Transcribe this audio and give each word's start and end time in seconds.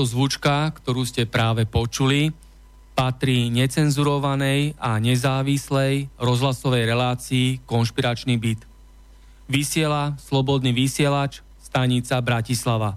Táto 0.00 0.16
zvučka, 0.16 0.72
ktorú 0.80 1.04
ste 1.04 1.28
práve 1.28 1.68
počuli, 1.68 2.32
patrí 2.96 3.52
necenzurovanej 3.52 4.72
a 4.80 4.96
nezávislej 4.96 6.08
rozhlasovej 6.16 6.88
relácii 6.88 7.60
Konšpiračný 7.68 8.40
byt. 8.40 8.64
Vysiela 9.44 10.16
Slobodný 10.16 10.72
vysielač, 10.72 11.44
stanica 11.60 12.16
Bratislava. 12.24 12.96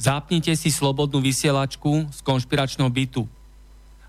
Zapnite 0.00 0.56
si 0.56 0.72
slobodnú 0.72 1.20
vysielačku 1.20 2.08
z 2.08 2.18
konšpiračného 2.24 2.88
bytu, 2.88 3.28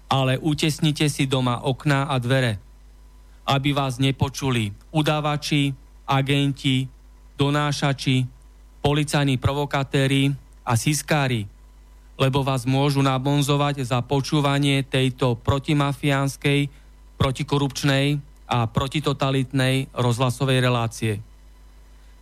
ale 0.08 0.40
utesnite 0.40 1.12
si 1.12 1.28
doma 1.28 1.60
okná 1.60 2.08
a 2.08 2.16
dvere, 2.24 2.56
aby 3.52 3.76
vás 3.76 4.00
nepočuli 4.00 4.72
udávači, 4.96 5.76
agenti, 6.08 6.88
donášači, 7.36 8.24
policajní 8.80 9.36
provokatéri 9.36 10.32
a 10.64 10.80
siskári, 10.80 11.52
lebo 12.16 12.44
vás 12.48 12.64
môžu 12.64 13.04
nabonzovať 13.04 13.84
za 13.84 14.00
počúvanie 14.00 14.88
tejto 14.88 15.36
protimafiánskej, 15.40 16.72
protikorupčnej 17.20 18.20
a 18.48 18.68
protitotalitnej 18.72 19.92
rozhlasovej 19.92 20.60
relácie. 20.64 21.14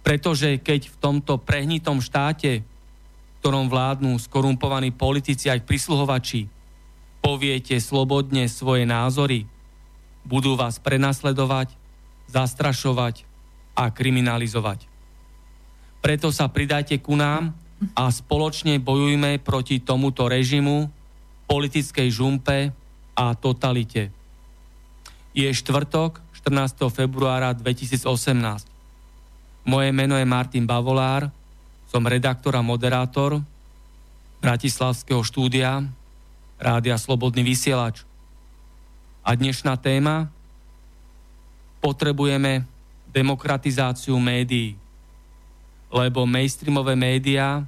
Pretože 0.02 0.60
keď 0.60 0.90
v 0.90 1.00
tomto 1.00 1.40
prehnitom 1.40 2.02
štáte, 2.04 2.64
v 2.64 3.36
ktorom 3.40 3.70
vládnu 3.70 4.18
skorumpovaní 4.20 4.92
politici 4.92 5.48
aj 5.48 5.64
prisluhovači, 5.64 6.50
poviete 7.24 7.80
slobodne 7.80 8.52
svoje 8.52 8.84
názory, 8.84 9.48
budú 10.28 10.56
vás 10.56 10.80
prenasledovať, 10.80 11.76
zastrašovať 12.32 13.24
a 13.76 13.92
kriminalizovať. 13.92 14.88
Preto 16.04 16.36
sa 16.36 16.52
pridajte 16.52 17.00
ku 17.00 17.16
nám 17.16 17.56
a 17.92 18.08
spoločne 18.08 18.80
bojujme 18.80 19.44
proti 19.44 19.84
tomuto 19.84 20.32
režimu, 20.32 20.88
politickej 21.50 22.08
žumpe 22.08 22.72
a 23.14 23.26
totalite. 23.36 24.10
Je 25.36 25.50
štvrtok, 25.50 26.24
14. 26.44 26.88
februára 26.88 27.52
2018. 27.52 28.04
Moje 29.68 29.90
meno 29.92 30.16
je 30.16 30.28
Martin 30.28 30.64
Bavolár, 30.68 31.32
som 31.92 32.04
redaktor 32.04 32.56
a 32.56 32.64
moderátor 32.64 33.44
Bratislavského 34.44 35.24
štúdia 35.24 35.88
Rádia 36.60 37.00
Slobodný 37.00 37.44
vysielač. 37.48 38.04
A 39.24 39.36
dnešná 39.40 39.80
téma 39.80 40.28
potrebujeme 41.80 42.68
demokratizáciu 43.12 44.20
médií, 44.20 44.76
lebo 45.92 46.28
mainstreamové 46.28 46.96
médiá 46.96 47.64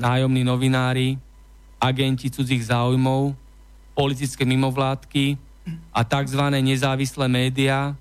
nájomní 0.00 0.40
novinári, 0.40 1.20
agenti 1.76 2.32
cudzích 2.32 2.72
záujmov, 2.72 3.36
politické 3.92 4.48
mimovládky 4.48 5.36
a 5.92 6.00
tzv. 6.00 6.40
nezávislé 6.64 7.28
médiá 7.28 7.92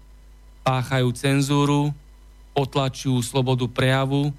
páchajú 0.63 1.11
cenzúru, 1.11 1.91
potlačujú 2.55 3.19
slobodu 3.19 3.67
prejavu 3.67 4.31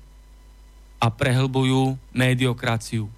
a 1.00 1.12
prehlbujú 1.12 1.96
mediokraciu. 2.16 3.08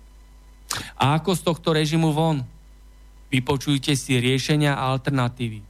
A 0.98 1.18
ako 1.18 1.36
z 1.36 1.40
tohto 1.42 1.68
režimu 1.74 2.10
von? 2.10 2.42
Vypočujte 3.28 3.94
si 3.94 4.18
riešenia 4.18 4.74
a 4.76 4.92
alternatívy. 4.92 5.60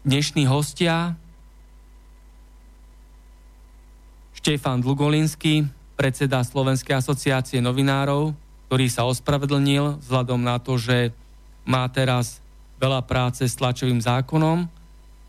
Dnešní 0.00 0.48
hostia 0.48 1.14
Štefan 4.40 4.80
Dlugolinský, 4.80 5.68
predseda 6.00 6.40
Slovenskej 6.40 6.96
asociácie 6.96 7.60
novinárov, 7.60 8.32
ktorý 8.72 8.88
sa 8.88 9.04
ospravedlnil 9.04 10.00
vzhľadom 10.00 10.40
na 10.40 10.56
to, 10.56 10.80
že 10.80 11.12
má 11.68 11.84
teraz 11.92 12.40
veľa 12.80 13.04
práce 13.04 13.44
s 13.44 13.52
tlačovým 13.60 14.00
zákonom 14.00 14.64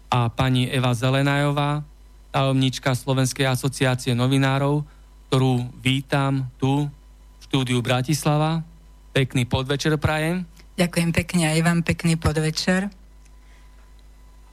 a 0.07 0.31
pani 0.31 0.71
Eva 0.71 0.95
Zelenajová, 0.95 1.83
tajomnička 2.31 2.95
Slovenskej 2.95 3.51
asociácie 3.51 4.15
novinárov, 4.15 4.87
ktorú 5.27 5.67
vítam 5.83 6.47
tu 6.55 6.87
v 6.87 7.41
štúdiu 7.51 7.83
Bratislava. 7.83 8.63
Pekný 9.11 9.43
podvečer 9.43 9.99
prajem. 9.99 10.47
Ďakujem 10.79 11.11
pekne 11.11 11.51
aj 11.51 11.59
vám 11.67 11.79
pekný 11.83 12.15
podvečer. 12.15 12.87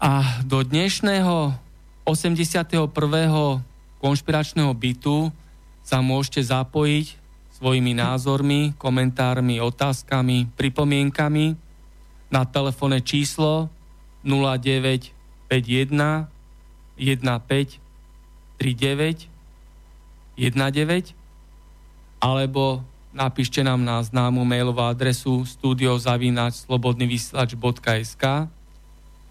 A 0.02 0.42
do 0.42 0.66
dnešného 0.66 1.54
81. 2.02 2.74
konšpiračného 4.02 4.74
bytu 4.74 5.30
sa 5.88 6.04
môžete 6.04 6.44
zapojiť 6.44 7.16
svojimi 7.56 7.96
názormi, 7.96 8.76
komentármi, 8.76 9.56
otázkami, 9.56 10.52
pripomienkami 10.52 11.56
na 12.28 12.44
telefónne 12.44 13.00
číslo 13.00 13.72
0951 14.20 16.28
15 17.00 17.80
39 18.60 19.32
19 20.36 21.16
alebo 22.20 22.84
napíšte 23.16 23.64
nám 23.64 23.80
na 23.80 24.04
známu 24.04 24.44
mailovú 24.44 24.84
adresu 24.84 25.48
studiozavinač.slobodnyvysielač.sk 25.48 28.24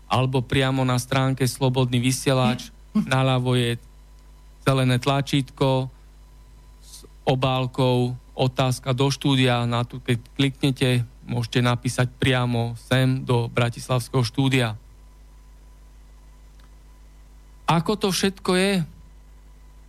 alebo 0.08 0.40
priamo 0.42 0.88
na 0.88 0.96
stránke 0.98 1.46
Slobodný 1.46 2.02
vysielač 2.02 2.74
naľavo 3.14 3.54
je 3.54 3.78
zelené 4.66 4.98
tlačítko 4.98 5.94
obálkou 7.28 8.16
otázka 8.32 8.96
do 8.96 9.12
štúdia. 9.12 9.68
Na 9.68 9.84
tu, 9.84 10.00
keď 10.00 10.24
kliknete, 10.40 11.04
môžete 11.28 11.60
napísať 11.60 12.08
priamo 12.16 12.80
sem 12.80 13.28
do 13.28 13.52
Bratislavského 13.52 14.24
štúdia. 14.24 14.80
Ako 17.68 18.00
to 18.00 18.16
všetko 18.16 18.52
je? 18.56 18.74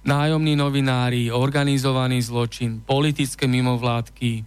Nájomní 0.03 0.59
novinári, 0.59 1.31
organizovaný 1.31 2.19
zločin, 2.27 2.83
politické 2.83 3.47
mimovládky, 3.47 4.43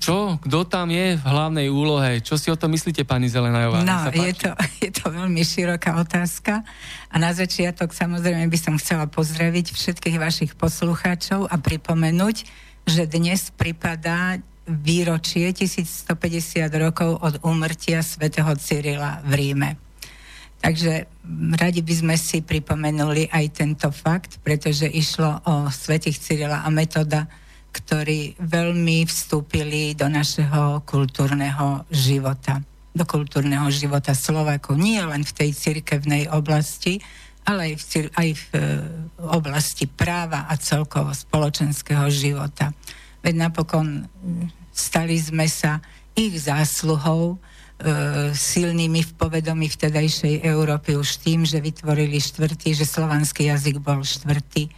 čo? 0.00 0.40
Kto 0.40 0.64
tam 0.64 0.88
je 0.88 1.20
v 1.20 1.24
hlavnej 1.24 1.68
úlohe? 1.68 2.24
Čo 2.24 2.40
si 2.40 2.48
o 2.48 2.56
tom 2.56 2.72
myslíte, 2.72 3.04
pani 3.04 3.28
Zelenajová? 3.28 3.84
No, 3.84 4.08
je 4.08 4.32
to, 4.32 4.50
je 4.84 4.90
to 4.90 5.12
veľmi 5.12 5.44
široká 5.44 6.00
otázka. 6.00 6.64
A 7.12 7.16
na 7.20 7.36
začiatok 7.36 7.92
samozrejme 7.92 8.48
by 8.48 8.58
som 8.58 8.80
chcela 8.80 9.04
pozdraviť 9.04 9.76
všetkých 9.76 10.16
vašich 10.16 10.52
poslucháčov 10.56 11.52
a 11.52 11.60
pripomenúť, 11.60 12.36
že 12.88 13.04
dnes 13.04 13.52
pripadá 13.52 14.40
výročie 14.64 15.52
1150 15.52 16.64
rokov 16.80 17.20
od 17.20 17.34
úmrtia 17.44 18.00
svätého 18.00 18.48
Cyrila 18.56 19.20
v 19.20 19.32
Ríme. 19.36 19.70
Takže 20.64 21.04
radi 21.60 21.84
by 21.84 21.94
sme 22.00 22.16
si 22.16 22.40
pripomenuli 22.40 23.28
aj 23.28 23.44
tento 23.52 23.92
fakt, 23.92 24.40
pretože 24.40 24.88
išlo 24.88 25.44
o 25.44 25.68
svetých 25.68 26.16
Cyrila 26.16 26.64
a 26.64 26.72
Metoda, 26.72 27.28
ktorí 27.74 28.38
veľmi 28.38 29.02
vstúpili 29.10 29.98
do 29.98 30.06
našeho 30.06 30.86
kultúrneho 30.86 31.82
života, 31.90 32.62
do 32.94 33.02
kultúrneho 33.02 33.66
života 33.74 34.14
Slovákov, 34.14 34.78
nie 34.78 35.02
len 35.02 35.26
v 35.26 35.34
tej 35.34 35.50
cirkevnej 35.50 36.30
oblasti, 36.30 37.02
ale 37.42 37.74
aj 37.74 37.74
v, 37.74 37.84
aj 38.14 38.28
v 38.32 38.44
e, 38.54 38.60
oblasti 39.26 39.90
práva 39.90 40.46
a 40.46 40.54
celkovo 40.54 41.10
spoločenského 41.10 42.06
života. 42.08 42.70
Veď 43.20 43.50
napokon 43.50 44.06
stali 44.70 45.18
sme 45.18 45.50
sa 45.50 45.82
ich 46.14 46.38
zásluhou, 46.38 47.36
E, 47.74 48.30
silnými 48.30 49.02
v 49.02 49.12
povedomí 49.18 49.66
vtedajšej 49.66 50.46
Európy 50.46 50.94
už 50.94 51.18
tým, 51.26 51.42
že 51.42 51.58
vytvorili 51.58 52.22
štvrtý, 52.22 52.70
že 52.70 52.86
slovanský 52.86 53.50
jazyk 53.50 53.82
bol 53.82 53.98
štvrtý 54.06 54.70
e, 54.70 54.72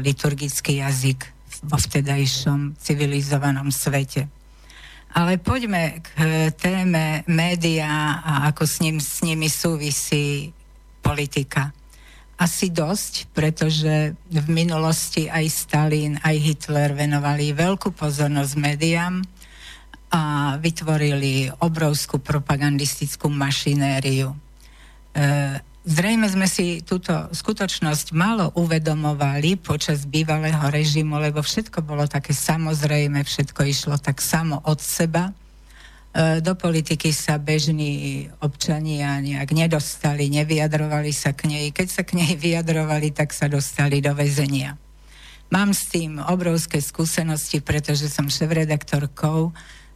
liturgický 0.00 0.80
jazyk 0.80 1.20
vo 1.64 1.76
vtedajšom 1.80 2.76
civilizovanom 2.78 3.72
svete. 3.72 4.28
Ale 5.14 5.38
poďme 5.38 6.02
k 6.02 6.08
e, 6.18 6.24
téme 6.50 7.22
média 7.30 8.18
a 8.20 8.50
ako 8.50 8.66
s, 8.66 8.82
ním, 8.82 8.98
s 8.98 9.22
nimi 9.22 9.46
súvisí 9.46 10.50
politika. 10.98 11.70
Asi 12.34 12.74
dosť, 12.74 13.30
pretože 13.30 14.18
v 14.26 14.46
minulosti 14.50 15.30
aj 15.30 15.46
Stalin, 15.46 16.18
aj 16.18 16.34
Hitler 16.34 16.90
venovali 16.98 17.54
veľkú 17.54 17.94
pozornosť 17.94 18.54
médiám, 18.58 19.22
a 20.14 20.54
vytvorili 20.62 21.50
obrovskú 21.58 22.22
propagandistickú 22.22 23.26
mašinériu. 23.26 24.30
E, 24.30 24.38
zrejme 25.84 26.26
sme 26.26 26.48
si 26.48 26.80
túto 26.80 27.12
skutočnosť 27.30 28.16
málo 28.16 28.50
uvedomovali 28.56 29.60
počas 29.60 30.08
bývalého 30.08 30.64
režimu, 30.72 31.20
lebo 31.20 31.44
všetko 31.44 31.84
bolo 31.84 32.08
také 32.08 32.32
samozrejme, 32.32 33.20
všetko 33.20 33.60
išlo 33.68 33.96
tak 34.00 34.24
samo 34.24 34.64
od 34.64 34.80
seba. 34.80 35.30
E, 35.30 36.40
do 36.40 36.56
politiky 36.56 37.12
sa 37.12 37.36
bežní 37.36 38.26
občania 38.40 39.20
nejak 39.20 39.52
nedostali, 39.52 40.32
nevyjadrovali 40.32 41.12
sa 41.12 41.36
k 41.36 41.52
nej. 41.52 41.66
Keď 41.70 41.88
sa 41.92 42.02
k 42.02 42.16
nej 42.16 42.32
vyjadrovali, 42.44 43.12
tak 43.12 43.36
sa 43.36 43.46
dostali 43.46 44.00
do 44.00 44.16
väzenia. 44.16 44.80
Mám 45.52 45.76
s 45.76 45.92
tým 45.92 46.18
obrovské 46.18 46.80
skúsenosti, 46.80 47.60
pretože 47.60 48.08
som 48.08 48.26
šéf-redaktorkou 48.32 49.52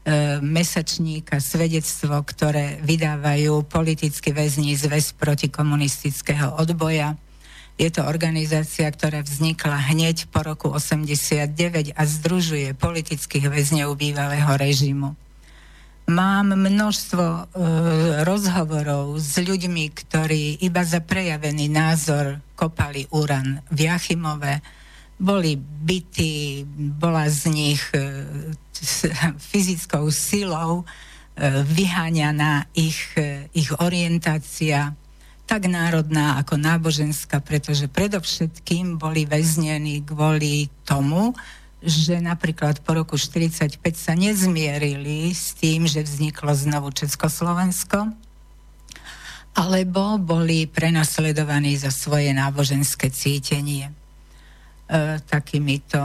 E, 0.06 0.40
mesačník 0.40 1.34
a 1.34 1.42
svedectvo, 1.42 2.22
ktoré 2.22 2.80
vydávajú 2.80 3.66
politickí 3.66 4.30
väzni 4.30 4.72
zväz 4.78 5.12
protikomunistického 5.18 6.54
odboja. 6.54 7.18
Je 7.76 7.90
to 7.92 8.06
organizácia, 8.06 8.88
ktorá 8.88 9.20
vznikla 9.20 9.90
hneď 9.92 10.30
po 10.32 10.46
roku 10.46 10.72
89 10.72 11.92
a 11.92 12.02
združuje 12.08 12.72
politických 12.78 13.52
väzňov 13.52 13.98
bývalého 13.98 14.48
režimu. 14.48 15.12
Mám 16.08 16.56
množstvo 16.56 17.24
e, 17.28 17.42
rozhovorov 18.24 19.20
s 19.20 19.36
ľuďmi, 19.36 19.92
ktorí 19.92 20.64
iba 20.64 20.88
za 20.88 21.04
prejavený 21.04 21.68
názor 21.68 22.40
kopali 22.56 23.04
uran 23.12 23.60
v 23.68 23.92
Jachimove, 23.92 24.64
boli 25.18 25.58
bytí, 25.58 26.62
bola 26.98 27.26
z 27.26 27.50
nich 27.50 27.82
e, 27.90 28.24
fyzickou 29.38 30.10
silou 30.14 30.82
e, 30.82 31.62
vyháňaná 31.66 32.70
ich, 32.74 33.18
e, 33.18 33.50
ich 33.50 33.74
orientácia, 33.82 34.94
tak 35.48 35.66
národná 35.66 36.38
ako 36.38 36.54
náboženská, 36.54 37.42
pretože 37.42 37.90
predovšetkým 37.90 39.00
boli 39.00 39.26
väznení 39.26 40.06
kvôli 40.06 40.70
tomu, 40.86 41.34
že 41.82 42.18
napríklad 42.18 42.82
po 42.82 42.94
roku 42.94 43.18
1945 43.18 43.80
sa 43.94 44.14
nezmierili 44.14 45.30
s 45.30 45.54
tým, 45.58 45.86
že 45.86 46.02
vzniklo 46.02 46.50
znovu 46.54 46.90
Československo, 46.94 48.12
alebo 49.58 50.22
boli 50.22 50.70
prenasledovaní 50.70 51.74
za 51.74 51.90
svoje 51.90 52.30
náboženské 52.30 53.10
cítenie. 53.10 53.90
E, 54.88 55.20
takýmito, 55.20 56.00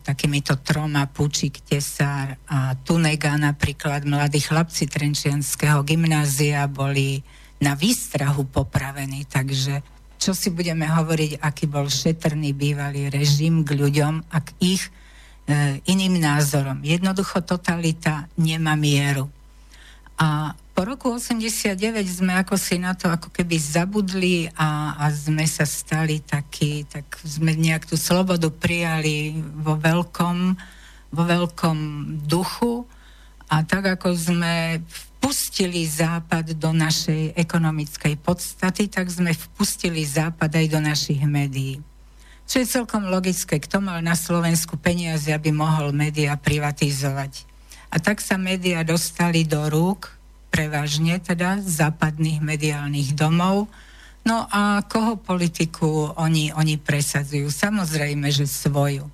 takýmito 0.00 0.56
troma 0.64 1.04
Pučík, 1.12 1.60
Tesár 1.60 2.40
a 2.48 2.72
Tunega 2.80 3.36
napríklad 3.36 4.08
mladí 4.08 4.40
chlapci 4.40 4.88
Trenčianského 4.88 5.84
gymnázia 5.84 6.64
boli 6.72 7.20
na 7.60 7.76
výstrahu 7.76 8.48
popravení, 8.48 9.28
takže 9.28 9.84
čo 10.16 10.32
si 10.32 10.48
budeme 10.48 10.88
hovoriť, 10.88 11.44
aký 11.44 11.68
bol 11.68 11.92
šetrný 11.92 12.56
bývalý 12.56 13.12
režim 13.12 13.60
k 13.60 13.76
ľuďom 13.76 14.24
a 14.32 14.38
k 14.40 14.48
ich 14.72 14.88
e, 14.88 14.90
iným 15.84 16.16
názorom. 16.16 16.80
Jednoducho 16.80 17.44
totalita 17.44 18.24
nemá 18.40 18.72
mieru. 18.72 19.28
A 20.16 20.56
po 20.72 20.88
roku 20.88 21.12
89 21.12 21.76
sme 22.08 22.32
ako 22.40 22.56
si 22.56 22.80
na 22.80 22.96
to 22.96 23.12
ako 23.12 23.28
keby 23.28 23.60
zabudli 23.60 24.48
a, 24.56 24.96
a 24.96 25.12
sme 25.12 25.44
sa 25.44 25.68
stali 25.68 26.24
takí, 26.24 26.88
tak 26.88 27.04
sme 27.20 27.52
nejak 27.52 27.84
tú 27.84 28.00
slobodu 28.00 28.48
prijali 28.48 29.36
vo 29.36 29.76
veľkom, 29.76 30.36
vo 31.12 31.22
veľkom 31.28 31.78
duchu 32.24 32.88
a 33.52 33.60
tak 33.68 34.00
ako 34.00 34.16
sme 34.16 34.80
vpustili 35.20 35.84
Západ 35.84 36.56
do 36.56 36.72
našej 36.72 37.36
ekonomickej 37.36 38.16
podstaty, 38.24 38.88
tak 38.88 39.12
sme 39.12 39.36
vpustili 39.36 40.00
Západ 40.08 40.56
aj 40.56 40.66
do 40.72 40.80
našich 40.80 41.20
médií. 41.28 41.84
Čo 42.48 42.64
je 42.64 42.66
celkom 42.66 43.12
logické, 43.12 43.60
kto 43.60 43.84
mal 43.84 44.00
na 44.00 44.16
Slovensku 44.16 44.80
peniaze, 44.80 45.28
aby 45.30 45.52
mohol 45.52 45.92
médiá 45.92 46.34
privatizovať. 46.40 47.44
A 47.92 48.00
tak 48.00 48.24
sa 48.24 48.40
médiá 48.40 48.80
dostali 48.88 49.44
do 49.44 49.68
rúk 49.68 50.21
prevažne 50.52 51.16
teda 51.16 51.64
západných 51.64 52.44
mediálnych 52.44 53.16
domov. 53.16 53.72
No 54.22 54.44
a 54.52 54.84
koho 54.84 55.16
politiku 55.16 56.12
oni, 56.14 56.52
oni 56.52 56.76
presadzujú? 56.76 57.48
Samozrejme, 57.48 58.28
že 58.28 58.44
svoju. 58.44 59.08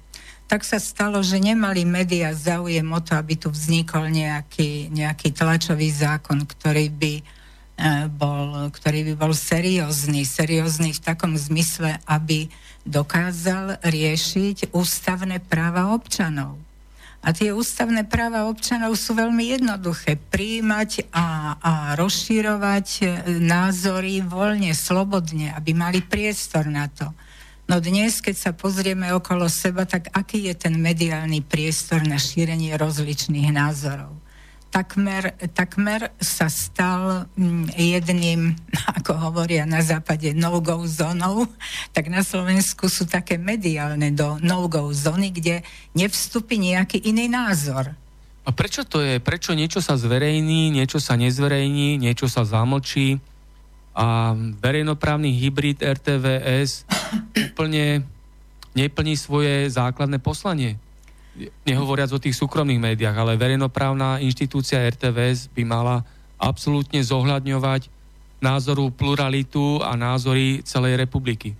Tak 0.50 0.66
sa 0.66 0.83
stalo, 0.83 1.23
že 1.23 1.38
nemali 1.38 1.87
médiá 1.87 2.35
záujem 2.35 2.85
o 2.90 3.00
to, 3.00 3.14
aby 3.14 3.38
tu 3.38 3.49
vznikol 3.49 4.11
nejaký, 4.11 4.90
nejaký 4.90 5.33
tlačový 5.33 5.92
zákon, 5.92 6.45
ktorý 6.45 6.88
by, 6.92 7.14
e, 7.21 7.25
bol, 8.12 8.73
ktorý 8.73 9.12
by 9.12 9.14
bol 9.16 9.33
seriózny. 9.33 10.25
Seriózny 10.25 10.97
v 10.97 11.04
takom 11.04 11.37
zmysle, 11.37 12.00
aby 12.09 12.49
dokázal 12.88 13.80
riešiť 13.85 14.73
ústavné 14.73 15.40
práva 15.45 15.92
občanov. 15.92 16.67
A 17.18 17.34
tie 17.34 17.50
ústavné 17.50 18.06
práva 18.06 18.46
občanov 18.46 18.94
sú 18.94 19.18
veľmi 19.18 19.58
jednoduché. 19.58 20.14
Príjmať 20.16 21.10
a, 21.10 21.58
a 21.58 21.72
rozšírovať 21.98 22.87
e, 22.98 23.04
názory 23.42 24.22
voľne, 24.22 24.70
slobodne, 24.70 25.50
aby 25.50 25.75
mali 25.75 25.98
priestor 25.98 26.70
na 26.70 26.87
to. 26.87 27.10
No 27.68 27.82
dnes, 27.84 28.25
keď 28.25 28.37
sa 28.38 28.50
pozrieme 28.56 29.12
okolo 29.12 29.44
seba, 29.50 29.84
tak 29.84 30.08
aký 30.14 30.48
je 30.48 30.54
ten 30.56 30.78
mediálny 30.78 31.44
priestor 31.44 32.00
na 32.06 32.16
šírenie 32.16 32.72
rozličných 32.78 33.52
názorov? 33.52 34.14
Takmer, 34.68 35.34
takmer 35.56 36.12
sa 36.20 36.46
stal 36.52 37.26
mm, 37.34 37.72
jedným, 37.75 38.56
ako 38.98 39.12
hovoria 39.28 39.64
na 39.64 39.80
západe, 39.80 40.32
no-go 40.37 40.84
zónou, 40.84 41.48
tak 41.92 42.12
na 42.12 42.20
Slovensku 42.20 42.87
sú 42.87 43.08
také 43.08 43.37
mediálne 43.40 44.12
do 44.12 44.37
no-go 44.40 44.92
zóny, 44.92 45.32
kde 45.32 45.64
nevstupí 45.96 46.60
nejaký 46.60 47.02
iný 47.08 47.28
názor. 47.28 47.92
A 48.48 48.50
prečo 48.54 48.80
to 48.88 49.04
je? 49.04 49.20
Prečo 49.20 49.52
niečo 49.52 49.84
sa 49.84 50.00
zverejní, 50.00 50.72
niečo 50.72 50.96
sa 51.04 51.20
nezverejní, 51.20 52.00
niečo 52.00 52.32
sa 52.32 52.48
zamlčí 52.48 53.20
a 53.92 54.32
verejnoprávny 54.62 55.28
hybrid 55.37 55.84
RTVS 55.84 56.88
úplne 57.52 58.08
neplní 58.72 59.20
svoje 59.20 59.68
základné 59.68 60.16
poslanie? 60.22 60.80
Nehovoriac 61.66 62.11
o 62.12 62.23
tých 62.23 62.37
súkromných 62.37 62.83
médiách, 62.83 63.16
ale 63.16 63.38
verejnoprávna 63.38 64.18
inštitúcia 64.23 64.83
RTVS 64.83 65.52
by 65.54 65.62
mala 65.62 66.02
absolútne 66.38 67.02
zohľadňovať 67.02 67.90
názoru 68.38 68.95
pluralitu 68.95 69.83
a 69.83 69.99
názory 69.99 70.62
celej 70.62 70.99
republiky. 70.99 71.59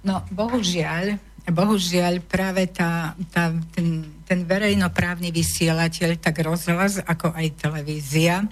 No, 0.00 0.24
bohužiaľ, 0.32 1.20
bohužiaľ 1.44 2.24
práve 2.24 2.64
tá, 2.72 3.12
tá, 3.28 3.52
ten, 3.76 4.08
ten 4.24 4.40
verejnoprávny 4.44 5.28
vysielateľ, 5.28 6.16
tak 6.16 6.40
rozhlas, 6.40 7.02
ako 7.04 7.36
aj 7.36 7.46
televízia, 7.60 8.48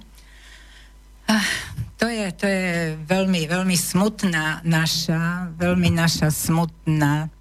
ah, 1.25 1.49
to 1.97 2.13
je, 2.13 2.27
to 2.37 2.45
je 2.45 2.67
veľmi, 3.09 3.49
veľmi 3.49 3.77
smutná 3.77 4.61
naša, 4.69 5.49
veľmi 5.57 5.97
naša 5.97 6.29
smutná 6.29 7.33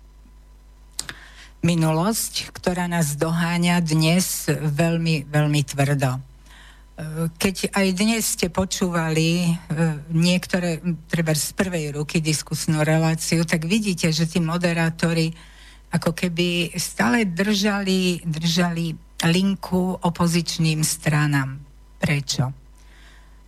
minulosť, 1.65 2.53
ktorá 2.53 2.85
nás 2.85 3.17
doháňa 3.17 3.81
dnes 3.81 4.45
veľmi, 4.53 5.25
veľmi 5.25 5.61
tvrdo. 5.65 6.21
Keď 7.41 7.73
aj 7.73 7.87
dnes 7.97 8.37
ste 8.37 8.53
počúvali 8.53 9.49
niektoré, 10.13 10.79
treba 11.09 11.33
z 11.33 11.57
prvej 11.57 11.97
ruky 11.97 12.21
diskusnú 12.21 12.85
reláciu, 12.85 13.43
tak 13.43 13.65
vidíte, 13.65 14.13
že 14.13 14.29
tí 14.29 14.37
moderátori 14.37 15.33
ako 15.89 16.13
keby 16.13 16.77
stále 16.77 17.25
držali, 17.25 18.21
držali 18.23 18.93
linku 19.25 19.97
opozičným 20.05 20.85
stranám. 20.85 21.57
Prečo? 21.97 22.53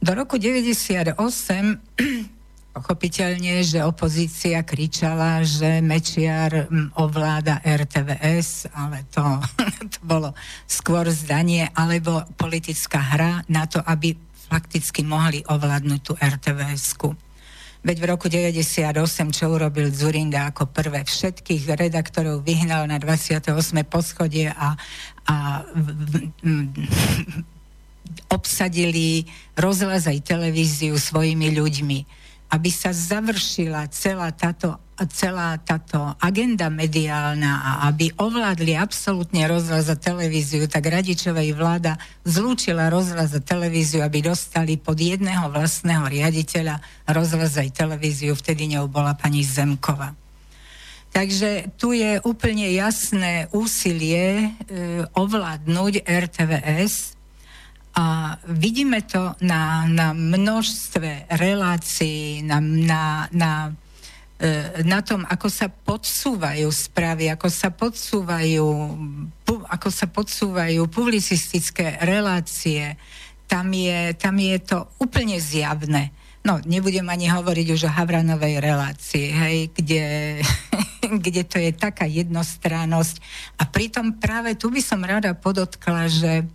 Do 0.01 0.11
roku 0.17 0.41
98 0.41 2.36
pochopiteľne, 2.77 3.65
že 3.65 3.81
opozícia 3.81 4.61
kričala, 4.61 5.41
že 5.41 5.81
Mečiar 5.81 6.69
ovláda 6.93 7.57
RTVS, 7.65 8.69
ale 8.69 9.09
to, 9.09 9.25
to 9.97 9.99
bolo 10.05 10.37
skôr 10.69 11.09
zdanie 11.09 11.73
alebo 11.73 12.21
politická 12.37 13.01
hra 13.01 13.41
na 13.49 13.65
to, 13.65 13.81
aby 13.81 14.13
fakticky 14.47 15.01
mohli 15.01 15.41
ovládnuť 15.41 16.01
tú 16.05 16.13
RTVS-ku. 16.13 17.17
Veď 17.81 17.97
v 17.97 18.09
roku 18.09 18.29
98, 18.29 18.93
čo 19.33 19.53
urobil 19.53 19.89
Zurinda 19.89 20.53
ako 20.53 20.69
prvé, 20.69 21.01
všetkých 21.01 21.77
redaktorov 21.77 22.45
vyhnal 22.45 22.85
na 22.85 23.01
28. 23.01 23.57
poschodie 23.89 24.53
a, 24.53 24.77
a 25.25 25.65
obsadili 28.37 29.25
rozhlas 29.55 30.07
aj 30.07 30.25
televíziu 30.25 30.99
svojimi 30.99 31.55
ľuďmi. 31.55 31.99
Aby 32.47 32.71
sa 32.71 32.95
završila 32.95 33.91
celá 33.91 34.31
táto, 34.31 34.79
celá 35.11 35.59
táto 35.59 35.99
agenda 36.15 36.71
mediálna 36.71 37.59
a 37.59 37.71
aby 37.91 38.15
ovládli 38.15 38.79
absolútne 38.79 39.43
rozhlas 39.51 39.91
a 39.91 39.99
televíziu, 39.99 40.63
tak 40.71 40.87
Radičovej 40.87 41.51
vláda 41.51 41.99
zlúčila 42.23 42.87
rozhlas 42.87 43.35
a 43.35 43.43
televíziu, 43.43 43.99
aby 43.99 44.23
dostali 44.23 44.79
pod 44.79 44.95
jedného 44.95 45.51
vlastného 45.51 46.07
riaditeľa 46.07 46.79
rozhlas 47.11 47.59
aj 47.59 47.75
televíziu. 47.75 48.31
Vtedy 48.31 48.79
ňou 48.79 48.87
bola 48.87 49.11
pani 49.11 49.43
Zemkova. 49.43 50.15
Takže 51.11 51.73
tu 51.81 51.97
je 51.97 52.21
úplne 52.21 52.69
jasné 52.77 53.49
úsilie 53.49 54.23
e, 54.37 54.47
ovládnuť 55.17 56.05
RTVS 56.05 57.16
a 57.97 58.37
vidíme 58.45 59.01
to 59.01 59.33
na, 59.41 59.89
na 59.89 60.13
množstve 60.13 61.33
relácií, 61.33 62.45
na, 62.45 62.61
na, 62.61 63.25
na, 63.33 63.73
e, 64.37 64.85
na 64.85 65.01
tom, 65.01 65.25
ako 65.25 65.49
sa 65.49 65.65
podsúvajú 65.65 66.69
správy, 66.69 67.33
ako 67.33 67.49
sa 67.49 67.73
podsúvajú, 67.73 68.65
ako 69.65 69.89
sa 69.89 70.05
podsúvajú 70.05 70.85
publicistické 70.93 71.97
relácie. 72.05 72.93
Tam 73.49 73.65
je, 73.73 74.13
tam 74.13 74.37
je 74.37 74.61
to 74.61 74.85
úplne 75.01 75.41
zjavné. 75.41 76.13
No, 76.45 76.61
nebudem 76.69 77.09
ani 77.09 77.33
hovoriť 77.33 77.67
už 77.73 77.89
o 77.89 77.95
Havranovej 77.97 78.61
relácii, 78.61 79.25
hej, 79.33 79.57
kde, 79.73 80.05
kde 81.25 81.41
to 81.49 81.57
je 81.57 81.73
taká 81.73 82.05
jednostrannosť. 82.05 83.15
A 83.57 83.65
pritom 83.65 84.21
práve 84.21 84.53
tu 84.53 84.69
by 84.69 84.85
som 84.85 85.01
rada 85.01 85.33
podotkla, 85.33 86.05
že 86.13 86.45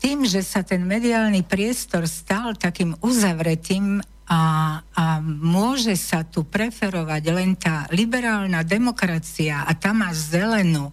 tým, 0.00 0.28
že 0.28 0.44
sa 0.44 0.60
ten 0.60 0.84
mediálny 0.84 1.46
priestor 1.46 2.04
stal 2.04 2.54
takým 2.58 2.94
uzavretým 3.00 4.04
a, 4.24 4.42
a 4.80 5.04
môže 5.24 5.92
sa 6.00 6.24
tu 6.24 6.48
preferovať 6.48 7.22
len 7.28 7.52
tá 7.56 7.84
liberálna 7.92 8.64
demokracia 8.64 9.68
a 9.68 9.72
tá 9.76 9.92
má 9.92 10.08
zelenú 10.16 10.88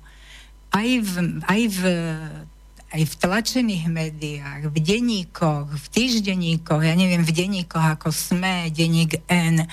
aj 0.72 0.90
v, 1.04 1.14
aj 1.48 1.62
v, 1.68 1.82
aj 2.92 3.02
v 3.08 3.14
tlačených 3.20 3.86
médiách, 3.88 4.62
v 4.72 4.78
denníkoch, 4.80 5.68
v 5.76 5.86
týždenníkoch, 5.92 6.82
ja 6.84 6.96
neviem, 6.96 7.24
v 7.24 7.32
denníkoch 7.32 8.00
ako 8.00 8.12
SME, 8.12 8.72
denník 8.72 9.24
N, 9.28 9.68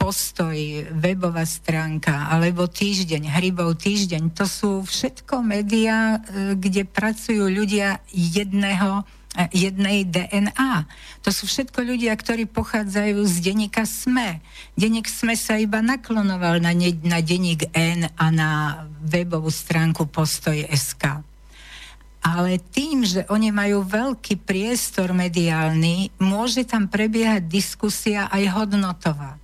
postoj, 0.00 0.56
webová 0.96 1.44
stránka 1.44 2.32
alebo 2.32 2.64
týždeň, 2.64 3.28
Hrybov 3.28 3.76
týždeň. 3.76 4.32
To 4.40 4.48
sú 4.48 4.70
všetko 4.80 5.44
médiá, 5.44 6.16
e, 6.24 6.56
kde 6.56 6.88
pracujú 6.88 7.52
ľudia 7.52 8.00
jedného, 8.08 9.04
e, 9.36 9.44
jednej 9.52 10.08
DNA. 10.08 10.88
To 11.20 11.28
sú 11.28 11.44
všetko 11.44 11.84
ľudia, 11.84 12.16
ktorí 12.16 12.48
pochádzajú 12.48 13.20
z 13.28 13.34
denníka 13.44 13.84
SME. 13.84 14.40
Denník 14.72 15.04
SME 15.04 15.36
sa 15.36 15.60
iba 15.60 15.84
naklonoval 15.84 16.56
na, 16.64 16.72
ne, 16.72 16.96
na 17.04 17.20
denník 17.20 17.68
N 17.76 18.08
a 18.08 18.26
na 18.32 18.50
webovú 19.04 19.52
stránku 19.52 20.08
postoj.sk. 20.08 21.20
Ale 22.22 22.56
tým, 22.72 23.04
že 23.04 23.26
oni 23.28 23.52
majú 23.52 23.84
veľký 23.84 24.46
priestor 24.46 25.12
mediálny, 25.12 26.14
môže 26.22 26.64
tam 26.64 26.86
prebiehať 26.88 27.50
diskusia 27.50 28.30
aj 28.32 28.62
hodnotová. 28.62 29.41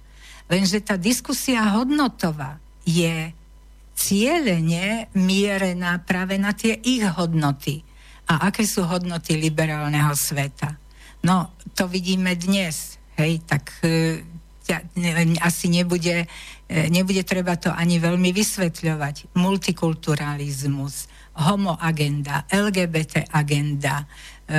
Lenže 0.48 0.80
tá 0.80 0.96
diskusia 0.96 1.60
hodnotová 1.76 2.56
je 2.88 3.36
cieľene 3.92 5.12
mierená 5.12 6.00
práve 6.00 6.40
na 6.40 6.56
tie 6.56 6.78
ich 6.80 7.04
hodnoty. 7.04 7.84
A 8.28 8.48
aké 8.52 8.64
sú 8.64 8.84
hodnoty 8.84 9.36
liberálneho 9.36 10.12
sveta? 10.16 10.76
No, 11.24 11.52
to 11.76 11.88
vidíme 11.90 12.36
dnes. 12.38 12.96
Hej, 13.18 13.42
tak 13.44 13.74
e, 13.82 14.22
asi 15.42 15.66
nebude, 15.68 16.28
e, 16.70 16.78
nebude 16.92 17.26
treba 17.26 17.58
to 17.58 17.74
ani 17.74 17.98
veľmi 17.98 18.30
vysvetľovať. 18.30 19.34
Multikulturalizmus, 19.34 21.10
homo 21.44 21.74
agenda, 21.82 22.46
LGBT 22.46 23.26
agenda, 23.34 24.06
e, 24.46 24.56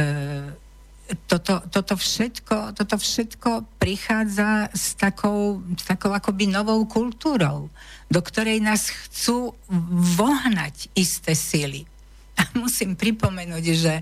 toto, 1.26 1.62
toto, 1.74 1.98
všetko, 1.98 2.78
toto 2.78 2.96
všetko 2.98 3.66
prichádza 3.82 4.70
s 4.70 4.94
takou, 4.94 5.62
s 5.74 5.84
takou 5.86 6.14
akoby 6.14 6.46
novou 6.46 6.86
kultúrou, 6.86 7.70
do 8.10 8.20
ktorej 8.22 8.62
nás 8.62 8.94
chcú 8.94 9.58
vohnať 10.18 10.94
isté 10.94 11.34
sily. 11.34 11.90
A 12.38 12.46
musím 12.56 12.94
pripomenúť, 12.94 13.66
že 13.74 13.94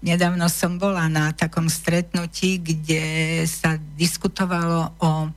nedávno 0.00 0.48
som 0.48 0.80
bola 0.80 1.04
na 1.12 1.36
takom 1.36 1.68
stretnutí, 1.68 2.58
kde 2.58 3.44
sa 3.44 3.76
diskutovalo 3.76 4.96
o 4.98 5.28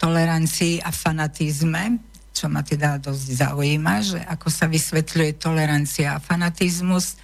tolerancii 0.00 0.80
a 0.80 0.92
fanatizme, 0.92 2.00
čo 2.36 2.52
ma 2.52 2.60
teda 2.60 3.00
dosť 3.00 3.26
zaujíma, 3.44 3.94
že 4.04 4.20
ako 4.24 4.48
sa 4.52 4.68
vysvetľuje 4.68 5.40
tolerancia 5.40 6.16
a 6.16 6.22
fanatizmus 6.22 7.16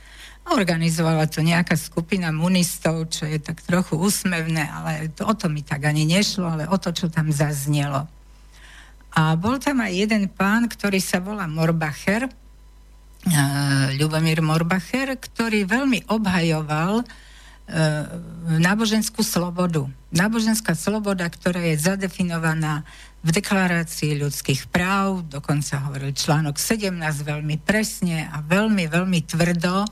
Organizovala 0.43 1.31
to 1.31 1.39
nejaká 1.39 1.79
skupina 1.79 2.35
munistov, 2.35 3.07
čo 3.15 3.31
je 3.31 3.39
tak 3.39 3.63
trochu 3.63 3.95
úsmevné, 3.95 4.67
ale 4.67 5.09
to, 5.15 5.23
o 5.23 5.35
to 5.39 5.47
mi 5.47 5.63
tak 5.63 5.87
ani 5.87 6.03
nešlo, 6.03 6.51
ale 6.51 6.65
o 6.67 6.77
to, 6.77 6.91
čo 6.91 7.07
tam 7.07 7.31
zaznelo. 7.31 8.11
A 9.13 9.37
bol 9.39 9.61
tam 9.63 9.85
aj 9.85 9.93
jeden 9.93 10.25
pán, 10.27 10.67
ktorý 10.67 10.99
sa 10.99 11.23
volá 11.23 11.47
Morbacher, 11.47 12.27
Ľubomír 14.03 14.43
Morbacher, 14.43 15.15
ktorý 15.15 15.63
veľmi 15.63 16.11
obhajoval 16.11 17.07
uh, 17.07 17.07
náboženskú 18.59 19.23
slobodu. 19.23 19.87
Náboženská 20.11 20.75
sloboda, 20.75 21.31
ktorá 21.31 21.63
je 21.71 21.79
zadefinovaná 21.79 22.83
v 23.23 23.31
deklarácii 23.31 24.19
ľudských 24.19 24.67
práv, 24.67 25.23
dokonca 25.31 25.79
hovoril 25.87 26.11
článok 26.11 26.59
17 26.59 26.99
veľmi 27.23 27.63
presne 27.63 28.27
a 28.27 28.43
veľmi, 28.43 28.91
veľmi 28.91 29.21
tvrdo, 29.23 29.87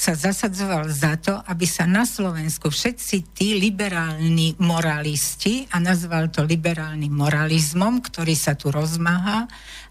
sa 0.00 0.16
zasadzoval 0.16 0.88
za 0.88 1.20
to, 1.20 1.36
aby 1.44 1.68
sa 1.68 1.84
na 1.84 2.08
Slovensku 2.08 2.72
všetci 2.72 3.36
tí 3.36 3.60
liberálni 3.60 4.56
moralisti, 4.56 5.68
a 5.68 5.76
nazval 5.76 6.32
to 6.32 6.40
liberálnym 6.40 7.12
moralizmom, 7.12 8.00
ktorý 8.00 8.32
sa 8.32 8.56
tu 8.56 8.72
rozmáha 8.72 9.44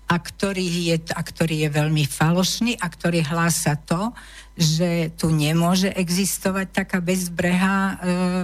a 0.09 0.15
ktorý 0.17 0.65
je, 0.65 0.97
a 1.13 1.21
ktorý 1.21 1.61
je 1.61 1.69
veľmi 1.69 2.09
falošný 2.09 2.81
a 2.81 2.89
ktorý 2.89 3.21
hlása 3.21 3.77
to, 3.85 4.09
že 4.57 5.13
tu 5.13 5.29
nemôže 5.29 5.93
existovať 5.93 6.73
taká 6.73 7.05
bezbreha, 7.05 7.77
e, 7.77 7.93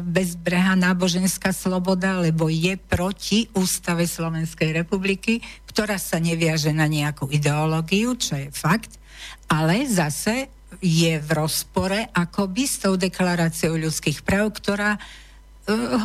bezbreha 0.06 0.78
náboženská 0.78 1.50
sloboda, 1.50 2.22
lebo 2.22 2.46
je 2.46 2.78
proti 2.78 3.50
Ústave 3.58 4.06
Slovenskej 4.06 4.70
republiky, 4.70 5.42
ktorá 5.66 5.98
sa 5.98 6.22
neviaže 6.22 6.70
na 6.78 6.86
nejakú 6.86 7.26
ideológiu, 7.34 8.14
čo 8.14 8.38
je 8.38 8.54
fakt, 8.54 9.02
ale 9.50 9.90
zase 9.90 10.55
je 10.86 11.18
v 11.18 11.30
rozpore 11.34 12.06
akoby 12.14 12.64
s 12.70 12.86
tou 12.86 12.94
deklaráciou 12.94 13.74
ľudských 13.74 14.22
práv, 14.22 14.54
ktorá 14.54 14.94
uh, 14.94 15.02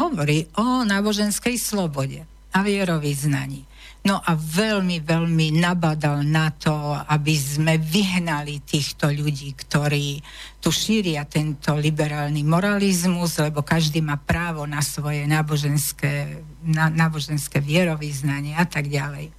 hovorí 0.00 0.49
o 0.56 0.88
náboženskej 0.88 1.60
slobode 1.60 2.25
a 2.56 2.64
vierovýznaní. 2.64 3.68
No 4.00 4.16
a 4.16 4.32
veľmi, 4.32 5.04
veľmi 5.04 5.60
nabadal 5.60 6.25
na 6.25 6.49
to, 6.49 6.72
aby 7.04 7.37
sme 7.37 7.76
vyhnali 7.76 8.64
týchto 8.64 9.12
ľudí, 9.12 9.52
ktorí 9.52 10.25
tu 10.56 10.72
šíria 10.72 11.28
tento 11.28 11.76
liberálny 11.76 12.40
moralizmus, 12.40 13.37
lebo 13.37 13.60
každý 13.60 14.00
má 14.00 14.16
právo 14.16 14.64
na 14.64 14.80
svoje 14.80 15.28
náboženské, 15.28 16.40
na, 16.64 16.88
náboženské 16.88 17.60
vierovýznanie 17.60 18.56
a 18.56 18.64
tak 18.64 18.88
ďalej. 18.88 19.37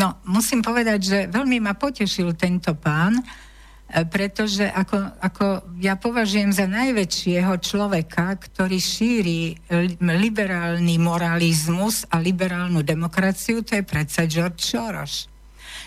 No, 0.00 0.24
musím 0.24 0.64
povedať, 0.64 0.98
že 1.04 1.18
veľmi 1.28 1.60
ma 1.60 1.76
potešil 1.76 2.32
tento 2.32 2.72
pán, 2.72 3.20
E, 3.20 3.45
pretože 3.86 4.66
ako, 4.66 4.98
ako 5.22 5.44
ja 5.78 5.94
považujem 5.94 6.50
za 6.50 6.66
najväčšieho 6.66 7.54
človeka, 7.62 8.34
ktorý 8.34 8.82
šíri 8.82 9.54
liberálny 10.02 10.98
moralizmus 10.98 12.02
a 12.10 12.18
liberálnu 12.18 12.82
demokraciu, 12.82 13.62
to 13.62 13.78
je 13.78 13.86
predsa 13.86 14.26
George 14.26 14.58
Soros. 14.58 15.30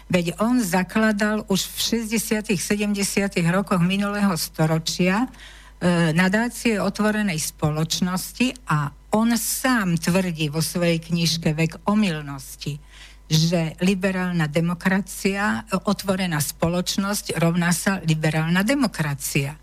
Veď 0.10 0.40
on 0.42 0.58
zakladal 0.64 1.46
už 1.52 1.70
v 1.70 2.08
60 2.10 2.56
70 2.56 3.54
rokoch 3.54 3.84
minulého 3.84 4.34
storočia 4.40 5.28
e, 5.28 6.16
nadácie 6.18 6.82
otvorenej 6.82 7.38
spoločnosti 7.38 8.66
a 8.74 8.90
on 9.14 9.30
sám 9.38 10.02
tvrdí 10.02 10.50
vo 10.50 10.66
svojej 10.66 10.98
knižke 10.98 11.54
Vek 11.54 11.86
omylnosti, 11.86 12.82
že 13.30 13.78
liberálna 13.86 14.50
demokracia, 14.50 15.70
otvorená 15.86 16.42
spoločnosť 16.42 17.38
rovná 17.38 17.70
sa 17.70 18.02
liberálna 18.02 18.66
demokracia. 18.66 19.54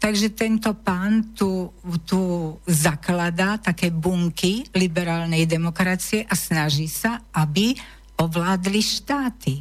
Takže 0.00 0.32
tento 0.32 0.72
pán 0.72 1.36
tu, 1.36 1.68
tu 2.08 2.56
zakladá 2.64 3.60
také 3.60 3.92
bunky 3.92 4.64
liberálnej 4.72 5.44
demokracie 5.44 6.24
a 6.24 6.32
snaží 6.32 6.88
sa, 6.88 7.20
aby 7.36 7.76
ovládli 8.16 8.80
štáty. 8.80 9.60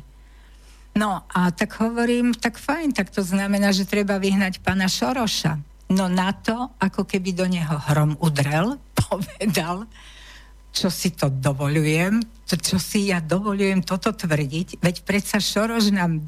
No 0.96 1.28
a 1.28 1.52
tak 1.52 1.76
hovorím, 1.84 2.32
tak 2.32 2.56
fajn, 2.56 2.96
tak 2.96 3.12
to 3.12 3.20
znamená, 3.20 3.76
že 3.76 3.84
treba 3.84 4.16
vyhnať 4.16 4.64
pána 4.64 4.88
Šoroša. 4.88 5.60
No 5.92 6.08
na 6.08 6.32
to, 6.32 6.72
ako 6.80 7.04
keby 7.04 7.36
do 7.36 7.44
neho 7.44 7.76
hrom 7.92 8.16
udrel, 8.24 8.80
povedal, 9.04 9.92
čo 10.70 10.88
si 10.94 11.14
to 11.14 11.34
dovolujem, 11.34 12.22
čo 12.46 12.78
si 12.82 13.10
ja 13.10 13.22
dovolujem 13.22 13.86
toto 13.86 14.14
tvrdiť, 14.14 14.82
veď 14.82 14.96
predsa 15.06 15.38
Šoroš 15.38 15.94
nám 15.94 16.22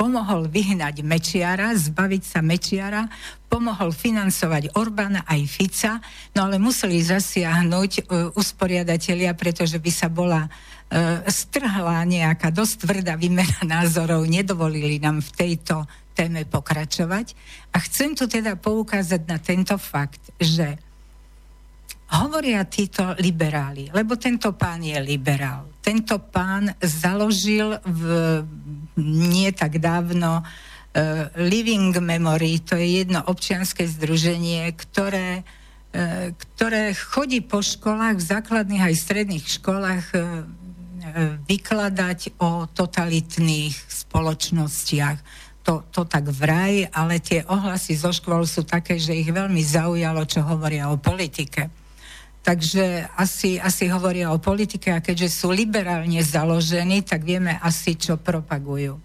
pomohol 0.00 0.48
vyhnať 0.48 1.04
Mečiara, 1.04 1.76
zbaviť 1.76 2.22
sa 2.24 2.40
Mečiara, 2.40 3.04
pomohol 3.52 3.92
financovať 3.92 4.72
Orbána 4.72 5.28
aj 5.28 5.40
Fica, 5.44 5.92
no 6.32 6.48
ale 6.48 6.56
museli 6.56 7.04
zasiahnuť 7.04 7.92
uh, 8.00 8.32
usporiadatelia, 8.32 9.36
pretože 9.36 9.76
by 9.76 9.92
sa 9.92 10.08
bola 10.08 10.48
uh, 10.48 11.20
strhla 11.28 12.00
nejaká 12.08 12.48
dosť 12.48 12.88
tvrdá 12.88 13.20
výmena 13.20 13.60
názorov, 13.76 14.24
nedovolili 14.24 14.96
nám 14.96 15.20
v 15.20 15.30
tejto 15.36 15.84
téme 16.16 16.48
pokračovať. 16.48 17.36
A 17.76 17.84
chcem 17.84 18.16
tu 18.16 18.24
teda 18.24 18.56
poukázať 18.56 19.20
na 19.28 19.36
tento 19.36 19.76
fakt, 19.76 20.32
že 20.40 20.80
hovoria 22.10 22.66
títo 22.66 23.14
liberáli, 23.22 23.86
lebo 23.94 24.18
tento 24.18 24.50
pán 24.58 24.82
je 24.82 24.98
liberál. 24.98 25.70
Tento 25.78 26.18
pán 26.18 26.74
založil 26.82 27.78
v 27.86 28.02
nie 29.00 29.48
tak 29.54 29.78
dávno 29.78 30.42
uh, 30.42 30.46
Living 31.38 31.94
Memory, 31.94 32.60
to 32.66 32.74
je 32.74 33.06
jedno 33.06 33.22
občianske 33.24 33.86
združenie, 33.86 34.74
ktoré, 34.74 35.40
uh, 35.40 36.34
ktoré 36.34 36.92
chodí 36.92 37.40
po 37.40 37.62
školách, 37.62 38.18
v 38.18 38.28
základných 38.28 38.90
aj 38.90 38.94
stredných 38.98 39.46
školách 39.46 40.06
uh, 40.12 40.44
vykladať 41.48 42.42
o 42.42 42.68
totalitných 42.68 43.72
spoločnostiach. 43.88 45.18
To, 45.64 45.84
to 45.92 46.04
tak 46.08 46.28
vraj, 46.28 46.88
ale 46.92 47.20
tie 47.20 47.44
ohlasy 47.46 47.96
zo 47.96 48.10
škôl 48.10 48.44
sú 48.48 48.64
také, 48.64 48.96
že 48.96 49.16
ich 49.16 49.28
veľmi 49.28 49.60
zaujalo, 49.60 50.24
čo 50.24 50.44
hovoria 50.44 50.88
o 50.92 51.00
politike. 51.00 51.79
Takže 52.40 53.04
asi, 53.20 53.60
asi 53.60 53.84
hovoria 53.92 54.32
o 54.32 54.40
politike 54.40 54.88
a 54.96 55.04
keďže 55.04 55.28
sú 55.28 55.52
liberálne 55.52 56.24
založení, 56.24 57.04
tak 57.04 57.20
vieme 57.20 57.60
asi, 57.60 58.00
čo 58.00 58.16
propagujú. 58.16 58.96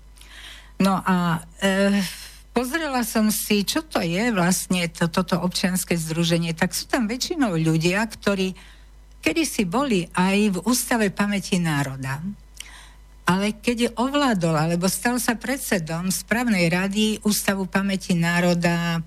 No 0.80 0.93
a 1.04 1.43
e, 1.60 2.00
pozrela 2.56 3.04
som 3.04 3.28
si, 3.28 3.67
čo 3.67 3.84
to 3.84 4.00
je 4.00 4.32
vlastne 4.32 4.88
to, 4.88 5.12
toto 5.12 5.36
občianske 5.43 6.00
združenie. 6.00 6.56
Tak 6.56 6.71
sú 6.71 6.88
tam 6.88 7.12
väčšinou 7.12 7.60
ľudia, 7.60 8.08
ktorí 8.08 8.56
kedysi 9.19 9.67
boli 9.67 10.08
aj 10.15 10.38
v 10.56 10.58
Ústave 10.63 11.12
pamäti 11.12 11.60
národa. 11.60 12.24
Ale 13.26 13.58
keď 13.58 13.98
ovládol, 13.98 14.54
alebo 14.54 14.86
stal 14.86 15.17
sa 15.17 15.34
predsedom 15.34 16.13
správnej 16.13 16.69
rady 16.69 17.06
Ústavu 17.26 17.65
pamäti 17.65 18.13
národa 18.13 19.02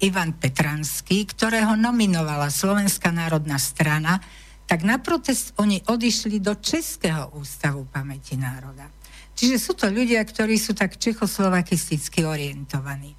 Ivan 0.00 0.32
Petranský, 0.40 1.28
ktorého 1.28 1.76
nominovala 1.76 2.48
Slovenská 2.48 3.12
národná 3.12 3.60
strana, 3.60 4.16
tak 4.64 4.80
na 4.80 4.96
protest 4.96 5.52
oni 5.60 5.84
odišli 5.84 6.40
do 6.40 6.56
Českého 6.56 7.28
ústavu 7.36 7.84
pamäti 7.90 8.40
národa. 8.40 8.88
Čiže 9.36 9.56
sú 9.60 9.72
to 9.76 9.92
ľudia, 9.92 10.24
ktorí 10.24 10.56
sú 10.56 10.72
tak 10.72 10.96
čechoslovakisticky 10.96 12.24
orientovaní. 12.24 13.12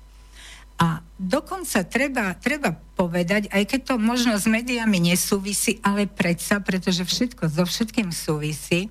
A 0.82 0.98
dokonca 1.14 1.86
treba, 1.86 2.34
treba 2.34 2.74
povedať, 2.74 3.54
aj 3.54 3.64
keď 3.70 3.94
to 3.94 3.96
možno 4.02 4.34
s 4.34 4.50
médiami 4.50 5.14
nesúvisí, 5.14 5.78
ale 5.86 6.10
predsa, 6.10 6.58
pretože 6.58 7.06
všetko 7.06 7.46
so 7.46 7.64
všetkým 7.70 8.10
súvisí, 8.10 8.90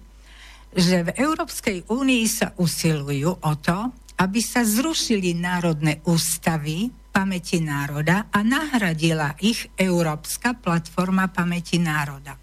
že 0.70 1.02
v 1.02 1.10
Európskej 1.18 1.90
únii 1.90 2.24
sa 2.30 2.54
usilujú 2.54 3.42
o 3.42 3.52
to, 3.58 3.90
aby 4.22 4.38
sa 4.38 4.62
zrušili 4.62 5.34
národné 5.34 5.98
ústavy 6.06 6.94
pamäti 7.10 7.58
národa 7.58 8.30
a 8.30 8.40
nahradila 8.40 9.34
ich 9.42 9.66
Európska 9.74 10.54
platforma 10.56 11.28
pamäti 11.28 11.76
národa. 11.76 12.38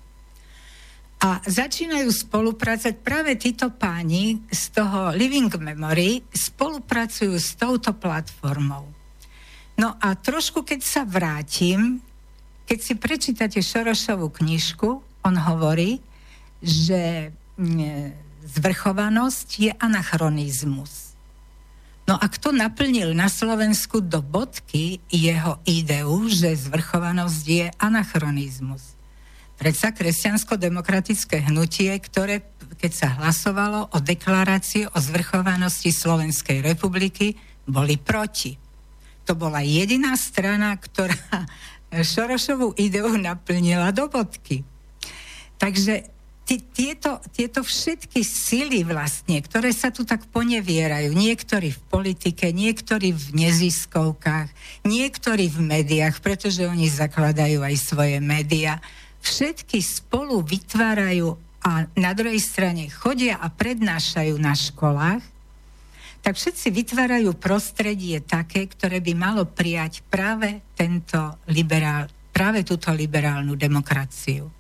A 1.18 1.42
začínajú 1.42 2.14
spolupracovať 2.14 2.96
práve 3.02 3.34
títo 3.42 3.74
páni 3.74 4.38
z 4.54 4.70
toho 4.70 5.10
Living 5.18 5.50
Memory, 5.50 6.22
spolupracujú 6.30 7.34
s 7.34 7.58
touto 7.58 7.98
platformou. 7.98 8.86
No 9.82 9.98
a 9.98 10.14
trošku, 10.14 10.62
keď 10.62 10.82
sa 10.86 11.02
vrátim, 11.10 12.06
keď 12.70 12.80
si 12.82 12.94
prečítate 12.94 13.60
Šorošovú 13.64 14.30
knižku, 14.30 14.90
on 15.26 15.36
hovorí, 15.42 16.04
že 16.62 17.34
mm, 17.58 18.14
zvrchovanosť 18.46 19.48
je 19.58 19.72
anachronizmus. 19.74 21.07
No 22.08 22.16
a 22.16 22.26
kto 22.32 22.56
naplnil 22.56 23.12
na 23.12 23.28
Slovensku 23.28 24.00
do 24.00 24.24
bodky 24.24 25.04
jeho 25.12 25.60
ideu, 25.68 26.32
že 26.32 26.56
zvrchovanosť 26.56 27.44
je 27.44 27.68
anachronizmus? 27.84 28.96
Predsa 29.60 29.92
kresťansko-demokratické 29.92 31.52
hnutie, 31.52 31.92
ktoré, 32.00 32.48
keď 32.80 32.92
sa 32.96 33.08
hlasovalo 33.20 33.92
o 33.92 33.98
deklarácii 34.00 34.88
o 34.88 34.98
zvrchovanosti 35.04 35.92
Slovenskej 35.92 36.64
republiky, 36.64 37.36
boli 37.68 38.00
proti. 38.00 38.56
To 39.28 39.36
bola 39.36 39.60
jediná 39.60 40.16
strana, 40.16 40.80
ktorá 40.80 41.44
Šorošovú 41.92 42.80
ideu 42.80 43.12
naplnila 43.20 43.92
do 43.92 44.08
bodky. 44.08 44.64
Takže 45.60 46.08
tieto, 46.56 47.20
tieto 47.36 47.60
všetky 47.60 48.24
sily 48.24 48.88
vlastne, 48.88 49.44
ktoré 49.44 49.76
sa 49.76 49.92
tu 49.92 50.08
tak 50.08 50.24
ponevierajú, 50.32 51.12
niektorí 51.12 51.76
v 51.76 51.82
politike, 51.92 52.56
niektorí 52.56 53.12
v 53.12 53.26
neziskovkách, 53.36 54.48
niektorí 54.88 55.52
v 55.52 55.60
médiách, 55.60 56.24
pretože 56.24 56.64
oni 56.64 56.88
zakladajú 56.88 57.60
aj 57.68 57.76
svoje 57.76 58.18
médiá, 58.24 58.80
všetky 59.20 59.84
spolu 59.84 60.40
vytvárajú 60.40 61.36
a 61.68 61.84
na 62.00 62.16
druhej 62.16 62.40
strane 62.40 62.88
chodia 62.88 63.36
a 63.44 63.52
prednášajú 63.52 64.40
na 64.40 64.56
školách, 64.56 65.20
tak 66.24 66.34
všetci 66.40 66.72
vytvárajú 66.72 67.36
prostredie 67.36 68.24
také, 68.24 68.72
ktoré 68.72 69.04
by 69.04 69.14
malo 69.20 69.44
prijať 69.44 70.00
práve 70.08 70.64
tento 70.80 71.44
liberál, 71.52 72.08
práve 72.32 72.64
túto 72.64 72.88
liberálnu 72.96 73.60
demokraciu. 73.60 74.57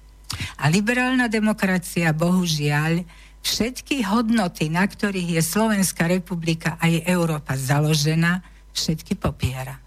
A 0.60 0.68
liberálna 0.68 1.32
demokracia, 1.32 2.12
bohužiaľ, 2.12 3.04
všetky 3.46 4.04
hodnoty, 4.04 4.68
na 4.68 4.84
ktorých 4.84 5.40
je 5.40 5.44
Slovenská 5.44 6.12
republika 6.12 6.76
a 6.82 6.92
je 6.92 7.00
Európa 7.08 7.56
založená, 7.56 8.44
všetky 8.76 9.16
popiera. 9.16 9.80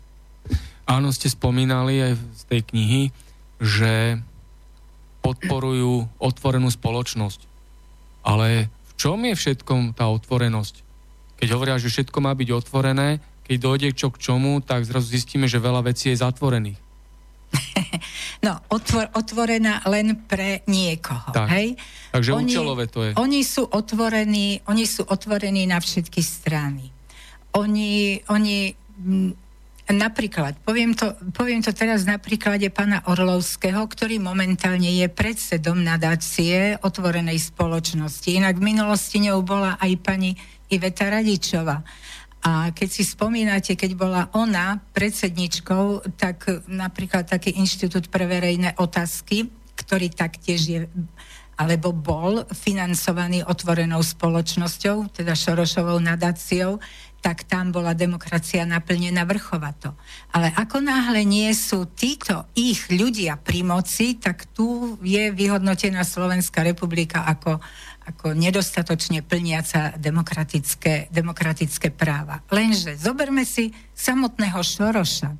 Áno, 0.88 1.14
ste 1.14 1.30
spomínali 1.30 2.02
aj 2.02 2.12
z 2.18 2.42
tej 2.50 2.60
knihy, 2.72 3.02
že 3.60 4.18
podporujú 5.20 6.08
otvorenú 6.18 6.72
spoločnosť. 6.72 7.46
Ale 8.24 8.66
v 8.66 8.92
čom 8.96 9.20
je 9.22 9.36
všetkom 9.36 9.94
tá 9.94 10.08
otvorenosť? 10.08 10.82
Keď 11.38 11.48
hovoria, 11.54 11.78
že 11.78 11.92
všetko 11.92 12.18
má 12.24 12.32
byť 12.34 12.48
otvorené, 12.52 13.22
keď 13.46 13.56
dojde 13.60 13.88
čo 13.94 14.08
k 14.10 14.20
čomu, 14.20 14.60
tak 14.64 14.88
zrazu 14.88 15.14
zistíme, 15.14 15.46
že 15.46 15.62
veľa 15.62 15.86
vecí 15.86 16.10
je 16.10 16.20
zatvorených. 16.20 16.89
no, 18.46 18.58
otvor, 18.70 19.10
otvorená 19.14 19.82
len 19.90 20.26
pre 20.26 20.62
niekoho. 20.70 21.34
Tak. 21.34 21.48
Hej? 21.50 21.78
Takže 22.14 22.30
oni, 22.34 22.52
účelové 22.52 22.84
to 22.86 23.00
je. 23.06 23.10
Oni 23.18 23.40
sú 23.42 23.66
otvorení, 23.66 24.62
oni 24.66 24.84
sú 24.86 25.02
otvorení 25.06 25.66
na 25.66 25.78
všetky 25.78 26.22
strany. 26.22 26.90
Oni, 27.54 28.22
oni 28.30 28.78
Napríklad, 29.90 30.54
poviem 30.62 30.94
to, 30.94 31.18
poviem 31.34 31.58
to 31.66 31.74
teraz 31.74 32.06
na 32.06 32.14
príklade 32.22 32.70
pána 32.70 33.02
Orlovského, 33.10 33.82
ktorý 33.90 34.22
momentálne 34.22 34.86
je 34.86 35.10
predsedom 35.10 35.82
nadácie 35.82 36.78
otvorenej 36.78 37.42
spoločnosti. 37.42 38.30
Inak 38.30 38.62
v 38.62 38.70
minulosti 38.70 39.18
ňou 39.18 39.42
bola 39.42 39.74
aj 39.82 39.90
pani 39.98 40.38
Iveta 40.70 41.10
Radičová. 41.10 41.82
A 42.40 42.72
keď 42.72 42.88
si 42.88 43.04
spomínate, 43.04 43.76
keď 43.76 43.90
bola 43.96 44.22
ona 44.32 44.80
predsedničkou, 44.96 46.16
tak 46.16 46.64
napríklad 46.68 47.28
taký 47.28 47.60
Inštitút 47.60 48.08
pre 48.08 48.24
verejné 48.24 48.80
otázky, 48.80 49.52
ktorý 49.76 50.08
taktiež 50.08 50.60
je 50.64 50.80
alebo 51.60 51.92
bol 51.92 52.48
financovaný 52.56 53.44
otvorenou 53.44 54.00
spoločnosťou, 54.00 55.12
teda 55.12 55.36
Šorošovou 55.36 56.00
nadáciou, 56.00 56.80
tak 57.20 57.44
tam 57.44 57.68
bola 57.68 57.92
demokracia 57.92 58.64
naplnená 58.64 59.28
vrchovato. 59.28 59.92
Ale 60.32 60.56
ako 60.56 60.80
náhle 60.80 61.20
nie 61.28 61.52
sú 61.52 61.84
títo 61.92 62.48
ich 62.56 62.88
ľudia 62.88 63.36
pri 63.36 63.60
moci, 63.60 64.16
tak 64.16 64.48
tu 64.56 64.96
je 65.04 65.28
vyhodnotená 65.28 66.00
Slovenská 66.00 66.64
republika 66.64 67.28
ako, 67.28 67.60
ako 68.10 68.34
nedostatočne 68.34 69.22
plniaca 69.22 69.94
demokratické, 69.96 71.08
demokratické 71.14 71.94
práva. 71.94 72.42
Lenže 72.50 72.98
zoberme 72.98 73.46
si 73.46 73.70
samotného 73.94 74.60
Šoroša. 74.60 75.30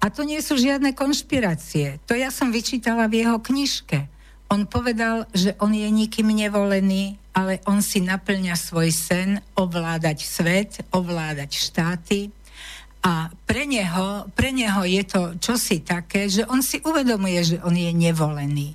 A 0.00 0.06
to 0.08 0.24
nie 0.24 0.40
sú 0.40 0.56
žiadne 0.56 0.96
konšpirácie. 0.96 2.00
To 2.08 2.16
ja 2.16 2.32
som 2.32 2.48
vyčítala 2.48 3.04
v 3.04 3.26
jeho 3.26 3.36
knižke 3.36 4.20
on 4.50 4.66
povedal, 4.66 5.30
že 5.30 5.54
on 5.62 5.70
je 5.70 5.86
nikým 5.86 6.26
nevolený, 6.34 7.14
ale 7.30 7.62
on 7.70 7.78
si 7.78 8.02
naplňa 8.02 8.58
svoj 8.58 8.90
sen 8.90 9.38
ovládať 9.54 10.26
svet, 10.26 10.82
ovládať 10.90 11.50
štáty. 11.54 12.34
A 13.00 13.30
pre 13.46 13.64
neho, 13.64 14.26
pre 14.34 14.50
neho 14.50 14.82
je 14.84 15.02
to 15.06 15.22
čosi 15.38 15.80
také, 15.80 16.26
že 16.26 16.44
on 16.50 16.60
si 16.60 16.82
uvedomuje, 16.82 17.56
že 17.56 17.56
on 17.62 17.72
je 17.72 17.94
nevolený. 17.94 18.74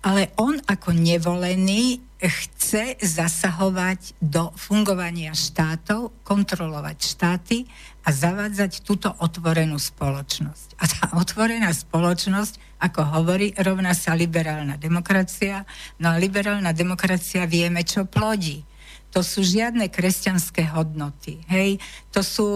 Ale 0.00 0.32
on 0.40 0.56
ako 0.64 0.96
nevolený 0.96 2.00
chce 2.20 3.00
zasahovať 3.00 4.20
do 4.20 4.52
fungovania 4.52 5.32
štátov, 5.32 6.12
kontrolovať 6.20 6.98
štáty 7.00 7.64
a 8.04 8.12
zavádzať 8.12 8.84
túto 8.84 9.08
otvorenú 9.20 9.80
spoločnosť. 9.80 10.68
A 10.76 10.84
tá 10.84 11.04
otvorená 11.16 11.72
spoločnosť, 11.72 12.80
ako 12.80 13.00
hovorí, 13.20 13.56
rovná 13.56 13.96
sa 13.96 14.12
liberálna 14.12 14.76
demokracia. 14.76 15.64
No 15.96 16.12
a 16.12 16.20
liberálna 16.20 16.76
demokracia 16.76 17.48
vieme, 17.48 17.84
čo 17.84 18.04
plodí. 18.04 18.64
To 19.10 19.26
sú 19.26 19.42
žiadne 19.42 19.90
kresťanské 19.90 20.70
hodnoty. 20.70 21.42
Hej? 21.50 21.82
To 22.14 22.22
sú, 22.22 22.46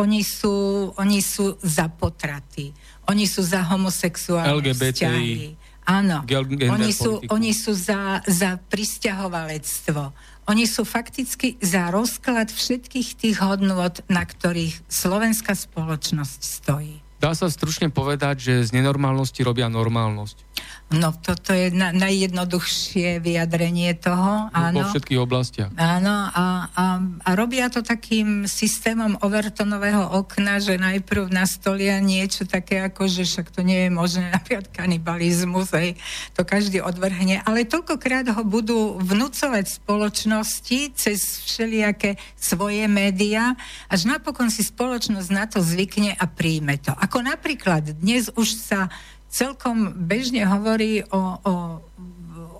oni, 0.00 0.24
sú, 0.24 0.88
oni 0.96 1.20
sú 1.20 1.60
za 1.60 1.92
potraty. 1.92 2.72
Oni 3.10 3.28
sú 3.28 3.44
za 3.44 3.60
homosexuálne 3.68 4.54
LGBTI. 4.54 4.94
vzťahy. 4.96 5.59
Áno, 5.88 6.22
oni 6.70 6.90
sú, 6.92 7.18
oni 7.32 7.50
sú 7.56 7.72
za, 7.74 8.20
za 8.28 8.60
pristahovalectvo 8.68 10.12
oni 10.50 10.66
sú 10.66 10.82
fakticky 10.82 11.54
za 11.62 11.94
rozklad 11.94 12.50
všetkých 12.50 13.08
tých 13.14 13.36
hodnôt, 13.38 13.94
na 14.10 14.26
ktorých 14.26 14.82
slovenská 14.90 15.54
spoločnosť 15.54 16.40
stojí. 16.42 16.98
Dá 17.22 17.36
sa 17.38 17.46
stručne 17.52 17.92
povedať, 17.92 18.40
že 18.40 18.66
z 18.66 18.74
nenormálnosti 18.74 19.46
robia 19.46 19.70
normálnosť. 19.70 20.42
No 20.90 21.14
toto 21.14 21.54
je 21.54 21.70
na, 21.70 21.94
najjednoduchšie 21.94 23.22
vyjadrenie 23.22 23.94
toho. 23.94 24.50
Áno. 24.50 24.82
Vo 24.82 24.90
všetkých 24.90 25.22
oblastiach. 25.22 25.70
Áno 25.78 26.26
a, 26.34 26.66
a, 26.66 26.84
a 27.22 27.30
robia 27.38 27.70
to 27.70 27.78
takým 27.78 28.50
systémom 28.50 29.14
overtonového 29.22 30.18
okna, 30.18 30.58
že 30.58 30.82
najprv 30.82 31.30
nastolia 31.30 32.02
niečo 32.02 32.42
také 32.42 32.82
ako, 32.82 33.06
že 33.06 33.22
však 33.22 33.54
to 33.54 33.62
nie 33.62 33.86
je 33.86 33.90
možné, 33.94 34.30
napríklad 34.34 34.66
kanibalizmus, 34.74 35.70
hej, 35.78 35.94
to 36.34 36.42
každý 36.42 36.82
odvrhne, 36.82 37.38
ale 37.46 37.70
toľkokrát 37.70 38.26
ho 38.34 38.42
budú 38.42 38.98
vnúcovať 38.98 39.70
spoločnosti 39.70 40.98
cez 40.98 41.46
všelijaké 41.46 42.18
svoje 42.34 42.90
médiá, 42.90 43.54
až 43.86 44.10
napokon 44.10 44.50
si 44.50 44.66
spoločnosť 44.66 45.28
na 45.30 45.46
to 45.46 45.62
zvykne 45.62 46.18
a 46.18 46.26
príjme 46.26 46.82
to. 46.82 46.90
Ako 46.98 47.22
napríklad 47.22 47.94
dnes 47.94 48.26
už 48.34 48.58
sa 48.58 48.90
celkom 49.30 49.94
bežne 49.94 50.42
hovorí 50.44 51.06
o, 51.06 51.22
o, 51.40 51.54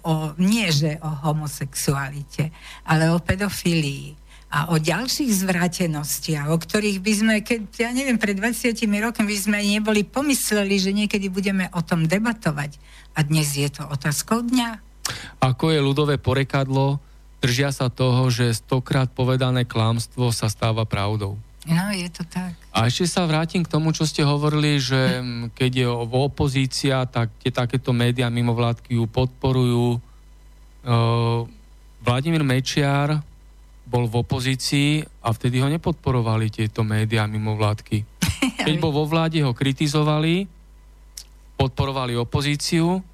o 0.06 0.14
nie 0.38 0.70
že 0.70 0.96
o 1.02 1.10
homosexualite, 1.28 2.54
ale 2.86 3.10
o 3.10 3.18
pedofílii 3.18 4.20
a 4.50 4.74
o 4.74 4.82
ďalších 4.82 5.30
zvratenostiach, 5.46 6.50
o 6.50 6.58
ktorých 6.58 6.98
by 6.98 7.12
sme, 7.14 7.34
keď, 7.46 7.60
ja 7.78 7.90
neviem, 7.94 8.18
pred 8.18 8.34
20 8.34 8.74
rokmi 8.98 9.30
by 9.30 9.36
sme 9.38 9.58
neboli 9.62 10.02
pomysleli, 10.02 10.74
že 10.74 10.90
niekedy 10.90 11.30
budeme 11.30 11.70
o 11.70 11.80
tom 11.86 12.10
debatovať. 12.10 12.74
A 13.14 13.22
dnes 13.22 13.54
je 13.54 13.70
to 13.70 13.86
otázkou 13.86 14.42
dňa. 14.42 14.82
Ako 15.38 15.70
je 15.70 15.78
ľudové 15.78 16.18
porekadlo, 16.18 16.98
držia 17.38 17.70
sa 17.70 17.94
toho, 17.94 18.26
že 18.26 18.50
stokrát 18.58 19.06
povedané 19.14 19.62
klámstvo 19.62 20.34
sa 20.34 20.50
stáva 20.50 20.82
pravdou. 20.82 21.38
No, 21.68 21.92
je 21.92 22.08
to 22.08 22.24
tak. 22.24 22.56
A 22.72 22.88
ešte 22.88 23.04
sa 23.04 23.28
vrátim 23.28 23.60
k 23.60 23.68
tomu, 23.68 23.92
čo 23.92 24.08
ste 24.08 24.24
hovorili, 24.24 24.80
že 24.80 25.20
keď 25.58 25.70
je 25.84 25.86
opozícia, 26.08 27.04
tak 27.04 27.28
tie 27.44 27.52
takéto 27.52 27.92
médiá 27.92 28.32
mimovládky 28.32 28.96
ju 28.96 29.04
podporujú. 29.04 30.00
Vladimír 32.00 32.40
Mečiar 32.40 33.20
bol 33.84 34.08
v 34.08 34.24
opozícii 34.24 35.04
a 35.20 35.28
vtedy 35.34 35.60
ho 35.60 35.68
nepodporovali 35.68 36.48
tieto 36.48 36.80
médiá 36.80 37.28
mimovládky. 37.28 38.06
Keď 38.64 38.74
bol 38.80 38.94
vo 38.94 39.04
vláde, 39.04 39.42
ho 39.44 39.52
kritizovali, 39.52 40.48
podporovali 41.60 42.16
opozíciu 42.16 43.04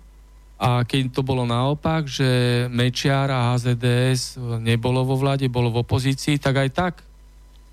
a 0.56 0.86
keď 0.88 1.12
to 1.12 1.20
bolo 1.20 1.44
naopak, 1.44 2.08
že 2.08 2.24
Mečiar 2.72 3.28
a 3.28 3.52
HZDS 3.52 4.40
nebolo 4.62 5.04
vo 5.04 5.18
vláde, 5.18 5.50
bolo 5.52 5.68
v 5.68 5.84
opozícii, 5.84 6.40
tak 6.40 6.64
aj 6.64 6.70
tak 6.72 6.94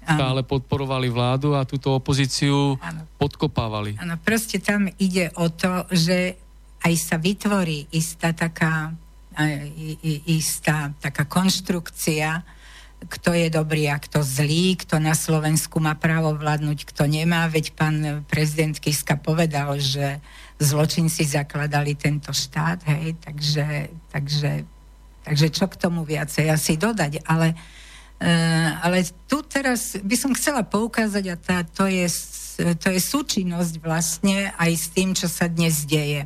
stále 0.04 0.42
podporovali 0.44 1.08
vládu 1.08 1.56
a 1.56 1.64
túto 1.64 1.96
opozíciu 1.96 2.76
ano. 2.80 3.08
podkopávali. 3.18 3.96
Áno, 3.98 4.20
proste 4.20 4.60
tam 4.60 4.92
ide 5.00 5.32
o 5.40 5.48
to, 5.50 5.88
že 5.90 6.36
aj 6.84 6.94
sa 7.00 7.16
vytvorí 7.16 7.88
istá 7.96 8.36
taká, 8.36 8.92
istá 10.28 10.92
taká 11.00 11.24
konštrukcia, 11.24 12.44
kto 13.04 13.36
je 13.36 13.48
dobrý 13.52 13.92
a 13.92 14.00
kto 14.00 14.24
zlý, 14.24 14.80
kto 14.80 15.00
na 15.00 15.12
Slovensku 15.12 15.80
má 15.84 15.96
právo 15.96 16.36
vládnuť, 16.36 16.88
kto 16.88 17.04
nemá. 17.04 17.52
Veď 17.52 17.76
pán 17.76 18.24
prezident 18.28 18.76
Kiska 18.80 19.20
povedal, 19.20 19.76
že 19.80 20.24
zločinci 20.60 21.28
zakladali 21.28 22.00
tento 22.00 22.32
štát, 22.32 22.88
hej, 22.88 23.20
takže, 23.20 23.92
takže, 24.08 24.64
takže 25.28 25.48
čo 25.52 25.68
k 25.68 25.76
tomu 25.76 26.08
viacej 26.08 26.48
asi 26.48 26.80
dodať. 26.80 27.28
Ale 27.28 27.52
uh, 27.52 27.83
ale 28.80 29.04
tu 29.28 29.44
teraz 29.44 30.00
by 30.00 30.16
som 30.16 30.32
chcela 30.32 30.64
poukázať, 30.64 31.26
a 31.28 31.36
tá, 31.36 31.58
to, 31.68 31.92
je, 31.92 32.08
to 32.80 32.88
je 32.88 33.00
súčinnosť 33.04 33.74
vlastne 33.84 34.56
aj 34.56 34.72
s 34.72 34.86
tým, 34.96 35.12
čo 35.12 35.28
sa 35.28 35.52
dnes 35.52 35.84
deje. 35.84 36.24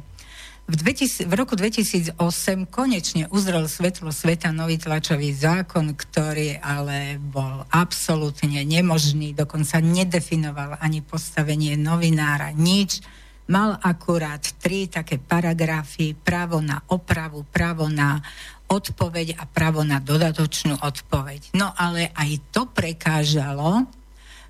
V, 0.67 0.75
2000, 0.75 1.31
v 1.31 1.33
roku 1.39 1.55
2008 1.55 2.19
konečne 2.67 3.31
uzrel 3.31 3.71
svetlo 3.71 4.11
sveta 4.11 4.51
nový 4.51 4.75
tlačový 4.75 5.31
zákon, 5.31 5.95
ktorý 5.95 6.59
ale 6.59 7.15
bol 7.23 7.63
absolútne 7.71 8.67
nemožný, 8.67 9.31
dokonca 9.31 9.79
nedefinoval 9.79 10.75
ani 10.83 10.99
postavenie 10.99 11.79
novinára, 11.79 12.51
nič. 12.51 12.99
Mal 13.47 13.79
akurát 13.79 14.43
tri 14.59 14.91
také 14.91 15.15
paragrafy, 15.23 16.11
právo 16.11 16.59
na 16.59 16.83
opravu, 16.91 17.47
právo 17.47 17.87
na 17.87 18.19
odpoveď 18.67 19.39
a 19.39 19.43
právo 19.47 19.83
na 19.83 20.03
dodatočnú 20.03 20.79
odpoveď. 20.83 21.55
No 21.55 21.71
ale 21.75 22.11
aj 22.15 22.31
to 22.51 22.67
prekážalo 22.67 23.87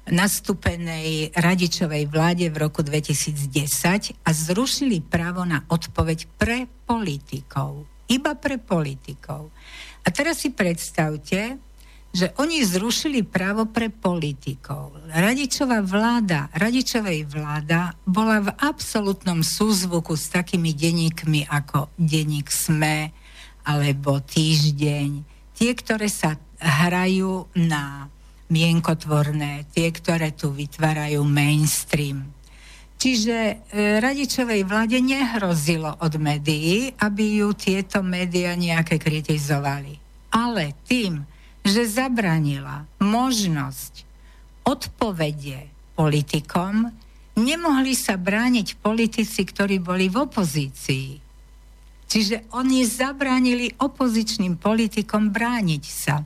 nastúpenej 0.08 1.36
radičovej 1.36 2.08
vláde 2.08 2.48
v 2.48 2.58
roku 2.58 2.80
2010 2.80 4.16
a 4.24 4.30
zrušili 4.32 5.04
právo 5.04 5.44
na 5.44 5.68
odpoveď 5.68 6.20
pre 6.40 6.66
politikov. 6.88 7.84
Iba 8.08 8.40
pre 8.40 8.56
politikov. 8.56 9.52
A 10.04 10.08
teraz 10.08 10.40
si 10.48 10.56
predstavte, 10.56 11.60
že 12.16 12.32
oni 12.40 12.64
zrušili 12.64 13.28
právo 13.28 13.68
pre 13.68 13.92
politikov. 13.92 14.96
Radičová 15.12 15.84
vláda, 15.84 16.48
Radičovej 16.56 17.28
vláda 17.28 17.92
bola 18.08 18.40
v 18.48 18.50
absolútnom 18.64 19.44
súzvuku 19.44 20.16
s 20.16 20.32
takými 20.32 20.72
denníkmi 20.72 21.52
ako 21.52 21.92
denník 22.00 22.48
SME, 22.48 23.12
alebo 23.68 24.24
týždeň, 24.24 25.10
tie, 25.52 25.72
ktoré 25.76 26.08
sa 26.08 26.40
hrajú 26.64 27.52
na 27.60 28.08
mienkotvorné, 28.48 29.68
tie, 29.76 29.92
ktoré 29.92 30.32
tu 30.32 30.56
vytvárajú 30.56 31.20
mainstream. 31.28 32.32
Čiže 32.98 33.38
e, 33.38 33.56
radičovej 34.02 34.66
vláde 34.66 34.98
nehrozilo 34.98 36.00
od 36.02 36.18
médií, 36.18 36.96
aby 36.98 37.44
ju 37.44 37.54
tieto 37.54 38.02
médiá 38.02 38.58
nejaké 38.58 38.98
kritizovali. 38.98 40.02
Ale 40.34 40.74
tým, 40.90 41.22
že 41.62 41.86
zabranila 41.86 42.90
možnosť 42.98 44.08
odpovede 44.66 45.70
politikom, 45.94 46.90
nemohli 47.38 47.94
sa 47.94 48.18
brániť 48.18 48.82
politici, 48.82 49.46
ktorí 49.46 49.78
boli 49.78 50.10
v 50.10 50.26
opozícii. 50.26 51.27
Čiže 52.08 52.48
oni 52.56 52.88
zabránili 52.88 53.76
opozičným 53.76 54.56
politikom 54.56 55.30
brániť 55.30 55.84
sa. 55.84 56.24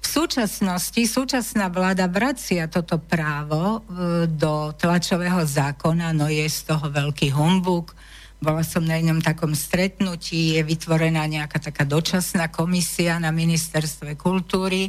V 0.00 0.06
súčasnosti 0.08 1.02
súčasná 1.04 1.68
vláda 1.68 2.08
vracia 2.08 2.64
toto 2.72 2.96
právo 2.96 3.84
e, 3.84 4.24
do 4.24 4.72
tlačového 4.72 5.44
zákona, 5.44 6.16
no 6.16 6.30
je 6.32 6.48
z 6.48 6.72
toho 6.72 6.88
veľký 6.88 7.36
humbuk. 7.36 7.92
Bola 8.40 8.64
som 8.64 8.80
na 8.80 8.96
jednom 8.96 9.20
takom 9.20 9.52
stretnutí, 9.52 10.56
je 10.56 10.64
vytvorená 10.64 11.28
nejaká 11.28 11.60
taká 11.60 11.84
dočasná 11.84 12.48
komisia 12.48 13.20
na 13.20 13.28
ministerstve 13.28 14.16
kultúry, 14.16 14.88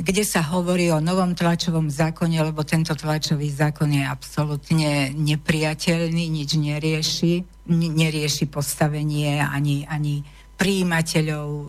kde 0.00 0.24
sa 0.24 0.40
hovorí 0.40 0.88
o 0.88 0.98
novom 0.98 1.36
tlačovom 1.36 1.92
zákone, 1.92 2.40
lebo 2.40 2.64
tento 2.64 2.96
tlačový 2.96 3.52
zákon 3.52 3.92
je 3.92 4.00
absolútne 4.00 5.12
nepriateľný, 5.12 6.24
nič 6.32 6.56
nerieši, 6.56 7.32
nerieši 7.70 8.48
postavenie 8.48 9.44
ani, 9.44 9.84
ani 9.84 10.24
príjimateľov 10.56 11.48
e, 11.52 11.66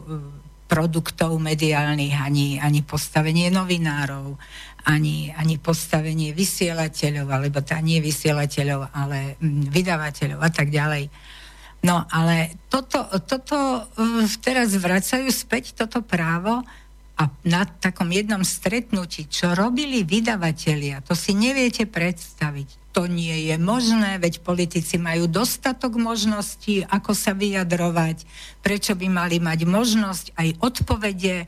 produktov 0.71 1.35
mediálnych, 1.43 2.15
ani, 2.15 2.55
ani 2.55 2.79
postavenie 2.87 3.51
novinárov, 3.51 4.39
ani, 4.87 5.35
ani 5.35 5.59
postavenie 5.59 6.31
vysielateľov, 6.31 7.27
alebo 7.27 7.59
tá 7.59 7.83
nie 7.83 7.99
vysielateľov, 7.99 8.95
ale 8.95 9.35
vydavateľov 9.43 10.39
a 10.39 10.49
tak 10.49 10.71
ďalej. 10.71 11.11
No 11.83 12.07
ale 12.07 12.55
toto, 12.71 13.11
toto 13.27 13.57
e, 13.99 14.23
teraz 14.39 14.71
vracajú 14.71 15.27
späť 15.27 15.75
toto 15.75 15.99
právo 15.99 16.63
a 17.21 17.29
na 17.45 17.69
takom 17.69 18.09
jednom 18.09 18.41
stretnutí, 18.41 19.29
čo 19.29 19.53
robili 19.53 20.01
vydavatelia, 20.01 21.05
to 21.05 21.13
si 21.13 21.37
neviete 21.37 21.85
predstaviť. 21.85 22.97
To 22.97 23.05
nie 23.05 23.53
je 23.53 23.55
možné, 23.61 24.17
veď 24.17 24.41
politici 24.41 24.97
majú 24.97 25.29
dostatok 25.29 26.01
možností, 26.01 26.81
ako 26.89 27.13
sa 27.13 27.37
vyjadrovať, 27.37 28.25
prečo 28.65 28.97
by 28.97 29.05
mali 29.05 29.37
mať 29.37 29.69
možnosť 29.69 30.25
aj 30.33 30.49
odpovede. 30.65 31.45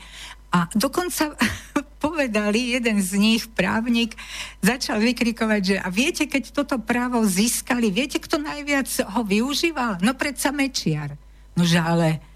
A 0.54 0.70
dokonca 0.78 1.34
povedali, 2.06 2.78
jeden 2.78 3.02
z 3.02 3.12
nich, 3.18 3.50
právnik, 3.50 4.14
začal 4.62 5.02
vykrikovať, 5.02 5.62
že 5.66 5.76
a 5.82 5.90
viete, 5.90 6.30
keď 6.30 6.54
toto 6.54 6.78
právo 6.78 7.26
získali, 7.26 7.90
viete, 7.90 8.22
kto 8.22 8.38
najviac 8.38 9.10
ho 9.10 9.26
využíval? 9.26 10.06
No 10.06 10.14
predsa 10.14 10.54
Mečiar. 10.54 11.18
Nože 11.58 11.82
ale 11.82 12.33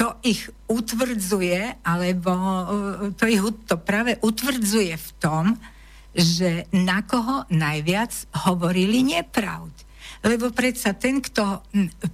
to 0.00 0.16
ich 0.24 0.48
utvrdzuje, 0.64 1.84
alebo 1.84 2.32
e, 2.32 2.64
to 3.20 3.28
ich 3.28 3.44
to 3.68 3.76
práve 3.76 4.16
utvrdzuje 4.24 4.96
v 4.96 5.10
tom, 5.20 5.60
že 6.16 6.64
na 6.72 7.04
koho 7.04 7.44
najviac 7.52 8.32
hovorili 8.48 9.04
nepravd. 9.04 9.76
Lebo 10.24 10.56
predsa 10.56 10.96
ten, 10.96 11.20
kto, 11.20 11.60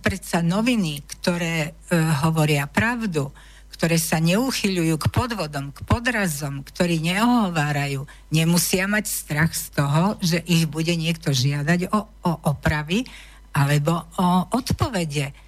predsa 0.03 0.43
noviny, 0.43 1.07
ktoré 1.07 1.55
e, 1.63 1.95
hovoria 2.27 2.67
pravdu, 2.67 3.31
ktoré 3.71 4.03
sa 4.03 4.19
neuchyľujú 4.19 4.95
k 4.99 5.07
podvodom, 5.07 5.71
k 5.71 5.79
podrazom, 5.87 6.67
ktorí 6.67 6.99
neohovárajú, 7.07 8.03
nemusia 8.35 8.91
mať 8.91 9.07
strach 9.07 9.55
z 9.55 9.79
toho, 9.79 10.19
že 10.19 10.43
ich 10.43 10.67
bude 10.67 10.91
niekto 10.99 11.31
žiadať 11.31 11.95
o, 11.95 12.01
o 12.03 12.33
opravy 12.51 13.07
alebo 13.55 14.11
o 14.19 14.51
odpovede 14.59 15.46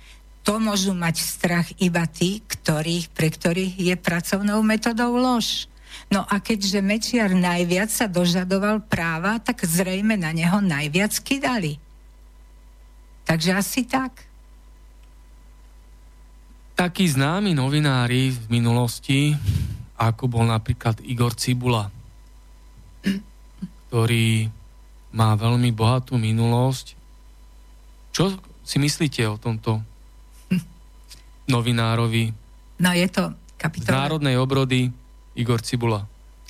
to 0.49 0.57
môžu 0.57 0.97
mať 0.97 1.21
strach 1.21 1.69
iba 1.77 2.09
tí, 2.09 2.41
ktorých, 2.41 3.13
pre 3.13 3.29
ktorých 3.29 3.77
je 3.77 3.95
pracovnou 4.01 4.65
metodou 4.65 5.13
lož. 5.21 5.69
No 6.09 6.25
a 6.25 6.41
keďže 6.41 6.81
Mečiar 6.81 7.37
najviac 7.37 7.93
sa 7.93 8.09
dožadoval 8.09 8.81
práva, 8.81 9.37
tak 9.45 9.69
zrejme 9.69 10.17
na 10.17 10.33
neho 10.33 10.65
najviac 10.65 11.13
kydali. 11.21 11.77
Takže 13.29 13.51
asi 13.53 13.85
tak. 13.85 14.25
Takí 16.81 17.05
známi 17.05 17.53
novinári 17.53 18.33
v 18.33 18.45
minulosti, 18.49 19.37
ako 20.01 20.33
bol 20.33 20.49
napríklad 20.49 21.05
Igor 21.05 21.37
Cibula, 21.37 21.93
ktorý 23.93 24.49
má 25.13 25.37
veľmi 25.37 25.69
bohatú 25.77 26.17
minulosť. 26.17 26.97
Čo 28.17 28.33
si 28.65 28.81
myslíte 28.81 29.29
o 29.29 29.37
tomto 29.37 29.85
novinárovi 31.49 32.31
no, 32.79 32.91
je 32.95 33.09
to 33.09 33.33
kapitola... 33.59 33.93
z 33.93 34.01
Národnej 34.07 34.37
obrody 34.39 34.93
Igor 35.35 35.65
Cibula. 35.65 36.07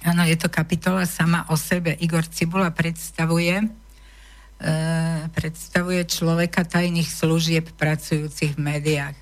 Áno, 0.06 0.22
je 0.22 0.38
to 0.38 0.46
kapitola 0.46 1.02
sama 1.08 1.42
o 1.50 1.58
sebe. 1.58 1.96
Igor 1.98 2.22
Cibula 2.30 2.70
predstavuje 2.70 3.66
e, 4.58 4.70
predstavuje 5.32 6.02
človeka 6.06 6.66
tajných 6.66 7.08
služieb 7.08 7.74
pracujúcich 7.74 8.58
v 8.58 8.60
médiách. 8.60 9.16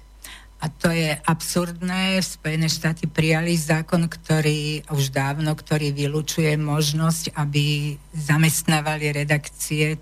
A 0.56 0.72
to 0.72 0.88
je 0.88 1.12
absurdné. 1.12 2.16
Spojené 2.24 2.72
štáty 2.72 3.04
prijali 3.04 3.52
zákon, 3.56 4.08
ktorý 4.08 4.88
už 4.88 5.12
dávno, 5.12 5.52
ktorý 5.52 5.92
vylučuje 5.92 6.56
možnosť, 6.56 7.36
aby 7.36 7.96
zamestnávali 8.16 9.12
redakcie 9.12 9.96
e, 9.96 9.98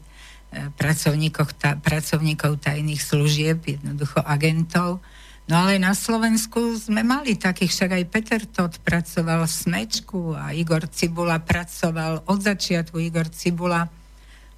pracovníkov, 0.79 1.59
ta, 1.59 1.75
pracovníkov 1.75 2.63
tajných 2.63 3.03
služieb, 3.03 3.67
jednoducho 3.67 4.23
agentov. 4.23 5.03
No 5.45 5.61
ale 5.61 5.77
na 5.77 5.93
Slovensku 5.93 6.73
sme 6.81 7.05
mali 7.05 7.37
takých, 7.37 7.73
však 7.73 7.91
aj 7.93 8.05
Peter 8.09 8.43
Todt 8.49 8.81
pracoval 8.81 9.45
v 9.45 9.53
Smečku 9.53 10.33
a 10.33 10.57
Igor 10.57 10.89
Cibula 10.89 11.37
pracoval 11.37 12.25
od 12.25 12.41
začiatku. 12.41 12.97
Igor 12.97 13.29
Cibula 13.29 13.85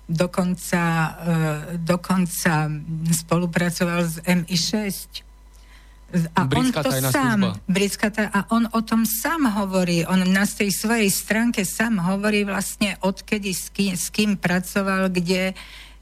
dokonca, 0.06 0.82
e, 1.18 1.82
dokonca 1.82 2.70
spolupracoval 3.10 4.00
s 4.06 4.16
MI6. 4.22 5.26
A 6.38 6.46
on 6.46 6.70
to 6.70 6.90
sám, 7.10 7.58
britská 7.66 8.14
a 8.30 8.46
on 8.54 8.70
o 8.70 8.80
tom 8.86 9.02
sám 9.02 9.50
hovorí, 9.58 10.06
on 10.06 10.22
na 10.30 10.46
tej 10.46 10.70
svojej 10.70 11.10
stránke 11.10 11.66
sám 11.66 11.98
hovorí 11.98 12.46
vlastne 12.46 12.94
odkedy 13.02 13.50
s 13.50 13.74
kým, 13.74 13.98
s 13.98 14.14
kým 14.14 14.38
pracoval, 14.38 15.10
kde, 15.10 15.50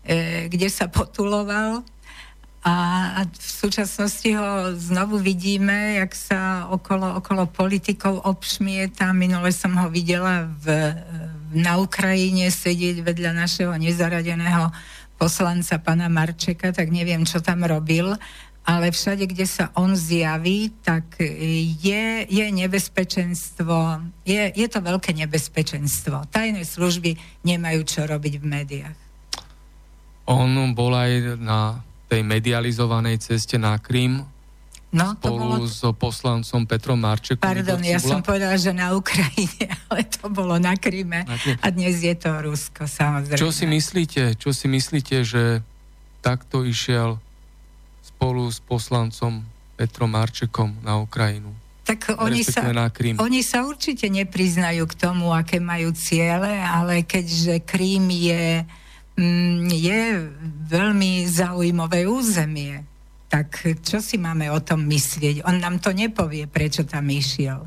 e, 0.05 0.53
kde 0.53 0.69
sa 0.69 0.93
potuloval 0.93 1.81
a 2.65 3.29
v 3.29 3.51
súčasnosti 3.61 4.25
ho 4.33 4.73
znovu 4.73 5.21
vidíme, 5.21 6.01
jak 6.01 6.17
sa 6.17 6.41
okolo, 6.73 7.21
okolo 7.21 7.45
politikov 7.45 8.25
obšmieta. 8.25 9.13
Minule 9.13 9.53
som 9.53 9.77
ho 9.77 9.93
videla 9.93 10.49
v, 10.65 10.97
na 11.53 11.77
Ukrajine 11.77 12.49
sedieť 12.49 13.05
vedľa 13.05 13.37
našeho 13.37 13.77
nezaradeného 13.77 14.73
poslanca 15.21 15.77
pana 15.77 16.09
Marčeka, 16.09 16.73
tak 16.73 16.89
neviem, 16.89 17.29
čo 17.29 17.45
tam 17.45 17.69
robil, 17.69 18.17
ale 18.65 18.89
všade, 18.89 19.29
kde 19.29 19.45
sa 19.45 19.69
on 19.77 19.93
zjaví, 19.93 20.73
tak 20.81 21.21
je, 21.21 22.25
je 22.25 22.47
nebezpečenstvo, 22.49 24.09
je, 24.25 24.41
je 24.57 24.67
to 24.73 24.81
veľké 24.81 25.13
nebezpečenstvo. 25.13 26.33
Tajné 26.33 26.65
služby 26.65 27.45
nemajú 27.45 27.85
čo 27.85 28.09
robiť 28.09 28.41
v 28.41 28.45
médiách. 28.49 28.99
On 30.25 30.49
bol 30.73 30.97
aj 30.97 31.37
na 31.45 31.84
tej 32.09 32.21
medializovanej 32.23 33.21
ceste 33.21 33.57
na 33.57 33.77
Krym 33.81 34.25
no, 34.95 35.19
spolu 35.19 35.59
bolo... 35.59 35.67
s 35.67 35.83
poslancom 35.99 36.63
Petrom 36.65 37.03
Marčekom. 37.03 37.43
Pardon, 37.43 37.83
ja 37.83 37.99
som 37.99 38.23
povedala, 38.23 38.55
že 38.55 38.71
na 38.71 38.95
Ukrajine, 38.95 39.67
ale 39.91 40.07
to 40.07 40.31
bolo 40.31 40.55
na 40.63 40.79
Kryme 40.79 41.27
na 41.27 41.37
a 41.61 41.67
dnes 41.75 42.01
je 42.01 42.15
to 42.15 42.31
Rusko, 42.31 42.87
samozrejme. 42.87 43.41
Čo 43.41 43.51
si 43.51 43.67
myslíte, 43.67 44.39
čo 44.39 44.55
si 44.55 44.71
myslíte, 44.71 45.27
že 45.27 45.61
takto 46.23 46.63
išiel 46.63 47.19
spolu 48.01 48.47
s 48.47 48.63
poslancom 48.63 49.43
Petrom 49.75 50.15
Marčekom 50.15 50.71
na 50.87 51.03
Ukrajinu? 51.03 51.51
Tak 51.85 52.17
oni 52.17 52.41
sa, 52.41 52.65
oni 53.21 53.45
sa 53.45 53.61
určite 53.69 54.09
nepriznajú 54.09 54.89
k 54.89 54.95
tomu, 54.97 55.37
aké 55.37 55.61
majú 55.61 55.93
ciele, 55.93 56.57
ale 56.65 57.05
keďže 57.05 57.61
Krím 57.69 58.09
je 58.09 58.65
je 59.71 60.03
veľmi 60.67 61.13
zaujímavé 61.31 62.07
územie. 62.11 62.83
Tak 63.31 63.79
čo 63.83 63.99
si 63.99 64.19
máme 64.19 64.51
o 64.51 64.59
tom 64.63 64.87
myslieť? 64.87 65.47
On 65.47 65.59
nám 65.59 65.79
to 65.83 65.95
nepovie, 65.95 66.47
prečo 66.47 66.87
tam 66.87 67.11
išiel. 67.11 67.67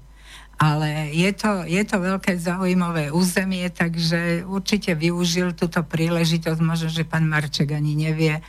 Ale 0.57 1.13
je 1.13 1.29
to, 1.37 1.69
je 1.69 1.83
to 1.85 2.01
veľké 2.01 2.33
zaujímavé 2.41 3.13
územie, 3.13 3.69
takže 3.69 4.41
určite 4.47 4.97
využil 4.97 5.53
túto 5.53 5.85
príležitosť. 5.85 6.59
Možno, 6.65 6.89
že 6.89 7.05
pán 7.05 7.29
Marček 7.29 7.77
ani 7.77 7.93
nevie, 7.93 8.41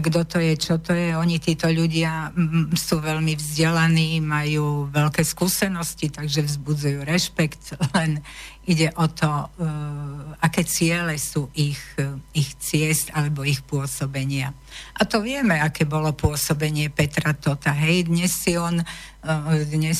kto 0.00 0.24
to 0.24 0.38
je, 0.40 0.54
čo 0.56 0.80
to 0.80 0.96
je. 0.96 1.12
Oni, 1.12 1.36
títo 1.36 1.68
ľudia 1.68 2.32
sú 2.72 3.02
veľmi 3.02 3.36
vzdelaní, 3.36 4.24
majú 4.24 4.88
veľké 4.88 5.20
skúsenosti, 5.20 6.08
takže 6.08 6.48
vzbudzujú 6.48 7.04
rešpekt, 7.04 7.76
len 7.98 8.24
ide 8.64 8.94
o 8.94 9.10
to, 9.10 9.28
uh, 9.28 10.38
aké 10.38 10.62
ciele 10.64 11.18
sú 11.18 11.50
ich, 11.52 11.82
uh, 11.98 12.14
ich 12.32 12.56
ciest 12.62 13.10
alebo 13.12 13.42
ich 13.42 13.60
pôsobenia. 13.66 14.54
A 14.96 15.02
to 15.04 15.20
vieme, 15.20 15.58
aké 15.58 15.84
bolo 15.84 16.14
pôsobenie 16.14 16.88
Petra 16.88 17.34
Tota. 17.34 17.74
Hej, 17.74 18.06
dnes 18.08 18.32
si 18.32 18.54
on, 18.54 18.80
uh, 18.80 19.60
dnes 19.66 19.98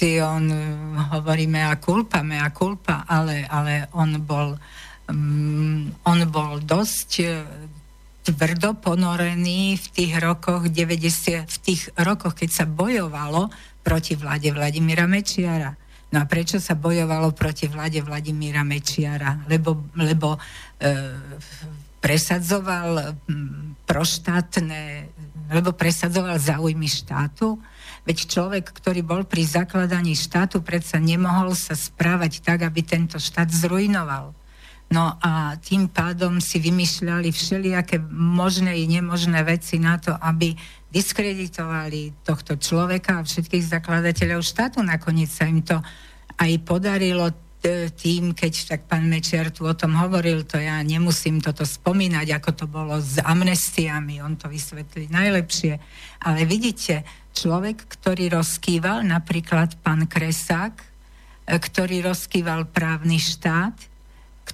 si 0.00 0.18
on, 0.18 0.48
hovoríme 1.16 1.64
a 1.64 1.78
kulpa, 1.78 2.24
a 2.24 2.50
kulpa, 2.50 3.06
ale, 3.06 3.46
ale 3.46 3.88
on 3.94 4.20
bol 4.20 4.58
Um, 5.10 5.90
on 6.06 6.22
bol 6.30 6.62
dosť 6.62 7.10
e, 7.18 7.26
tvrdo 8.30 8.78
ponorený 8.78 9.74
v 9.74 9.86
tých 9.90 10.12
rokoch 10.22 10.70
90, 10.70 11.50
v 11.50 11.58
tých 11.58 11.90
rokoch, 11.98 12.38
keď 12.38 12.50
sa 12.50 12.64
bojovalo 12.66 13.50
proti 13.82 14.14
vláde 14.14 14.54
Vladimíra 14.54 15.10
Mečiara. 15.10 15.74
No 16.10 16.22
a 16.22 16.24
prečo 16.26 16.58
sa 16.58 16.74
bojovalo 16.74 17.34
proti 17.34 17.66
vláde 17.66 18.02
Vladimíra 18.02 18.62
Mečiara? 18.62 19.42
Lebo, 19.46 19.90
lebo 19.98 20.34
e, 20.34 20.40
presadzoval 22.02 23.14
proštátne, 23.86 25.10
lebo 25.50 25.70
presadzoval 25.74 26.38
záujmy 26.38 26.86
štátu? 26.86 27.58
Veď 28.08 28.26
človek, 28.26 28.64
ktorý 28.74 29.04
bol 29.04 29.22
pri 29.28 29.44
zakladaní 29.44 30.16
štátu, 30.16 30.64
predsa 30.64 30.96
nemohol 30.96 31.52
sa 31.54 31.76
správať 31.76 32.40
tak, 32.40 32.64
aby 32.64 32.80
tento 32.80 33.20
štát 33.20 33.52
zrujnoval. 33.52 34.32
No 34.90 35.14
a 35.22 35.54
tým 35.62 35.86
pádom 35.86 36.42
si 36.42 36.58
vymýšľali 36.58 37.30
všelijaké 37.30 38.02
možné 38.10 38.74
i 38.74 38.90
nemožné 38.90 39.38
veci 39.46 39.78
na 39.78 40.02
to, 40.02 40.10
aby 40.18 40.58
diskreditovali 40.90 42.26
tohto 42.26 42.58
človeka 42.58 43.22
a 43.22 43.26
všetkých 43.26 43.70
zakladateľov 43.70 44.42
štátu. 44.42 44.82
Nakoniec 44.82 45.30
sa 45.30 45.46
im 45.46 45.62
to 45.62 45.78
aj 46.42 46.50
podarilo 46.66 47.30
tým, 47.94 48.32
keď 48.32 48.52
tak 48.66 48.80
pán 48.88 49.04
Mečiar 49.04 49.52
tu 49.52 49.68
o 49.68 49.74
tom 49.76 49.92
hovoril, 49.92 50.48
to 50.48 50.56
ja 50.56 50.80
nemusím 50.80 51.44
toto 51.44 51.68
spomínať, 51.68 52.40
ako 52.40 52.50
to 52.56 52.64
bolo 52.64 52.96
s 52.96 53.20
amnestiami, 53.20 54.24
on 54.24 54.40
to 54.40 54.48
vysvetlí 54.48 55.12
najlepšie. 55.12 55.76
Ale 56.24 56.48
vidíte, 56.48 57.04
človek, 57.36 57.84
ktorý 57.84 58.32
rozkýval, 58.40 59.04
napríklad 59.04 59.76
pán 59.84 60.08
Kresák, 60.08 60.72
e, 60.80 60.86
ktorý 61.60 62.08
rozkýval 62.08 62.72
právny 62.72 63.20
štát, 63.20 63.89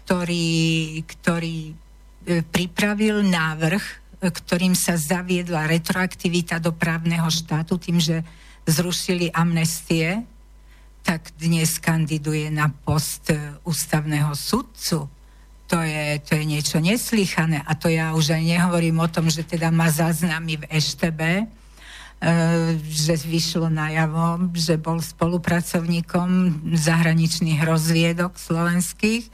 ktorý, 0.06 1.02
ktorý 1.02 1.74
e, 1.74 1.74
pripravil 2.46 3.26
návrh, 3.26 3.82
e, 4.22 4.30
ktorým 4.30 4.78
sa 4.78 4.94
zaviedla 4.94 5.66
retroaktivita 5.66 6.62
do 6.62 6.70
právneho 6.70 7.26
štátu 7.26 7.74
tým, 7.74 7.98
že 7.98 8.22
zrušili 8.70 9.34
amnestie, 9.34 10.22
tak 11.02 11.34
dnes 11.34 11.82
kandiduje 11.82 12.50
na 12.54 12.70
post 12.70 13.34
ústavného 13.66 14.30
sudcu. 14.34 15.10
To 15.66 15.78
je, 15.82 16.22
to 16.22 16.38
je 16.38 16.44
niečo 16.46 16.78
neslychané. 16.78 17.62
A 17.66 17.74
to 17.74 17.90
ja 17.90 18.14
už 18.14 18.38
aj 18.38 18.42
nehovorím 18.42 19.02
o 19.02 19.10
tom, 19.10 19.26
že 19.26 19.42
teda 19.42 19.74
má 19.74 19.90
záznamy 19.90 20.62
v 20.62 20.66
EŠTB, 20.70 21.50
E, 22.16 22.80
že 22.88 23.12
vyšlo 23.28 23.68
najavo, 23.68 24.48
že 24.56 24.80
bol 24.80 25.04
spolupracovníkom 25.04 26.64
zahraničných 26.72 27.60
rozviedok 27.60 28.40
slovenských, 28.40 29.28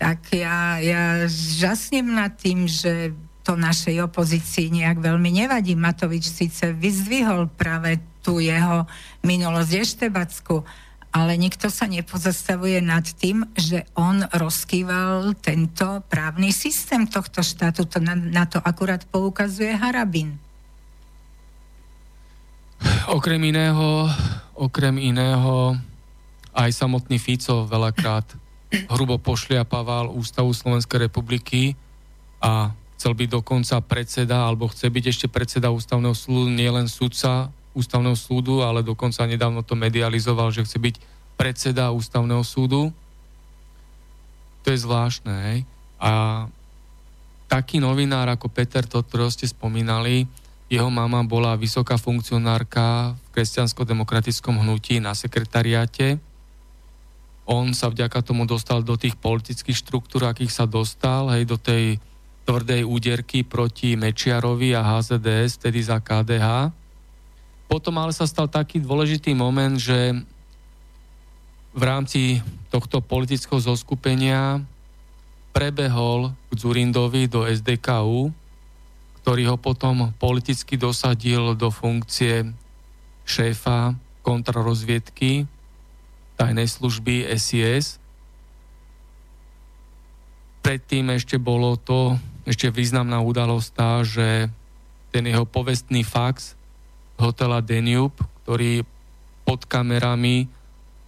tak 0.00 0.32
ja, 0.32 0.80
ja 0.80 1.28
žasnem 1.28 2.08
nad 2.16 2.32
tým, 2.32 2.64
že 2.64 3.12
to 3.44 3.52
našej 3.52 4.00
opozícii 4.08 4.72
nejak 4.72 4.96
veľmi 4.96 5.28
nevadí. 5.28 5.76
Matovič 5.76 6.24
síce 6.24 6.72
vyzdvihol 6.72 7.52
práve 7.52 8.00
tú 8.24 8.40
jeho 8.40 8.88
minulosť 9.20 9.72
Eštebacku, 9.76 10.64
ale 11.12 11.36
nikto 11.36 11.68
sa 11.68 11.84
nepozastavuje 11.84 12.80
nad 12.80 13.04
tým, 13.12 13.44
že 13.52 13.84
on 13.92 14.24
rozkýval 14.24 15.36
tento 15.36 16.00
právny 16.08 16.48
systém 16.48 17.04
tohto 17.04 17.44
štátu. 17.44 17.84
To 17.84 18.00
na, 18.00 18.16
na 18.16 18.48
to 18.48 18.56
akurát 18.56 19.04
poukazuje 19.04 19.76
Harabin. 19.76 20.40
Okrem 23.12 23.52
iného, 23.52 24.08
okrem 24.56 24.96
iného, 24.96 25.76
aj 26.56 26.72
samotný 26.72 27.20
Fico 27.20 27.68
veľakrát 27.68 28.39
hrubo 28.70 29.18
pošliapával 29.18 30.14
Ústavu 30.14 30.54
Slovenskej 30.54 31.10
republiky 31.10 31.74
a 32.38 32.70
chcel 32.94 33.16
byť 33.16 33.28
dokonca 33.32 33.82
predseda, 33.82 34.46
alebo 34.46 34.70
chce 34.70 34.86
byť 34.92 35.04
ešte 35.10 35.26
predseda 35.26 35.74
Ústavného 35.74 36.14
súdu, 36.14 36.46
nielen 36.46 36.86
sudca 36.86 37.50
Ústavného 37.74 38.18
súdu, 38.18 38.66
ale 38.66 38.82
dokonca 38.82 39.26
nedávno 39.26 39.62
to 39.62 39.78
medializoval, 39.78 40.50
že 40.50 40.66
chce 40.66 40.78
byť 40.78 40.94
predseda 41.38 41.94
Ústavného 41.94 42.42
súdu. 42.42 42.92
To 44.62 44.66
je 44.68 44.78
zvláštne, 44.78 45.34
hej? 45.50 45.58
A 45.96 46.44
taký 47.48 47.82
novinár 47.82 48.28
ako 48.30 48.52
Peter, 48.52 48.86
to, 48.86 49.02
ktorého 49.02 49.32
ste 49.32 49.48
spomínali, 49.48 50.28
jeho 50.70 50.86
mama 50.86 51.26
bola 51.26 51.58
vysoká 51.58 51.98
funkcionárka 51.98 53.18
v 53.18 53.26
kresťansko-demokratickom 53.34 54.62
hnutí 54.62 55.02
na 55.02 55.18
sekretariáte. 55.18 56.22
On 57.50 57.74
sa 57.74 57.90
vďaka 57.90 58.22
tomu 58.22 58.46
dostal 58.46 58.86
do 58.86 58.94
tých 58.94 59.18
politických 59.18 59.74
štruktúr, 59.74 60.30
akých 60.30 60.54
sa 60.54 60.70
dostal, 60.70 61.26
hej, 61.34 61.50
do 61.50 61.58
tej 61.58 61.98
tvrdej 62.46 62.86
úderky 62.86 63.42
proti 63.42 63.98
Mečiarovi 63.98 64.70
a 64.78 64.86
HZDS, 64.86 65.58
tedy 65.58 65.82
za 65.82 65.98
KDH. 65.98 66.70
Potom 67.66 67.98
ale 67.98 68.14
sa 68.14 68.30
stal 68.30 68.46
taký 68.46 68.78
dôležitý 68.78 69.34
moment, 69.34 69.74
že 69.74 70.14
v 71.74 71.82
rámci 71.82 72.38
tohto 72.70 73.02
politického 73.02 73.58
zoskupenia 73.58 74.62
prebehol 75.50 76.30
k 76.50 76.52
Zurindovi 76.54 77.26
do 77.26 77.46
SDKU 77.46 78.30
ktorý 79.20 79.52
ho 79.52 79.56
potom 79.60 80.16
politicky 80.16 80.80
dosadil 80.80 81.52
do 81.52 81.68
funkcie 81.68 82.48
šéfa 83.28 83.92
kontrarozviedky 84.24 85.44
tajnej 86.40 86.64
služby 86.64 87.28
SIS. 87.36 88.00
Predtým 90.64 91.12
ešte 91.12 91.36
bolo 91.36 91.76
to, 91.76 92.16
ešte 92.48 92.72
významná 92.72 93.20
udalosť 93.20 93.68
tá, 93.76 94.00
že 94.00 94.48
ten 95.12 95.28
jeho 95.28 95.44
povestný 95.44 96.00
fax 96.00 96.56
hotela 97.20 97.60
Danube, 97.60 98.16
ktorý 98.40 98.88
pod 99.44 99.68
kamerami 99.68 100.48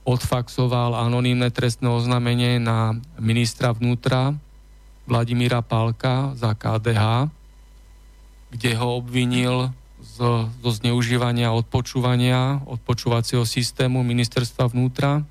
odfaxoval 0.04 1.00
anonimné 1.00 1.48
trestné 1.48 1.88
oznámenie 1.88 2.60
na 2.60 3.00
ministra 3.16 3.72
vnútra 3.72 4.36
Vladimíra 5.08 5.64
Palka 5.64 6.36
za 6.36 6.52
KDH, 6.52 7.32
kde 8.52 8.70
ho 8.76 9.00
obvinil 9.00 9.72
zo, 10.12 10.52
zo 10.60 10.70
zneužívania 10.70 11.56
odpočúvania, 11.56 12.60
odpočúvacieho 12.68 13.48
systému 13.48 14.04
ministerstva 14.04 14.68
vnútra, 14.68 15.24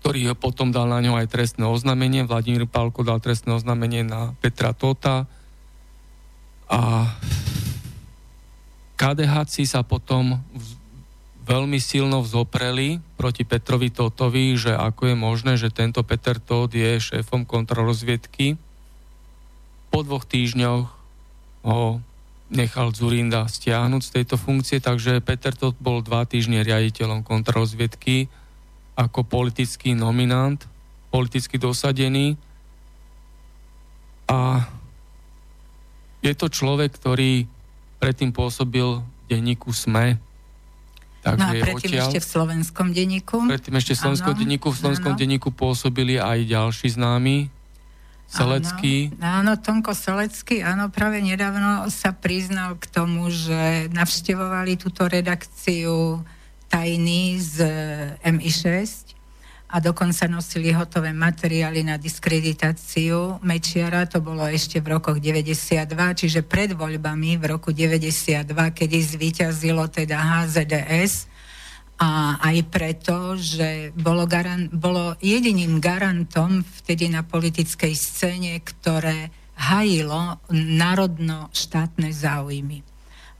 ktorý 0.00 0.32
potom 0.36 0.72
dal 0.72 0.88
na 0.88 1.00
ňo 1.04 1.20
aj 1.20 1.32
trestné 1.32 1.64
oznámenie. 1.64 2.24
Vladimír 2.24 2.64
Pálko 2.64 3.04
dal 3.04 3.20
trestné 3.20 3.52
oznámenie 3.52 4.04
na 4.04 4.32
Petra 4.40 4.72
Tota 4.72 5.28
a 6.68 7.12
KDH 8.96 9.64
sa 9.68 9.84
potom 9.84 10.40
veľmi 11.44 11.76
silno 11.76 12.24
vzopreli 12.24 13.04
proti 13.20 13.44
Petrovi 13.44 13.92
Totovi, 13.92 14.56
že 14.56 14.72
ako 14.72 15.12
je 15.12 15.16
možné, 15.16 15.52
že 15.60 15.68
tento 15.68 16.00
Peter 16.00 16.40
Tot 16.40 16.72
je 16.72 16.96
šéfom 16.96 17.44
kontrolozviedky. 17.44 18.56
Po 19.92 20.00
dvoch 20.00 20.24
týždňoch 20.24 20.88
ho 21.68 22.00
nechal 22.54 22.94
Zurinda 22.94 23.50
stiahnuť 23.50 24.02
z 24.06 24.10
tejto 24.14 24.38
funkcie, 24.38 24.78
takže 24.78 25.18
Peter 25.20 25.52
Todt 25.52 25.76
bol 25.82 26.00
dva 26.00 26.22
týždne 26.24 26.62
riaditeľom 26.62 27.26
kontrarozviedky 27.26 28.30
ako 28.94 29.26
politický 29.26 29.98
nominant, 29.98 30.62
politicky 31.10 31.58
dosadený 31.58 32.38
a 34.30 34.70
je 36.24 36.32
to 36.32 36.48
človek, 36.48 36.94
ktorý 36.94 37.44
predtým 38.00 38.32
pôsobil 38.32 39.02
v 39.02 39.24
denníku 39.28 39.74
SME. 39.74 40.16
Takže 41.20 41.40
no 41.40 41.44
a 41.44 41.52
predtým 41.52 42.00
odtiaľ, 42.00 42.08
ešte 42.08 42.20
v 42.20 42.28
slovenskom 42.28 42.86
denníku. 42.92 43.36
Predtým 43.48 43.74
ešte 43.76 43.92
v 43.96 43.98
slovenskom 44.00 44.34
denníku. 44.36 44.66
V 44.72 44.76
slovenskom 44.76 45.14
denníku 45.16 45.48
pôsobili 45.52 46.20
aj 46.20 46.38
ďalší 46.48 46.96
známi 46.96 47.48
Selecký. 48.26 49.14
Áno, 49.22 49.54
áno, 49.54 49.62
Tonko 49.62 49.94
Selecký, 49.94 50.64
áno, 50.64 50.90
práve 50.90 51.22
nedávno 51.22 51.86
sa 51.92 52.10
priznal 52.10 52.74
k 52.80 52.90
tomu, 52.90 53.30
že 53.30 53.86
navštevovali 53.94 54.74
túto 54.74 55.06
redakciu 55.06 56.24
tajný 56.66 57.38
z 57.38 57.56
eh, 57.62 58.32
MI6 58.34 59.14
a 59.74 59.82
dokonca 59.82 60.30
nosili 60.30 60.70
hotové 60.70 61.10
materiály 61.10 61.82
na 61.82 61.98
diskreditáciu 61.98 63.42
Mečiara, 63.42 64.06
to 64.06 64.22
bolo 64.22 64.46
ešte 64.46 64.78
v 64.78 64.94
rokoch 64.98 65.18
92, 65.18 65.90
čiže 66.14 66.46
pred 66.46 66.70
voľbami 66.78 67.34
v 67.38 67.44
roku 67.50 67.74
92, 67.74 68.46
kedy 68.54 68.98
zvíťazilo 69.02 69.90
teda 69.90 70.14
HZDS, 70.14 71.26
a 71.94 72.42
aj 72.42 72.56
preto, 72.74 73.38
že 73.38 73.94
bolo, 73.94 74.26
garan- 74.26 74.66
bolo 74.74 75.14
jediným 75.22 75.78
garantom 75.78 76.66
vtedy 76.82 77.06
na 77.06 77.22
politickej 77.22 77.94
scéne, 77.94 78.58
ktoré 78.58 79.30
hajilo 79.54 80.42
národno-štátne 80.50 82.10
záujmy. 82.10 82.82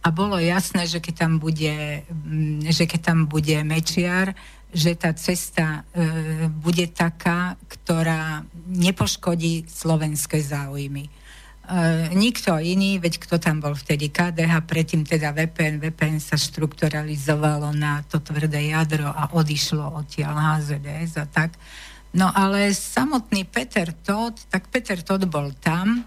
A 0.05 0.13
bolo 0.13 0.37
jasné, 0.39 0.87
že 0.87 1.01
keď 1.01 1.27
tam 1.27 1.33
bude, 1.41 2.05
mm, 2.07 2.71
že 2.71 2.85
keď 2.87 3.01
tam 3.11 3.19
bude 3.27 3.57
Mečiar, 3.67 4.37
že 4.75 4.95
tá 4.99 5.15
cesta 5.15 5.87
e, 5.95 6.47
bude 6.51 6.91
taká, 6.91 7.57
ktorá 7.71 8.43
nepoškodí 8.69 9.71
slovenské 9.71 10.43
záujmy. 10.43 11.09
E, 11.65 12.13
nikto 12.13 12.61
iný, 12.61 13.01
veď 13.01 13.25
kto 13.25 13.41
tam 13.41 13.65
bol 13.65 13.73
vtedy 13.73 14.13
KDH, 14.13 14.69
predtým 14.69 15.03
teda 15.09 15.33
VPN, 15.33 15.81
VPN 15.81 16.21
sa 16.21 16.37
štrukturalizovalo 16.37 17.73
na 17.73 18.05
to 18.05 18.21
tvrdé 18.21 18.69
jadro 18.69 19.09
a 19.09 19.33
odišlo 19.33 20.05
odtiaľ 20.05 20.61
HZDS 20.61 21.21
a 21.21 21.27
tak. 21.29 21.57
No 22.15 22.29
ale 22.31 22.71
samotný 22.77 23.49
Peter 23.49 23.91
Todd, 23.91 24.37
tak 24.53 24.69
Peter 24.69 25.01
Todd 25.01 25.25
bol 25.27 25.51
tam, 25.59 26.05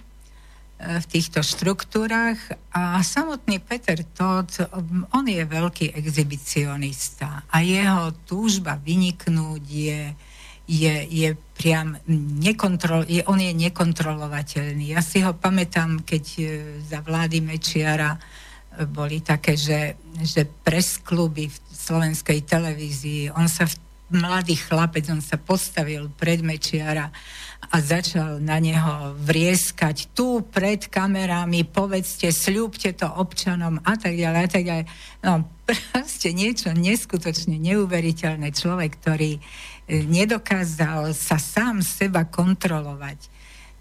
v 0.77 1.05
týchto 1.09 1.41
štruktúrach 1.41 2.37
a 2.69 3.01
samotný 3.01 3.57
Peter 3.57 3.97
Todd, 4.13 4.69
on 5.09 5.25
je 5.25 5.41
veľký 5.41 5.97
exhibicionista 5.97 7.49
a 7.49 7.65
jeho 7.65 8.13
túžba 8.29 8.77
vyniknúť 8.77 9.63
je, 9.65 10.13
je, 10.67 11.07
je 11.07 11.29
priam 11.55 11.95
nekontrol, 12.43 13.07
je, 13.07 13.23
on 13.25 13.39
je 13.39 13.55
nekontrolovateľný. 13.55 14.91
Ja 14.93 15.01
si 15.01 15.23
ho 15.23 15.31
pamätám, 15.31 16.03
keď 16.03 16.23
e, 16.37 16.43
za 16.83 16.99
vlády 16.99 17.39
Mečiara 17.39 18.13
e, 18.13 18.19
boli 18.83 19.23
také, 19.23 19.55
že, 19.55 19.95
že 20.19 20.43
preskluby 20.43 21.47
v 21.47 21.57
slovenskej 21.71 22.43
televízii, 22.43 23.31
on 23.31 23.47
sa 23.47 23.63
v 23.63 23.79
mladý 24.11 24.55
chlapec, 24.55 25.07
on 25.07 25.23
sa 25.23 25.39
postavil 25.39 26.11
pred 26.15 26.43
Mečiara 26.43 27.11
a 27.67 27.75
začal 27.83 28.39
na 28.39 28.59
neho 28.63 29.11
vrieskať 29.19 30.15
tu 30.15 30.39
pred 30.47 30.87
kamerami, 30.87 31.67
povedzte, 31.67 32.31
sľúbte 32.31 32.95
to 32.95 33.07
občanom 33.07 33.83
a 33.83 33.99
tak 33.99 34.15
ďalej 34.15 34.41
a 34.43 34.49
tak 34.51 34.63
ďalej. 34.63 34.85
No 35.23 35.31
proste 35.67 36.31
niečo 36.31 36.71
neskutočne 36.71 37.59
neuveriteľné. 37.59 38.55
Človek, 38.55 38.99
ktorý 39.03 39.43
nedokázal 39.87 41.15
sa 41.15 41.39
sám 41.39 41.79
seba 41.79 42.27
kontrolovať. 42.27 43.31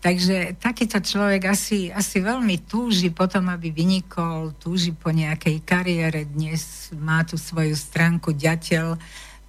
Takže 0.07 0.55
takýto 0.63 1.03
človek 1.03 1.51
asi, 1.51 1.91
asi 1.91 2.23
veľmi 2.23 2.63
túži 2.71 3.11
potom, 3.11 3.51
aby 3.51 3.75
vynikol, 3.75 4.55
túži 4.55 4.95
po 4.95 5.11
nejakej 5.11 5.67
kariére. 5.67 6.23
Dnes 6.23 6.95
má 6.95 7.27
tu 7.27 7.35
svoju 7.35 7.75
stránku 7.75 8.31
ďateľ, 8.31 8.95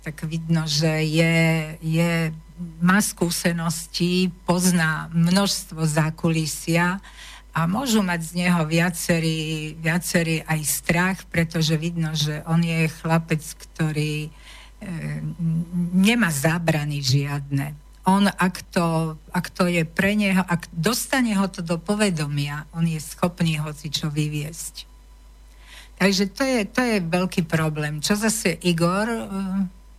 tak 0.02 0.24
vidno, 0.26 0.66
že 0.66 1.04
je, 1.06 1.36
je 1.84 2.34
má 2.82 2.98
skúsenosti, 3.04 4.34
pozná 4.50 5.14
množstvo 5.14 5.84
zákulisia 5.86 6.98
a 7.54 7.60
môžu 7.70 8.02
mať 8.02 8.22
z 8.22 8.32
neho 8.46 8.66
viacerý, 8.66 9.74
viacerý 9.78 10.42
aj 10.42 10.60
strach, 10.66 11.18
pretože 11.30 11.78
vidno, 11.78 12.18
že 12.18 12.42
on 12.50 12.66
je 12.66 12.90
chlapec, 13.02 13.42
ktorý 13.42 14.26
e, 14.26 14.30
nemá 15.94 16.30
zábrany 16.30 17.02
žiadne. 17.02 17.74
On, 18.08 18.24
ak 18.24 18.64
to, 18.72 19.18
ak 19.36 19.52
to 19.52 19.68
je 19.68 19.84
pre 19.84 20.16
neho, 20.16 20.40
ak 20.40 20.72
dostane 20.72 21.36
ho 21.36 21.48
to 21.52 21.60
do 21.60 21.76
povedomia, 21.76 22.64
on 22.72 22.88
je 22.88 23.02
schopný 23.04 23.60
hoci 23.60 23.92
čo 23.92 24.08
vyviesť. 24.08 24.88
Takže 25.98 26.24
to 26.32 26.44
je, 26.46 26.60
to 26.70 26.82
je 26.86 26.98
veľký 27.04 27.44
problém. 27.50 28.00
Čo 28.00 28.16
zase 28.16 28.54
Igor 28.64 29.10
e, 29.10 29.22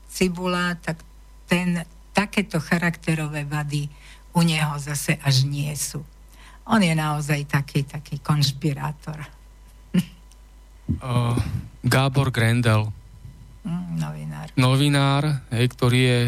Cibula, 0.08 0.78
tak 0.78 1.02
ten, 1.50 1.84
takéto 2.14 2.62
charakterové 2.62 3.44
vady 3.44 3.90
u 4.32 4.40
neho 4.46 4.78
zase 4.78 5.18
až 5.18 5.44
nie 5.44 5.74
sú. 5.74 6.00
On 6.70 6.78
je 6.78 6.94
naozaj 6.94 7.44
taký, 7.50 7.84
taký 7.84 8.22
konšpirátor. 8.22 9.20
Uh, 10.88 11.36
Gábor 11.84 12.32
Grendel. 12.32 12.88
Mm, 13.68 14.00
novinár. 14.00 14.46
Novinár, 14.56 15.22
hej, 15.52 15.66
ktorý 15.76 16.00
je 16.00 16.20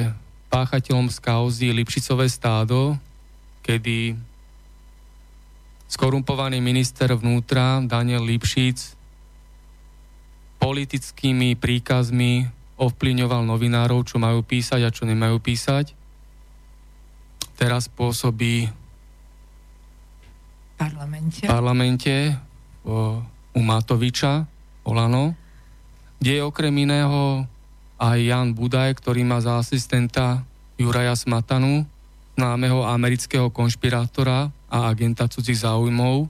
páchateľom 0.53 1.09
z 1.09 1.19
kauzy 1.25 1.69
Lipšicové 1.73 2.29
stádo, 2.29 3.01
kedy 3.65 4.13
skorumpovaný 5.89 6.61
minister 6.61 7.09
vnútra 7.17 7.81
Daniel 7.81 8.29
Lipšic 8.29 9.01
politickými 10.61 11.57
príkazmi 11.57 12.45
ovplyvňoval 12.77 13.49
novinárov, 13.49 14.05
čo 14.05 14.21
majú 14.21 14.45
písať 14.45 14.81
a 14.85 14.93
čo 14.93 15.09
nemajú 15.09 15.41
písať. 15.41 15.97
Teraz 17.57 17.89
pôsobí 17.89 18.69
v 18.69 18.73
parlamente, 20.77 21.45
parlamente 21.45 22.15
o, 22.85 23.21
u 23.53 23.61
Matoviča, 23.61 24.49
Olano, 24.85 25.37
kde 26.21 26.37
je 26.37 26.43
okrem 26.45 26.73
iného 26.77 27.49
aj 27.97 28.19
Jan 28.21 28.53
Budaj, 28.53 29.01
ktorý 29.01 29.25
má 29.25 29.41
za 29.41 29.57
asistenta 29.57 30.45
Juraja 30.77 31.17
Smatanu, 31.17 31.89
známeho 32.37 32.85
amerického 32.85 33.49
konšpirátora 33.53 34.53
a 34.69 34.79
agenta 34.89 35.29
cudzích 35.29 35.65
záujmov. 35.65 36.29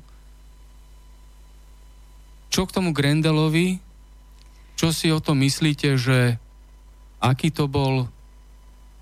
Čo 2.50 2.66
k 2.66 2.74
tomu 2.74 2.90
Grendelovi? 2.90 3.78
Čo 4.74 4.90
si 4.90 5.10
o 5.14 5.22
tom 5.22 5.42
myslíte, 5.42 5.94
že 5.94 6.34
aký 7.22 7.54
to 7.54 7.70
bol 7.70 8.10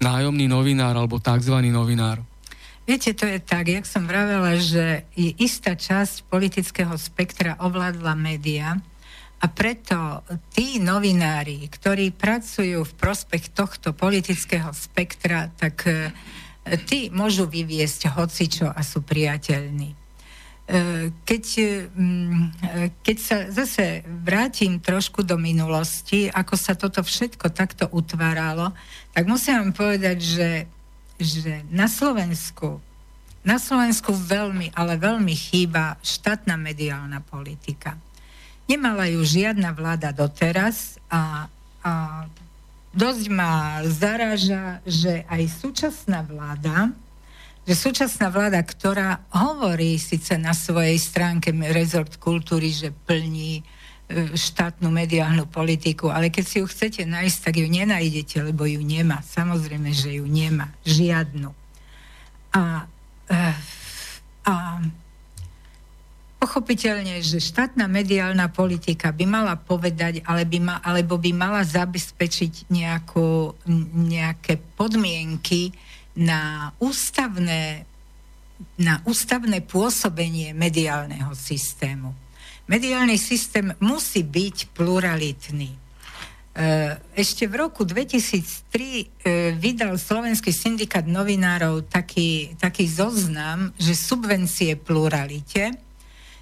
nájomný 0.05 0.49
novinár 0.49 0.97
alebo 0.97 1.17
tzv. 1.17 1.57
novinár? 1.73 2.21
Viete, 2.89 3.13
to 3.13 3.29
je 3.29 3.41
tak, 3.41 3.69
jak 3.69 3.85
som 3.85 4.09
vravela, 4.09 4.57
že 4.57 5.05
istá 5.17 5.77
časť 5.77 6.29
politického 6.29 6.93
spektra 6.97 7.57
ovládla 7.61 8.17
média 8.17 8.81
a 9.39 9.47
preto 9.47 10.27
tí 10.51 10.83
novinári, 10.83 11.71
ktorí 11.71 12.11
pracujú 12.11 12.83
v 12.83 12.97
prospech 12.99 13.55
tohto 13.55 13.95
politického 13.95 14.75
spektra, 14.75 15.47
tak 15.55 15.87
e, 15.87 16.11
tí 16.91 17.07
môžu 17.15 17.47
vyviesť 17.47 18.11
hocičo 18.19 18.67
a 18.67 18.83
sú 18.83 19.07
priateľní. 19.07 19.95
E, 19.95 19.97
keď, 21.23 21.45
e, 21.55 21.69
keď 22.99 23.17
sa 23.23 23.37
zase 23.55 24.03
vrátim 24.27 24.83
trošku 24.83 25.23
do 25.23 25.39
minulosti, 25.39 26.27
ako 26.27 26.55
sa 26.59 26.75
toto 26.75 27.07
všetko 27.07 27.55
takto 27.55 27.87
utváralo, 27.95 28.75
tak 29.15 29.31
musím 29.31 29.63
vám 29.63 29.71
povedať, 29.71 30.19
že, 30.19 30.51
že 31.23 31.63
na 31.71 31.87
Slovensku 31.87 32.83
na 33.47 33.57
Slovensku 33.57 34.13
veľmi, 34.13 34.77
ale 34.77 35.01
veľmi 35.01 35.33
chýba 35.33 35.97
štátna 36.05 36.61
mediálna 36.61 37.25
politika. 37.25 37.97
Nemala 38.69 39.09
ju 39.09 39.25
žiadna 39.25 39.73
vláda 39.73 40.13
doteraz 40.13 41.01
a, 41.09 41.49
a 41.81 41.93
dosť 42.93 43.25
ma 43.33 43.81
zaráža, 43.89 44.85
že 44.85 45.25
aj 45.25 45.43
súčasná 45.57 46.21
vláda 46.23 46.93
že 47.69 47.77
súčasná 47.77 48.33
vláda, 48.33 48.65
ktorá 48.65 49.21
hovorí 49.29 50.01
síce 50.01 50.41
na 50.41 50.57
svojej 50.57 50.97
stránke 50.97 51.53
rezort 51.53 52.17
kultúry, 52.17 52.73
že 52.73 52.97
plní 53.05 53.61
e, 53.61 53.63
štátnu 54.33 54.89
mediálnu 54.89 55.45
politiku, 55.53 56.09
ale 56.09 56.33
keď 56.33 56.45
si 56.49 56.57
ju 56.65 56.67
chcete 56.67 57.05
nájsť, 57.05 57.39
tak 57.45 57.61
ju 57.61 57.69
nenájdete, 57.69 58.41
lebo 58.41 58.65
ju 58.65 58.81
nemá. 58.81 59.21
Samozrejme, 59.21 59.93
že 59.93 60.17
ju 60.17 60.25
nemá. 60.25 60.73
Žiadnu. 60.89 61.53
A, 62.57 62.89
e, 63.29 63.53
a 64.49 64.81
pochopiteľne, 66.39 67.19
že 67.21 67.43
štátna 67.43 67.91
mediálna 67.91 68.49
politika 68.49 69.11
by 69.11 69.27
mala 69.27 69.55
povedať, 69.59 70.23
ale 70.23 70.47
by 70.47 70.59
ma, 70.63 70.75
alebo 70.81 71.19
by 71.19 71.31
mala 71.35 71.67
zabezpečiť 71.67 72.71
nejakú, 72.71 73.59
nejaké 73.95 74.63
podmienky, 74.79 75.75
na 76.19 76.75
ústavné, 76.83 77.87
na 78.75 78.99
ústavné 79.07 79.63
pôsobenie 79.63 80.51
mediálneho 80.51 81.31
systému. 81.39 82.11
Mediálny 82.67 83.17
systém 83.17 83.71
musí 83.79 84.27
byť 84.27 84.75
pluralitný. 84.75 85.73
E, 85.73 85.79
ešte 87.15 87.47
v 87.47 87.55
roku 87.65 87.87
2003 87.87 88.75
e, 88.75 89.07
vydal 89.57 89.95
Slovenský 89.97 90.51
syndikát 90.51 91.07
novinárov 91.07 91.87
taký, 91.87 92.59
taký 92.59 92.85
zoznam, 92.91 93.71
že 93.79 93.95
subvencie 93.95 94.75
pluralite, 94.75 95.88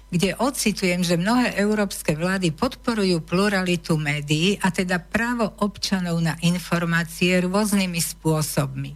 kde 0.07 0.39
ocitujem, 0.39 1.03
že 1.03 1.19
mnohé 1.19 1.59
európske 1.59 2.15
vlády 2.15 2.55
podporujú 2.55 3.19
pluralitu 3.27 3.99
médií 3.99 4.55
a 4.63 4.71
teda 4.71 5.03
právo 5.03 5.51
občanov 5.59 6.23
na 6.23 6.39
informácie 6.39 7.43
rôznymi 7.43 7.99
spôsobmi. 7.99 8.95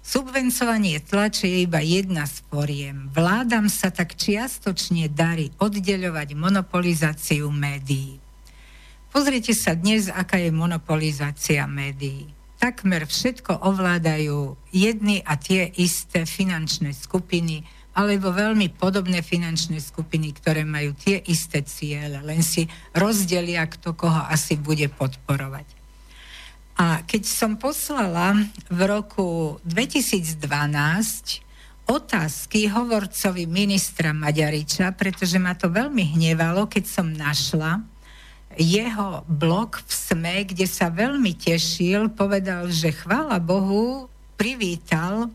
Subvencovanie 0.00 1.00
tlače 1.00 1.48
je 1.48 1.58
iba 1.64 1.80
jedna 1.84 2.24
z 2.24 2.40
poriem. 2.48 3.08
Vládam 3.12 3.68
sa 3.68 3.92
tak 3.92 4.16
čiastočne 4.16 5.12
darí 5.12 5.52
oddeľovať 5.60 6.28
monopolizáciu 6.36 7.48
médií. 7.52 8.20
Pozrite 9.12 9.52
sa 9.52 9.76
dnes, 9.76 10.08
aká 10.08 10.40
je 10.40 10.52
monopolizácia 10.52 11.64
médií. 11.68 12.32
Takmer 12.60 13.08
všetko 13.08 13.64
ovládajú 13.64 14.56
jedny 14.72 15.24
a 15.24 15.40
tie 15.40 15.72
isté 15.80 16.28
finančné 16.28 16.92
skupiny 16.92 17.64
alebo 17.90 18.30
veľmi 18.30 18.70
podobné 18.78 19.20
finančné 19.20 19.82
skupiny, 19.82 20.30
ktoré 20.36 20.62
majú 20.62 20.94
tie 20.94 21.18
isté 21.26 21.66
ciele, 21.66 22.22
len 22.22 22.40
si 22.40 22.70
rozdelia, 22.94 23.66
kto 23.66 23.98
koho 23.98 24.22
asi 24.30 24.54
bude 24.54 24.86
podporovať. 24.94 25.66
A 26.80 27.04
keď 27.04 27.22
som 27.28 27.60
poslala 27.60 28.32
v 28.72 28.80
roku 28.88 29.60
2012 29.68 30.40
otázky 31.90 32.70
hovorcovi 32.70 33.44
ministra 33.50 34.14
Maďariča, 34.14 34.94
pretože 34.94 35.36
ma 35.42 35.58
to 35.58 35.68
veľmi 35.68 36.16
hnevalo, 36.16 36.70
keď 36.70 36.84
som 36.86 37.10
našla 37.10 37.82
jeho 38.54 39.22
blog 39.26 39.82
v 39.82 39.90
SME, 39.90 40.36
kde 40.46 40.66
sa 40.66 40.90
veľmi 40.90 41.34
tešil, 41.36 42.10
povedal, 42.14 42.70
že 42.70 42.94
chvála 42.94 43.38
Bohu, 43.42 44.10
privítal, 44.38 45.30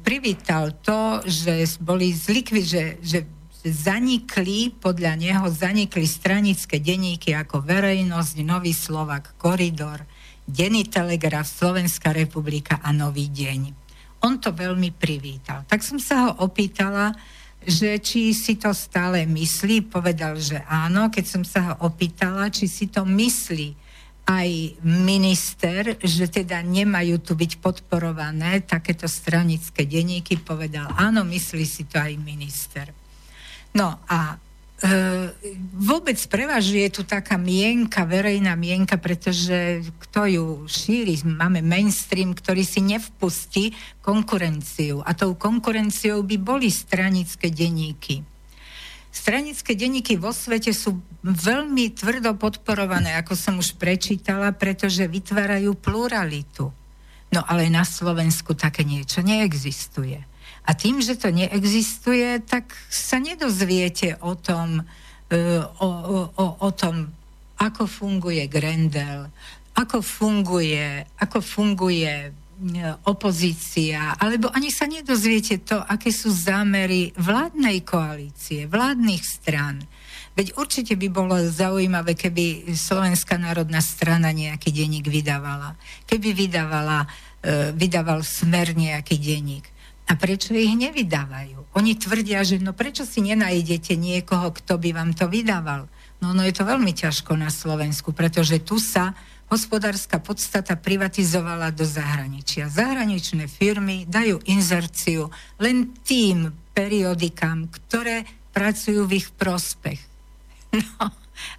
privítal 0.00 0.80
to, 0.80 1.20
že 1.28 1.76
boli 1.84 2.08
zlikvi, 2.16 2.64
že, 2.64 2.84
že 3.04 3.28
zanikli, 3.60 4.72
podľa 4.72 5.20
neho 5.20 5.44
zanikli 5.52 6.08
stranické 6.08 6.80
denníky 6.80 7.36
ako 7.36 7.60
Verejnosť, 7.60 8.40
Nový 8.40 8.72
Slovak, 8.72 9.36
Koridor, 9.36 10.00
Denný 10.48 10.88
telegraf, 10.88 11.44
Slovenská 11.44 12.16
republika 12.16 12.80
a 12.80 12.90
Nový 12.96 13.28
deň 13.28 13.80
on 14.20 14.36
to 14.36 14.52
veľmi 14.52 14.92
privítal. 14.92 15.64
Tak 15.64 15.80
som 15.80 15.96
sa 15.96 16.28
ho 16.28 16.44
opýtala, 16.44 17.16
že 17.60 18.00
či 18.00 18.32
si 18.32 18.56
to 18.56 18.72
stále 18.72 19.24
myslí, 19.24 19.88
povedal, 19.88 20.36
že 20.36 20.60
áno. 20.68 21.08
Keď 21.08 21.24
som 21.24 21.42
sa 21.44 21.72
ho 21.72 21.74
opýtala, 21.88 22.52
či 22.52 22.68
si 22.68 22.88
to 22.88 23.04
myslí 23.04 23.89
aj 24.26 24.80
minister, 24.86 25.96
že 26.00 26.26
teda 26.30 26.62
nemajú 26.62 27.18
tu 27.20 27.32
byť 27.34 27.58
podporované 27.58 28.62
takéto 28.62 29.10
stranické 29.10 29.84
denníky, 29.86 30.38
povedal 30.38 30.90
áno, 30.94 31.26
myslí 31.26 31.64
si 31.66 31.88
to 31.88 31.98
aj 31.98 32.14
minister. 32.20 32.90
No 33.74 34.02
a 34.06 34.38
E, 34.80 34.88
vôbec 35.76 36.16
prevažuje 36.32 36.88
tu 36.88 37.04
taká 37.04 37.36
mienka, 37.36 38.08
verejná 38.08 38.56
mienka, 38.56 38.96
pretože 38.96 39.84
kto 40.08 40.20
ju 40.24 40.44
šíri, 40.64 41.20
máme 41.20 41.60
mainstream, 41.60 42.32
ktorý 42.32 42.64
si 42.64 42.80
nevpustí 42.80 43.76
konkurenciu. 44.00 45.04
A 45.04 45.12
tou 45.12 45.36
konkurenciou 45.36 46.24
by 46.24 46.36
boli 46.40 46.72
stranické 46.72 47.52
denníky. 47.52 48.24
Stranické 49.10 49.74
denníky 49.74 50.14
vo 50.14 50.30
svete 50.30 50.70
sú 50.70 51.02
veľmi 51.26 51.90
tvrdo 51.92 52.38
podporované, 52.38 53.18
ako 53.18 53.34
som 53.34 53.58
už 53.58 53.74
prečítala, 53.74 54.54
pretože 54.54 55.02
vytvárajú 55.10 55.74
pluralitu. 55.74 56.70
No 57.30 57.40
ale 57.46 57.70
na 57.70 57.82
Slovensku 57.82 58.54
také 58.54 58.86
niečo 58.86 59.22
neexistuje. 59.22 60.22
A 60.66 60.70
tým, 60.74 61.02
že 61.02 61.18
to 61.18 61.34
neexistuje, 61.34 62.42
tak 62.46 62.70
sa 62.86 63.18
nedozviete 63.18 64.18
o 64.22 64.38
tom, 64.38 64.82
e, 65.30 65.34
o, 65.62 65.88
o, 66.30 66.46
o 66.62 66.70
tom, 66.70 67.10
ako 67.58 67.86
funguje 67.86 68.46
Grendel, 68.46 69.30
ako 69.74 70.02
funguje, 70.02 71.06
ako 71.18 71.38
funguje 71.42 72.34
opozícia, 73.08 74.14
alebo 74.20 74.52
ani 74.52 74.68
sa 74.68 74.84
nedozviete 74.84 75.64
to, 75.64 75.80
aké 75.80 76.12
sú 76.12 76.28
zámery 76.28 77.10
vládnej 77.16 77.80
koalície, 77.82 78.68
vládnych 78.68 79.24
stran. 79.24 79.80
Veď 80.36 80.54
určite 80.60 80.94
by 80.94 81.08
bolo 81.10 81.34
zaujímavé, 81.40 82.14
keby 82.14 82.76
Slovenská 82.76 83.40
národná 83.40 83.82
strana 83.82 84.30
nejaký 84.30 84.70
denník 84.70 85.08
vydávala. 85.08 85.74
Keby 86.06 86.36
vydávala, 86.36 87.08
e, 87.42 87.74
vydával 87.74 88.22
smer 88.22 88.76
nejaký 88.76 89.18
denník. 89.18 89.66
A 90.10 90.18
prečo 90.18 90.54
ich 90.54 90.74
nevydávajú? 90.74 91.76
Oni 91.78 91.94
tvrdia, 91.94 92.42
že 92.42 92.58
no 92.58 92.74
prečo 92.74 93.06
si 93.06 93.22
nenajdete 93.22 93.94
niekoho, 93.94 94.50
kto 94.50 94.74
by 94.76 94.90
vám 94.90 95.14
to 95.14 95.30
vydával? 95.30 95.86
No, 96.20 96.36
no 96.36 96.42
je 96.44 96.52
to 96.52 96.66
veľmi 96.66 96.92
ťažko 96.92 97.38
na 97.38 97.48
Slovensku, 97.48 98.10
pretože 98.12 98.60
tu 98.60 98.76
sa 98.82 99.16
hospodárska 99.50 100.22
podstata 100.22 100.78
privatizovala 100.78 101.74
do 101.74 101.82
zahraničia. 101.82 102.70
Zahraničné 102.70 103.50
firmy 103.50 104.06
dajú 104.06 104.38
inzerciu 104.46 105.28
len 105.58 105.90
tým 106.06 106.54
periodikám, 106.70 107.66
ktoré 107.68 108.24
pracujú 108.54 109.10
v 109.10 109.20
ich 109.20 109.28
prospech. 109.34 110.00
No, 110.70 111.10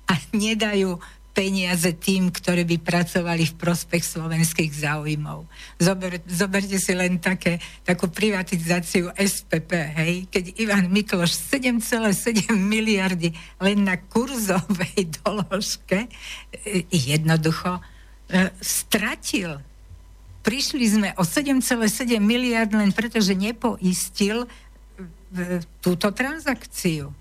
a 0.08 0.14
nedajú 0.32 0.96
peniaze 1.32 1.96
tým, 1.96 2.28
ktorí 2.28 2.68
by 2.68 2.78
pracovali 2.84 3.48
v 3.48 3.58
prospech 3.58 4.04
slovenských 4.04 4.72
záujmov. 4.84 5.48
Zober, 5.80 6.20
zoberte 6.28 6.76
si 6.76 6.92
len 6.92 7.24
také, 7.24 7.64
takú 7.88 8.12
privatizáciu 8.12 9.16
SPP, 9.16 9.72
hej, 9.96 10.14
keď 10.28 10.44
Ivan 10.60 10.92
Mikloš 10.92 11.32
7,7 11.56 12.52
miliardy 12.52 13.32
len 13.64 13.88
na 13.88 13.96
kurzovej 13.96 15.08
doložke 15.24 16.08
e, 16.08 16.10
jednoducho 16.92 17.80
e, 17.80 18.52
stratil. 18.60 19.64
Prišli 20.44 20.86
sme 20.90 21.10
o 21.16 21.24
7,7 21.24 22.20
miliard 22.20 22.76
len 22.76 22.92
preto, 22.92 23.24
že 23.24 23.40
nepoistil 23.40 24.44
e, 24.44 24.48
túto 25.80 26.12
transakciu. 26.12 27.21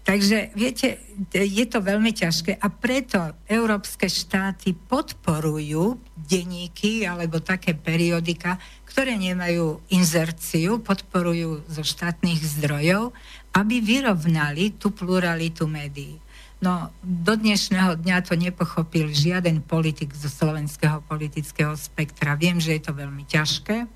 Takže 0.00 0.56
viete, 0.56 0.96
je 1.30 1.64
to 1.68 1.84
veľmi 1.84 2.10
ťažké 2.16 2.56
a 2.56 2.66
preto 2.72 3.36
európske 3.44 4.08
štáty 4.08 4.72
podporujú 4.72 6.00
denníky 6.16 7.04
alebo 7.04 7.44
také 7.44 7.76
periodika, 7.76 8.56
ktoré 8.88 9.20
nemajú 9.20 9.84
inzerciu, 9.92 10.80
podporujú 10.80 11.68
zo 11.68 11.84
štátnych 11.84 12.40
zdrojov, 12.40 13.12
aby 13.52 13.84
vyrovnali 13.84 14.72
tú 14.74 14.88
pluralitu 14.88 15.68
médií. 15.68 16.16
No, 16.60 16.92
do 17.00 17.36
dnešného 17.36 17.96
dňa 18.00 18.24
to 18.24 18.36
nepochopil 18.36 19.08
žiaden 19.08 19.64
politik 19.64 20.12
zo 20.12 20.28
slovenského 20.28 21.00
politického 21.08 21.72
spektra. 21.76 22.36
Viem, 22.36 22.60
že 22.60 22.76
je 22.76 22.82
to 22.84 22.92
veľmi 22.92 23.24
ťažké. 23.24 23.88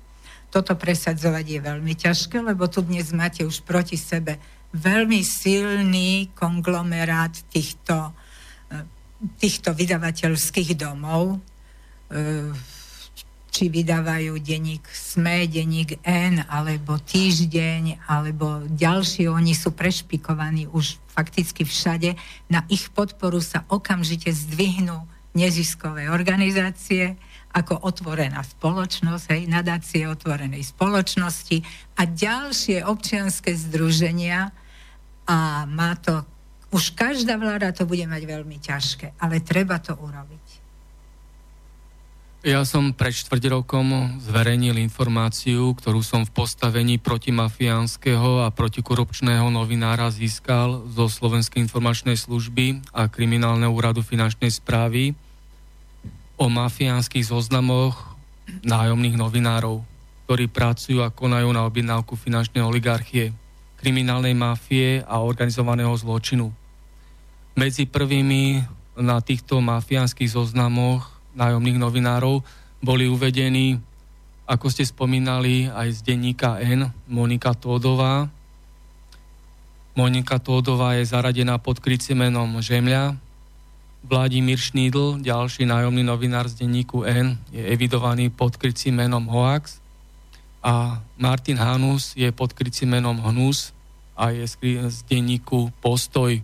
Toto 0.49 0.73
presadzovať 0.73 1.45
je 1.45 1.59
veľmi 1.61 1.93
ťažké, 1.93 2.41
lebo 2.41 2.65
tu 2.65 2.81
dnes 2.81 3.05
máte 3.13 3.45
už 3.45 3.61
proti 3.65 4.01
sebe 4.01 4.41
veľmi 4.73 5.21
silný 5.21 6.33
konglomerát 6.33 7.35
týchto, 7.51 8.15
e, 8.71 8.75
týchto 9.37 9.75
vydavateľských 9.75 10.73
domov, 10.79 11.37
e, 12.09 12.53
či 13.55 13.71
vydávajú 13.71 14.35
denník 14.43 14.83
SME, 14.91 15.47
denník 15.47 16.03
N, 16.03 16.43
alebo 16.51 16.99
Týždeň, 16.99 18.03
alebo 18.03 18.67
ďalší, 18.67 19.31
oni 19.31 19.55
sú 19.55 19.71
prešpikovaní 19.71 20.67
už 20.67 20.99
fakticky 21.07 21.63
všade. 21.63 22.19
Na 22.51 22.67
ich 22.67 22.91
podporu 22.91 23.39
sa 23.39 23.63
okamžite 23.71 24.27
zdvihnú 24.27 25.07
neziskové 25.31 26.11
organizácie, 26.11 27.15
ako 27.55 27.87
otvorená 27.87 28.43
spoločnosť, 28.43 29.25
hej, 29.31 29.41
nadácie 29.47 30.03
otvorenej 30.11 30.67
spoločnosti 30.75 31.63
a 31.95 32.03
ďalšie 32.03 32.83
občianské 32.83 33.55
združenia, 33.55 34.51
a 35.25 35.63
má 35.65 35.95
to, 35.95 36.21
už 36.75 36.93
každá 36.93 37.39
vláda 37.39 37.71
to 37.71 37.87
bude 37.87 38.03
mať 38.05 38.23
veľmi 38.27 38.59
ťažké, 38.59 39.15
ale 39.23 39.39
treba 39.39 39.79
to 39.79 39.95
urobiť. 39.95 40.67
Ja 42.45 42.61
som 42.61 42.93
pred 42.93 43.09
štvrť 43.09 43.49
rokom 43.49 44.21
zverejnil 44.21 44.77
informáciu, 44.77 45.73
ktorú 45.73 46.05
som 46.05 46.29
v 46.29 46.45
postavení 46.45 47.01
protimafiánskeho 47.01 48.45
a 48.45 48.53
protikorupčného 48.53 49.49
novinára 49.49 50.13
získal 50.13 50.85
zo 50.93 51.09
Slovenskej 51.09 51.65
informačnej 51.65 52.13
služby 52.13 52.85
a 52.93 53.09
Kriminálneho 53.09 53.73
úradu 53.73 54.05
finančnej 54.05 54.53
správy 54.53 55.17
o 56.35 56.45
mafiánskych 56.51 57.31
zoznamoch 57.31 58.15
nájomných 58.61 59.15
novinárov, 59.15 59.81
ktorí 60.27 60.51
pracujú 60.51 61.01
a 61.01 61.13
konajú 61.13 61.49
na 61.55 61.63
objednávku 61.65 62.19
finančnej 62.19 62.61
oligarchie 62.61 63.31
kriminálnej 63.79 64.33
mafie 64.33 65.05
a 65.05 65.21
organizovaného 65.21 65.93
zločinu. 65.93 66.49
Medzi 67.55 67.87
prvými 67.87 68.65
na 68.99 69.19
týchto 69.19 69.59
mafiánskych 69.59 70.33
zoznamoch 70.33 71.07
nájomných 71.35 71.79
novinárov 71.79 72.43
boli 72.79 73.07
uvedení, 73.07 73.79
ako 74.47 74.71
ste 74.71 74.87
spomínali, 74.87 75.71
aj 75.71 75.87
z 75.91 75.99
denníka 76.01 76.59
N, 76.61 76.91
Monika 77.07 77.53
Tódová. 77.55 78.27
Monika 79.95 80.37
Tódová 80.37 80.99
je 80.99 81.07
zaradená 81.07 81.55
pod 81.57 81.79
krycím 81.79 82.27
menom 82.27 82.59
Žemľa. 82.59 83.24
Vladimír 84.05 84.61
Šnídl, 84.61 85.17
ďalší 85.25 85.65
nájomný 85.65 86.05
novinár 86.05 86.45
z 86.45 86.61
denníku 86.61 87.01
N, 87.09 87.41
je 87.49 87.65
evidovaný 87.65 88.29
pod 88.29 88.53
krycím 88.53 89.01
menom 89.01 89.25
Hoax. 89.25 89.81
A 90.61 91.01
Martin 91.17 91.57
Hanus 91.57 92.13
je 92.13 92.29
pod 92.29 92.53
krycím 92.53 92.93
menom 92.93 93.17
Hnus 93.17 93.73
a 94.13 94.29
je 94.29 94.45
z 94.89 94.97
denníku 95.09 95.73
Postoj. 95.81 96.37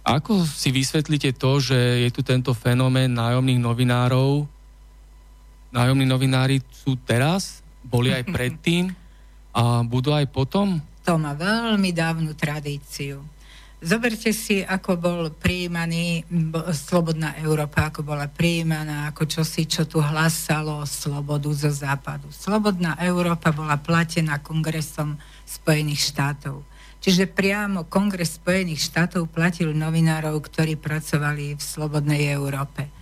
Ako 0.00 0.48
si 0.48 0.72
vysvetlíte 0.72 1.36
to, 1.36 1.60
že 1.60 1.76
je 1.76 2.08
tu 2.08 2.24
tento 2.24 2.56
fenomén 2.56 3.12
nájomných 3.12 3.60
novinárov? 3.60 4.48
Nájomní 5.76 6.08
novinári 6.08 6.64
sú 6.72 6.96
teraz, 7.04 7.60
boli 7.84 8.16
aj 8.16 8.24
predtým 8.34 8.96
a 9.52 9.84
budú 9.84 10.16
aj 10.16 10.24
potom? 10.32 10.80
To 11.04 11.20
má 11.20 11.36
veľmi 11.36 11.92
dávnu 11.92 12.32
tradíciu. 12.32 13.39
Zoberte 13.80 14.36
si, 14.36 14.60
ako 14.60 15.00
bol 15.00 15.20
prijímaný 15.32 16.28
Slobodná 16.76 17.32
Európa, 17.40 17.88
ako 17.88 18.04
bola 18.04 18.28
prijímaná, 18.28 19.08
ako 19.08 19.24
čosi, 19.24 19.64
čo 19.64 19.88
tu 19.88 20.04
hlasalo 20.04 20.84
slobodu 20.84 21.48
zo 21.56 21.72
západu. 21.72 22.28
Slobodná 22.28 23.00
Európa 23.00 23.56
bola 23.56 23.80
platená 23.80 24.36
kongresom 24.44 25.16
Spojených 25.48 26.12
štátov. 26.12 26.60
Čiže 27.00 27.32
priamo 27.32 27.88
Kongres 27.88 28.36
Spojených 28.36 28.84
štátov 28.84 29.32
platil 29.32 29.72
novinárov, 29.72 30.36
ktorí 30.44 30.76
pracovali 30.76 31.56
v 31.56 31.62
Slobodnej 31.64 32.28
Európe. 32.36 32.92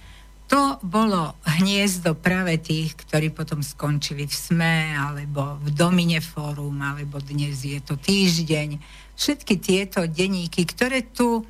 To 0.49 0.79
bolo 0.81 1.37
hniezdo 1.59 2.15
práve 2.15 2.57
tých, 2.63 2.95
ktorí 2.95 3.35
potom 3.35 3.61
skončili 3.61 4.25
v 4.25 4.33
SME, 4.33 4.95
alebo 4.95 5.59
v 5.59 5.75
Domine 5.75 6.23
Fórum, 6.23 6.79
alebo 6.79 7.19
dnes 7.19 7.67
je 7.67 7.83
to 7.83 7.99
týždeň. 7.99 8.79
Všetky 9.19 9.55
tieto 9.59 10.07
denníky, 10.07 10.63
ktoré 10.63 11.03
tu, 11.03 11.43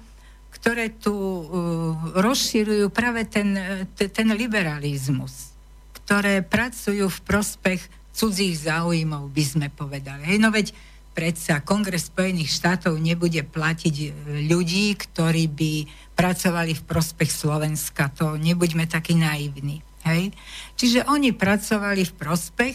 ktoré 0.56 0.88
tu 0.88 1.12
uh, 1.12 1.44
rozširujú 2.16 2.88
práve 2.88 3.28
ten, 3.28 3.52
ten 3.92 4.28
liberalizmus, 4.32 5.52
ktoré 6.00 6.40
pracujú 6.40 7.12
v 7.12 7.20
prospech 7.28 7.80
cudzích 8.16 8.66
záujmov, 8.66 9.30
by 9.30 9.44
sme 9.44 9.66
povedali. 9.68 10.26
Hej, 10.26 10.38
no 10.40 10.50
veď 10.50 10.74
predsa 11.18 11.62
Kongres 11.62 12.10
Spojených 12.10 12.50
štátov 12.50 12.94
nebude 12.98 13.42
platiť 13.42 13.94
e, 13.94 14.08
ľudí, 14.46 14.94
ktorí 14.94 15.50
by 15.50 15.72
pracovali 16.14 16.78
v 16.78 16.86
prospech 16.86 17.30
Slovenska. 17.30 18.06
To 18.22 18.38
nebuďme 18.38 18.86
takí 18.86 19.18
naivní. 19.18 19.82
Hej? 20.06 20.30
Čiže 20.78 21.10
oni 21.10 21.34
pracovali 21.34 22.06
v 22.06 22.16
prospech 22.18 22.74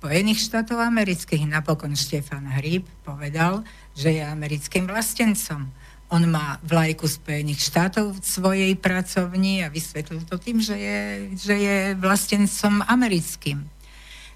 Spojených 0.00 0.40
štátov 0.40 0.80
amerických. 0.80 1.44
Napokon 1.44 1.92
Štefan 1.92 2.48
Hryb 2.48 2.88
povedal, 3.04 3.60
že 3.92 4.16
je 4.16 4.22
americkým 4.24 4.88
vlastencom. 4.88 5.68
On 6.12 6.22
má 6.28 6.60
vlajku 6.60 7.08
Spojených 7.08 7.72
štátov 7.72 8.20
v 8.20 8.24
svojej 8.24 8.72
pracovni 8.76 9.64
a 9.64 9.72
vysvetlil 9.72 10.28
to 10.28 10.36
tým, 10.36 10.60
že 10.60 10.76
je, 10.76 11.00
že 11.36 11.54
je 11.56 11.76
vlastencom 11.96 12.84
americkým 12.84 13.64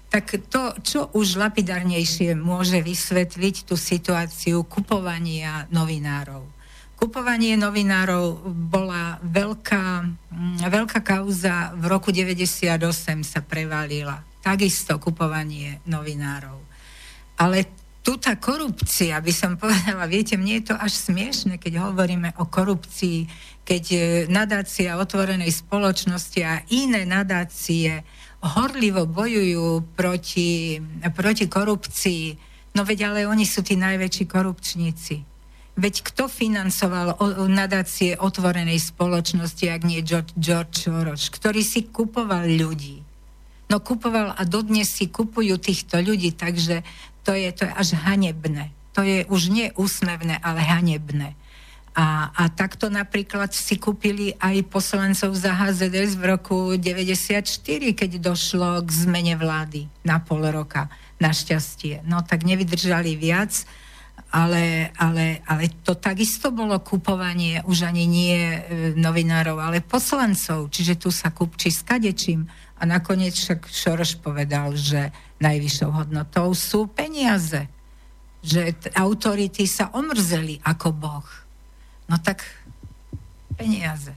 tak 0.07 0.39
to, 0.47 0.71
čo 0.79 1.11
už 1.11 1.35
lapidárnejšie 1.35 2.31
môže 2.39 2.79
vysvetliť 2.79 3.67
tú 3.67 3.75
situáciu 3.75 4.63
kupovania 4.63 5.67
novinárov. 5.67 6.47
Kupovanie 6.97 7.59
novinárov 7.59 8.49
bola 8.49 9.21
veľká, 9.21 9.85
mm, 10.33 10.65
veľká 10.65 10.99
kauza, 11.05 11.75
v 11.77 11.83
roku 11.85 12.09
98 12.09 13.21
sa 13.21 13.43
prevalila. 13.43 14.23
Takisto 14.41 14.97
kupovanie 14.97 15.83
novinárov. 15.85 16.57
Ale 17.37 17.69
tu 18.07 18.15
tá 18.15 18.39
korupcia, 18.39 19.19
by 19.19 19.33
som 19.35 19.51
povedala, 19.59 20.07
viete, 20.07 20.39
mne 20.39 20.63
je 20.63 20.71
to 20.71 20.75
až 20.79 20.95
smiešne, 20.95 21.59
keď 21.59 21.91
hovoríme 21.91 22.39
o 22.39 22.47
korupcii, 22.47 23.27
keď 23.67 23.83
e, 23.91 23.99
nadácia 24.31 24.95
otvorenej 24.95 25.51
spoločnosti 25.51 26.39
a 26.47 26.63
iné 26.71 27.03
nadácie 27.03 28.07
horlivo 28.39 29.03
bojujú 29.11 29.91
proti, 29.91 30.79
proti 31.11 31.51
korupcii, 31.51 32.23
no 32.79 32.87
veď 32.87 33.11
ale 33.11 33.19
oni 33.27 33.43
sú 33.43 33.59
tí 33.59 33.75
najväčší 33.75 34.23
korupčníci. 34.23 35.15
Veď 35.77 35.95
kto 36.07 36.31
financoval 36.31 37.19
nadácie 37.51 38.15
otvorenej 38.15 38.81
spoločnosti, 38.81 39.67
ak 39.67 39.81
nie 39.83 39.99
George, 40.01 40.31
George 40.39 40.87
Soros, 40.87 41.27
ktorý 41.29 41.59
si 41.61 41.85
kupoval 41.91 42.49
ľudí. 42.49 43.03
No 43.67 43.83
kupoval 43.83 44.31
a 44.31 44.41
dodnes 44.47 44.95
si 44.95 45.11
kupujú 45.11 45.59
týchto 45.59 45.99
ľudí, 45.99 46.33
takže 46.33 46.87
to 47.27 47.35
je, 47.35 47.51
to 47.51 47.67
je 47.67 47.73
až 47.75 47.99
hanebné. 48.07 48.71
To 48.95 49.03
je 49.03 49.27
už 49.27 49.51
nie 49.51 49.75
úsmevné, 49.75 50.39
ale 50.39 50.63
hanebné. 50.63 51.35
A, 51.91 52.31
a 52.31 52.47
takto 52.47 52.87
napríklad 52.87 53.51
si 53.51 53.75
kúpili 53.75 54.31
aj 54.39 54.63
poslancov 54.71 55.35
za 55.35 55.51
HZDS 55.51 56.15
v 56.15 56.23
roku 56.23 56.57
94, 56.79 57.43
keď 57.91 58.11
došlo 58.21 58.79
k 58.85 58.89
zmene 58.95 59.35
vlády 59.35 59.91
na 60.07 60.23
pol 60.23 60.45
roka, 60.47 60.87
našťastie. 61.19 62.07
No 62.07 62.23
tak 62.23 62.47
nevydržali 62.47 63.19
viac, 63.19 63.65
ale, 64.31 64.93
ale, 64.95 65.41
ale 65.49 65.73
to 65.83 65.97
takisto 65.97 66.53
bolo 66.53 66.79
kupovanie 66.79 67.65
už 67.65 67.89
ani 67.89 68.05
nie 68.05 68.37
e, 68.39 68.59
novinárov, 68.93 69.57
ale 69.57 69.83
poslancov. 69.83 70.69
Čiže 70.69 71.01
tu 71.01 71.09
sa 71.09 71.33
kupčí 71.33 71.73
s 71.73 71.81
kadečím. 71.81 72.45
A 72.77 72.83
nakoniec 72.85 73.33
však 73.33 73.65
Šoroš 73.65 74.21
povedal, 74.21 74.77
že 74.77 75.09
najvyššou 75.41 75.91
hodnotou 75.93 76.53
sú 76.53 76.85
peniaze. 76.85 77.65
Že 78.45 78.61
t- 78.77 78.89
autority 78.93 79.65
sa 79.65 79.89
omrzeli 79.93 80.61
ako 80.61 80.93
Boh. 80.93 81.27
No 82.05 82.21
tak 82.21 82.45
peniaze. 83.57 84.13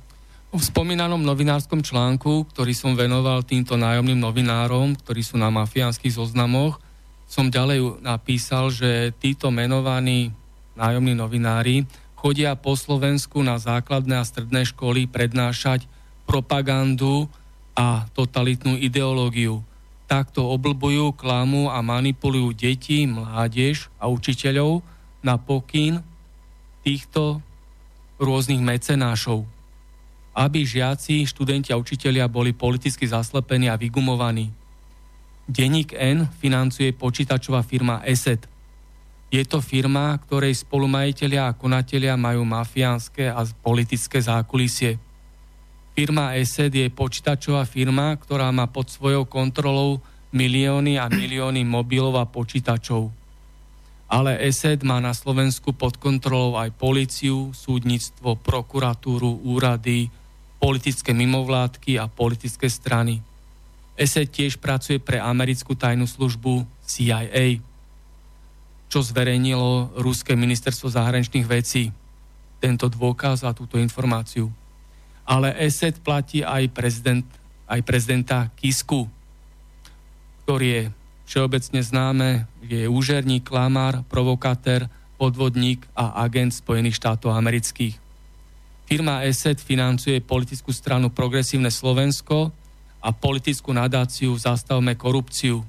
V 0.50 0.58
spomínanom 0.58 1.22
novinárskom 1.22 1.80
článku, 1.80 2.50
ktorý 2.50 2.74
som 2.74 2.98
venoval 2.98 3.46
týmto 3.46 3.78
nájomným 3.78 4.18
novinárom, 4.18 4.98
ktorí 4.98 5.22
sú 5.22 5.38
na 5.38 5.46
mafiánskych 5.46 6.18
zoznamoch, 6.18 6.82
som 7.30 7.46
ďalej 7.46 8.02
napísal, 8.02 8.74
že 8.74 9.14
títo 9.22 9.54
menovaní 9.54 10.34
nájomní 10.74 11.14
novinári 11.14 11.86
chodia 12.18 12.58
po 12.58 12.74
Slovensku 12.74 13.40
na 13.46 13.62
základné 13.62 14.18
a 14.18 14.26
stredné 14.26 14.66
školy 14.66 15.06
prednášať 15.06 15.86
propagandu 16.26 17.30
a 17.74 18.06
totalitnú 18.12 18.76
ideológiu. 18.76 19.62
Takto 20.10 20.42
oblbujú, 20.50 21.14
klamu 21.14 21.70
a 21.70 21.78
manipulujú 21.80 22.50
deti, 22.50 23.06
mládež 23.06 23.86
a 23.96 24.10
učiteľov 24.10 24.82
na 25.22 25.38
pokyn 25.38 26.02
týchto 26.82 27.38
rôznych 28.18 28.60
mecenášov, 28.60 29.46
aby 30.34 30.66
žiaci, 30.66 31.24
študenti 31.24 31.70
a 31.72 31.80
učitelia 31.80 32.26
boli 32.26 32.52
politicky 32.52 33.06
zaslepení 33.06 33.70
a 33.70 33.78
vygumovaní. 33.78 34.50
Denník 35.50 35.94
N 35.98 36.30
financuje 36.38 36.94
počítačová 36.94 37.66
firma 37.66 38.02
ESET. 38.06 38.46
Je 39.30 39.42
to 39.46 39.62
firma, 39.62 40.18
ktorej 40.26 40.58
spolumajiteľia 40.66 41.50
a 41.50 41.56
konatelia 41.58 42.18
majú 42.18 42.42
mafiánske 42.42 43.30
a 43.30 43.46
politické 43.62 44.18
zákulisie. 44.18 44.98
Firma 46.00 46.32
ESET 46.32 46.72
je 46.72 46.88
počítačová 46.88 47.68
firma, 47.68 48.16
ktorá 48.16 48.48
má 48.48 48.64
pod 48.64 48.88
svojou 48.88 49.28
kontrolou 49.28 50.00
milióny 50.32 50.96
a 50.96 51.12
milióny 51.12 51.60
mobilov 51.60 52.16
a 52.16 52.24
počítačov 52.24 53.20
ale 54.10 54.42
ESET 54.42 54.82
má 54.82 54.98
na 54.98 55.14
Slovensku 55.14 55.70
pod 55.70 55.94
kontrolou 55.94 56.58
aj 56.58 56.74
policiu, 56.74 57.54
súdnictvo, 57.54 58.34
prokuratúru, 58.42 59.46
úrady, 59.46 60.10
politické 60.58 61.14
mimovládky 61.14 61.94
a 61.94 62.10
politické 62.10 62.66
strany. 62.66 63.22
ESET 63.94 64.34
tiež 64.34 64.58
pracuje 64.58 64.98
pre 64.98 65.22
americkú 65.22 65.78
tajnú 65.78 66.10
službu 66.10 66.66
CIA, 66.82 67.62
čo 68.90 68.98
zverejnilo 68.98 69.94
Ruské 70.02 70.34
ministerstvo 70.34 70.90
zahraničných 70.90 71.46
vecí. 71.46 71.94
Tento 72.58 72.90
dôkaz 72.90 73.46
a 73.46 73.54
túto 73.54 73.78
informáciu. 73.78 74.50
Ale 75.30 75.54
ESET 75.54 76.02
platí 76.02 76.42
aj, 76.42 76.74
prezident, 76.74 77.22
aj 77.70 77.80
prezidenta 77.86 78.50
Kisku, 78.58 79.06
ktorý 80.42 80.66
je 80.66 80.82
všeobecne 81.30 81.80
známe, 81.86 82.28
je 82.66 82.90
úžerník, 82.90 83.46
klamár, 83.46 84.02
provokatér, 84.10 84.90
podvodník 85.14 85.86
a 85.94 86.26
agent 86.26 86.50
Spojených 86.50 86.98
štátov 86.98 87.30
amerických. 87.30 87.94
Firma 88.90 89.22
ESET 89.22 89.62
financuje 89.62 90.18
politickú 90.18 90.74
stranu 90.74 91.14
Progresívne 91.14 91.70
Slovensko 91.70 92.50
a 92.98 93.14
politickú 93.14 93.70
nadáciu 93.70 94.34
Zastavme 94.34 94.98
korupciu. 94.98 95.62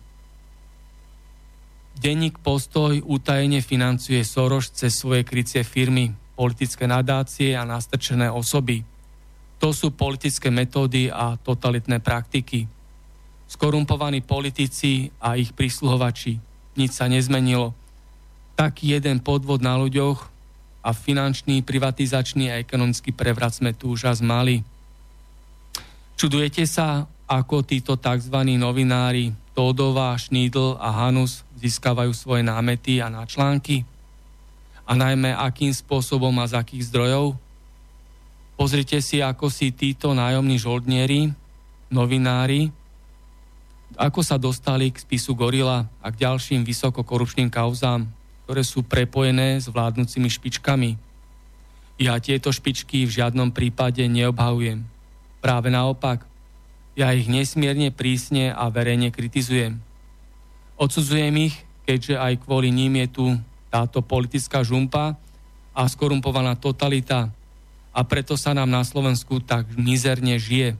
Denník 2.01 2.41
Postoj 2.41 2.97
utajene 3.05 3.61
financuje 3.61 4.25
Soroš 4.25 4.73
cez 4.73 4.97
svoje 4.97 5.21
krycie 5.21 5.61
firmy, 5.61 6.17
politické 6.33 6.89
nadácie 6.89 7.53
a 7.53 7.61
nastrčené 7.61 8.25
osoby. 8.33 8.81
To 9.61 9.69
sú 9.69 9.93
politické 9.93 10.49
metódy 10.49 11.13
a 11.13 11.37
totalitné 11.37 12.01
praktiky 12.01 12.81
skorumpovaní 13.51 14.23
politici 14.23 15.11
a 15.19 15.35
ich 15.35 15.51
prísluhovači. 15.51 16.39
Nič 16.79 16.95
sa 16.95 17.11
nezmenilo. 17.11 17.75
Taký 18.55 18.95
jeden 18.95 19.19
podvod 19.19 19.59
na 19.59 19.75
ľuďoch 19.75 20.31
a 20.81 20.89
finančný, 20.95 21.59
privatizačný 21.67 22.47
a 22.47 22.63
ekonomický 22.63 23.11
prevrat 23.11 23.59
sme 23.59 23.75
tu 23.75 23.91
už 23.91 24.07
mali. 24.23 24.63
Čudujete 26.15 26.63
sa, 26.63 27.03
ako 27.27 27.67
títo 27.67 27.99
tzv. 27.99 28.37
novinári 28.55 29.35
Tódova, 29.51 30.15
Šnídl 30.15 30.79
a 30.79 31.03
Hanus 31.03 31.43
získavajú 31.59 32.15
svoje 32.15 32.47
námety 32.47 33.03
a 33.03 33.11
náčlánky? 33.11 33.83
A 34.87 34.95
najmä 34.95 35.35
akým 35.35 35.75
spôsobom 35.75 36.31
a 36.39 36.47
z 36.47 36.55
akých 36.55 36.87
zdrojov? 36.87 37.35
Pozrite 38.61 39.01
si, 39.01 39.25
ako 39.25 39.49
si 39.49 39.73
títo 39.73 40.13
nájomní 40.13 40.61
žoldnieri, 40.61 41.33
novinári, 41.89 42.69
ako 43.97 44.21
sa 44.21 44.37
dostali 44.37 44.93
k 44.93 45.01
spisu 45.01 45.33
Gorila 45.33 45.89
a 45.97 46.07
k 46.13 46.29
ďalším 46.29 46.61
vysokokorupčným 46.61 47.49
kauzám, 47.49 48.05
ktoré 48.45 48.61
sú 48.61 48.85
prepojené 48.85 49.57
s 49.57 49.65
vládnúcimi 49.65 50.29
špičkami. 50.29 50.93
Ja 52.05 52.21
tieto 52.21 52.53
špičky 52.53 53.09
v 53.09 53.15
žiadnom 53.17 53.49
prípade 53.49 54.05
neobhavujem. 54.05 54.85
Práve 55.41 55.73
naopak, 55.73 56.21
ja 56.93 57.17
ich 57.17 57.25
nesmierne 57.25 57.89
prísne 57.89 58.53
a 58.53 58.69
verejne 58.69 59.09
kritizujem. 59.09 59.81
Odsudzujem 60.77 61.49
ich, 61.49 61.57
keďže 61.89 62.13
aj 62.13 62.45
kvôli 62.45 62.69
ním 62.69 63.01
je 63.01 63.07
tu 63.09 63.25
táto 63.73 64.05
politická 64.05 64.61
žumpa 64.61 65.17
a 65.73 65.81
skorumpovaná 65.89 66.53
totalita 66.61 67.33
a 67.91 68.01
preto 68.07 68.39
sa 68.39 68.55
nám 68.55 68.71
na 68.71 68.83
Slovensku 68.87 69.43
tak 69.43 69.67
mizerne 69.75 70.39
žije. 70.39 70.79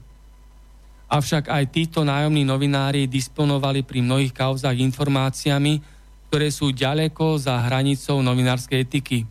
Avšak 1.12 1.52
aj 1.52 1.64
títo 1.68 2.08
nájomní 2.08 2.40
novinári 2.48 3.04
disponovali 3.04 3.84
pri 3.84 4.00
mnohých 4.00 4.32
kauzách 4.32 4.80
informáciami, 4.80 5.84
ktoré 6.32 6.48
sú 6.48 6.72
ďaleko 6.72 7.36
za 7.36 7.60
hranicou 7.60 8.24
novinárskej 8.24 8.88
etiky. 8.88 9.28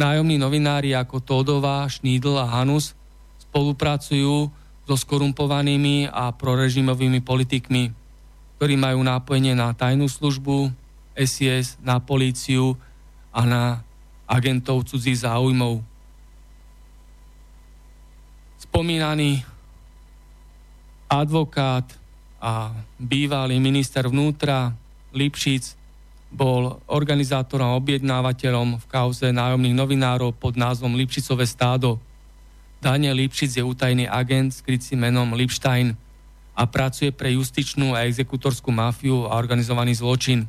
Nájomní 0.00 0.40
novinári 0.40 0.96
ako 0.96 1.20
Todová, 1.20 1.84
Šnídl 1.84 2.40
a 2.40 2.48
Hanus 2.48 2.96
spolupracujú 3.44 4.48
so 4.88 4.94
skorumpovanými 4.96 6.08
a 6.08 6.32
prorežimovými 6.32 7.20
politikmi, 7.20 7.92
ktorí 8.56 8.74
majú 8.80 9.04
nápojenie 9.04 9.52
na 9.52 9.76
tajnú 9.76 10.08
službu, 10.08 10.72
SIS, 11.12 11.76
na 11.84 12.00
políciu 12.00 12.76
a 13.32 13.44
na 13.44 13.62
agentov 14.24 14.88
cudzích 14.88 15.24
záujmov. 15.24 15.84
Spomínaný 18.66 19.46
advokát 21.06 21.86
a 22.42 22.74
bývalý 22.98 23.62
minister 23.62 24.10
vnútra 24.10 24.74
Lipšic 25.14 25.78
bol 26.34 26.82
organizátorom 26.90 27.62
a 27.62 27.78
objednávateľom 27.78 28.82
v 28.82 28.86
kauze 28.90 29.30
nájomných 29.30 29.70
novinárov 29.70 30.34
pod 30.34 30.58
názvom 30.58 30.98
Lipšicové 30.98 31.46
stádo. 31.46 32.02
Daniel 32.82 33.14
Lipšic 33.22 33.54
je 33.54 33.62
utajný 33.62 34.10
agent 34.10 34.50
s 34.50 34.60
krycím 34.66 35.06
menom 35.06 35.38
Lipstein 35.38 35.94
a 36.50 36.66
pracuje 36.66 37.14
pre 37.14 37.38
justičnú 37.38 37.94
a 37.94 38.02
exekutorskú 38.02 38.74
mafiu 38.74 39.30
a 39.30 39.38
organizovaný 39.38 39.94
zločin. 39.94 40.42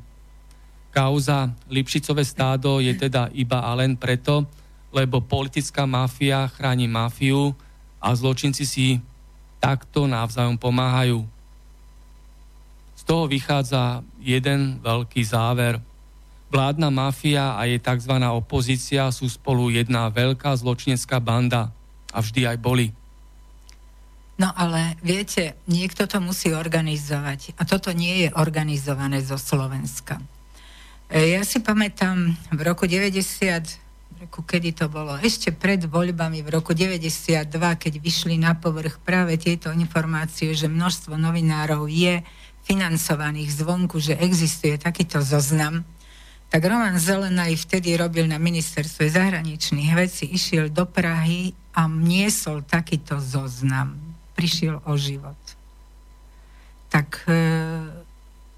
Kauza 0.90 1.54
Lipšicové 1.70 2.26
stádo 2.26 2.82
je 2.82 2.98
teda 2.98 3.30
iba 3.38 3.62
a 3.62 3.78
len 3.78 3.94
preto, 3.94 4.50
lebo 4.90 5.22
politická 5.22 5.86
mafia 5.86 6.50
chráni 6.50 6.90
mafiu 6.90 7.54
a 7.98 8.14
zločinci 8.14 8.64
si 8.64 9.02
takto 9.58 10.06
navzájom 10.06 10.56
pomáhajú 10.56 11.26
toho 13.08 13.32
vychádza 13.32 14.04
jeden 14.20 14.84
veľký 14.84 15.24
záver. 15.24 15.80
Vládna 16.52 16.92
mafia 16.92 17.56
a 17.56 17.64
jej 17.64 17.80
tzv. 17.80 18.20
opozícia 18.28 19.08
sú 19.16 19.32
spolu 19.32 19.72
jedna 19.72 20.12
veľká 20.12 20.52
zločinecká 20.60 21.24
banda 21.24 21.72
a 22.12 22.20
vždy 22.20 22.52
aj 22.52 22.58
boli. 22.60 22.92
No 24.38 24.54
ale 24.54 25.00
viete, 25.02 25.58
niekto 25.66 26.06
to 26.06 26.22
musí 26.22 26.54
organizovať 26.54 27.58
a 27.58 27.66
toto 27.66 27.90
nie 27.96 28.28
je 28.28 28.30
organizované 28.38 29.24
zo 29.24 29.40
Slovenska. 29.40 30.22
E, 31.10 31.34
ja 31.34 31.42
si 31.42 31.64
pamätám 31.64 32.38
v 32.54 32.60
roku 32.62 32.86
90, 32.86 33.18
roku 34.18 34.42
kedy 34.42 34.74
to 34.74 34.90
bolo, 34.90 35.14
ešte 35.22 35.54
pred 35.54 35.86
voľbami 35.86 36.42
v 36.42 36.50
roku 36.50 36.74
92, 36.74 37.54
keď 37.54 37.94
vyšli 38.02 38.42
na 38.42 38.58
povrch 38.58 38.98
práve 39.06 39.38
tieto 39.38 39.70
informácie, 39.70 40.58
že 40.58 40.66
množstvo 40.66 41.14
novinárov 41.14 41.86
je 41.86 42.26
financovaných 42.66 43.54
zvonku, 43.54 44.02
že 44.02 44.18
existuje 44.18 44.76
takýto 44.82 45.22
zoznam, 45.22 45.86
tak 46.48 46.64
Roman 46.64 46.96
Zelenaj 46.98 47.60
vtedy 47.68 47.94
robil 48.00 48.26
na 48.26 48.40
ministerstve 48.40 49.12
zahraničných 49.12 49.92
vecí, 49.94 50.26
išiel 50.32 50.72
do 50.72 50.88
Prahy 50.88 51.52
a 51.76 51.86
niesol 51.86 52.64
takýto 52.64 53.20
zoznam. 53.20 54.00
Prišiel 54.34 54.80
o 54.88 54.94
život. 54.96 55.38
Tak 56.88 57.28
e, 57.28 57.36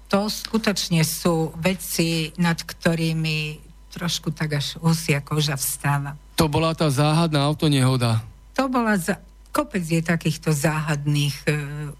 to 0.06 0.20
skutočne 0.30 1.02
sú 1.02 1.50
veci, 1.58 2.30
nad 2.38 2.62
ktorými 2.62 3.69
trošku 3.90 4.30
tak 4.30 4.62
až 4.62 4.78
husia 4.78 5.18
koža 5.18 5.58
vstáva. 5.58 6.14
To 6.38 6.46
bola 6.46 6.72
tá 6.72 6.86
záhadná 6.88 7.42
autonehoda. 7.44 8.22
To 8.54 8.70
bola 8.70 8.96
za, 8.96 9.18
kopec 9.50 9.82
je 9.82 10.00
takýchto 10.00 10.54
záhadných 10.54 11.36
e, 11.44 11.50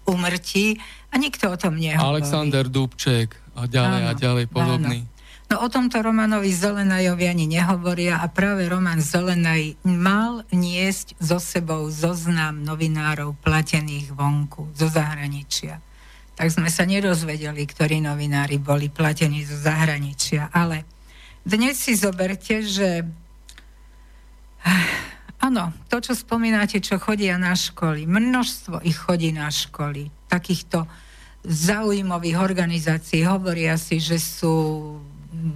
umrtí 0.07 0.79
a 1.11 1.19
nikto 1.19 1.51
o 1.51 1.57
tom 1.59 1.75
nehovorí. 1.75 2.23
Alexander 2.23 2.65
Dubček 2.65 3.35
a 3.53 3.67
ďalej 3.67 4.01
áno, 4.01 4.09
a 4.09 4.11
ďalej 4.15 4.45
podobný. 4.47 4.99
Áno. 5.03 5.09
No 5.51 5.59
o 5.59 5.67
tomto 5.67 5.99
Romanovi 5.99 6.47
Zelenajovi 6.47 7.27
ani 7.27 7.43
nehovoria 7.43 8.23
a 8.23 8.31
práve 8.31 8.71
Roman 8.71 9.03
Zelenaj 9.03 9.75
mal 9.83 10.47
niesť 10.47 11.19
so 11.19 11.43
sebou 11.43 11.91
zoznam 11.91 12.63
novinárov 12.63 13.35
platených 13.43 14.15
vonku, 14.15 14.71
zo 14.71 14.87
zahraničia. 14.87 15.83
Tak 16.39 16.47
sme 16.55 16.71
sa 16.71 16.87
nerozvedeli, 16.87 17.67
ktorí 17.67 17.99
novinári 17.99 18.63
boli 18.63 18.87
platení 18.87 19.43
zo 19.43 19.59
zahraničia. 19.59 20.55
Ale 20.55 20.87
dnes 21.45 21.77
si 21.77 21.97
zoberte, 21.97 22.61
že 22.61 23.05
Áno, 25.41 25.73
to, 25.89 25.97
čo 25.97 26.13
spomínate, 26.13 26.77
čo 26.77 27.01
chodia 27.01 27.33
na 27.41 27.57
školy, 27.57 28.05
množstvo 28.05 28.85
ich 28.85 28.93
chodí 28.93 29.33
na 29.33 29.49
školy, 29.49 30.13
takýchto 30.29 30.85
zaujímavých 31.41 32.37
organizácií, 32.37 33.25
hovoria 33.25 33.73
si, 33.73 33.97
že 33.97 34.21
sú, 34.21 34.53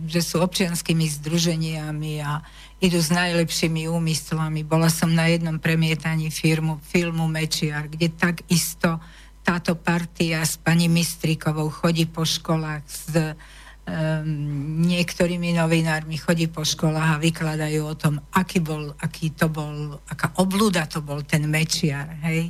že 0.10 0.26
sú 0.26 0.42
občianskými 0.42 1.06
združeniami 1.22 2.18
a 2.26 2.42
idú 2.82 2.98
s 2.98 3.14
najlepšími 3.14 3.86
úmyslami. 3.86 4.66
Bola 4.66 4.90
som 4.90 5.14
na 5.14 5.30
jednom 5.30 5.62
premietaní 5.62 6.34
firmu, 6.34 6.82
filmu 6.82 7.30
Mečiar, 7.30 7.86
kde 7.86 8.10
takisto 8.10 8.98
táto 9.46 9.78
partia 9.78 10.42
s 10.42 10.58
pani 10.58 10.90
Mistrikovou 10.90 11.70
chodí 11.70 12.10
po 12.10 12.26
školách 12.26 12.82
s 12.90 13.38
um, 13.86 14.82
niektorými 14.82 15.54
novinármi 15.54 16.18
chodí 16.18 16.50
po 16.50 16.66
školách 16.66 17.18
a 17.18 17.22
vykladajú 17.22 17.82
o 17.86 17.96
tom, 17.96 18.18
aký, 18.34 18.60
bol, 18.60 18.94
aký 18.98 19.32
to 19.38 19.48
bol, 19.50 20.02
aká 20.10 20.34
oblúda 20.42 20.90
to 20.90 21.06
bol 21.06 21.22
ten 21.22 21.46
Mečiar, 21.46 22.10
hej. 22.26 22.50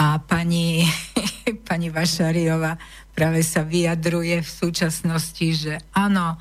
A 0.00 0.18
pani, 0.18 0.82
pani 1.68 1.88
Vašariova 1.92 2.78
práve 3.14 3.44
sa 3.46 3.62
vyjadruje 3.62 4.42
v 4.42 4.50
súčasnosti, 4.50 5.46
že 5.54 5.74
áno, 5.94 6.40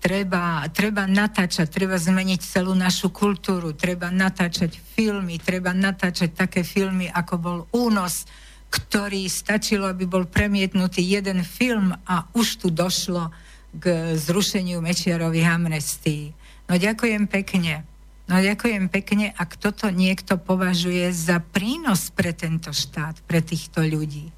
treba, 0.00 0.64
treba 0.72 1.04
natáčať, 1.04 1.68
treba 1.68 2.00
zmeniť 2.00 2.40
celú 2.40 2.72
našu 2.72 3.12
kultúru, 3.12 3.76
treba 3.76 4.08
natáčať 4.08 4.80
filmy, 4.80 5.36
treba 5.36 5.76
natáčať 5.76 6.32
také 6.32 6.64
filmy, 6.64 7.10
ako 7.12 7.34
bol 7.36 7.58
Únos, 7.76 8.24
ktorý 8.70 9.26
stačilo, 9.26 9.90
aby 9.90 10.06
bol 10.06 10.30
premietnutý 10.30 11.02
jeden 11.02 11.42
film 11.42 11.90
a 12.06 12.30
už 12.38 12.62
tu 12.62 12.68
došlo 12.70 13.49
k 13.74 14.14
zrušeniu 14.18 14.82
Mečiarových 14.82 15.48
amnestí. 15.50 16.34
No 16.66 16.74
ďakujem 16.74 17.30
pekne. 17.30 17.86
No 18.30 18.38
ďakujem 18.38 18.86
pekne, 18.86 19.34
ak 19.34 19.58
toto 19.58 19.90
niekto 19.90 20.38
považuje 20.38 21.10
za 21.10 21.42
prínos 21.42 22.14
pre 22.14 22.30
tento 22.30 22.70
štát, 22.70 23.18
pre 23.26 23.42
týchto 23.42 23.82
ľudí. 23.82 24.30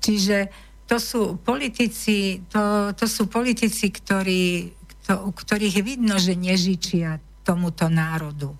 Čiže 0.00 0.48
to 0.88 0.96
sú 1.00 1.36
politici, 1.40 2.40
to, 2.48 2.92
to 2.96 3.04
sú 3.08 3.28
politici, 3.28 3.88
ktorí, 3.88 4.72
to, 5.04 5.32
ktorých 5.32 5.80
vidno, 5.84 6.16
že 6.16 6.36
nežičia 6.36 7.20
tomuto 7.44 7.88
národu. 7.92 8.56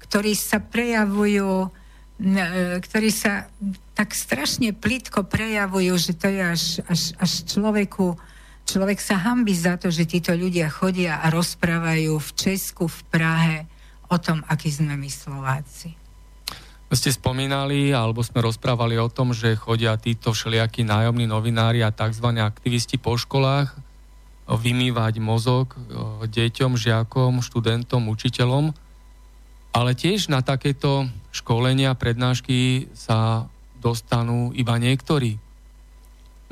Ktorí 0.00 0.36
sa 0.36 0.60
prejavujú, 0.60 1.72
ktorí 2.84 3.08
sa 3.08 3.48
tak 3.96 4.12
strašne 4.12 4.76
plitko 4.76 5.24
prejavujú, 5.24 5.92
že 5.96 6.12
to 6.16 6.28
je 6.28 6.40
až, 6.40 6.64
až, 6.84 7.02
až 7.16 7.32
človeku 7.48 8.16
Človek 8.62 8.98
sa 9.02 9.20
hambi 9.20 9.52
za 9.52 9.76
to, 9.76 9.92
že 9.92 10.08
títo 10.08 10.32
ľudia 10.32 10.70
chodia 10.70 11.20
a 11.20 11.28
rozprávajú 11.28 12.16
v 12.16 12.30
Česku, 12.38 12.88
v 12.88 13.00
Prahe 13.10 13.58
o 14.08 14.16
tom, 14.16 14.44
akí 14.48 14.70
sme 14.70 14.94
my 14.96 15.10
Slováci. 15.10 15.92
Ste 16.92 17.08
spomínali, 17.08 17.88
alebo 17.96 18.20
sme 18.20 18.44
rozprávali 18.44 19.00
o 19.00 19.08
tom, 19.08 19.32
že 19.32 19.56
chodia 19.56 19.96
títo 19.96 20.36
všelijakí 20.36 20.84
nájomní 20.84 21.24
novinári 21.24 21.80
a 21.80 21.88
tzv. 21.88 22.36
aktivisti 22.36 23.00
po 23.00 23.16
školách 23.16 23.72
vymývať 24.44 25.16
mozog 25.16 25.72
deťom, 26.20 26.76
žiakom, 26.76 27.40
študentom, 27.40 28.12
učiteľom. 28.12 28.76
Ale 29.72 29.96
tiež 29.96 30.28
na 30.28 30.44
takéto 30.44 31.08
školenia, 31.32 31.96
prednášky 31.96 32.92
sa 32.92 33.48
dostanú 33.80 34.52
iba 34.52 34.76
niektorí 34.76 35.41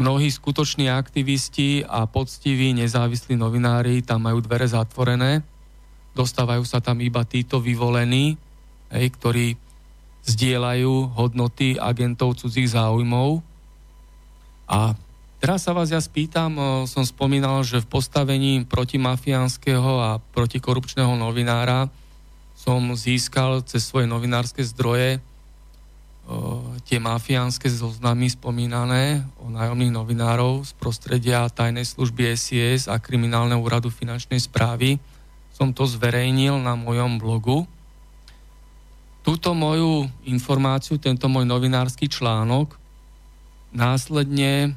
mnohí 0.00 0.32
skutoční 0.32 0.88
aktivisti 0.88 1.84
a 1.84 2.08
poctiví 2.08 2.72
nezávislí 2.72 3.36
novinári 3.36 4.00
tam 4.00 4.24
majú 4.24 4.40
dvere 4.40 4.64
zatvorené. 4.64 5.44
Dostávajú 6.16 6.64
sa 6.64 6.80
tam 6.80 7.04
iba 7.04 7.20
títo 7.28 7.60
vyvolení, 7.60 8.40
hej, 8.88 9.06
ktorí 9.12 9.46
zdieľajú 10.24 11.14
hodnoty 11.14 11.76
agentov 11.76 12.40
cudzích 12.40 12.72
záujmov. 12.72 13.44
A 14.66 14.96
teraz 15.38 15.68
sa 15.68 15.76
vás 15.76 15.92
ja 15.92 16.00
spýtam, 16.00 16.84
som 16.88 17.04
spomínal, 17.04 17.60
že 17.62 17.84
v 17.84 17.90
postavení 18.00 18.64
protimafiánskeho 18.64 19.92
a 20.00 20.10
protikorupčného 20.32 21.14
novinára 21.20 21.92
som 22.56 22.92
získal 22.96 23.64
cez 23.64 23.84
svoje 23.84 24.04
novinárske 24.08 24.60
zdroje 24.64 25.20
tie 26.86 26.98
mafiánske 27.02 27.70
zoznamy 27.70 28.30
spomínané 28.30 29.22
o 29.42 29.50
nájomných 29.50 29.94
novinárov 29.94 30.66
z 30.66 30.72
prostredia 30.78 31.46
tajnej 31.50 31.86
služby 31.86 32.34
SIS 32.34 32.90
a 32.90 32.98
kriminálneho 32.98 33.62
úradu 33.62 33.90
finančnej 33.90 34.42
správy. 34.42 34.98
Som 35.54 35.70
to 35.70 35.86
zverejnil 35.86 36.58
na 36.58 36.74
mojom 36.74 37.18
blogu. 37.18 37.66
Túto 39.22 39.52
moju 39.54 40.08
informáciu, 40.26 40.96
tento 40.96 41.30
môj 41.30 41.44
novinársky 41.44 42.10
článok, 42.10 42.74
následne 43.70 44.74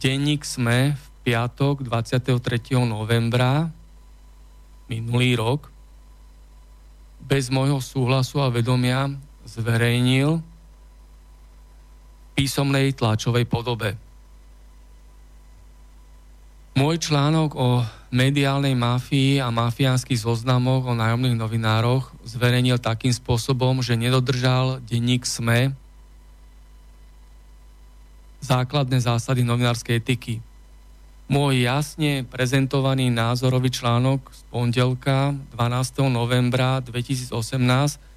denník 0.00 0.46
SME 0.46 0.96
v 0.96 1.04
piatok 1.24 1.84
23. 1.84 2.40
novembra 2.88 3.68
minulý 4.88 5.36
rok 5.36 5.68
bez 7.20 7.52
môjho 7.52 7.84
súhlasu 7.84 8.40
a 8.40 8.48
vedomia 8.48 9.12
zverejnil 9.44 10.40
písomnej 12.40 12.96
tlačovej 12.96 13.44
podobe. 13.44 14.00
Môj 16.72 16.96
článok 16.96 17.52
o 17.52 17.84
mediálnej 18.08 18.72
mafii 18.72 19.44
a 19.44 19.52
mafiánskych 19.52 20.24
zoznamoch 20.24 20.88
o 20.88 20.96
nájomných 20.96 21.36
novinároch 21.36 22.08
zverejnil 22.24 22.80
takým 22.80 23.12
spôsobom, 23.12 23.84
že 23.84 24.00
nedodržal 24.00 24.80
denník 24.88 25.28
SME 25.28 25.76
základné 28.40 29.04
zásady 29.04 29.44
novinárskej 29.44 30.00
etiky. 30.00 30.40
Môj 31.28 31.60
jasne 31.60 32.24
prezentovaný 32.24 33.12
názorový 33.12 33.68
článok 33.68 34.32
z 34.32 34.40
pondelka 34.48 35.36
12. 35.52 36.08
novembra 36.08 36.80
2018 36.80 38.09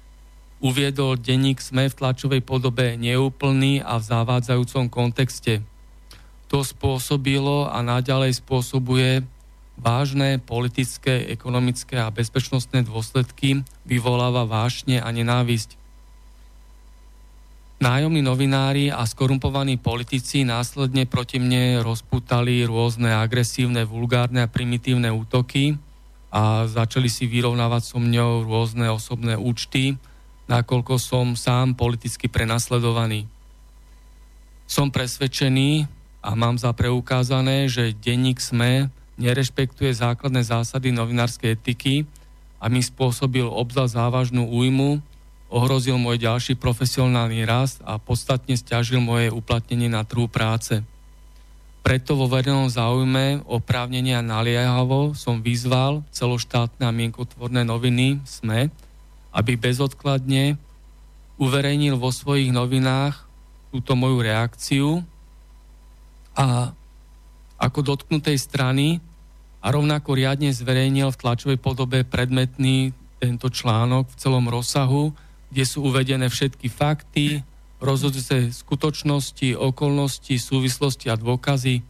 uviedol 0.64 1.20
denník 1.20 1.60
SME 1.60 1.92
v 1.92 1.98
tlačovej 2.00 2.40
podobe 2.40 2.96
neúplný 2.96 3.84
a 3.84 4.00
v 4.00 4.08
zavádzajúcom 4.08 4.88
kontexte. 4.88 5.60
To 6.48 6.64
spôsobilo 6.64 7.68
a 7.68 7.84
naďalej 7.84 8.40
spôsobuje 8.40 9.28
vážne 9.76 10.40
politické, 10.40 11.28
ekonomické 11.28 12.00
a 12.00 12.08
bezpečnostné 12.08 12.88
dôsledky, 12.88 13.60
vyvoláva 13.84 14.48
vášne 14.48 15.04
a 15.04 15.08
nenávisť. 15.12 15.76
Nájomní 17.84 18.24
novinári 18.24 18.88
a 18.88 19.04
skorumpovaní 19.04 19.76
politici 19.76 20.46
následne 20.46 21.04
proti 21.04 21.36
mne 21.36 21.84
rozputali 21.84 22.64
rôzne 22.64 23.12
agresívne, 23.12 23.84
vulgárne 23.84 24.40
a 24.40 24.48
primitívne 24.48 25.12
útoky 25.12 25.76
a 26.32 26.64
začali 26.64 27.12
si 27.12 27.28
vyrovnávať 27.28 27.82
so 27.92 27.98
mňou 28.00 28.48
rôzne 28.48 28.88
osobné 28.88 29.36
účty, 29.36 30.00
nakoľko 30.50 31.00
som 31.00 31.36
sám 31.36 31.76
politicky 31.76 32.28
prenasledovaný. 32.28 33.28
Som 34.64 34.88
presvedčený 34.88 35.86
a 36.24 36.30
mám 36.32 36.56
za 36.56 36.72
preukázané, 36.72 37.68
že 37.68 37.92
denník 37.92 38.40
SME 38.40 38.88
nerešpektuje 39.20 39.92
základné 39.92 40.42
zásady 40.42 40.90
novinárskej 40.90 41.54
etiky 41.54 41.94
a 42.58 42.72
mi 42.72 42.80
spôsobil 42.80 43.44
obzvlášť 43.44 43.94
závažnú 43.94 44.48
újmu, 44.48 45.04
ohrozil 45.52 46.00
môj 46.00 46.18
ďalší 46.18 46.56
profesionálny 46.56 47.44
rast 47.44 47.84
a 47.84 48.00
podstatne 48.00 48.56
stiažil 48.56 48.98
moje 48.98 49.28
uplatnenie 49.30 49.92
na 49.92 50.02
trhu 50.02 50.26
práce. 50.26 50.80
Preto 51.84 52.16
vo 52.16 52.24
verejnom 52.24 52.72
záujme 52.72 53.44
oprávnenia 53.44 54.24
naliehavo 54.24 55.12
som 55.12 55.44
vyzval 55.44 56.00
celoštátne 56.08 56.88
a 56.88 56.96
mienkotvorné 56.96 57.60
noviny 57.60 58.24
SME, 58.24 58.72
aby 59.34 59.58
bezodkladne 59.58 60.54
uverejnil 61.36 61.98
vo 61.98 62.14
svojich 62.14 62.54
novinách 62.54 63.26
túto 63.74 63.98
moju 63.98 64.22
reakciu 64.22 65.02
a 66.38 66.70
ako 67.58 67.80
dotknutej 67.82 68.38
strany 68.38 69.02
a 69.58 69.74
rovnako 69.74 70.14
riadne 70.14 70.54
zverejnil 70.54 71.10
v 71.10 71.18
tlačovej 71.18 71.58
podobe 71.58 72.06
predmetný 72.06 72.94
tento 73.18 73.50
článok 73.50 74.14
v 74.14 74.18
celom 74.20 74.46
rozsahu, 74.46 75.10
kde 75.50 75.64
sú 75.66 75.88
uvedené 75.90 76.30
všetky 76.30 76.70
fakty, 76.70 77.42
rozhodujúce 77.82 78.54
skutočnosti, 78.54 79.58
okolnosti, 79.58 80.36
súvislosti 80.38 81.10
a 81.10 81.18
dôkazy. 81.18 81.82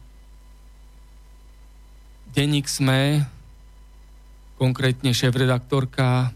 Denník 2.31 2.65
SME, 2.65 3.27
konkrétne 4.55 5.11
šéf-redaktorka 5.11 6.31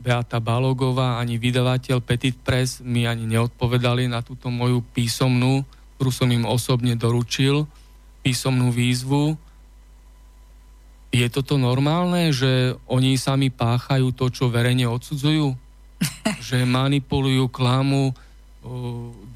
Beata 0.00 0.40
Balogová 0.40 1.20
ani 1.20 1.36
vydavateľ 1.36 2.00
Petit 2.00 2.32
Press 2.32 2.80
mi 2.80 3.04
ani 3.04 3.28
neodpovedali 3.28 4.08
na 4.08 4.24
túto 4.24 4.48
moju 4.48 4.80
písomnú, 4.96 5.60
ktorú 6.00 6.08
som 6.08 6.32
im 6.32 6.48
osobne 6.48 6.96
doručil, 6.96 7.68
písomnú 8.24 8.72
výzvu. 8.72 9.36
Je 11.12 11.26
toto 11.28 11.60
normálne, 11.60 12.32
že 12.32 12.80
oni 12.88 13.20
sami 13.20 13.52
páchajú 13.52 14.16
to, 14.16 14.32
čo 14.32 14.48
verejne 14.48 14.88
odsudzujú? 14.88 15.52
že 16.48 16.64
manipulujú, 16.64 17.52
klamu, 17.52 18.16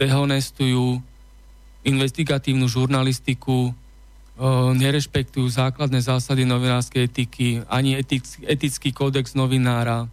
dehonestujú 0.01 1.05
investigatívnu 1.85 2.65
žurnalistiku, 2.65 3.77
nerešpektujú 4.81 5.47
základné 5.47 6.01
zásady 6.01 6.49
novinárskej 6.49 7.05
etiky, 7.05 7.49
ani 7.69 8.01
etický 8.49 8.91
kódex 8.91 9.37
novinára, 9.37 10.09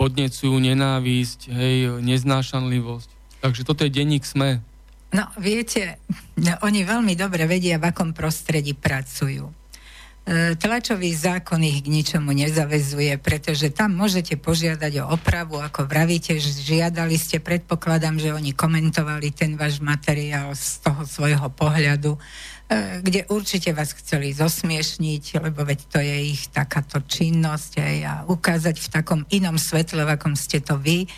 podnecujú 0.00 0.56
nenávisť, 0.56 1.52
hej, 1.52 2.00
neznášanlivosť. 2.00 3.08
Takže 3.40 3.62
toto 3.68 3.84
je 3.84 3.92
denník 3.92 4.24
SME. 4.24 4.64
No, 5.10 5.26
viete, 5.36 5.98
no, 6.38 6.54
oni 6.66 6.86
veľmi 6.86 7.12
dobre 7.18 7.44
vedia, 7.44 7.80
v 7.80 7.90
akom 7.90 8.14
prostredí 8.14 8.72
pracujú. 8.72 9.50
E, 10.20 10.54
tlačový 10.54 11.10
zákon 11.16 11.58
ich 11.64 11.80
k 11.82 11.88
ničomu 11.88 12.30
nezavezuje, 12.30 13.18
pretože 13.18 13.72
tam 13.72 13.96
môžete 13.96 14.36
požiadať 14.36 15.02
o 15.02 15.16
opravu, 15.16 15.58
ako 15.58 15.88
vravíte, 15.88 16.36
žiadali 16.38 17.16
ste, 17.16 17.40
predpokladám, 17.40 18.20
že 18.20 18.36
oni 18.36 18.52
komentovali 18.52 19.32
ten 19.32 19.56
váš 19.56 19.80
materiál 19.80 20.52
z 20.54 20.84
toho 20.84 21.02
svojho 21.08 21.48
pohľadu. 21.50 22.20
E, 22.70 23.02
kde 23.02 23.26
určite 23.26 23.74
vás 23.74 23.90
chceli 23.98 24.30
zosmiešniť, 24.30 25.42
lebo 25.42 25.66
veď 25.66 25.80
to 25.90 25.98
je 25.98 26.38
ich 26.38 26.54
takáto 26.54 27.02
činnosť 27.02 27.82
aj, 27.82 27.96
a 28.06 28.14
ukázať 28.30 28.78
v 28.78 28.88
takom 28.94 29.20
inom 29.34 29.58
svetle, 29.58 30.06
v 30.06 30.14
akom 30.14 30.38
ste 30.38 30.62
to 30.62 30.78
vy 30.78 31.02
e, 31.02 31.08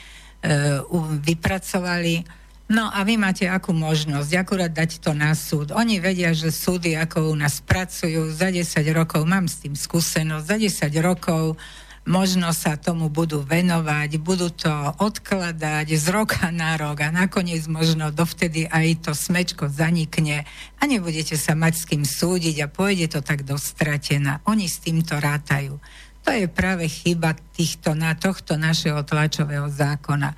vypracovali. 1.20 2.24
No 2.72 2.88
a 2.88 3.04
vy 3.04 3.20
máte 3.20 3.44
akú 3.52 3.76
možnosť? 3.76 4.32
Akurát 4.32 4.72
dať 4.72 5.04
to 5.04 5.12
na 5.12 5.36
súd. 5.36 5.76
Oni 5.76 6.00
vedia, 6.00 6.32
že 6.32 6.48
súdy 6.48 6.96
ako 6.96 7.28
u 7.28 7.36
nás 7.36 7.60
pracujú 7.60 8.32
za 8.32 8.48
10 8.48 8.64
rokov, 8.96 9.20
mám 9.28 9.44
s 9.44 9.60
tým 9.60 9.76
skúsenosť, 9.76 10.48
za 10.48 10.56
10 10.56 10.88
rokov 11.04 11.60
možno 12.02 12.50
sa 12.50 12.74
tomu 12.74 13.06
budú 13.06 13.46
venovať, 13.46 14.18
budú 14.18 14.50
to 14.50 14.72
odkladať 14.98 15.86
z 15.94 16.06
roka 16.10 16.50
na 16.50 16.74
rok 16.74 17.06
a 17.06 17.14
nakoniec 17.14 17.62
možno 17.70 18.10
dovtedy 18.10 18.66
aj 18.66 19.06
to 19.06 19.12
smečko 19.14 19.70
zanikne 19.70 20.42
a 20.78 20.82
nebudete 20.82 21.38
sa 21.38 21.54
mať 21.54 21.72
s 21.78 21.84
kým 21.86 22.02
súdiť 22.02 22.56
a 22.66 22.72
pôjde 22.72 23.06
to 23.18 23.20
tak 23.22 23.46
dostratená. 23.46 24.42
Oni 24.50 24.66
s 24.66 24.82
týmto 24.82 25.14
rátajú. 25.14 25.78
To 26.22 26.30
je 26.30 26.46
práve 26.46 26.86
chyba 26.86 27.34
týchto, 27.54 27.98
na 27.98 28.14
tohto 28.14 28.54
našeho 28.54 29.02
tlačového 29.02 29.66
zákona. 29.66 30.34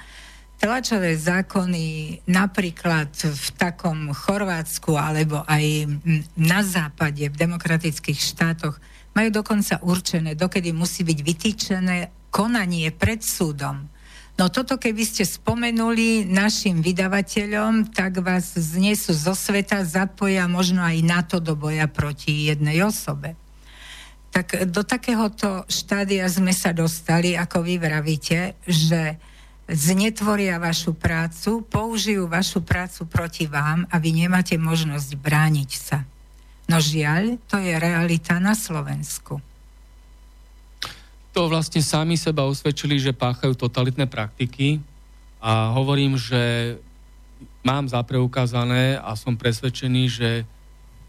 Tlačové 0.56 1.12
zákony 1.16 2.20
napríklad 2.24 3.12
v 3.12 3.46
takom 3.60 4.16
Chorvátsku 4.16 4.96
alebo 4.96 5.44
aj 5.44 5.88
na 6.40 6.64
západe, 6.64 7.28
v 7.28 7.36
demokratických 7.36 8.16
štátoch, 8.16 8.80
majú 9.14 9.28
dokonca 9.30 9.78
určené, 9.80 10.34
dokedy 10.34 10.74
musí 10.74 11.06
byť 11.06 11.18
vytýčené 11.22 11.96
konanie 12.34 12.90
pred 12.90 13.22
súdom. 13.22 13.86
No 14.34 14.50
toto 14.50 14.74
keby 14.74 15.06
ste 15.06 15.22
spomenuli 15.22 16.26
našim 16.26 16.82
vydavateľom, 16.82 17.94
tak 17.94 18.18
vás 18.18 18.58
znesú 18.58 19.14
zo 19.14 19.30
sveta, 19.30 19.86
zapoja 19.86 20.50
možno 20.50 20.82
aj 20.82 20.98
na 21.06 21.22
to 21.22 21.38
do 21.38 21.54
boja 21.54 21.86
proti 21.86 22.50
jednej 22.50 22.82
osobe. 22.82 23.38
Tak 24.34 24.66
do 24.74 24.82
takéhoto 24.82 25.62
štádia 25.70 26.26
sme 26.26 26.50
sa 26.50 26.74
dostali, 26.74 27.38
ako 27.38 27.62
vy 27.62 27.78
vravíte, 27.78 28.58
že 28.66 29.22
znetvoria 29.70 30.58
vašu 30.58 30.98
prácu, 30.98 31.62
použijú 31.62 32.26
vašu 32.26 32.66
prácu 32.66 33.06
proti 33.06 33.46
vám 33.46 33.86
a 33.86 34.02
vy 34.02 34.26
nemáte 34.26 34.58
možnosť 34.58 35.14
brániť 35.14 35.70
sa. 35.70 36.02
No 36.64 36.80
žiaľ, 36.80 37.36
to 37.44 37.60
je 37.60 37.76
realita 37.76 38.40
na 38.40 38.56
Slovensku. 38.56 39.36
To 41.34 41.50
vlastne 41.50 41.82
sami 41.82 42.14
seba 42.14 42.46
usvedčili, 42.46 42.96
že 42.96 43.10
páchajú 43.10 43.58
totalitné 43.58 44.06
praktiky 44.06 44.78
a 45.42 45.74
hovorím, 45.74 46.14
že 46.14 46.74
mám 47.66 47.90
zapreukázané 47.90 48.96
a 49.02 49.12
som 49.18 49.34
presvedčený, 49.36 50.02
že 50.08 50.30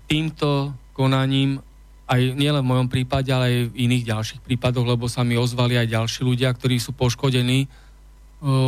týmto 0.09 0.73
konaním 0.97 1.61
aj 2.05 2.37
nielen 2.37 2.61
v 2.61 2.71
mojom 2.73 2.87
prípade, 2.89 3.29
ale 3.33 3.45
aj 3.47 3.57
v 3.69 3.77
iných 3.89 4.03
ďalších 4.11 4.41
prípadoch, 4.45 4.85
lebo 4.85 5.09
sa 5.09 5.25
mi 5.25 5.37
ozvali 5.37 5.77
aj 5.77 5.93
ďalší 5.93 6.21
ľudia, 6.21 6.53
ktorí 6.53 6.77
sú 6.77 6.93
poškodení 6.93 7.65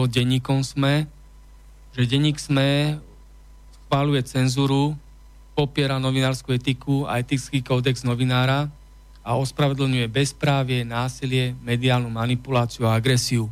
denníkom 0.10 0.66
SME, 0.66 1.06
že 1.94 2.10
denník 2.10 2.42
SME 2.42 2.98
schváluje 3.86 4.22
cenzuru, 4.26 4.98
popiera 5.58 5.98
novinárskú 5.98 6.54
etiku 6.54 7.10
a 7.10 7.18
etický 7.18 7.66
kódex 7.66 8.06
novinára 8.06 8.70
a 9.26 9.34
ospravedlňuje 9.42 10.06
bezprávie, 10.06 10.86
násilie, 10.86 11.58
mediálnu 11.66 12.14
manipuláciu 12.14 12.86
a 12.86 12.94
agresiu. 12.94 13.50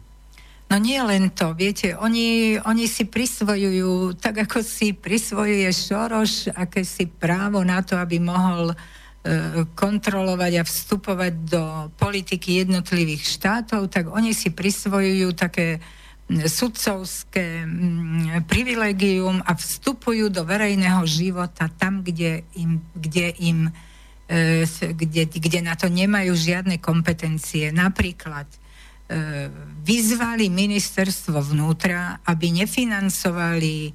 No 0.69 0.77
nie 0.77 0.97
len 1.01 1.33
to, 1.33 1.53
viete, 1.57 1.93
oni, 1.97 2.57
oni 2.61 2.85
si 2.85 3.09
prisvojujú, 3.09 4.17
tak 4.17 4.45
ako 4.45 4.61
si 4.65 4.93
prisvojuje 4.93 5.69
Šoroš, 5.69 6.53
aké 6.53 6.85
si 6.85 7.09
právo 7.09 7.61
na 7.61 7.85
to, 7.85 7.97
aby 7.97 8.17
mohol 8.17 8.73
uh, 8.73 8.77
kontrolovať 9.77 10.53
a 10.61 10.63
vstupovať 10.65 11.33
do 11.45 11.63
politiky 12.01 12.65
jednotlivých 12.65 13.29
štátov, 13.29 13.93
tak 13.93 14.09
oni 14.09 14.33
si 14.33 14.49
prisvojujú 14.53 15.37
také 15.37 15.81
sudcovské 16.25 17.69
privilegium 18.49 19.45
a 19.45 19.53
vstupujú 19.53 20.33
do 20.33 20.41
verejného 20.41 21.05
života 21.05 21.69
tam, 21.69 22.01
kde 22.01 22.41
im, 22.57 22.81
kde 22.97 23.29
im 23.45 23.69
e, 24.25 24.65
kde, 24.65 25.29
kde 25.29 25.59
na 25.61 25.77
to 25.77 25.85
nemajú 25.85 26.33
žiadne 26.33 26.81
kompetencie. 26.81 27.69
Napríklad 27.69 28.49
e, 28.49 28.57
vyzvali 29.85 30.49
ministerstvo 30.49 31.37
vnútra, 31.53 32.17
aby 32.25 32.49
nefinancovali 32.65 33.93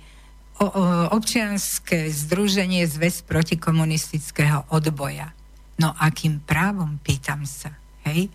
občianské 1.08 2.12
združenie 2.12 2.84
zväz 2.84 3.24
protikomunistického 3.24 4.68
odboja. 4.68 5.32
No 5.80 5.96
akým 5.96 6.44
právom, 6.44 7.00
pýtam 7.00 7.48
sa. 7.48 7.72
Hej? 8.04 8.28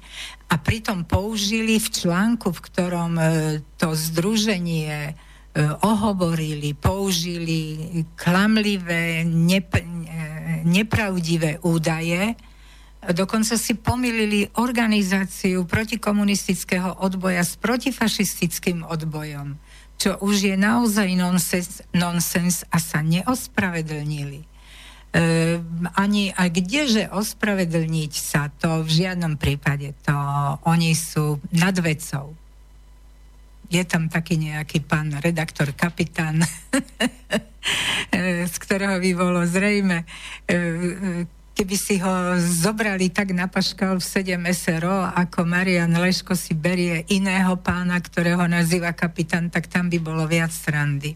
A 0.46 0.56
pritom 0.62 1.04
použili 1.04 1.82
v 1.82 1.88
článku, 1.89 2.54
v 2.54 2.64
ktorom 2.70 3.14
e, 3.18 3.24
to 3.82 3.98
združenie 3.98 4.93
e, 5.10 5.14
ohovorili, 5.82 6.78
použili 6.78 7.60
klamlivé, 8.14 9.26
nep- 9.26 9.82
e, 9.82 9.86
nepravdivé 10.64 11.60
údaje, 11.66 12.38
dokonca 13.06 13.58
si 13.58 13.74
pomýlili 13.74 14.54
organizáciu 14.58 15.66
protikomunistického 15.66 17.02
odboja 17.02 17.41
s 17.41 17.58
protifašistickým 17.58 18.86
odbojom 18.86 19.58
čo 19.96 20.20
už 20.20 20.54
je 20.54 20.56
naozaj 20.60 21.08
nonsens, 21.16 21.80
nonsens 21.96 22.68
a 22.68 22.78
sa 22.80 23.00
neospravedlnili. 23.00 24.55
E, 25.16 25.63
ani 25.95 26.36
a 26.36 26.51
kdeže 26.51 27.07
ospravedlniť 27.07 28.13
sa, 28.20 28.51
to 28.51 28.84
v 28.84 28.89
žiadnom 28.99 29.39
prípade, 29.39 29.95
to 30.03 30.11
oni 30.68 30.91
sú 30.91 31.39
nad 31.55 31.72
vecou. 31.80 32.36
Je 33.72 33.80
tam 33.88 34.11
taký 34.11 34.36
nejaký 34.36 34.84
pán 34.84 35.16
redaktor, 35.24 35.72
kapitán, 35.72 36.43
z 38.51 38.55
ktorého 38.59 38.99
by 38.99 39.11
bolo 39.16 39.47
zrejme, 39.47 40.03
e, 40.51 41.26
keby 41.55 41.76
si 41.80 41.95
ho 42.03 42.36
zobrali 42.36 43.07
tak 43.07 43.32
na 43.32 43.47
paškal 43.47 44.03
v 44.03 44.36
7 44.36 44.36
SRO, 44.51 44.99
ako 45.16 45.47
Marian 45.47 45.95
Leško 45.95 46.36
si 46.36 46.51
berie 46.51 47.07
iného 47.07 47.55
pána, 47.55 48.03
ktorého 48.03 48.43
nazýva 48.51 48.91
kapitán, 48.91 49.47
tak 49.47 49.72
tam 49.72 49.88
by 49.88 49.95
bolo 49.95 50.28
viac 50.28 50.51
strandy. 50.51 51.16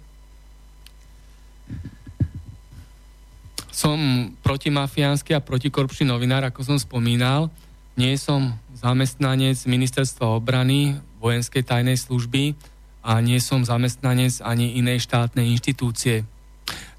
Som 3.80 4.36
protimafiánsky 4.44 5.32
a 5.32 5.40
protikorupčný 5.40 6.12
novinár, 6.12 6.44
ako 6.44 6.68
som 6.68 6.76
spomínal. 6.76 7.48
Nie 7.96 8.20
som 8.20 8.60
zamestnanec 8.76 9.56
ministerstva 9.64 10.36
obrany, 10.36 11.00
vojenskej 11.24 11.64
tajnej 11.64 11.96
služby 11.96 12.60
a 13.00 13.24
nie 13.24 13.40
som 13.40 13.64
zamestnanec 13.64 14.44
ani 14.44 14.76
inej 14.76 15.08
štátnej 15.08 15.48
inštitúcie 15.56 16.28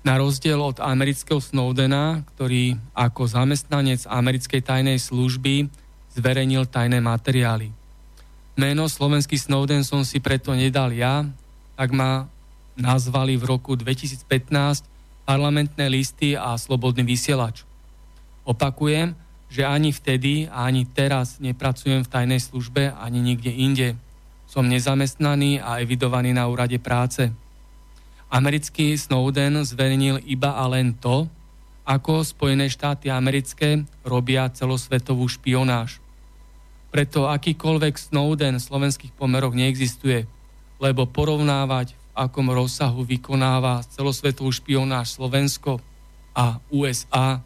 na 0.00 0.16
rozdiel 0.16 0.56
od 0.56 0.80
amerického 0.80 1.40
Snowdena, 1.44 2.24
ktorý 2.32 2.80
ako 2.96 3.28
zamestnanec 3.28 4.08
americkej 4.08 4.64
tajnej 4.64 4.96
služby 4.96 5.68
zverejnil 6.16 6.64
tajné 6.64 7.04
materiály. 7.04 7.68
Meno 8.56 8.88
slovenský 8.88 9.36
Snowden 9.36 9.84
som 9.84 10.00
si 10.04 10.16
preto 10.20 10.56
nedal 10.56 10.96
ja, 10.96 11.28
tak 11.76 11.92
ma 11.92 12.28
nazvali 12.76 13.36
v 13.36 13.44
roku 13.44 13.76
2015 13.76 14.89
parlamentné 15.30 15.86
listy 15.86 16.34
a 16.34 16.58
slobodný 16.58 17.06
vysielač. 17.06 17.62
Opakujem, 18.42 19.14
že 19.46 19.62
ani 19.62 19.94
vtedy 19.94 20.50
a 20.50 20.66
ani 20.66 20.90
teraz 20.90 21.38
nepracujem 21.38 22.02
v 22.02 22.10
tajnej 22.10 22.42
službe 22.42 22.90
ani 22.90 23.22
nikde 23.22 23.54
inde. 23.54 23.88
Som 24.50 24.66
nezamestnaný 24.66 25.62
a 25.62 25.78
evidovaný 25.78 26.34
na 26.34 26.50
úrade 26.50 26.74
práce. 26.82 27.30
Americký 28.26 28.98
Snowden 28.98 29.62
zverejnil 29.62 30.26
iba 30.26 30.58
a 30.58 30.66
len 30.66 30.98
to, 30.98 31.30
ako 31.86 32.26
Spojené 32.26 32.66
štáty 32.66 33.06
americké 33.06 33.86
robia 34.02 34.50
celosvetovú 34.50 35.30
špionáž. 35.30 36.02
Preto 36.90 37.30
akýkoľvek 37.30 37.94
Snowden 38.02 38.58
v 38.58 38.66
slovenských 38.66 39.14
pomeroch 39.14 39.54
neexistuje, 39.54 40.26
lebo 40.82 41.06
porovnávať, 41.06 41.94
akom 42.14 42.50
rozsahu 42.50 43.06
vykonáva 43.06 43.86
celosvetovú 43.90 44.50
špionáž 44.50 45.16
Slovensko 45.16 45.78
a 46.34 46.58
USA, 46.70 47.40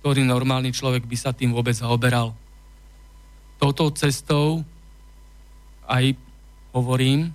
ktorý 0.00 0.24
normálny 0.26 0.70
človek 0.72 1.08
by 1.08 1.16
sa 1.16 1.32
tým 1.32 1.52
vôbec 1.56 1.74
zaoberal. 1.74 2.36
Touto 3.56 3.88
cestou 3.96 4.60
aj 5.88 6.16
hovorím, 6.74 7.32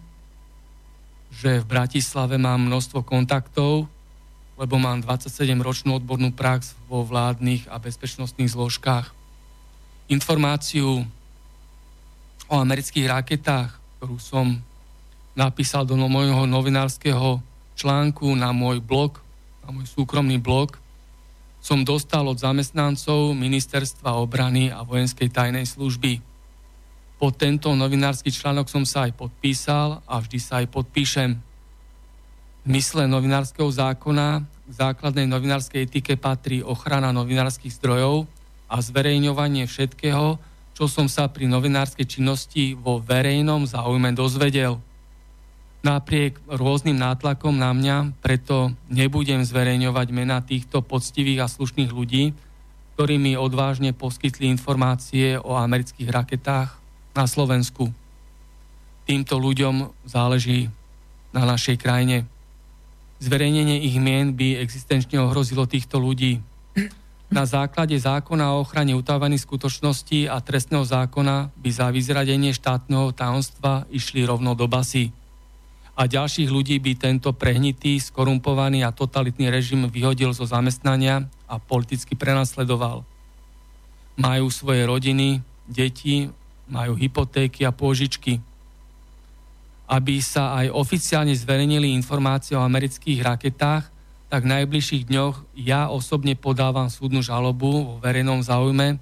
že 1.29 1.61
v 1.61 1.69
Bratislave 1.69 2.41
mám 2.41 2.65
množstvo 2.65 3.05
kontaktov, 3.05 3.87
lebo 4.59 4.75
mám 4.75 4.99
27-ročnú 4.99 5.95
odbornú 5.95 6.35
prax 6.35 6.75
vo 6.91 7.07
vládnych 7.07 7.71
a 7.71 7.79
bezpečnostných 7.79 8.51
zložkách. 8.51 9.15
Informáciu 10.11 11.07
o 12.49 12.55
amerických 12.57 13.07
raketách, 13.07 13.71
ktorú 13.97 14.17
som 14.19 14.59
napísal 15.39 15.87
do 15.87 15.95
môjho 15.95 16.43
novinárskeho 16.43 17.39
článku 17.79 18.35
na 18.35 18.51
môj 18.51 18.83
blog, 18.83 19.23
na 19.63 19.71
môj 19.71 19.87
súkromný 19.87 20.35
blog, 20.35 20.75
som 21.63 21.87
dostal 21.87 22.27
od 22.27 22.35
zamestnancov 22.35 23.31
Ministerstva 23.31 24.19
obrany 24.19 24.67
a 24.67 24.83
vojenskej 24.83 25.31
tajnej 25.31 25.63
služby. 25.63 26.19
Pod 27.19 27.35
tento 27.39 27.71
novinársky 27.71 28.31
článok 28.31 28.67
som 28.67 28.83
sa 28.83 29.07
aj 29.07 29.15
podpísal 29.15 30.03
a 30.03 30.19
vždy 30.19 30.39
sa 30.39 30.59
aj 30.59 30.67
podpíšem. 30.71 31.39
V 32.63 32.67
mysle 32.67 33.07
novinárskeho 33.07 33.67
zákona 33.67 34.43
k 34.43 34.71
základnej 34.71 35.27
novinárskej 35.27 35.87
etike 35.87 36.19
patrí 36.19 36.59
ochrana 36.63 37.15
novinárskych 37.15 37.75
zdrojov 37.79 38.27
a 38.71 38.79
zverejňovanie 38.79 39.67
všetkého, 39.67 40.39
čo 40.75 40.85
som 40.87 41.11
sa 41.11 41.27
pri 41.27 41.47
novinárskej 41.47 42.07
činnosti 42.07 42.71
vo 42.75 43.03
verejnom 43.03 43.67
záujme 43.67 44.15
dozvedel. 44.15 44.79
Napriek 45.79 46.43
rôznym 46.43 46.99
nátlakom 46.99 47.55
na 47.55 47.71
mňa 47.71 48.11
preto 48.19 48.75
nebudem 48.91 49.47
zverejňovať 49.47 50.07
mena 50.11 50.43
týchto 50.43 50.83
poctivých 50.83 51.47
a 51.47 51.47
slušných 51.47 51.91
ľudí, 51.95 52.35
ktorí 52.99 53.15
mi 53.15 53.39
odvážne 53.39 53.95
poskytli 53.95 54.51
informácie 54.51 55.39
o 55.39 55.55
amerických 55.55 56.11
raketách 56.11 56.75
na 57.15 57.23
Slovensku. 57.23 57.95
Týmto 59.07 59.39
ľuďom 59.39 59.95
záleží 60.03 60.67
na 61.31 61.47
našej 61.47 61.79
krajine. 61.79 62.27
Zverejnenie 63.23 63.79
ich 63.79 63.95
mien 64.03 64.35
by 64.35 64.59
existenčne 64.59 65.23
ohrozilo 65.23 65.63
týchto 65.63 65.95
ľudí. 65.95 66.43
Na 67.31 67.47
základe 67.47 67.95
zákona 67.95 68.51
o 68.51 68.67
ochrane 68.67 68.97
utávaných 68.99 69.47
skutočností 69.47 70.27
a 70.27 70.43
trestného 70.43 70.83
zákona 70.83 71.55
by 71.55 71.69
za 71.71 71.87
vyzradenie 71.87 72.51
štátneho 72.51 73.15
tajomstva 73.15 73.87
išli 73.93 74.27
rovno 74.27 74.59
do 74.59 74.67
basy. 74.67 75.15
A 75.99 76.07
ďalších 76.07 76.47
ľudí 76.47 76.79
by 76.79 76.95
tento 76.95 77.35
prehnitý, 77.35 77.99
skorumpovaný 77.99 78.87
a 78.87 78.95
totalitný 78.95 79.51
režim 79.51 79.83
vyhodil 79.91 80.31
zo 80.31 80.47
zamestnania 80.47 81.27
a 81.43 81.59
politicky 81.59 82.15
prenasledoval. 82.15 83.03
Majú 84.15 84.47
svoje 84.47 84.87
rodiny, 84.87 85.43
deti 85.67 86.31
majú 86.71 86.95
hypotéky 86.95 87.67
a 87.67 87.75
pôžičky. 87.75 88.39
Aby 89.91 90.23
sa 90.23 90.55
aj 90.63 90.71
oficiálne 90.71 91.35
zverejnili 91.35 91.91
informácie 91.91 92.55
o 92.55 92.63
amerických 92.63 93.19
raketách, 93.19 93.91
tak 94.31 94.45
v 94.45 94.51
najbližších 94.55 95.03
dňoch 95.09 95.35
ja 95.59 95.91
osobne 95.91 96.39
podávam 96.39 96.87
súdnu 96.87 97.19
žalobu 97.19 97.83
vo 97.83 97.95
verejnom 97.99 98.39
záujme 98.39 99.01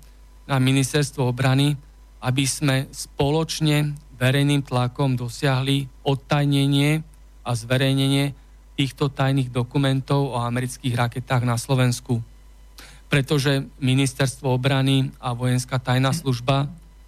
na 0.49 0.57
ministerstvo 0.57 1.29
obrany, 1.29 1.77
aby 2.25 2.47
sme 2.47 2.89
spoločne 2.89 3.93
verejným 4.17 4.65
tlakom 4.65 5.13
dosiahli 5.15 5.87
odtajnenie 6.03 7.05
a 7.45 7.51
zverejnenie 7.53 8.33
týchto 8.77 9.09
tajných 9.09 9.49
dokumentov 9.49 10.33
o 10.33 10.37
amerických 10.41 10.93
raketách 10.93 11.45
na 11.45 11.57
Slovensku. 11.57 12.21
pretože 13.07 13.63
ministerstvo 13.79 14.51
obrany 14.51 15.15
a 15.23 15.31
vojenská 15.31 15.79
tajná 15.79 16.11
služba 16.11 16.67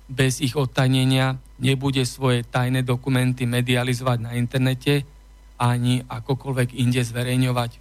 bez 0.10 0.40
ich 0.40 0.56
odtajnenia 0.56 1.38
nebude 1.60 2.08
svoje 2.08 2.48
tajné 2.48 2.88
dokumenty 2.88 3.44
medializovať 3.44 4.18
na 4.24 4.32
internete 4.40 5.04
ani 5.60 6.02
akokoľvek 6.08 6.80
inde 6.80 7.04
zverejňovať. 7.04 7.72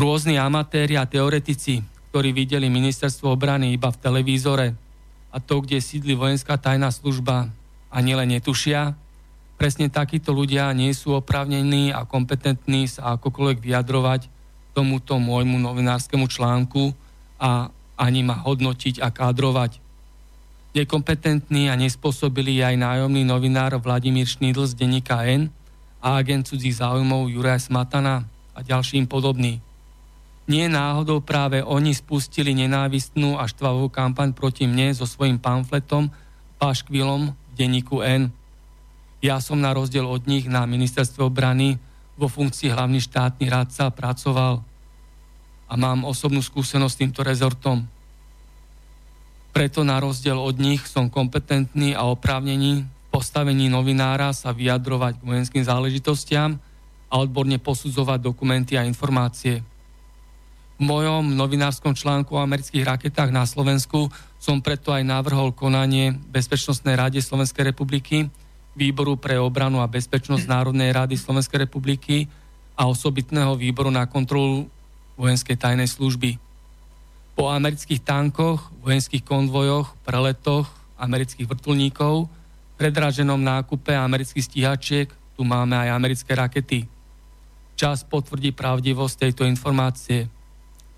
Rôzni 0.00 0.40
amatéri 0.40 0.96
a 0.96 1.04
teoretici, 1.04 1.84
ktorí 2.08 2.32
videli 2.32 2.72
ministerstvo 2.72 3.36
obrany 3.36 3.76
iba 3.76 3.92
v 3.92 4.00
televízore 4.00 4.66
a 5.30 5.38
to, 5.38 5.62
kde 5.62 5.78
sídli 5.78 6.18
vojenská 6.18 6.58
tajná 6.58 6.90
služba, 6.90 7.50
ani 7.90 8.14
len 8.14 8.34
netušia, 8.34 8.94
presne 9.58 9.90
takíto 9.90 10.34
ľudia 10.34 10.70
nie 10.74 10.90
sú 10.94 11.14
oprávnení 11.14 11.94
a 11.94 12.06
kompetentní 12.06 12.90
sa 12.90 13.18
akokoľvek 13.18 13.58
vyjadrovať 13.62 14.30
tomuto 14.74 15.18
môjmu 15.18 15.58
novinárskemu 15.58 16.26
článku 16.30 16.94
a 17.38 17.70
ani 17.98 18.24
ma 18.24 18.40
hodnotiť 18.40 19.02
a 19.02 19.12
kádrovať. 19.12 19.82
Nekompetentný 20.70 21.66
a 21.66 21.74
nespôsobili 21.74 22.62
aj 22.62 22.78
nájomný 22.78 23.26
novinár 23.26 23.74
Vladimír 23.82 24.30
Šnýdl 24.30 24.70
z 24.70 24.78
denníka 24.78 25.26
N 25.26 25.50
a 25.98 26.16
agent 26.16 26.46
cudzích 26.46 26.78
záujmov 26.78 27.28
Juraj 27.28 27.66
Smatana 27.66 28.24
a 28.54 28.62
ďalším 28.62 29.10
podobný. 29.10 29.58
Nie 30.50 30.66
náhodou 30.66 31.22
práve 31.22 31.62
oni 31.62 31.94
spustili 31.94 32.50
nenávistnú 32.58 33.38
a 33.38 33.46
štvavú 33.46 33.86
kampaň 33.86 34.34
proti 34.34 34.66
mne 34.66 34.90
so 34.90 35.06
svojím 35.06 35.38
pamfletom 35.38 36.10
Paškvilom 36.58 37.30
v 37.30 37.52
denníku 37.54 38.02
N. 38.02 38.34
Ja 39.22 39.38
som 39.38 39.62
na 39.62 39.70
rozdiel 39.70 40.02
od 40.02 40.26
nich 40.26 40.50
na 40.50 40.66
ministerstve 40.66 41.22
obrany 41.22 41.78
vo 42.18 42.26
funkcii 42.26 42.66
hlavný 42.66 42.98
štátny 42.98 43.46
radca 43.46 43.94
pracoval 43.94 44.58
a 45.70 45.72
mám 45.78 46.02
osobnú 46.02 46.42
skúsenosť 46.42 46.94
s 46.98 47.00
týmto 47.00 47.22
rezortom. 47.22 47.86
Preto 49.54 49.86
na 49.86 50.02
rozdiel 50.02 50.34
od 50.34 50.58
nich 50.58 50.82
som 50.82 51.06
kompetentný 51.06 51.94
a 51.94 52.10
oprávnený 52.10 52.82
v 52.82 53.06
postavení 53.14 53.70
novinára 53.70 54.34
sa 54.34 54.50
vyjadrovať 54.50 55.22
k 55.22 55.26
vojenským 55.30 55.62
záležitostiam 55.62 56.58
a 57.06 57.14
odborne 57.22 57.62
posudzovať 57.62 58.18
dokumenty 58.18 58.74
a 58.74 58.82
informácie. 58.82 59.69
V 60.80 60.88
mojom 60.88 61.36
novinárskom 61.36 61.92
článku 61.92 62.32
o 62.32 62.40
amerických 62.40 62.88
raketách 62.88 63.28
na 63.28 63.44
Slovensku 63.44 64.08
som 64.40 64.64
preto 64.64 64.96
aj 64.96 65.04
navrhol 65.04 65.52
konanie 65.52 66.16
Bezpečnostnej 66.32 66.96
rade 66.96 67.20
Slovenskej 67.20 67.68
republiky, 67.68 68.32
Výboru 68.72 69.20
pre 69.20 69.36
obranu 69.36 69.84
a 69.84 69.90
bezpečnosť 69.92 70.48
Národnej 70.48 70.88
rady 70.96 71.20
Slovenskej 71.20 71.68
republiky 71.68 72.32
a 72.80 72.88
osobitného 72.88 73.60
výboru 73.60 73.92
na 73.92 74.08
kontrolu 74.08 74.72
vojenskej 75.20 75.60
tajnej 75.60 75.84
služby. 75.84 76.40
Po 77.36 77.52
amerických 77.52 78.00
tankoch, 78.00 78.72
vojenských 78.80 79.20
konvojoch, 79.20 80.00
preletoch 80.00 80.64
amerických 80.96 81.44
vrtulníkov, 81.44 82.24
predraženom 82.80 83.36
nákupe 83.36 83.92
amerických 83.92 84.48
stíhačiek, 84.48 85.12
tu 85.36 85.44
máme 85.44 85.76
aj 85.76 85.92
americké 85.92 86.32
rakety. 86.32 86.88
Čas 87.76 88.00
potvrdí 88.00 88.56
pravdivosť 88.56 89.28
tejto 89.28 89.44
informácie. 89.44 90.39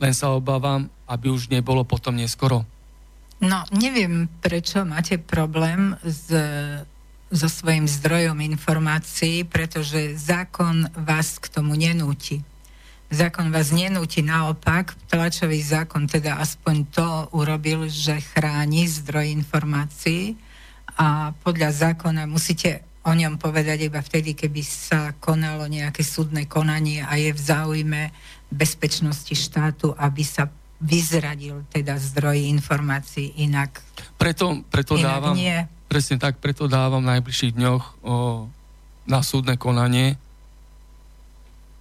Len 0.03 0.13
sa 0.13 0.35
obávam, 0.35 0.91
aby 1.07 1.31
už 1.31 1.47
nebolo 1.47 1.87
potom 1.87 2.19
neskoro. 2.19 2.67
No, 3.39 3.63
neviem, 3.71 4.27
prečo 4.43 4.83
máte 4.83 5.19
problém 5.19 5.95
s 6.03 6.31
so 7.33 7.49
svojím 7.49 7.89
zdrojom 7.89 8.37
informácií, 8.45 9.49
pretože 9.49 10.21
zákon 10.21 10.85
vás 10.93 11.41
k 11.41 11.49
tomu 11.49 11.73
nenúti. 11.73 12.45
Zákon 13.09 13.49
vás 13.49 13.73
nenúti, 13.73 14.21
naopak, 14.21 14.93
tlačový 15.09 15.65
zákon 15.65 16.05
teda 16.05 16.37
aspoň 16.37 16.77
to 16.93 17.09
urobil, 17.33 17.89
že 17.89 18.21
chráni 18.21 18.85
zdroj 18.85 19.33
informácií 19.33 20.37
a 21.01 21.33
podľa 21.41 21.73
zákona 21.73 22.29
musíte 22.29 22.85
o 23.03 23.13
ňom 23.13 23.39
povedať 23.39 23.91
iba 23.91 23.99
vtedy, 23.99 24.39
keby 24.39 24.63
sa 24.63 25.15
konalo 25.19 25.67
nejaké 25.67 26.07
súdne 26.07 26.47
konanie 26.47 27.03
a 27.03 27.19
je 27.19 27.35
v 27.35 27.41
záujme 27.41 28.03
bezpečnosti 28.53 29.35
štátu, 29.35 29.95
aby 29.99 30.23
sa 30.23 30.47
vyzradil 30.83 31.63
teda 31.71 31.99
zdroj 31.99 32.39
informácií 32.51 33.43
inak. 33.43 33.83
Preto, 34.19 34.63
preto 34.71 34.99
inak 34.99 35.07
dávam... 35.07 35.35
Nie 35.39 35.83
Presne 35.93 36.17
tak, 36.17 36.41
preto 36.41 36.73
dávam 36.73 37.05
v 37.05 37.13
najbližších 37.13 37.53
dňoch 37.53 37.85
o, 38.01 38.49
na 39.05 39.21
súdne 39.21 39.61
konanie 39.61 40.17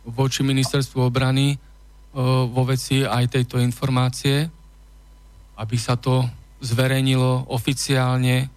voči 0.03 0.43
ministerstvu 0.43 0.99
obrany 0.99 1.55
o, 1.55 2.43
vo 2.51 2.67
veci 2.67 3.07
aj 3.07 3.32
tejto 3.32 3.55
informácie, 3.63 4.51
aby 5.55 5.78
sa 5.80 5.95
to 5.95 6.28
zverejnilo 6.59 7.55
oficiálne, 7.55 8.51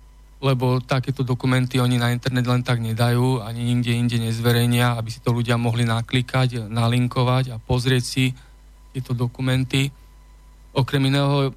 lebo 0.44 0.76
takéto 0.84 1.24
dokumenty 1.24 1.80
oni 1.80 1.96
na 1.96 2.12
internet 2.12 2.44
len 2.44 2.60
tak 2.60 2.84
nedajú, 2.84 3.40
ani 3.40 3.64
nikde 3.64 3.96
inde 3.96 4.16
nezverejnia, 4.28 5.00
aby 5.00 5.08
si 5.08 5.24
to 5.24 5.32
ľudia 5.32 5.56
mohli 5.56 5.88
naklikať, 5.88 6.68
nalinkovať 6.68 7.56
a 7.56 7.56
pozrieť 7.56 8.04
si 8.04 8.24
tieto 8.92 9.16
dokumenty. 9.16 9.88
Okrem 10.76 11.08
iného 11.08 11.56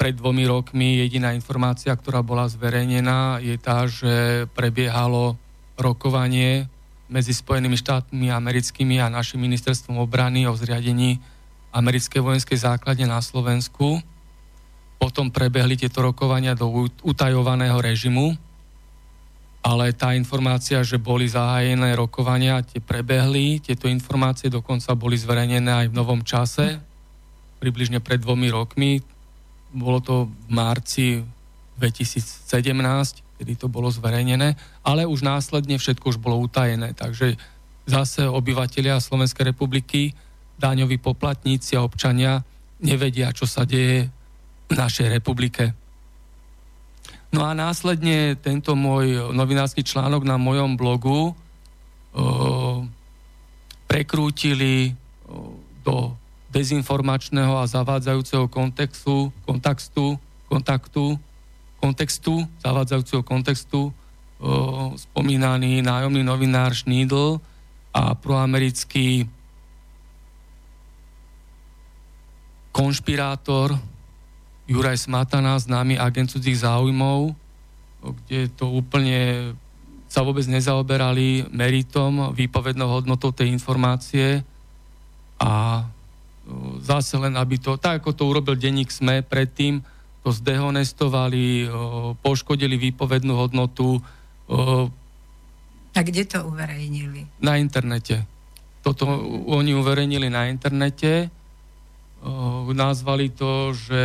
pred 0.00 0.16
dvomi 0.16 0.48
rokmi 0.48 1.04
jediná 1.04 1.36
informácia, 1.36 1.92
ktorá 1.92 2.24
bola 2.24 2.48
zverejnená, 2.48 3.44
je 3.44 3.60
tá, 3.60 3.84
že 3.84 4.48
prebiehalo 4.56 5.36
rokovanie 5.76 6.64
medzi 7.12 7.36
Spojenými 7.36 7.76
štátmi 7.76 8.32
americkými 8.32 9.04
a 9.04 9.12
našim 9.12 9.44
ministerstvom 9.44 10.00
obrany 10.00 10.48
o 10.48 10.56
zriadení 10.56 11.20
americkej 11.76 12.24
vojenskej 12.24 12.56
základne 12.56 13.04
na 13.04 13.20
Slovensku. 13.20 14.00
Potom 14.96 15.28
prebehli 15.28 15.76
tieto 15.76 16.00
rokovania 16.00 16.56
do 16.56 16.88
utajovaného 17.04 17.76
režimu, 17.78 18.34
ale 19.64 19.96
tá 19.96 20.12
informácia, 20.12 20.84
že 20.84 21.00
boli 21.00 21.24
zahájené 21.24 21.96
rokovania, 21.96 22.60
tie 22.60 22.84
prebehli, 22.84 23.64
tieto 23.64 23.88
informácie 23.88 24.52
dokonca 24.52 24.92
boli 24.92 25.16
zverejnené 25.16 25.72
aj 25.72 25.86
v 25.88 25.96
novom 25.96 26.20
čase, 26.20 26.76
približne 27.64 28.04
pred 28.04 28.20
dvomi 28.20 28.52
rokmi, 28.52 29.00
bolo 29.72 30.04
to 30.04 30.28
v 30.28 30.48
marci 30.52 31.24
2017, 31.80 33.40
kedy 33.40 33.52
to 33.56 33.66
bolo 33.72 33.88
zverejnené, 33.88 34.54
ale 34.84 35.08
už 35.08 35.24
následne 35.24 35.80
všetko 35.80 36.12
už 36.12 36.18
bolo 36.20 36.44
utajené, 36.44 36.92
takže 36.92 37.34
zase 37.88 38.28
obyvateľia 38.28 39.00
Slovenskej 39.00 39.56
republiky, 39.56 40.12
daňoví 40.60 41.00
poplatníci 41.00 41.74
a 41.74 41.82
občania 41.82 42.44
nevedia, 42.84 43.32
čo 43.32 43.48
sa 43.48 43.64
deje 43.64 44.12
našej 44.72 45.08
republike. 45.12 45.76
No 47.34 47.42
a 47.42 47.50
následne 47.50 48.38
tento 48.38 48.78
môj 48.78 49.34
novinársky 49.34 49.82
článok 49.82 50.22
na 50.22 50.38
mojom 50.38 50.78
blogu 50.78 51.34
o, 51.34 51.34
prekrútili 53.90 54.94
o, 55.26 55.58
do 55.82 56.14
dezinformačného 56.54 57.58
a 57.58 57.66
zavádzajúceho 57.66 58.46
kontextu, 58.46 59.34
kontextu, 59.42 60.14
kontaktu, 60.46 61.18
kontextu, 61.82 62.46
zavádzajúceho 62.62 63.26
kontextu 63.26 63.90
o, 63.90 63.92
spomínaný 64.94 65.82
nájomný 65.82 66.22
novinár 66.22 66.70
Schneidl 66.70 67.42
a 67.90 68.14
proamerický 68.14 69.26
konšpirátor 72.70 73.74
Juraj 74.64 75.04
Smatana, 75.04 75.60
známy 75.60 76.00
agent 76.00 76.32
cudzích 76.32 76.64
záujmov, 76.64 77.36
kde 78.00 78.48
to 78.56 78.72
úplne 78.72 79.52
sa 80.08 80.22
vôbec 80.22 80.46
nezaoberali 80.46 81.50
meritom, 81.50 82.32
výpovednou 82.32 82.86
hodnotou 82.86 83.34
tej 83.34 83.50
informácie 83.50 84.46
a 85.42 85.84
zase 86.80 87.18
len, 87.18 87.34
aby 87.34 87.58
to, 87.58 87.74
tak 87.80 88.04
ako 88.04 88.14
to 88.14 88.22
urobil 88.28 88.54
denník 88.54 88.92
SME 88.92 89.26
predtým, 89.26 89.82
to 90.24 90.32
zdehonestovali, 90.32 91.68
poškodili 92.24 92.80
výpovednú 92.80 93.36
hodnotu. 93.36 94.00
A 95.92 96.00
kde 96.00 96.24
to 96.24 96.44
uverejnili? 96.48 97.28
Na 97.44 97.60
internete. 97.60 98.24
Toto 98.80 99.04
oni 99.48 99.76
uverejnili 99.76 100.32
na 100.32 100.48
internete. 100.48 101.28
Nazvali 102.72 103.32
to, 103.32 103.76
že 103.76 104.02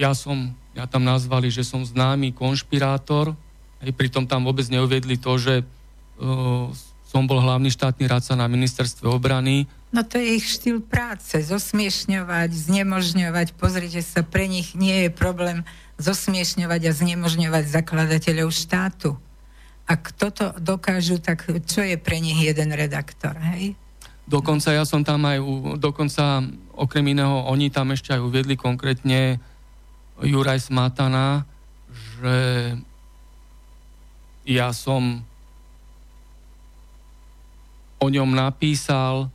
ja 0.00 0.16
som, 0.16 0.56
ja 0.72 0.88
tam 0.88 1.04
nazvali, 1.04 1.52
že 1.52 1.60
som 1.60 1.84
známy 1.84 2.32
konšpirátor, 2.32 3.36
aj 3.84 3.92
pritom 3.92 4.24
tam 4.24 4.48
vôbec 4.48 4.64
neuviedli 4.72 5.20
to, 5.20 5.36
že 5.36 5.60
som 7.04 7.28
bol 7.28 7.40
hlavný 7.42 7.68
štátny 7.68 8.08
radca 8.08 8.32
na 8.32 8.48
ministerstve 8.48 9.04
obrany. 9.08 9.68
No 9.92 10.06
to 10.06 10.16
je 10.16 10.40
ich 10.40 10.46
štýl 10.46 10.80
práce, 10.80 11.34
zosmiešňovať, 11.42 12.48
znemožňovať. 12.54 13.58
Pozrite 13.58 14.00
sa, 14.00 14.22
pre 14.22 14.46
nich 14.46 14.78
nie 14.78 15.04
je 15.04 15.10
problém 15.10 15.66
zosmiešňovať 15.98 16.80
a 16.86 16.92
znemožňovať 16.96 17.64
zakladateľov 17.66 18.48
štátu. 18.54 19.18
Ak 19.90 20.14
toto 20.14 20.54
dokážu, 20.62 21.18
tak 21.18 21.50
čo 21.66 21.82
je 21.82 21.98
pre 21.98 22.22
nich 22.22 22.38
jeden 22.38 22.70
redaktor, 22.70 23.34
hej? 23.52 23.74
Dokonca 24.30 24.70
ja 24.70 24.86
som 24.86 25.02
tam 25.02 25.26
aj, 25.26 25.42
dokonca 25.82 26.46
okrem 26.78 27.10
iného, 27.10 27.42
oni 27.50 27.74
tam 27.74 27.90
ešte 27.90 28.14
aj 28.14 28.22
uviedli 28.22 28.54
konkrétne 28.54 29.42
Juraj 30.20 30.68
Smatana, 30.68 31.48
že 31.90 32.36
ja 34.44 34.72
som 34.72 35.24
o 38.00 38.06
ňom 38.08 38.32
napísal, 38.32 39.28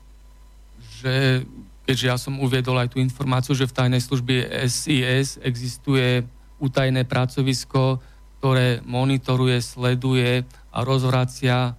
že 1.02 1.46
keďže 1.86 2.06
ja 2.10 2.18
som 2.18 2.42
uviedol 2.42 2.82
aj 2.82 2.94
tú 2.94 2.98
informáciu, 2.98 3.54
že 3.54 3.70
v 3.70 3.78
tajnej 3.78 4.02
službe 4.02 4.50
SIS 4.66 5.38
existuje 5.46 6.26
utajné 6.58 7.06
pracovisko, 7.06 8.02
ktoré 8.42 8.82
monitoruje, 8.82 9.62
sleduje 9.62 10.42
a 10.74 10.78
rozvracia 10.82 11.78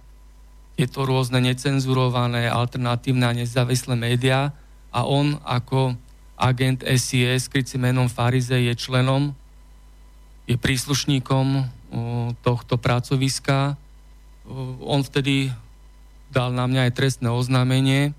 tieto 0.79 1.03
rôzne 1.03 1.43
necenzurované, 1.43 2.47
alternatívne 2.47 3.25
a 3.27 3.35
nezávislé 3.35 3.97
médiá 3.99 4.55
a 4.93 5.03
on 5.03 5.35
ako 5.43 5.97
agent 6.37 6.85
SIS, 6.85 7.49
krycí 7.49 7.81
menom 7.81 8.07
Farize, 8.07 8.53
je 8.53 8.73
členom, 8.77 9.33
je 10.45 10.55
príslušníkom 10.55 11.65
tohto 12.45 12.77
pracoviska. 12.77 13.75
On 14.85 15.01
vtedy 15.01 15.51
dal 16.31 16.53
na 16.53 16.69
mňa 16.69 16.87
aj 16.87 16.95
trestné 16.95 17.27
oznámenie, 17.33 18.13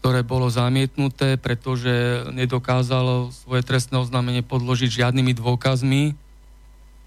ktoré 0.00 0.24
bolo 0.26 0.50
zamietnuté, 0.50 1.36
pretože 1.38 2.26
nedokázalo 2.32 3.30
svoje 3.30 3.62
trestné 3.62 4.00
oznámenie 4.00 4.42
podložiť 4.42 5.04
žiadnymi 5.04 5.32
dôkazmi 5.36 6.16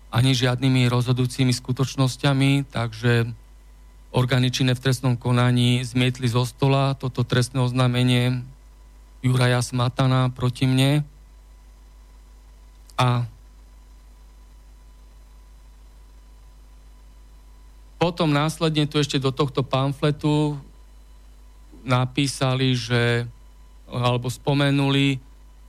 ani 0.08 0.32
žiadnymi 0.32 0.88
rozhodujúcimi 0.88 1.52
skutočnosťami, 1.52 2.72
takže 2.72 3.28
orgány 4.16 4.50
činné 4.50 4.74
v 4.74 4.84
trestnom 4.88 5.20
konaní 5.20 5.84
zmietli 5.84 6.32
zo 6.32 6.48
stola 6.48 6.96
toto 6.96 7.28
trestné 7.28 7.60
oznámenie 7.60 8.42
Juraja 9.22 9.61
Smatana 9.61 10.30
proti 10.30 10.69
mne 10.69 11.02
a 12.98 13.26
potom 17.98 18.30
následne 18.30 18.85
tu 18.85 19.02
ešte 19.02 19.18
do 19.18 19.34
tohto 19.34 19.65
pamfletu 19.65 20.57
napísali, 21.85 22.77
že, 22.77 23.26
alebo 23.89 24.30
spomenuli, 24.30 25.18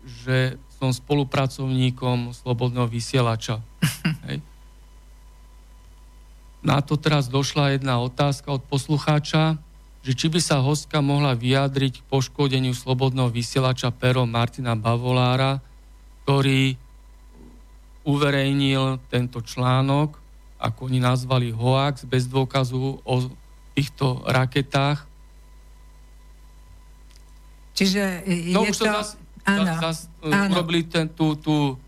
že 0.05 0.57
som 0.79 0.95
spolupracovníkom 0.95 2.33
Slobodného 2.33 2.87
vysielača. 2.87 3.61
Hej. 4.29 4.39
Na 6.63 6.83
to 6.83 6.99
teraz 6.99 7.31
došla 7.31 7.79
jedna 7.79 8.03
otázka 8.03 8.51
od 8.51 8.63
poslucháča, 8.67 9.59
že 10.03 10.13
či 10.15 10.27
by 10.31 10.41
sa 10.41 10.63
hostka 10.63 11.03
mohla 11.03 11.35
vyjadriť 11.35 12.01
k 12.01 12.07
poškodeniu 12.07 12.73
Slobodného 12.73 13.29
vysielača 13.29 13.91
Pero 13.91 14.25
Martina 14.25 14.79
Bavolára, 14.79 15.59
ktorý 16.25 16.79
uverejnil 18.07 19.03
tento 19.13 19.45
článok, 19.45 20.17
ako 20.59 20.89
oni 20.89 20.99
nazvali 20.99 21.53
hoax, 21.53 22.09
bez 22.09 22.25
dôkazu 22.27 23.03
o 23.05 23.15
týchto 23.77 24.27
raketách 24.27 25.09
Čiže 27.79 28.27
no, 28.51 28.67
je 28.67 28.75
už 28.75 28.79
to... 28.83 28.85
Zas, 28.91 29.15
áno, 29.47 29.63
zas, 29.79 29.99
áno. 30.27 30.51
urobili 30.51 30.83
ten, 30.83 31.07
tú, 31.07 31.39
tú, 31.39 31.79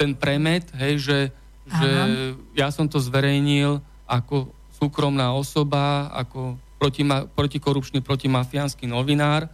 ten 0.00 0.16
premet, 0.16 0.64
hej, 0.80 1.04
že, 1.04 1.18
že 1.68 1.90
ja 2.56 2.72
som 2.72 2.88
to 2.88 2.96
zverejnil 2.96 3.84
ako 4.08 4.48
súkromná 4.80 5.36
osoba, 5.36 6.08
ako 6.16 6.56
protima, 6.78 7.26
protikorupčný, 7.26 8.00
protimafiánsky 8.00 8.86
novinár, 8.86 9.50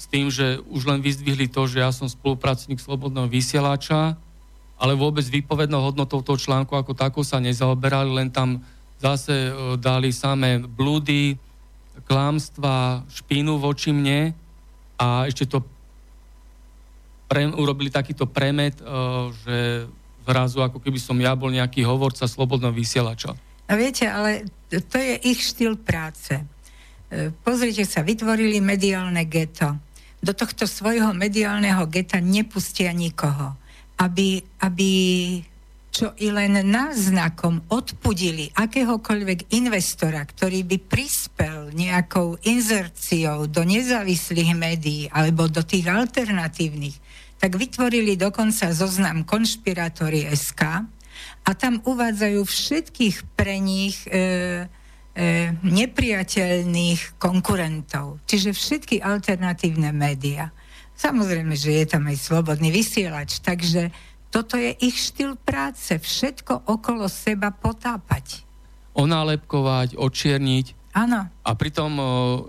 s 0.00 0.08
tým, 0.08 0.32
že 0.32 0.64
už 0.72 0.88
len 0.88 1.04
vyzdvihli 1.04 1.52
to, 1.52 1.68
že 1.68 1.84
ja 1.84 1.92
som 1.92 2.08
spolupracovník 2.08 2.80
Slobodného 2.80 3.28
vysielača, 3.28 4.16
ale 4.80 4.96
vôbec 4.96 5.28
výpovednou 5.28 5.92
hodnotou 5.92 6.24
toho 6.24 6.40
článku 6.40 6.72
ako 6.72 6.96
takou 6.96 7.20
sa 7.20 7.36
nezaoberali, 7.36 8.08
len 8.16 8.32
tam 8.32 8.64
zase 8.96 9.52
e, 9.52 9.76
dali 9.76 10.08
samé 10.08 10.56
blúdy, 10.56 11.36
klámstva, 12.08 13.04
špínu 13.12 13.60
voči 13.60 13.92
mne 13.92 14.32
a 14.96 15.28
ešte 15.28 15.44
to 15.44 15.60
pre, 17.28 17.46
urobili 17.46 17.94
takýto 17.94 18.26
premet, 18.26 18.74
uh, 18.82 19.30
že 19.46 19.86
zrazu 20.26 20.66
ako 20.66 20.82
keby 20.82 20.98
som 20.98 21.14
ja 21.22 21.30
bol 21.38 21.46
nejaký 21.54 21.86
hovorca 21.86 22.26
slobodného 22.26 22.74
vysielača. 22.74 23.38
A 23.70 23.78
viete, 23.78 24.10
ale 24.10 24.50
to 24.66 24.98
je 24.98 25.14
ich 25.30 25.46
štýl 25.46 25.78
práce. 25.78 26.34
E, 26.34 27.30
pozrite 27.46 27.86
sa, 27.86 28.02
vytvorili 28.02 28.58
mediálne 28.58 29.22
geto. 29.30 29.78
Do 30.18 30.34
tohto 30.34 30.66
svojho 30.66 31.14
mediálneho 31.14 31.86
geta 31.86 32.18
nepustia 32.18 32.90
nikoho, 32.90 33.54
aby, 34.02 34.42
aby 34.66 34.90
čo 35.90 36.14
i 36.22 36.30
len 36.30 36.66
náznakom 36.66 37.66
odpudili 37.70 38.50
akéhokoľvek 38.54 39.54
investora, 39.54 40.22
ktorý 40.22 40.62
by 40.66 40.76
prispel 40.86 41.74
nejakou 41.74 42.38
inzerciou 42.46 43.50
do 43.50 43.66
nezávislých 43.66 44.54
médií 44.54 45.10
alebo 45.10 45.50
do 45.50 45.66
tých 45.66 45.90
alternatívnych, 45.90 46.94
tak 47.42 47.58
vytvorili 47.58 48.14
dokonca 48.14 48.70
zoznam 48.70 49.26
konšpirátory 49.26 50.30
SK 50.30 50.86
a 51.44 51.50
tam 51.56 51.80
uvádzajú 51.82 52.40
všetkých 52.44 53.16
pre 53.36 53.56
nich 53.58 54.04
e, 54.06 54.12
e, 54.12 54.20
nepriateľných 55.60 57.16
konkurentov. 57.16 58.20
Čiže 58.28 58.54
všetky 58.54 58.96
alternatívne 59.00 59.90
médiá. 59.92 60.52
Samozrejme, 61.00 61.56
že 61.56 61.80
je 61.80 61.86
tam 61.88 62.08
aj 62.12 62.16
slobodný 62.20 62.68
vysielač, 62.68 63.40
takže 63.40 63.88
toto 64.30 64.54
je 64.60 64.76
ich 64.78 64.94
štýl 64.94 65.34
práce. 65.40 65.96
Všetko 65.96 66.70
okolo 66.70 67.10
seba 67.10 67.50
potápať. 67.50 68.46
Onálepkovať, 68.94 69.98
očierniť. 69.98 70.79
Áno. 71.00 71.24
A 71.24 71.50
pritom 71.56 71.92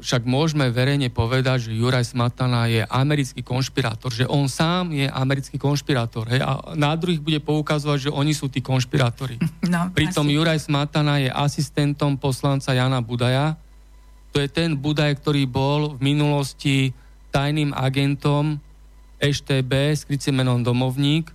však 0.03 0.27
môžeme 0.27 0.67
verejne 0.67 1.07
povedať, 1.07 1.71
že 1.71 1.77
Juraj 1.77 2.11
Smatana 2.11 2.67
je 2.67 2.83
americký 2.83 3.39
konšpirátor, 3.39 4.11
že 4.11 4.27
on 4.27 4.51
sám 4.51 4.91
je 4.91 5.07
americký 5.07 5.55
konšpirátor. 5.55 6.27
Hej? 6.27 6.43
A 6.43 6.75
na 6.75 6.91
druhých 6.99 7.23
bude 7.23 7.39
poukazovať, 7.39 8.09
že 8.09 8.11
oni 8.11 8.35
sú 8.35 8.51
tí 8.51 8.59
konšpirátori. 8.59 9.39
No, 9.71 9.87
pritom 9.95 10.27
asi. 10.27 10.35
Juraj 10.35 10.59
Smatana 10.67 11.23
je 11.23 11.31
asistentom 11.31 12.19
poslanca 12.19 12.75
Jana 12.75 12.99
Budaja. 12.99 13.55
To 14.35 14.43
je 14.43 14.51
ten 14.51 14.75
Budaj, 14.75 15.23
ktorý 15.23 15.47
bol 15.47 15.95
v 15.95 16.11
minulosti 16.11 16.91
tajným 17.31 17.71
agentom 17.71 18.59
EŠTB 19.23 19.71
s 19.95 20.03
krycím 20.03 20.43
menom 20.43 20.59
Domovník 20.59 21.31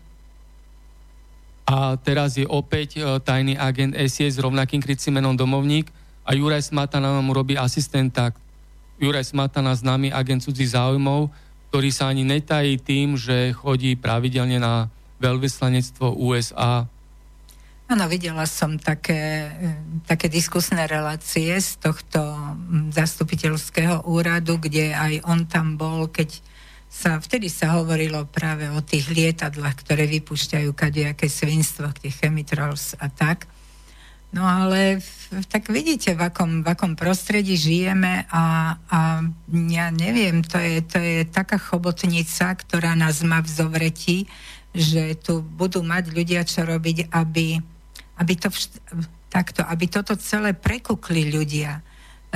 a 1.66 1.98
teraz 1.98 2.38
je 2.38 2.46
opäť 2.46 2.98
e, 2.98 3.18
tajný 3.18 3.58
agent 3.58 3.96
SIS 3.98 4.38
s 4.38 4.42
rovnakým 4.42 4.78
krycím 4.78 5.18
menom 5.18 5.34
Domovník 5.34 5.90
a 6.26 6.34
Juraj 6.34 6.74
Smatana 6.74 7.14
nám 7.14 7.30
robí 7.30 7.54
asistenta. 7.54 8.34
Juraj 8.98 9.30
Smatana 9.30 9.78
známy 9.78 10.10
agent 10.10 10.42
cudzích 10.42 10.74
záujmov, 10.74 11.30
ktorý 11.70 11.94
sa 11.94 12.10
ani 12.10 12.26
netají 12.26 12.82
tým, 12.82 13.14
že 13.14 13.54
chodí 13.54 13.94
pravidelne 13.94 14.58
na 14.58 14.90
veľvyslanectvo 15.22 16.18
USA. 16.18 16.90
Áno, 17.86 18.10
videla 18.10 18.50
som 18.50 18.74
také, 18.82 19.46
e, 19.46 19.70
také 20.10 20.26
diskusné 20.26 20.90
relácie 20.90 21.54
z 21.54 21.78
tohto 21.78 22.18
zastupiteľského 22.90 24.02
úradu, 24.10 24.58
kde 24.58 24.90
aj 24.90 25.22
on 25.22 25.46
tam 25.46 25.78
bol, 25.78 26.10
keď 26.10 26.42
sa, 26.90 27.22
vtedy 27.22 27.46
sa 27.46 27.78
hovorilo 27.78 28.26
práve 28.26 28.66
o 28.74 28.82
tých 28.82 29.06
lietadlách, 29.06 29.86
ktoré 29.86 30.10
vypúšťajú 30.10 30.70
kadejaké 30.74 31.30
svinstvo, 31.30 31.94
tie 31.94 32.10
chemitrals 32.10 32.98
a 32.98 33.06
tak. 33.06 33.46
No 34.34 34.42
ale 34.42 35.00
tak 35.48 35.70
vidíte, 35.70 36.12
v 36.18 36.28
akom, 36.28 36.60
v 36.60 36.68
akom 36.68 36.92
prostredí 36.98 37.54
žijeme 37.56 38.26
a, 38.28 38.76
a 38.90 38.98
ja 39.70 39.86
neviem, 39.94 40.42
to 40.42 40.58
je, 40.58 40.82
to 40.82 40.98
je 40.98 41.18
taká 41.24 41.56
chobotnica, 41.56 42.52
ktorá 42.58 42.98
nás 42.98 43.22
má 43.22 43.40
v 43.40 43.48
zovretí, 43.48 44.18
že 44.76 45.16
tu 45.16 45.40
budú 45.40 45.80
mať 45.80 46.12
ľudia 46.12 46.44
čo 46.44 46.68
robiť, 46.68 47.08
aby, 47.08 47.56
aby, 48.20 48.34
to, 48.36 48.52
takto, 49.32 49.64
aby 49.64 49.84
toto 49.88 50.12
celé 50.20 50.52
prekukli 50.52 51.32
ľudia. 51.32 51.80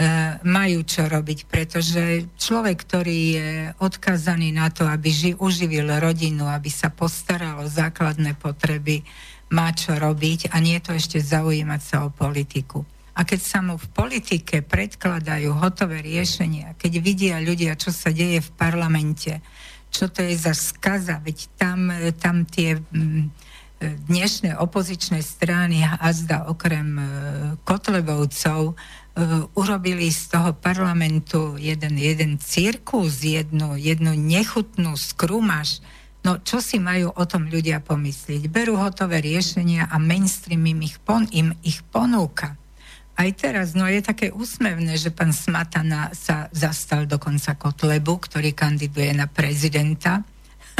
E, 0.00 0.40
majú 0.46 0.86
čo 0.86 1.04
robiť, 1.04 1.50
pretože 1.50 2.24
človek, 2.40 2.76
ktorý 2.86 3.20
je 3.36 3.50
odkazaný 3.82 4.56
na 4.56 4.72
to, 4.72 4.88
aby 4.88 5.12
ži, 5.12 5.30
uživil 5.36 5.90
rodinu, 6.00 6.48
aby 6.48 6.72
sa 6.72 6.88
postaral 6.88 7.60
o 7.60 7.68
základné 7.68 8.38
potreby, 8.40 9.04
má 9.50 9.74
čo 9.74 9.98
robiť 9.98 10.54
a 10.54 10.62
nie 10.62 10.78
to 10.78 10.94
ešte 10.94 11.18
zaujímať 11.18 11.80
sa 11.82 11.96
o 12.06 12.14
politiku. 12.14 12.86
A 13.18 13.26
keď 13.26 13.40
sa 13.42 13.58
mu 13.60 13.76
v 13.76 13.90
politike 13.90 14.62
predkladajú 14.62 15.52
hotové 15.58 16.00
riešenia, 16.00 16.78
keď 16.78 16.92
vidia 17.02 17.36
ľudia, 17.42 17.74
čo 17.76 17.90
sa 17.90 18.14
deje 18.14 18.40
v 18.40 18.50
parlamente, 18.54 19.42
čo 19.90 20.06
to 20.06 20.22
je 20.22 20.38
za 20.38 20.54
skaza, 20.54 21.18
veď 21.20 21.38
tam, 21.58 21.90
tam 22.18 22.46
tie... 22.46 22.78
Mm, 22.90 23.50
dnešné 23.80 24.60
opozičné 24.60 25.24
strany 25.24 25.80
a 25.80 26.04
zda 26.12 26.52
okrem 26.52 27.00
e, 27.00 27.04
Kotlebovcov 27.64 28.76
urobili 29.58 30.08
z 30.12 30.22
toho 30.30 30.50
parlamentu 30.54 31.58
jeden, 31.58 31.98
jeden 31.98 32.38
cirkus, 32.38 33.26
jednu, 33.26 33.74
jednu 33.76 34.14
nechutnú 34.14 34.94
skrumaž. 34.94 35.82
No 36.20 36.36
čo 36.44 36.60
si 36.60 36.76
majú 36.76 37.12
o 37.16 37.24
tom 37.24 37.48
ľudia 37.48 37.80
pomyslieť? 37.80 38.52
Berú 38.52 38.76
hotové 38.76 39.24
riešenia 39.24 39.88
a 39.88 39.96
mainstream 39.96 40.60
im 40.68 40.80
ich, 40.84 41.00
pon, 41.00 41.24
im 41.32 41.56
ich 41.64 41.80
ponúka. 41.88 42.60
Aj 43.16 43.28
teraz, 43.36 43.76
no 43.76 43.84
je 43.84 44.00
také 44.00 44.32
úsmevné, 44.32 44.96
že 44.96 45.12
pán 45.12 45.32
Smatana 45.32 46.12
sa 46.16 46.48
zastal 46.52 47.04
dokonca 47.04 47.52
Kotlebu, 47.56 48.16
ktorý 48.16 48.56
kandiduje 48.56 49.12
na 49.12 49.28
prezidenta 49.28 50.24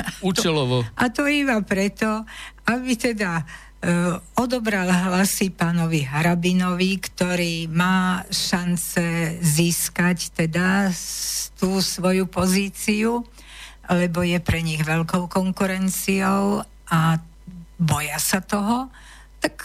Účelovo. 0.29 0.85
A 0.97 1.05
to 1.12 1.27
iba 1.29 1.61
preto, 1.62 2.25
aby 2.69 2.97
teda 2.97 3.43
uh, 3.43 4.17
odobral 4.39 4.89
hlasy 4.89 5.53
pánovi 5.53 6.05
Harabinovi, 6.07 7.01
ktorý 7.01 7.69
má 7.71 8.25
šance 8.29 9.37
získať 9.41 10.33
teda 10.33 10.91
tú 11.61 11.81
svoju 11.81 12.25
pozíciu, 12.29 13.25
lebo 13.91 14.23
je 14.23 14.39
pre 14.39 14.62
nich 14.62 14.81
veľkou 14.81 15.27
konkurenciou 15.27 16.62
a 16.91 17.19
boja 17.75 18.19
sa 18.23 18.39
toho, 18.39 18.87
tak 19.41 19.65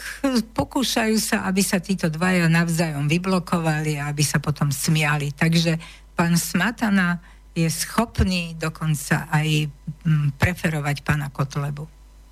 pokúšajú 0.56 1.16
sa, 1.20 1.44
aby 1.46 1.60
sa 1.60 1.78
títo 1.78 2.08
dvaja 2.08 2.48
navzájom 2.48 3.06
vyblokovali 3.06 4.00
a 4.00 4.08
aby 4.08 4.24
sa 4.24 4.40
potom 4.40 4.72
smiali. 4.72 5.36
Takže 5.36 5.76
pán 6.16 6.34
Smatana 6.40 7.20
je 7.52 7.68
schopný 7.68 8.56
dokonca 8.56 9.28
aj 9.28 9.68
mm, 10.04 10.40
preferovať 10.40 11.04
pána 11.04 11.28
Kotlebu. 11.28 11.84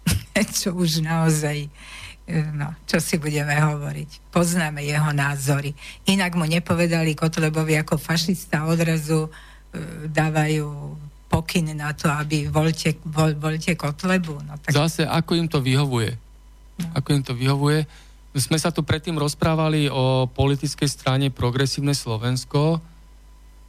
čo 0.61 0.73
už 0.73 1.05
naozaj, 1.05 1.69
e, 2.25 2.41
no, 2.53 2.73
čo 2.89 3.01
si 3.01 3.21
budeme 3.21 3.57
hovoriť. 3.57 4.33
Poznáme 4.33 4.81
jeho 4.85 5.13
názory. 5.13 5.77
Inak 6.09 6.37
mu 6.37 6.49
nepovedali 6.49 7.13
Kotlebovi 7.13 7.77
ako 7.81 8.01
fašista, 8.01 8.69
odrazu 8.69 9.29
e, 9.29 9.31
dávajú 10.09 10.97
pokyn 11.35 11.75
na 11.75 11.91
to, 11.99 12.07
aby 12.07 12.47
volte, 12.47 12.95
vol, 13.03 13.35
volte 13.35 13.75
Kotlebu. 13.75 14.47
No, 14.47 14.55
tak... 14.63 14.71
Zase, 14.71 15.03
ako 15.03 15.35
im 15.35 15.51
to 15.51 15.59
vyhovuje. 15.59 16.15
No. 16.79 16.87
Ako 16.95 17.09
im 17.11 17.23
to 17.27 17.35
vyhovuje. 17.35 17.83
Sme 18.35 18.59
sa 18.59 18.71
tu 18.71 18.87
predtým 18.87 19.19
rozprávali 19.19 19.91
o 19.91 20.31
politickej 20.31 20.87
strane 20.87 21.27
Progresívne 21.35 21.95
Slovensko, 21.95 22.83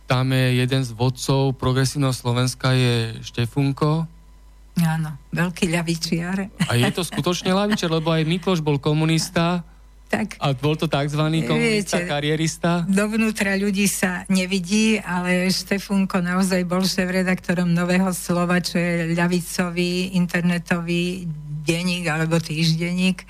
tam 0.06 0.30
je 0.30 0.62
jeden 0.62 0.86
z 0.86 0.94
vodcov 0.94 1.58
progresívneho 1.58 2.14
Slovenska 2.14 2.78
je 2.78 3.18
Štefunko. 3.26 4.06
Áno, 4.78 5.18
veľký 5.34 5.66
ľavičiar. 5.74 6.38
A 6.70 6.78
je 6.78 6.90
to 6.94 7.02
skutočne 7.02 7.50
ľavičiar, 7.50 7.90
lebo 7.90 8.14
aj 8.14 8.28
Mikloš 8.28 8.62
bol 8.62 8.78
komunista. 8.78 9.66
Tak, 10.16 10.40
a 10.40 10.56
bol 10.56 10.80
to 10.80 10.88
tzv. 10.88 11.20
komunista, 11.44 12.00
viete, 12.00 12.08
karierista? 12.08 12.72
Dovnútra 12.88 13.60
ľudí 13.60 13.84
sa 13.92 14.24
nevidí, 14.32 14.96
ale 15.04 15.52
Štefunko 15.52 16.24
naozaj 16.24 16.64
bol 16.64 16.88
šéf-redaktorom 16.88 17.68
Nového 17.68 18.16
slova, 18.16 18.64
čo 18.64 18.80
je 18.80 19.12
ľavicový 19.12 20.16
internetový 20.16 21.28
denník 21.68 22.08
alebo 22.08 22.40
týždenník 22.40 23.28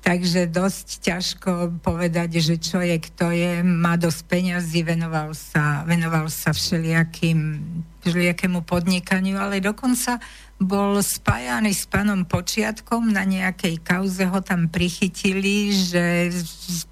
takže 0.00 0.48
dosť 0.48 0.86
ťažko 1.04 1.52
povedať, 1.84 2.40
že 2.40 2.56
čo 2.56 2.80
je, 2.80 2.96
kto 2.96 3.30
je, 3.36 3.60
má 3.60 4.00
dosť 4.00 4.20
peňazí, 4.26 4.80
venoval 4.80 5.36
sa, 5.36 5.84
venoval 5.84 6.32
sa 6.32 6.56
všelijakým, 6.56 7.60
všelijakému 8.00 8.64
podnikaniu, 8.64 9.36
ale 9.36 9.60
dokonca 9.60 10.16
bol 10.60 11.00
spájaný 11.00 11.72
s 11.72 11.88
pánom 11.88 12.28
Počiatkom, 12.28 13.08
na 13.08 13.24
nejakej 13.24 13.80
kauze 13.80 14.28
ho 14.28 14.44
tam 14.44 14.68
prichytili, 14.68 15.72
že 15.72 16.28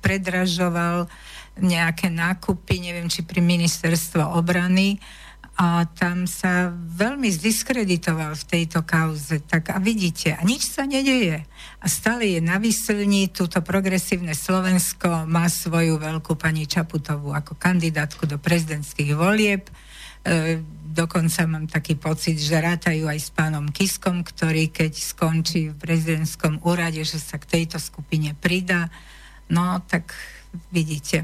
predražoval 0.01 1.05
nejaké 1.61 2.09
nákupy, 2.09 2.81
neviem, 2.81 3.13
či 3.13 3.21
pri 3.27 3.45
ministerstvo 3.45 4.41
obrany 4.41 4.97
a 5.59 5.91
tam 5.91 6.31
sa 6.31 6.71
veľmi 6.71 7.27
zdiskreditoval 7.35 8.39
v 8.39 8.45
tejto 8.47 8.87
kauze. 8.87 9.43
Tak 9.43 9.75
a 9.75 9.83
vidíte, 9.83 10.39
a 10.39 10.41
nič 10.47 10.71
sa 10.71 10.87
nedeje. 10.87 11.43
A 11.83 11.87
stále 11.91 12.39
je 12.39 12.41
na 12.41 12.63
vyslní, 12.63 13.35
túto 13.35 13.59
progresívne 13.59 14.39
Slovensko 14.39 15.27
má 15.27 15.51
svoju 15.51 15.99
veľkú 15.99 16.39
pani 16.39 16.71
Čaputovú 16.71 17.35
ako 17.35 17.59
kandidátku 17.59 18.31
do 18.31 18.39
prezidentských 18.39 19.19
volieb. 19.19 19.67
E, 19.67 20.63
dokonca 20.99 21.47
mám 21.47 21.71
taký 21.71 21.95
pocit, 21.95 22.43
že 22.43 22.59
rátajú 22.59 23.07
aj 23.07 23.19
s 23.23 23.31
pánom 23.31 23.71
Kiskom, 23.71 24.27
ktorý 24.27 24.75
keď 24.75 24.99
skončí 24.99 25.71
v 25.71 25.79
prezidentskom 25.79 26.59
úrade, 26.67 26.99
že 27.07 27.23
sa 27.23 27.39
k 27.39 27.47
tejto 27.47 27.79
skupine 27.79 28.35
pridá. 28.35 28.91
No 29.47 29.79
tak 29.87 30.11
vidíte, 30.75 31.23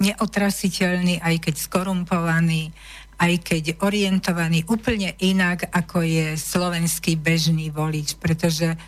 neotrasiteľný, 0.00 1.20
aj 1.20 1.36
keď 1.44 1.54
skorumpovaný, 1.60 2.72
aj 3.20 3.32
keď 3.44 3.84
orientovaný 3.84 4.64
úplne 4.64 5.12
inak, 5.20 5.68
ako 5.68 6.00
je 6.00 6.40
slovenský 6.40 7.20
bežný 7.20 7.68
volič, 7.68 8.16
pretože 8.16 8.80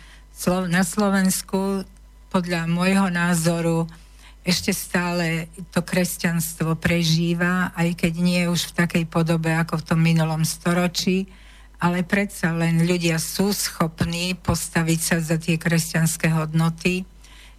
na 0.49 0.81
Slovensku 0.81 1.85
podľa 2.33 2.65
môjho 2.65 3.13
názoru 3.13 3.85
ešte 4.43 4.75
stále 4.75 5.47
to 5.71 5.79
kresťanstvo 5.79 6.75
prežíva, 6.75 7.71
aj 7.75 7.95
keď 7.95 8.13
nie 8.19 8.41
už 8.51 8.71
v 8.71 8.75
takej 8.83 9.05
podobe 9.07 9.51
ako 9.55 9.79
v 9.79 9.87
tom 9.87 9.99
minulom 10.03 10.43
storočí, 10.43 11.31
ale 11.79 12.03
predsa 12.03 12.55
len 12.55 12.83
ľudia 12.83 13.19
sú 13.19 13.51
schopní 13.51 14.35
postaviť 14.39 14.99
sa 14.99 15.17
za 15.19 15.35
tie 15.39 15.59
kresťanské 15.59 16.31
hodnoty 16.31 17.07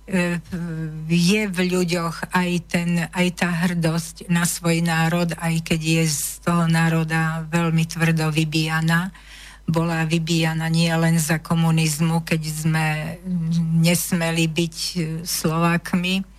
E, 0.04 0.36
je 1.08 1.42
v 1.48 1.58
ľuďoch 1.64 2.28
aj, 2.28 2.50
ten, 2.68 3.08
aj 3.08 3.28
tá 3.40 3.48
hrdosť 3.48 4.28
na 4.28 4.44
svoj 4.44 4.84
národ, 4.84 5.32
aj 5.40 5.64
keď 5.64 5.80
je 5.80 6.04
z 6.12 6.44
toho 6.44 6.68
národa 6.68 7.48
veľmi 7.48 7.88
tvrdo 7.88 8.28
vybíjana. 8.28 9.16
Bola 9.64 10.04
vybíjana 10.04 10.68
nie 10.68 10.92
len 10.92 11.16
za 11.16 11.40
komunizmu, 11.40 12.20
keď 12.20 12.42
sme 12.44 12.86
nesmeli 13.80 14.44
byť 14.44 14.76
Slovákmi. 15.24 16.33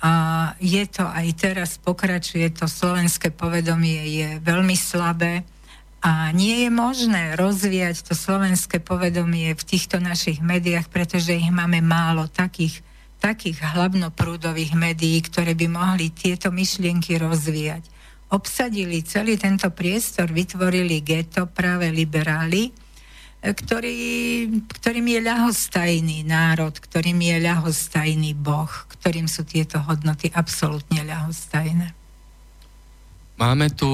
A 0.00 0.12
je 0.56 0.80
to 0.88 1.04
aj 1.04 1.28
teraz, 1.36 1.76
pokračuje 1.76 2.48
to 2.56 2.64
slovenské 2.64 3.28
povedomie, 3.28 4.00
je 4.08 4.28
veľmi 4.40 4.72
slabé 4.72 5.44
a 6.00 6.32
nie 6.32 6.64
je 6.64 6.70
možné 6.72 7.36
rozvíjať 7.36 8.08
to 8.08 8.14
slovenské 8.16 8.80
povedomie 8.80 9.52
v 9.52 9.62
týchto 9.68 10.00
našich 10.00 10.40
médiách, 10.40 10.88
pretože 10.88 11.36
ich 11.36 11.52
máme 11.52 11.84
málo 11.84 12.24
takých, 12.32 12.80
takých 13.20 13.60
hlavnoprúdových 13.60 14.72
médií, 14.72 15.20
ktoré 15.20 15.52
by 15.52 15.68
mohli 15.68 16.08
tieto 16.08 16.48
myšlienky 16.48 17.20
rozvíjať. 17.20 17.84
Obsadili 18.32 19.04
celý 19.04 19.36
tento 19.36 19.68
priestor, 19.68 20.32
vytvorili 20.32 21.04
geto 21.04 21.44
práve 21.52 21.92
liberáli, 21.92 22.72
ktorý, 23.40 23.96
ktorým 24.68 25.06
je 25.16 25.20
ľahostajný 25.24 26.28
národ, 26.28 26.76
ktorým 26.76 27.16
je 27.24 27.36
ľahostajný 27.40 28.36
Boh, 28.36 28.68
ktorým 29.00 29.24
sú 29.24 29.48
tieto 29.48 29.80
hodnoty 29.80 30.28
absolútne 30.36 31.00
ľahostajné. 31.08 31.96
Máme 33.40 33.72
tu 33.72 33.88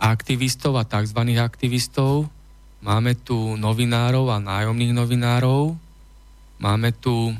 aktivistov 0.00 0.80
a 0.80 0.88
tzv. 0.88 1.20
aktivistov, 1.36 2.32
máme 2.80 3.12
tu 3.12 3.60
novinárov 3.60 4.32
a 4.32 4.40
nájomných 4.40 4.96
novinárov, 4.96 5.76
máme 6.56 6.96
tu 6.96 7.36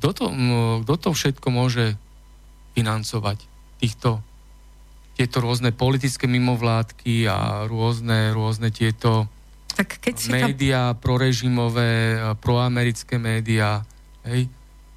kto 0.00 0.16
to, 0.16 0.26
kto 0.88 0.94
to 0.96 1.10
všetko 1.12 1.48
môže 1.52 1.92
financovať 2.72 3.44
týchto 3.84 4.24
tieto 5.20 5.44
rôzne 5.44 5.68
politické 5.76 6.24
mimovládky 6.24 7.28
a 7.28 7.68
rôzne, 7.68 8.32
rôzne 8.32 8.72
tieto 8.72 9.28
tak 9.76 10.00
keď 10.00 10.16
médiá, 10.32 10.82
to... 10.96 11.04
prorežimové, 11.04 12.16
proamerické 12.40 13.20
médiá. 13.20 13.84
Hej? 14.24 14.48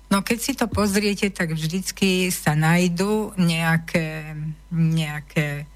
No 0.07 0.23
keď 0.23 0.39
si 0.39 0.53
to 0.55 0.71
pozriete, 0.71 1.27
tak 1.27 1.51
vždycky 1.51 2.31
sa 2.31 2.55
nájdú 2.55 3.35
nejaké, 3.35 4.31
nejaké 4.71 5.67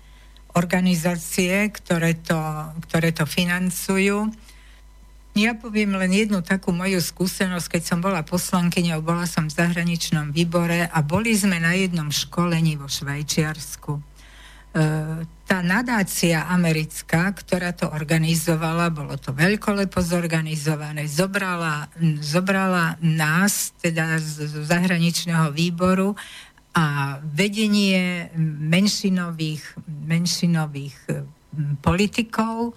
organizácie, 0.56 1.68
ktoré 1.70 2.16
to, 2.16 2.40
ktoré 2.88 3.12
to 3.12 3.28
financujú. 3.28 4.32
Ja 5.38 5.54
poviem 5.54 5.94
len 5.94 6.10
jednu 6.18 6.42
takú 6.42 6.74
moju 6.74 6.98
skúsenosť, 6.98 7.78
keď 7.78 7.84
som 7.86 8.00
bola 8.02 8.26
poslankyňou, 8.26 9.06
bola 9.06 9.30
som 9.30 9.46
v 9.46 9.54
zahraničnom 9.54 10.34
výbore 10.34 10.90
a 10.90 10.98
boli 11.06 11.38
sme 11.38 11.62
na 11.62 11.78
jednom 11.78 12.10
školení 12.10 12.74
vo 12.74 12.90
Švajčiarsku. 12.90 14.17
E, 14.76 14.84
tá 15.48 15.64
nadácia 15.64 16.44
americká, 16.52 17.32
ktorá 17.32 17.72
to 17.72 17.88
organizovala, 17.88 18.92
bolo 18.92 19.16
to 19.16 19.32
veľkolepo 19.32 19.96
zorganizované, 20.04 21.08
zobrala, 21.08 21.88
zobrala 22.20 23.00
nás, 23.00 23.72
teda 23.80 24.20
z, 24.20 24.68
zahraničného 24.68 25.56
výboru 25.56 26.20
a 26.76 27.18
vedenie 27.24 28.28
menšinových, 28.68 29.80
menšinových 29.88 30.98
politikov, 31.80 32.76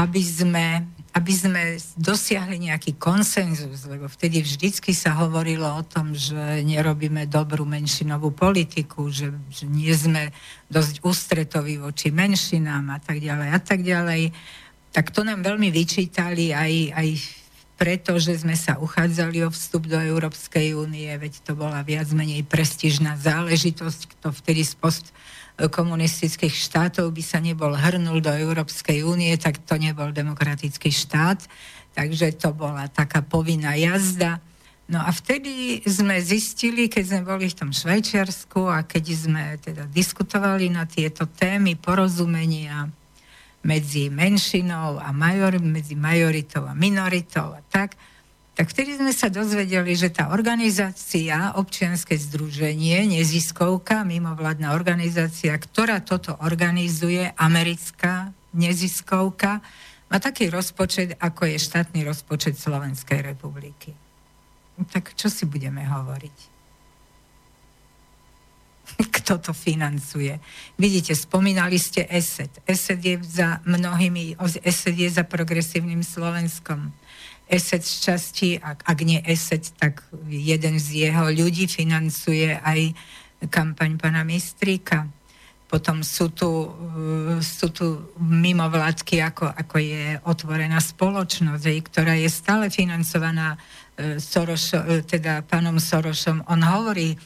aby 0.00 0.22
sme, 0.24 0.88
aby 1.14 1.30
sme 1.30 1.62
dosiahli 1.94 2.66
nejaký 2.66 2.98
konsenzus, 2.98 3.86
lebo 3.86 4.10
vtedy 4.10 4.42
vždycky 4.42 4.90
sa 4.90 5.14
hovorilo 5.14 5.62
o 5.70 5.86
tom, 5.86 6.10
že 6.10 6.34
nerobíme 6.66 7.30
dobrú 7.30 7.62
menšinovú 7.62 8.34
politiku, 8.34 9.06
že, 9.14 9.30
že 9.46 9.70
nie 9.70 9.94
sme 9.94 10.34
dosť 10.66 11.06
ústretoví 11.06 11.78
voči 11.78 12.10
menšinám 12.10 12.90
a 12.90 12.98
tak 12.98 13.22
ďalej 13.22 13.48
a 13.54 13.60
tak 13.62 13.86
ďalej. 13.86 14.34
Tak 14.90 15.14
to 15.14 15.22
nám 15.22 15.46
veľmi 15.46 15.70
vyčítali 15.70 16.50
aj, 16.50 16.72
aj 16.90 17.08
preto, 17.78 18.18
že 18.18 18.34
sme 18.42 18.58
sa 18.58 18.82
uchádzali 18.82 19.46
o 19.46 19.54
vstup 19.54 19.86
do 19.86 19.98
Európskej 19.98 20.74
únie, 20.74 21.10
veď 21.14 21.46
to 21.46 21.54
bola 21.54 21.82
viac 21.86 22.10
menej 22.10 22.42
prestižná 22.42 23.18
záležitosť, 23.22 24.18
kto 24.18 24.34
vtedy 24.34 24.66
z 24.66 24.74
post 24.78 25.14
komunistických 25.54 26.50
štátov 26.50 27.14
by 27.14 27.22
sa 27.22 27.38
nebol 27.38 27.70
hrnul 27.78 28.18
do 28.18 28.32
Európskej 28.34 29.06
únie, 29.06 29.30
tak 29.38 29.62
to 29.62 29.78
nebol 29.78 30.10
demokratický 30.10 30.90
štát. 30.90 31.46
Takže 31.94 32.34
to 32.34 32.50
bola 32.50 32.90
taká 32.90 33.22
povinná 33.22 33.78
jazda. 33.78 34.42
No 34.90 35.00
a 35.00 35.14
vtedy 35.14 35.80
sme 35.86 36.18
zistili, 36.20 36.90
keď 36.90 37.04
sme 37.06 37.22
boli 37.24 37.46
v 37.48 37.56
tom 37.56 37.70
Švajčiarsku 37.70 38.68
a 38.68 38.84
keď 38.84 39.04
sme 39.14 39.42
teda 39.62 39.88
diskutovali 39.88 40.68
na 40.68 40.84
tieto 40.84 41.24
témy 41.24 41.78
porozumenia 41.78 42.90
medzi 43.64 44.12
menšinou 44.12 45.00
a 45.00 45.08
major, 45.14 45.56
medzi 45.62 45.96
majoritou 45.96 46.68
a 46.68 46.76
minoritou 46.76 47.56
a 47.56 47.64
tak, 47.64 47.96
tak 48.54 48.70
vtedy 48.70 48.94
sme 48.94 49.10
sa 49.10 49.26
dozvedeli, 49.26 49.98
že 49.98 50.14
tá 50.14 50.30
organizácia, 50.30 51.58
občianske 51.58 52.14
združenie, 52.14 53.02
neziskovka, 53.02 54.06
mimovládna 54.06 54.70
organizácia, 54.70 55.58
ktorá 55.58 55.98
toto 56.06 56.38
organizuje, 56.38 57.34
americká 57.34 58.30
neziskovka, 58.54 59.58
má 60.06 60.22
taký 60.22 60.46
rozpočet, 60.54 61.18
ako 61.18 61.50
je 61.50 61.58
štátny 61.58 62.06
rozpočet 62.06 62.54
Slovenskej 62.54 63.26
republiky. 63.34 63.90
Tak 64.86 65.18
čo 65.18 65.26
si 65.26 65.50
budeme 65.50 65.82
hovoriť? 65.82 66.54
Kto 69.18 69.42
to 69.42 69.50
financuje? 69.50 70.38
Vidíte, 70.78 71.18
spomínali 71.18 71.74
ste 71.74 72.06
ESET. 72.06 72.62
ESET 72.62 73.00
je 73.02 73.16
za 73.26 73.58
mnohými, 73.66 74.38
ESET 74.62 74.94
je 74.94 75.10
za 75.10 75.26
progresívnym 75.26 76.06
Slovenskom 76.06 76.94
ESET 77.44 77.84
z 77.84 77.94
časti, 78.00 78.48
ak, 78.56 78.88
ak 78.88 78.98
nie 79.04 79.20
ESET, 79.20 79.76
tak 79.76 80.00
jeden 80.28 80.80
z 80.80 81.08
jeho 81.08 81.28
ľudí 81.28 81.68
financuje 81.68 82.56
aj 82.56 82.96
kampaň 83.52 84.00
pana 84.00 84.24
Mistríka. 84.24 85.04
Potom 85.68 86.00
sú 86.06 86.30
tu, 86.32 86.48
uh, 86.48 87.40
sú 87.44 87.68
tu 87.74 88.14
mimovládky, 88.16 89.20
ako, 89.20 89.52
ako 89.52 89.76
je 89.80 90.04
otvorená 90.24 90.78
spoločnosť, 90.80 91.66
ktorá 91.84 92.14
je 92.16 92.30
stále 92.32 92.70
financovaná 92.72 93.56
uh, 93.56 94.16
Sorošo, 94.16 94.80
uh, 94.80 95.02
teda 95.04 95.44
pánom 95.44 95.76
Sorošom. 95.76 96.46
On 96.48 96.60
hovorí, 96.62 97.18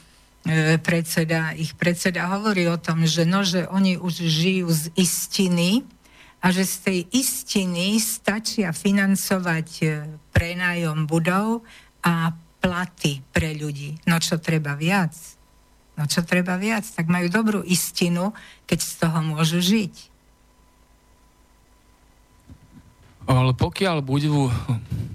predseda, 0.79 1.51
ich 1.51 1.75
predseda 1.75 2.31
hovorí 2.31 2.63
o 2.71 2.79
tom, 2.79 3.03
že, 3.03 3.27
no, 3.27 3.43
že 3.43 3.67
oni 3.67 3.99
už 3.99 4.23
žijú 4.23 4.71
z 4.71 4.87
istiny, 4.95 5.83
a 6.39 6.55
že 6.55 6.63
z 6.63 6.75
tej 6.79 6.99
istiny 7.11 7.99
stačia 7.99 8.71
financovať 8.71 9.69
e, 9.83 9.85
prenájom 10.31 11.03
budov 11.03 11.67
a 11.99 12.31
platy 12.63 13.19
pre 13.35 13.55
ľudí. 13.55 13.99
No 14.07 14.23
čo 14.23 14.39
treba 14.39 14.75
viac? 14.79 15.11
No 15.99 16.07
čo 16.07 16.23
treba 16.23 16.55
viac? 16.55 16.87
Tak 16.87 17.11
majú 17.11 17.27
dobrú 17.27 17.59
istinu, 17.67 18.31
keď 18.63 18.79
z 18.79 18.91
toho 19.03 19.19
môžu 19.19 19.59
žiť. 19.59 19.93
Ale 23.27 23.51
pokiaľ 23.51 23.99
budú 23.99 24.47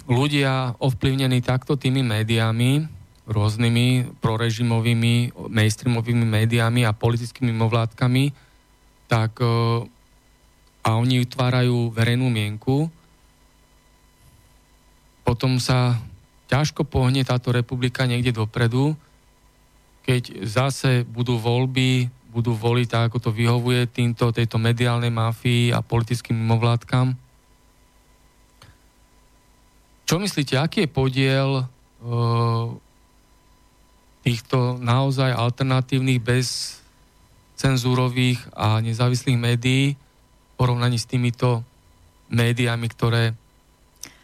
ľudia 0.04 0.76
ovplyvnení 0.76 1.40
takto 1.40 1.80
tými 1.80 2.04
médiami, 2.04 2.84
rôznymi 3.24 4.20
prorežimovými, 4.20 5.32
mainstreamovými 5.48 6.28
médiami 6.28 6.84
a 6.84 6.92
politickými 6.92 7.56
movládkami, 7.56 8.36
tak 9.08 9.40
e, 9.40 9.88
a 10.84 11.00
oni 11.00 11.24
utvárajú 11.24 11.88
verejnú 11.96 12.28
mienku, 12.28 12.92
potom 15.24 15.56
sa 15.56 15.96
ťažko 16.52 16.84
pohne 16.84 17.24
táto 17.24 17.48
republika 17.48 18.04
niekde 18.04 18.36
dopredu, 18.36 18.92
keď 20.04 20.44
zase 20.44 21.08
budú 21.08 21.40
voľby, 21.40 22.12
budú 22.28 22.52
voliť 22.52 22.86
tak, 22.92 23.02
ako 23.08 23.18
to 23.18 23.30
vyhovuje 23.32 23.88
týmto, 23.88 24.28
tejto 24.28 24.60
mediálnej 24.60 25.08
mafii 25.08 25.72
a 25.72 25.80
politickým 25.80 26.36
mimovládkam. 26.36 27.16
Čo 30.04 30.20
myslíte, 30.20 30.60
aký 30.60 30.84
je 30.84 30.90
podiel 30.92 31.50
e, 31.56 31.64
týchto 34.20 34.76
naozaj 34.76 35.32
alternatívnych, 35.32 36.20
bez 36.20 36.76
cenzúrových 37.56 38.44
a 38.52 38.84
nezávislých 38.84 39.40
médií 39.40 39.96
porovnaní 40.54 40.98
s 40.98 41.06
týmito 41.06 41.66
médiami, 42.30 42.86
ktoré 42.88 43.34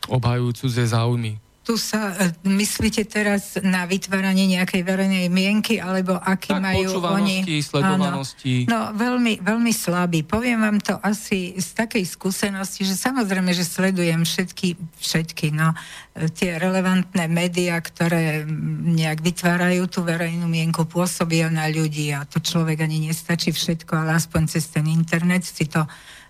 obhajujú 0.09 0.67
cudzie 0.67 0.87
záujmy. 0.89 1.39
Tu 1.61 1.77
sa 1.77 2.17
e, 2.17 2.33
myslíte 2.49 3.05
teraz 3.05 3.61
na 3.61 3.85
vytváranie 3.85 4.49
nejakej 4.59 4.81
verejnej 4.81 5.29
mienky, 5.29 5.77
alebo 5.77 6.17
aký 6.17 6.57
tak, 6.57 6.65
majú 6.65 7.05
oni... 7.05 7.45
sledovanosti. 7.61 8.65
Áno, 8.65 8.73
no, 8.73 8.81
veľmi, 8.97 9.45
veľmi 9.45 9.69
slabý. 9.69 10.25
Poviem 10.25 10.65
vám 10.65 10.81
to 10.81 10.97
asi 11.05 11.53
z 11.61 11.69
takej 11.77 12.09
skúsenosti, 12.09 12.89
že 12.89 12.97
samozrejme, 12.97 13.53
že 13.53 13.69
sledujem 13.69 14.25
všetky, 14.25 14.75
všetky, 14.99 15.53
no, 15.53 15.77
e, 16.17 16.33
tie 16.33 16.57
relevantné 16.57 17.29
médiá, 17.29 17.77
ktoré 17.85 18.43
nejak 18.97 19.21
vytvárajú 19.21 19.85
tú 19.87 20.01
verejnú 20.03 20.49
mienku, 20.49 20.89
pôsobia 20.89 21.53
na 21.53 21.69
ľudí 21.69 22.09
a 22.17 22.25
to 22.25 22.41
človek 22.41 22.83
ani 22.83 23.13
nestačí 23.13 23.53
všetko, 23.53 24.01
ale 24.01 24.17
aspoň 24.17 24.43
cez 24.49 24.65
ten 24.73 24.89
internet 24.89 25.45
si 25.45 25.69
to 25.69 25.85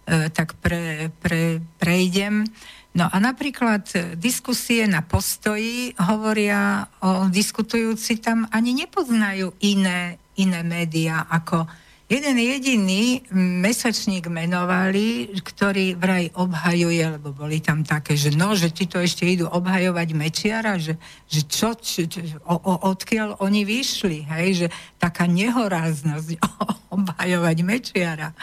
tak 0.09 0.59
pre, 0.59 1.11
pre, 1.23 1.63
prejdem. 1.79 2.45
No 2.91 3.07
a 3.07 3.17
napríklad 3.23 3.87
diskusie 4.19 4.83
na 4.91 5.07
postoji 5.07 5.95
hovoria 5.95 6.91
o 6.99 7.31
diskutujúci 7.31 8.19
tam 8.19 8.51
ani 8.51 8.75
nepoznajú 8.75 9.55
iné, 9.63 10.19
iné 10.35 10.61
médiá 10.67 11.23
ako 11.31 11.71
jeden 12.11 12.43
jediný 12.43 13.23
mesačník 13.63 14.27
menovali, 14.27 15.31
ktorý 15.47 15.95
vraj 15.95 16.35
obhajuje, 16.35 17.07
lebo 17.15 17.31
boli 17.31 17.63
tam 17.63 17.87
také, 17.87 18.19
že 18.19 18.35
no, 18.35 18.59
že 18.59 18.75
ti 18.75 18.91
to 18.91 18.99
ešte 18.99 19.23
idú 19.23 19.47
obhajovať 19.47 20.09
Mečiara, 20.19 20.75
že, 20.75 20.99
že 21.31 21.47
čo, 21.47 21.79
čo, 21.79 22.11
čo 22.11 22.43
o, 22.43 22.59
o, 22.59 22.75
odkiaľ 22.91 23.39
oni 23.39 23.63
vyšli, 23.63 24.27
hej, 24.27 24.67
že 24.67 24.75
taká 24.99 25.31
nehoráznosť 25.31 26.43
obhajovať 26.99 27.57
Mečiara. 27.63 28.35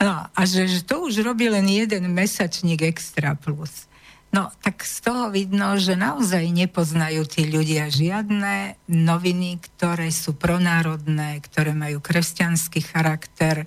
No 0.00 0.26
a 0.32 0.40
že, 0.48 0.64
že 0.64 0.80
to 0.80 1.04
už 1.04 1.20
robí 1.20 1.52
len 1.52 1.68
jeden 1.68 2.08
mesačník 2.16 2.80
Extra 2.88 3.36
Plus. 3.36 3.84
No 4.30 4.48
tak 4.62 4.86
z 4.86 4.96
toho 5.04 5.28
vidno, 5.28 5.74
že 5.76 5.98
naozaj 5.98 6.48
nepoznajú 6.54 7.26
tí 7.26 7.50
ľudia 7.50 7.90
žiadne 7.90 8.78
noviny, 8.86 9.58
ktoré 9.58 10.08
sú 10.14 10.38
pronárodné, 10.38 11.42
ktoré 11.44 11.74
majú 11.74 11.98
kresťanský 11.98 12.80
charakter 12.94 13.66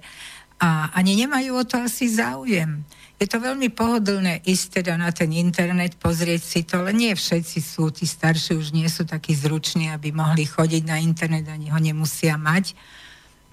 a 0.64 0.88
ani 0.96 1.20
nemajú 1.20 1.60
o 1.60 1.64
to 1.68 1.84
asi 1.84 2.08
záujem. 2.08 2.88
Je 3.20 3.28
to 3.28 3.44
veľmi 3.44 3.76
pohodlné 3.76 4.40
ísť 4.48 4.84
teda 4.84 4.96
na 4.96 5.12
ten 5.12 5.36
internet, 5.36 6.00
pozrieť 6.00 6.42
si 6.42 6.60
to, 6.64 6.80
ale 6.80 6.96
nie 6.96 7.12
všetci 7.12 7.60
sú, 7.60 7.92
tí 7.92 8.08
starší 8.08 8.56
už 8.56 8.72
nie 8.72 8.88
sú 8.88 9.04
takí 9.04 9.36
zruční, 9.36 9.92
aby 9.92 10.16
mohli 10.16 10.48
chodiť 10.48 10.84
na 10.88 10.98
internet, 10.98 11.46
ani 11.52 11.70
ho 11.70 11.80
nemusia 11.80 12.40
mať. 12.40 12.72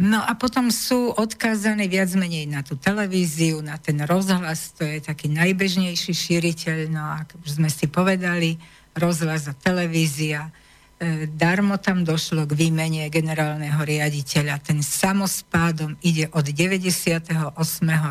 No 0.00 0.24
a 0.24 0.32
potom 0.32 0.72
sú 0.72 1.12
odkázané 1.12 1.84
viac 1.84 2.08
menej 2.16 2.48
na 2.48 2.64
tú 2.64 2.72
televíziu, 2.72 3.60
na 3.60 3.76
ten 3.76 4.00
rozhlas, 4.08 4.72
to 4.72 4.88
je 4.88 5.04
taký 5.04 5.28
najbežnejší 5.28 6.16
šíriteľ, 6.16 6.88
no 6.88 7.04
a 7.04 7.28
už 7.44 7.60
sme 7.60 7.68
si 7.68 7.84
povedali, 7.84 8.56
rozhlas 8.96 9.44
a 9.44 9.52
televízia. 9.52 10.48
E, 10.96 11.28
darmo 11.28 11.76
tam 11.76 12.00
došlo 12.00 12.48
k 12.48 12.56
výmene 12.56 13.12
generálneho 13.12 13.76
riaditeľa. 13.76 14.64
Ten 14.64 14.80
samospádom 14.80 16.00
ide 16.00 16.32
od 16.32 16.48
98. 16.48 17.52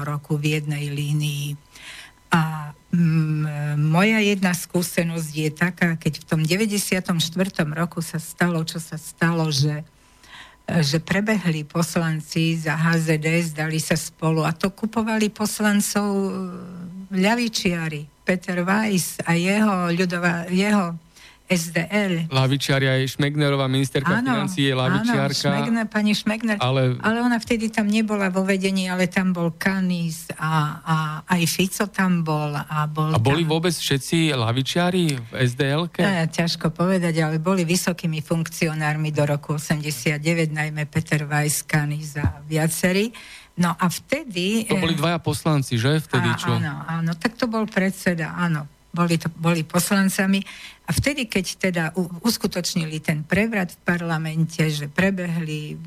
roku 0.06 0.38
v 0.38 0.62
jednej 0.62 0.94
línii. 0.94 1.58
A 2.30 2.70
mm, 2.94 3.82
moja 3.82 4.22
jedna 4.22 4.54
skúsenosť 4.54 5.32
je 5.34 5.50
taká, 5.50 5.98
keď 5.98 6.22
v 6.22 6.26
tom 6.30 6.42
94. 6.46 7.18
roku 7.74 8.06
sa 8.06 8.22
stalo, 8.22 8.62
čo 8.62 8.78
sa 8.78 9.02
stalo, 9.02 9.50
že 9.50 9.82
že 10.80 11.02
prebehli 11.02 11.66
poslanci 11.66 12.54
za 12.54 12.78
HZD, 12.78 13.54
zdali 13.54 13.82
sa 13.82 13.98
spolu 13.98 14.46
a 14.46 14.54
to 14.54 14.70
kupovali 14.70 15.34
poslancov 15.34 16.30
ľavičiari. 17.10 18.22
Peter 18.22 18.62
Weiss 18.62 19.18
a 19.26 19.34
jeho, 19.34 19.90
ľudová, 19.90 20.46
jeho 20.54 20.94
SDL. 21.50 22.30
Lavičiari 22.30 22.86
aj 22.86 23.18
Šmegnerová 23.18 23.66
ministerka 23.66 24.22
áno, 24.22 24.38
financí 24.38 24.70
je 24.70 24.74
lavičiarka. 24.78 25.50
Áno, 25.50 25.66
Šmegner, 25.66 25.86
pani 25.90 26.14
Šmegner. 26.14 26.58
Ale... 26.62 26.94
ale 27.02 27.18
ona 27.26 27.42
vtedy 27.42 27.74
tam 27.74 27.90
nebola 27.90 28.30
vo 28.30 28.46
vedení, 28.46 28.86
ale 28.86 29.10
tam 29.10 29.34
bol 29.34 29.58
Kanis 29.58 30.30
a, 30.38 30.78
a 30.86 30.96
aj 31.26 31.42
Fico 31.50 31.90
tam 31.90 32.22
bol. 32.22 32.54
A, 32.54 32.86
bol 32.86 33.10
a 33.10 33.18
boli 33.18 33.42
tam... 33.50 33.58
vôbec 33.58 33.74
všetci 33.74 34.38
lavičiari 34.38 35.18
v 35.18 35.32
SDL-ke? 35.50 36.06
Ja, 36.06 36.30
ťažko 36.30 36.70
povedať, 36.70 37.18
ale 37.26 37.42
boli 37.42 37.66
vysokými 37.66 38.22
funkcionármi 38.22 39.10
do 39.10 39.26
roku 39.26 39.58
89, 39.58 40.22
najmä 40.54 40.86
Peter 40.86 41.26
Weiss, 41.26 41.66
Kanis 41.66 42.14
a 42.22 42.46
viacerí. 42.46 43.10
No 43.58 43.74
a 43.74 43.90
vtedy... 43.90 44.70
To 44.70 44.78
boli 44.78 44.94
dvaja 44.94 45.18
poslanci, 45.18 45.82
že? 45.82 45.98
Vtedy 45.98 46.30
čo? 46.38 46.62
Áno, 46.62 46.86
áno, 46.86 47.12
tak 47.18 47.36
to 47.36 47.50
bol 47.50 47.66
predseda, 47.66 48.38
áno 48.38 48.79
boli, 48.90 49.22
to, 49.22 49.30
boli 49.38 49.62
poslancami. 49.62 50.42
A 50.86 50.92
vtedy, 50.92 51.30
keď 51.30 51.46
teda 51.62 51.84
uskutočnili 52.26 52.98
ten 53.00 53.22
prevrat 53.22 53.78
v 53.78 53.82
parlamente, 53.86 54.62
že 54.66 54.90
prebehli, 54.90 55.78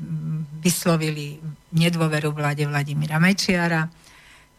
vyslovili 0.63 1.43
nedôveru 1.75 2.31
vláde 2.31 2.63
Vladimíra 2.63 3.19
Mečiara, 3.19 3.91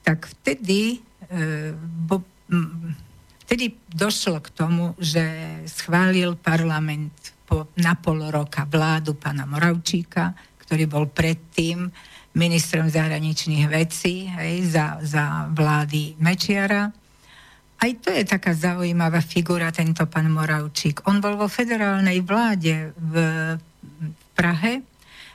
tak 0.04 0.28
vtedy, 0.28 1.00
e, 1.32 1.72
bo, 1.80 2.20
vtedy 3.48 3.72
došlo 3.88 4.44
k 4.44 4.52
tomu, 4.52 4.92
že 5.00 5.24
schválil 5.64 6.36
parlament 6.36 7.32
po, 7.48 7.72
na 7.80 7.96
pol 7.96 8.28
roka 8.28 8.68
vládu 8.68 9.16
pána 9.16 9.48
Moravčíka, 9.48 10.36
ktorý 10.60 10.84
bol 10.84 11.08
predtým 11.08 11.88
ministrom 12.34 12.90
zahraničných 12.90 13.64
vecí 13.70 14.28
hej, 14.28 14.68
za, 14.68 15.00
za 15.00 15.48
vlády 15.48 16.20
Mečiara 16.20 17.03
aj 17.84 17.92
to 18.00 18.08
je 18.08 18.24
taká 18.24 18.56
zaujímavá 18.56 19.20
figura, 19.20 19.68
tento 19.68 20.08
pán 20.08 20.32
Moravčík. 20.32 21.04
On 21.04 21.20
bol 21.20 21.36
vo 21.36 21.52
federálnej 21.52 22.24
vláde 22.24 22.96
v 22.96 23.14
Prahe 24.32 24.80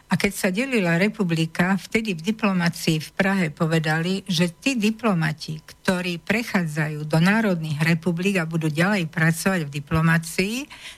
a 0.09 0.17
keď 0.17 0.31
sa 0.33 0.49
delila 0.49 0.97
republika, 0.97 1.77
vtedy 1.77 2.17
v 2.17 2.33
diplomácii 2.33 2.97
v 2.97 3.09
Prahe 3.13 3.47
povedali, 3.53 4.25
že 4.25 4.49
tí 4.49 4.73
diplomati, 4.73 5.61
ktorí 5.61 6.17
prechádzajú 6.25 7.05
do 7.05 7.21
národných 7.21 7.77
republik 7.85 8.41
a 8.41 8.49
budú 8.49 8.73
ďalej 8.73 9.05
pracovať 9.05 9.69
v 9.69 9.73
diplomácii, 9.77 10.55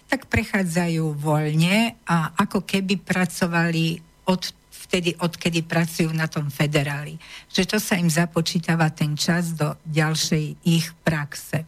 tak 0.07 0.31
prechádzajú 0.31 1.03
voľne 1.19 1.99
a 2.07 2.31
ako 2.39 2.63
keby 2.63 3.03
pracovali 3.03 3.99
od 4.31 4.60
vtedy, 4.91 5.15
odkedy 5.15 5.63
pracujú 5.63 6.11
na 6.11 6.27
tom 6.27 6.51
federáli. 6.51 7.15
Že 7.47 7.63
to 7.63 7.77
sa 7.79 7.95
im 7.95 8.11
započítava 8.11 8.91
ten 8.91 9.15
čas 9.15 9.55
do 9.55 9.79
ďalšej 9.87 10.67
ich 10.67 10.91
praxe. 11.07 11.63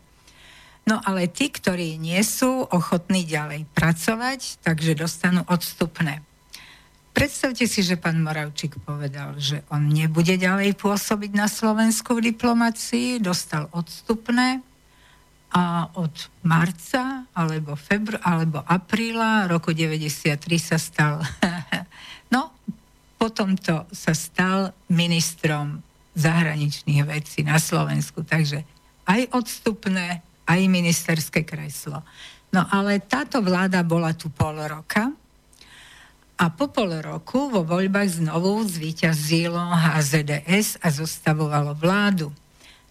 No 0.84 1.00
ale 1.00 1.32
tí, 1.32 1.48
ktorí 1.48 1.96
nie 1.96 2.20
sú 2.28 2.68
ochotní 2.68 3.24
ďalej 3.24 3.64
pracovať, 3.72 4.60
takže 4.60 5.00
dostanú 5.00 5.48
odstupné. 5.48 6.20
Predstavte 7.16 7.64
si, 7.64 7.80
že 7.80 7.96
pán 7.96 8.20
Moravčík 8.20 8.76
povedal, 8.84 9.40
že 9.40 9.64
on 9.72 9.88
nebude 9.88 10.36
ďalej 10.36 10.76
pôsobiť 10.76 11.32
na 11.32 11.48
Slovensku 11.48 12.20
v 12.20 12.36
diplomácii, 12.36 13.24
dostal 13.24 13.72
odstupné 13.72 14.60
a 15.54 15.94
od 15.94 16.12
marca 16.42 17.30
alebo 17.38 17.78
febru, 17.78 18.18
alebo 18.26 18.66
apríla 18.66 19.46
roku 19.46 19.70
93 19.70 20.42
sa 20.58 20.82
stal 20.82 21.22
potom 23.24 23.56
to 23.56 23.88
sa 23.96 24.12
stal 24.12 24.76
ministrom 24.92 25.80
zahraničných 26.12 27.08
vecí 27.08 27.40
na 27.48 27.56
Slovensku. 27.56 28.20
Takže 28.28 28.68
aj 29.08 29.32
odstupné, 29.32 30.20
aj 30.44 30.60
ministerské 30.68 31.48
kreslo. 31.48 32.04
No 32.52 32.68
ale 32.68 33.00
táto 33.00 33.40
vláda 33.40 33.80
bola 33.88 34.12
tu 34.12 34.28
pol 34.28 34.60
roka 34.68 35.08
a 36.36 36.46
po 36.52 36.68
pol 36.68 37.00
roku 37.00 37.48
vo 37.48 37.64
voľbách 37.64 38.20
znovu 38.20 38.60
zvíťazilo 38.68 39.72
HZDS 39.72 40.84
a 40.84 40.92
zostavovalo 40.92 41.80
vládu. 41.80 42.28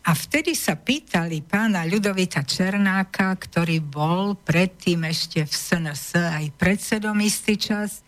A 0.09 0.17
vtedy 0.17 0.57
sa 0.57 0.81
pýtali 0.81 1.45
pána 1.45 1.85
Ľudovita 1.85 2.41
Černáka, 2.49 3.37
ktorý 3.37 3.85
bol 3.85 4.33
predtým 4.41 5.05
ešte 5.05 5.45
v 5.45 5.53
SNS 5.53 6.17
aj 6.17 6.45
predsedom 6.57 7.21
istý 7.21 7.61
čas, 7.61 8.01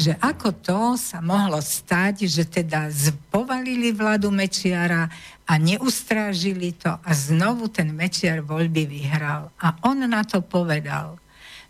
že 0.00 0.16
ako 0.16 0.48
to 0.64 0.80
sa 0.96 1.20
mohlo 1.20 1.60
stať, 1.60 2.24
že 2.24 2.48
teda 2.48 2.88
povalili 3.28 3.92
vládu 3.92 4.32
Mečiara 4.32 5.12
a 5.44 5.52
neustrážili 5.60 6.72
to 6.72 6.88
a 6.88 7.10
znovu 7.12 7.68
ten 7.68 7.92
Mečiar 7.92 8.40
voľby 8.40 8.88
vyhral. 8.88 9.52
A 9.60 9.76
on 9.84 10.00
na 10.08 10.24
to 10.24 10.40
povedal, 10.40 11.20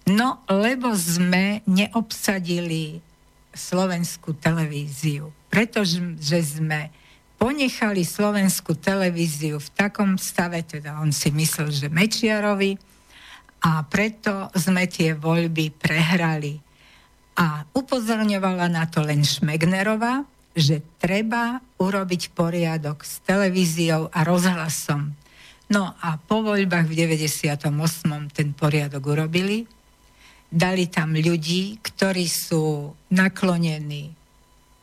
no 0.06 0.46
lebo 0.46 0.94
sme 0.94 1.66
neobsadili 1.66 3.02
slovenskú 3.50 4.38
televíziu, 4.38 5.34
pretože 5.50 5.98
sme 6.46 6.94
ponechali 7.34 8.06
slovenskú 8.06 8.78
televíziu 8.78 9.58
v 9.58 9.68
takom 9.74 10.14
stave, 10.14 10.62
teda 10.62 11.02
on 11.02 11.10
si 11.10 11.34
myslel, 11.34 11.74
že 11.74 11.90
Mečiarovi, 11.90 12.78
a 13.60 13.84
preto 13.84 14.48
sme 14.56 14.88
tie 14.88 15.12
voľby 15.12 15.68
prehrali. 15.76 16.69
A 17.38 17.64
upozorňovala 17.72 18.66
na 18.70 18.84
to 18.90 19.04
len 19.06 19.22
Šmegnerová, 19.22 20.26
že 20.56 20.82
treba 20.98 21.62
urobiť 21.78 22.34
poriadok 22.34 23.06
s 23.06 23.22
televíziou 23.22 24.10
a 24.10 24.26
rozhlasom. 24.26 25.14
No 25.70 25.94
a 26.02 26.18
po 26.18 26.42
voľbách 26.42 26.90
v 26.90 27.06
98. 27.06 27.70
ten 28.34 28.50
poriadok 28.50 29.02
urobili. 29.06 29.70
Dali 30.50 30.90
tam 30.90 31.14
ľudí, 31.14 31.78
ktorí 31.78 32.26
sú 32.26 32.90
naklonení, 33.14 34.10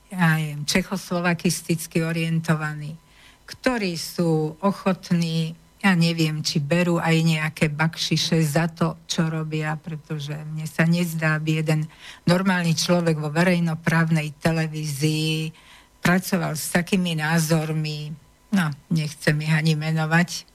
ja 0.07 0.39
neviem, 0.39 0.63
čechoslovakisticky 0.63 1.99
orientovaní, 2.07 2.95
ktorí 3.43 3.99
sú 3.99 4.55
ochotní 4.63 5.59
ja 5.77 5.93
neviem, 5.93 6.41
či 6.41 6.57
berú 6.57 6.97
aj 6.97 7.15
nejaké 7.21 7.69
bakšiše 7.69 8.41
za 8.41 8.65
to, 8.65 8.97
čo 9.05 9.29
robia, 9.29 9.77
pretože 9.77 10.33
mne 10.33 10.65
sa 10.65 10.89
nezdá, 10.89 11.37
aby 11.37 11.61
jeden 11.61 11.85
normálny 12.25 12.73
človek 12.73 13.21
vo 13.21 13.29
verejnoprávnej 13.29 14.33
televízii 14.41 15.53
pracoval 16.01 16.57
s 16.57 16.73
takými 16.73 17.21
názormi, 17.21 18.09
no, 18.57 18.65
nechcem 18.89 19.37
ich 19.37 19.53
ani 19.53 19.77
menovať, 19.77 20.49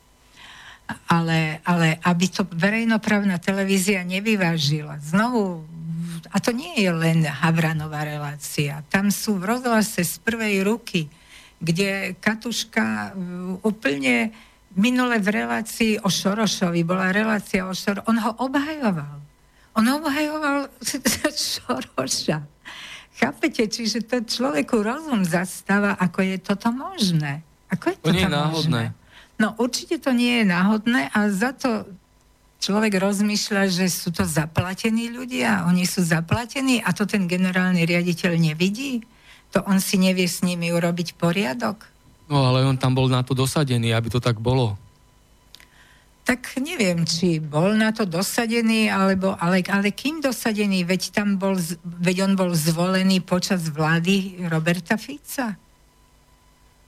ale, 1.06 1.62
ale 1.62 2.02
aby 2.02 2.26
to 2.26 2.42
verejnoprávna 2.50 3.38
televízia 3.38 4.02
nevyvážila. 4.02 4.98
Znovu, 4.98 5.62
a 6.34 6.36
to 6.42 6.50
nie 6.50 6.82
je 6.82 6.90
len 6.90 7.22
Havranová 7.22 8.02
relácia, 8.02 8.82
tam 8.90 9.14
sú 9.14 9.38
v 9.38 9.54
rozhlase 9.54 10.02
z 10.02 10.18
prvej 10.18 10.66
ruky, 10.66 11.06
kde 11.62 12.18
Katuška 12.18 13.14
úplne 13.62 14.34
minule 14.76 15.18
v 15.20 15.28
relácii 15.42 15.92
o 16.02 16.08
Šorošovi, 16.08 16.82
bola 16.84 17.12
relácia 17.12 17.64
o 17.64 17.74
Šorošovi, 17.74 18.08
on 18.08 18.18
ho 18.20 18.32
obhajoval. 18.40 19.16
On 19.76 19.86
obhajoval 19.88 20.68
Šoroša. 21.52 22.38
Chápete? 23.12 23.68
Čiže 23.68 24.08
to 24.08 24.16
človeku 24.24 24.80
rozum 24.82 25.22
zastáva, 25.22 25.94
ako 26.00 26.24
je 26.24 26.36
toto 26.40 26.72
možné. 26.72 27.44
Ako 27.70 27.92
je 27.92 27.96
to 28.00 28.12
nie 28.12 28.24
je 28.24 28.32
náhodné. 28.32 28.82
No 29.40 29.56
určite 29.56 29.96
to 30.00 30.12
nie 30.12 30.42
je 30.42 30.46
náhodné 30.48 31.08
a 31.12 31.18
za 31.32 31.56
to 31.56 31.88
človek 32.62 32.94
rozmýšľa, 32.94 33.62
že 33.74 33.86
sú 33.90 34.14
to 34.14 34.22
zaplatení 34.22 35.10
ľudia, 35.10 35.66
oni 35.66 35.82
sú 35.82 36.06
zaplatení 36.06 36.78
a 36.78 36.94
to 36.94 37.08
ten 37.10 37.26
generálny 37.26 37.82
riaditeľ 37.82 38.38
nevidí. 38.38 39.02
To 39.52 39.66
on 39.66 39.82
si 39.82 39.98
nevie 39.98 40.30
s 40.30 40.40
nimi 40.46 40.70
urobiť 40.70 41.18
poriadok. 41.18 41.91
No 42.32 42.48
ale 42.48 42.64
on 42.64 42.80
tam 42.80 42.96
bol 42.96 43.12
na 43.12 43.20
to 43.20 43.36
dosadený, 43.36 43.92
aby 43.92 44.08
to 44.08 44.16
tak 44.16 44.40
bolo. 44.40 44.80
Tak 46.24 46.56
neviem, 46.64 47.04
či 47.04 47.44
bol 47.44 47.76
na 47.76 47.92
to 47.92 48.08
dosadený, 48.08 48.88
alebo, 48.88 49.36
ale, 49.36 49.60
ale 49.68 49.92
kým 49.92 50.24
dosadený, 50.24 50.88
veď, 50.88 51.12
tam 51.12 51.36
bol, 51.36 51.60
veď 51.84 52.24
on 52.24 52.32
bol 52.32 52.56
zvolený 52.56 53.20
počas 53.20 53.68
vlády 53.68 54.48
Roberta 54.48 54.96
Fica. 54.96 55.60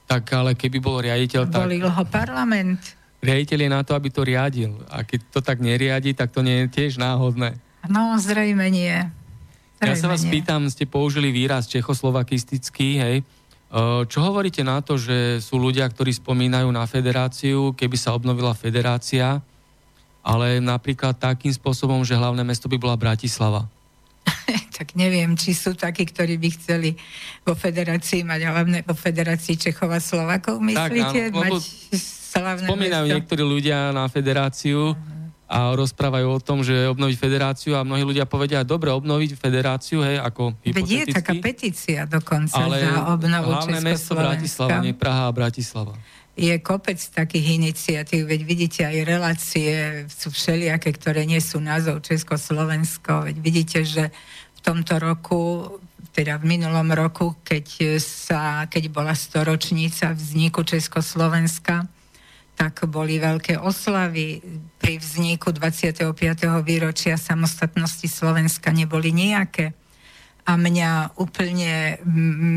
Tak 0.09 0.23
ale 0.33 0.57
keby 0.57 0.81
bol 0.81 0.97
riaditeľ, 0.97 1.51
tak... 1.51 1.61
Volil 1.61 1.85
ho 1.85 2.03
parlament. 2.09 2.81
Riaditeľ 3.21 3.59
je 3.59 3.69
na 3.69 3.81
to, 3.85 3.93
aby 3.93 4.09
to 4.09 4.25
riadil. 4.25 4.81
A 4.89 5.05
keď 5.05 5.19
to 5.29 5.39
tak 5.45 5.61
neriadi, 5.61 6.17
tak 6.17 6.33
to 6.33 6.41
nie 6.41 6.65
je 6.65 6.67
tiež 6.73 6.97
náhodné. 6.97 7.59
No, 7.85 8.17
zrejme 8.17 8.65
nie. 8.73 8.97
Zrejme 9.77 9.93
ja 9.93 9.95
sa 9.99 10.07
vás 10.09 10.23
nie. 10.25 10.31
pýtam, 10.31 10.65
ste 10.71 10.89
použili 10.89 11.29
výraz 11.29 11.69
čechoslovakistický, 11.69 12.89
hej? 12.97 13.15
Čo 14.07 14.19
hovoríte 14.23 14.63
na 14.63 14.79
to, 14.79 14.95
že 14.95 15.43
sú 15.43 15.59
ľudia, 15.59 15.83
ktorí 15.91 16.15
spomínajú 16.15 16.71
na 16.71 16.87
federáciu, 16.87 17.75
keby 17.75 17.99
sa 17.99 18.15
obnovila 18.15 18.55
federácia, 18.55 19.43
ale 20.23 20.63
napríklad 20.63 21.19
takým 21.19 21.51
spôsobom, 21.51 21.99
že 22.07 22.15
hlavné 22.15 22.39
mesto 22.47 22.71
by 22.71 22.79
bola 22.79 22.95
Bratislava? 22.95 23.67
tak 24.79 24.95
neviem, 24.95 25.35
či 25.35 25.51
sú 25.51 25.75
takí, 25.75 26.07
ktorí 26.07 26.39
by 26.39 26.49
chceli 26.55 26.95
vo 27.43 27.51
federácii 27.51 28.23
mať 28.23 28.41
hlavné, 28.47 28.77
vo 28.87 28.95
federácii 28.95 29.59
Čechov 29.59 29.91
a 29.91 29.99
Slovakov, 29.99 30.63
myslíte? 30.63 31.35
Tak, 31.35 31.35
áno, 31.35 31.59
mať 31.59 31.63
spomínajú 32.63 33.05
mesto? 33.07 33.15
niektorí 33.15 33.43
ľudia 33.43 33.91
na 33.95 34.07
federáciu, 34.11 34.95
a 35.55 35.71
rozprávajú 35.71 36.27
o 36.35 36.39
tom, 36.43 36.67
že 36.67 36.91
obnoviť 36.91 37.15
federáciu 37.15 37.79
a 37.79 37.87
mnohí 37.87 38.03
ľudia 38.03 38.27
povedia, 38.27 38.67
dobre, 38.67 38.91
obnoviť 38.91 39.39
federáciu, 39.39 40.03
hej, 40.03 40.19
ako 40.19 40.51
hypoteticky. 40.67 40.83
Veď 40.83 40.89
je 40.91 41.15
taká 41.15 41.33
petícia 41.39 41.99
dokonca 42.03 42.59
ale 42.59 42.83
za 42.83 43.15
obnovu 43.15 43.49
hlavné 43.55 43.79
mesto 43.79 44.19
Bratislava, 44.19 44.83
nie 44.83 44.91
Praha 44.91 45.31
a 45.31 45.33
Bratislava. 45.33 45.95
Je 46.35 46.51
kopec 46.59 46.99
takých 46.99 47.55
iniciatív, 47.55 48.27
veď 48.27 48.41
vidíte 48.43 48.81
aj 48.83 48.97
relácie, 49.07 50.03
sú 50.11 50.27
všelijaké, 50.35 50.91
ktoré 50.91 51.23
nie 51.23 51.39
sú 51.39 51.63
názov 51.63 52.03
Československo, 52.03 53.31
veď 53.31 53.35
vidíte, 53.39 53.79
že 53.87 54.11
v 54.51 54.59
tomto 54.59 54.99
roku 54.99 55.71
teda 56.11 56.39
v 56.39 56.59
minulom 56.59 56.95
roku, 56.95 57.35
keď, 57.43 57.99
sa, 57.99 58.67
keď 58.71 58.87
bola 58.87 59.11
storočnica 59.11 60.15
vzniku 60.15 60.63
Československa, 60.63 61.87
tak 62.55 62.87
boli 62.87 63.19
veľké 63.19 63.59
oslavy. 63.59 64.39
Pri 64.79 64.95
vzniku 64.97 65.51
25. 65.51 66.15
výročia 66.63 67.19
samostatnosti 67.19 68.07
Slovenska 68.07 68.71
neboli 68.71 69.11
nejaké. 69.11 69.75
A 70.45 70.61
mňa 70.61 71.17
úplne, 71.17 71.97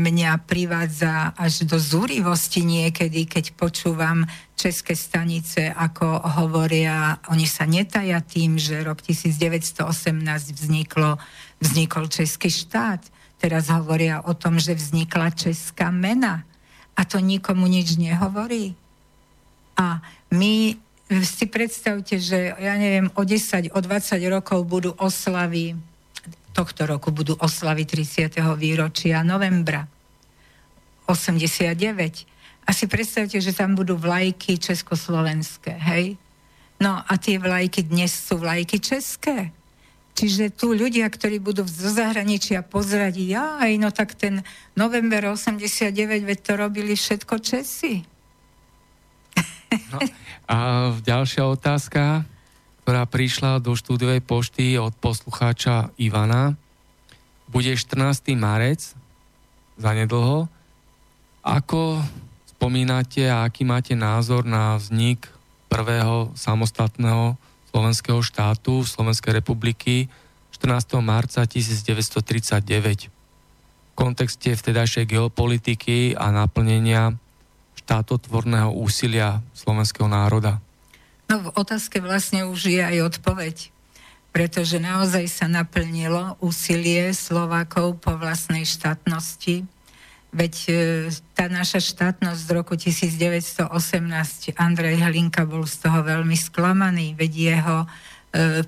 mňa 0.05 0.45
privádza 0.45 1.33
až 1.33 1.65
do 1.65 1.81
zúrivosti 1.81 2.61
niekedy, 2.61 3.25
keď 3.25 3.57
počúvam 3.57 4.29
české 4.53 4.93
stanice, 4.93 5.73
ako 5.73 6.21
hovoria, 6.37 7.17
oni 7.33 7.49
sa 7.49 7.65
netaja 7.65 8.21
tým, 8.21 8.61
že 8.61 8.85
rok 8.85 9.01
1918 9.01 10.21
vzniklo, 10.53 11.17
vznikol 11.57 12.05
Český 12.07 12.53
štát. 12.53 13.09
Teraz 13.41 13.73
hovoria 13.73 14.21
o 14.21 14.37
tom, 14.37 14.61
že 14.61 14.77
vznikla 14.77 15.33
Česká 15.33 15.89
mena. 15.89 16.45
A 16.93 17.09
to 17.09 17.17
nikomu 17.17 17.65
nič 17.65 17.97
nehovorí. 17.97 18.78
A 19.79 20.03
my 20.35 20.75
si 21.23 21.45
predstavte, 21.47 22.19
že 22.19 22.53
ja 22.53 22.75
neviem, 22.75 23.07
o 23.15 23.23
10, 23.23 23.71
o 23.71 23.79
20 23.79 24.19
rokov 24.27 24.59
budú 24.67 24.91
oslavy, 24.99 25.73
tohto 26.51 26.83
roku 26.83 27.15
budú 27.15 27.39
oslavy 27.39 27.87
30. 27.87 28.35
výročia 28.59 29.23
novembra 29.23 29.87
89. 31.07 32.27
A 32.67 32.69
si 32.69 32.85
predstavte, 32.85 33.41
že 33.41 33.55
tam 33.55 33.73
budú 33.73 33.97
vlajky 33.97 34.61
československé, 34.61 35.73
hej? 35.73 36.19
No 36.77 37.01
a 37.01 37.13
tie 37.17 37.41
vlajky 37.41 37.87
dnes 37.89 38.13
sú 38.13 38.37
vlajky 38.37 38.77
české. 38.77 39.49
Čiže 40.13 40.51
tu 40.51 40.75
ľudia, 40.75 41.07
ktorí 41.07 41.39
budú 41.39 41.63
zo 41.63 41.89
zahraničia 41.89 42.61
pozrieť, 42.61 43.15
aj 43.39 43.71
no 43.79 43.89
tak 43.89 44.19
ten 44.19 44.43
november 44.75 45.31
89, 45.31 45.95
veď 46.27 46.37
to 46.43 46.53
robili 46.59 46.93
všetko 46.93 47.39
Česi. 47.39 48.03
No, 49.69 49.99
a 50.49 50.57
ďalšia 50.97 51.45
otázka, 51.45 52.25
ktorá 52.81 53.05
prišla 53.05 53.61
do 53.61 53.77
štúdiovej 53.77 54.25
pošty 54.25 54.81
od 54.81 54.97
poslucháča 54.97 55.93
Ivana. 56.01 56.57
Bude 57.45 57.77
14. 57.77 58.33
marec, 58.33 58.97
zanedlho. 59.77 60.49
Ako 61.45 62.01
spomínate 62.49 63.29
a 63.29 63.45
aký 63.45 63.61
máte 63.61 63.93
názor 63.93 64.41
na 64.43 64.73
vznik 64.81 65.29
prvého 65.69 66.33
samostatného 66.33 67.37
slovenského 67.69 68.19
štátu 68.25 68.81
Slovenskej 68.81 69.37
republiky 69.37 70.09
14. 70.57 70.97
marca 71.05 71.45
1939 71.45 73.07
v 73.07 73.11
kontexte 73.93 74.49
vtedajšej 74.57 75.05
geopolitiky 75.05 76.17
a 76.17 76.33
naplnenia 76.33 77.13
štátotvorného 77.89 78.69
úsilia 78.77 79.41
slovenského 79.57 80.05
národa? 80.05 80.61
No 81.25 81.41
v 81.41 81.49
otázke 81.57 81.97
vlastne 81.97 82.45
už 82.45 82.69
je 82.69 82.85
aj 82.85 83.17
odpoveď, 83.17 83.73
pretože 84.29 84.77
naozaj 84.77 85.25
sa 85.25 85.49
naplnilo 85.49 86.37
úsilie 86.37 87.09
Slovákov 87.17 87.97
po 87.97 88.13
vlastnej 88.13 88.61
štátnosti. 88.61 89.65
Veď 90.29 90.53
e, 90.69 90.73
tá 91.33 91.49
naša 91.49 91.81
štátnosť 91.81 92.37
z 92.37 92.49
roku 92.53 92.77
1918, 92.77 93.73
Andrej 94.53 95.01
Hlinka 95.01 95.49
bol 95.49 95.65
z 95.65 95.81
toho 95.81 96.05
veľmi 96.05 96.37
sklamaný, 96.37 97.17
veď 97.17 97.57
jeho 97.57 97.89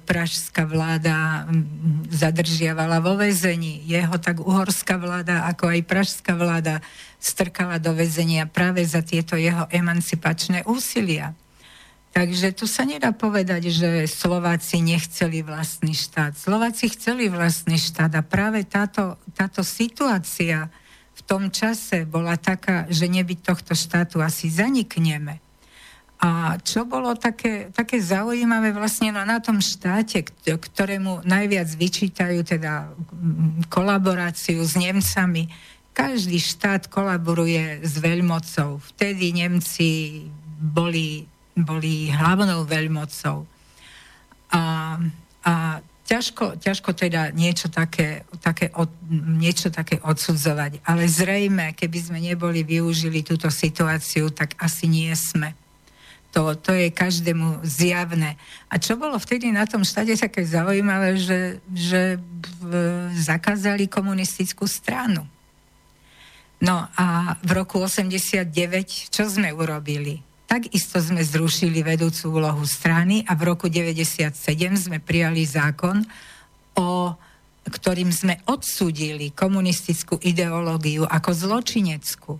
pražská 0.09 0.65
vláda 0.65 1.45
zadržiavala 2.09 2.97
vo 2.97 3.13
väzení. 3.13 3.85
Jeho 3.85 4.17
tak 4.17 4.41
uhorská 4.41 4.97
vláda, 4.97 5.45
ako 5.45 5.69
aj 5.69 5.81
pražská 5.85 6.33
vláda 6.33 6.81
strkala 7.21 7.77
do 7.77 7.93
väzenia 7.93 8.49
práve 8.49 8.81
za 8.81 9.05
tieto 9.05 9.37
jeho 9.37 9.69
emancipačné 9.69 10.65
úsilia. 10.65 11.37
Takže 12.11 12.51
tu 12.51 12.67
sa 12.67 12.83
nedá 12.83 13.15
povedať, 13.15 13.71
že 13.71 14.03
Slováci 14.03 14.83
nechceli 14.83 15.45
vlastný 15.45 15.95
štát. 15.95 16.35
Slováci 16.35 16.91
chceli 16.91 17.31
vlastný 17.31 17.79
štát 17.79 18.11
a 18.19 18.25
práve 18.25 18.67
táto, 18.67 19.15
táto 19.31 19.63
situácia 19.63 20.67
v 21.15 21.21
tom 21.23 21.47
čase 21.53 22.03
bola 22.03 22.35
taká, 22.35 22.89
že 22.91 23.07
nebyť 23.07 23.39
tohto 23.45 23.77
štátu 23.77 24.19
asi 24.19 24.51
zanikneme. 24.51 25.39
A 26.21 26.53
čo 26.61 26.85
bolo 26.85 27.17
také, 27.17 27.73
také 27.73 27.97
zaujímavé 27.97 28.69
vlastne 28.77 29.09
no 29.09 29.25
na 29.25 29.41
tom 29.41 29.57
štáte, 29.57 30.21
ktorému 30.45 31.25
najviac 31.25 31.65
vyčítajú 31.73 32.45
teda 32.45 32.93
kolaboráciu 33.73 34.61
s 34.61 34.77
Nemcami, 34.77 35.49
každý 35.97 36.37
štát 36.37 36.93
kolaboruje 36.93 37.81
s 37.81 37.97
veľmocou. 37.97 38.77
Vtedy 38.93 39.33
Nemci 39.33 40.21
boli, 40.61 41.25
boli 41.57 42.13
hlavnou 42.13 42.69
veľmocou. 42.69 43.43
A, 44.53 44.61
a 45.41 45.53
ťažko, 46.05 46.61
ťažko 46.61 46.91
teda 46.93 47.33
niečo 47.33 47.65
také, 47.73 48.29
také 48.39 48.69
od, 48.77 48.93
niečo 49.09 49.73
také 49.73 49.97
odsudzovať. 50.05 50.85
Ale 50.85 51.09
zrejme, 51.09 51.73
keby 51.73 51.97
sme 51.97 52.19
neboli 52.21 52.61
využili 52.61 53.25
túto 53.25 53.49
situáciu, 53.49 54.29
tak 54.29 54.53
asi 54.61 54.85
nie 54.85 55.09
sme. 55.17 55.57
To, 56.31 56.55
to 56.55 56.71
je 56.71 56.87
každému 56.95 57.59
zjavné. 57.67 58.39
A 58.71 58.79
čo 58.79 58.95
bolo 58.95 59.19
vtedy 59.19 59.51
na 59.51 59.67
tom 59.67 59.83
štáte 59.83 60.15
také 60.15 60.47
zaujímavé, 60.47 61.19
že, 61.19 61.59
že 61.75 62.15
zakázali 63.19 63.91
komunistickú 63.91 64.63
stranu. 64.63 65.27
No 66.61 66.87
a 66.95 67.35
v 67.41 67.51
roku 67.57 67.83
89 67.83 68.47
čo 69.11 69.27
sme 69.27 69.51
urobili? 69.51 70.23
Takisto 70.47 70.99
sme 70.99 71.23
zrušili 71.23 71.83
vedúcu 71.83 72.37
úlohu 72.37 72.63
strany 72.67 73.23
a 73.27 73.35
v 73.35 73.55
roku 73.55 73.67
97 73.71 74.35
sme 74.75 74.99
prijali 74.99 75.43
zákon, 75.43 76.03
o 76.77 77.15
ktorým 77.65 78.11
sme 78.13 78.39
odsúdili 78.45 79.33
komunistickú 79.33 80.19
ideológiu 80.21 81.07
ako 81.07 81.29
zločineckú. 81.33 82.33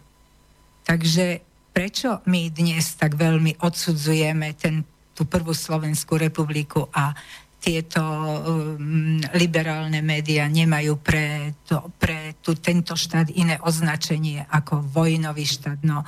Takže 0.85 1.41
prečo 1.71 2.19
my 2.27 2.51
dnes 2.51 2.95
tak 2.99 3.15
veľmi 3.15 3.63
odsudzujeme 3.63 4.53
ten, 4.59 4.83
tú 5.15 5.23
prvú 5.25 5.55
Slovenskú 5.55 6.19
republiku 6.19 6.87
a 6.91 7.15
tieto 7.61 8.01
um, 8.01 9.21
liberálne 9.37 10.01
médiá 10.01 10.49
nemajú 10.49 10.97
pre, 10.97 11.53
to, 11.69 11.93
pre 12.01 12.33
tu, 12.41 12.57
tento 12.57 12.97
štát 12.97 13.29
iné 13.37 13.61
označenie 13.61 14.49
ako 14.49 14.81
vojnový 14.81 15.45
štát. 15.45 15.85
No, 15.85 16.01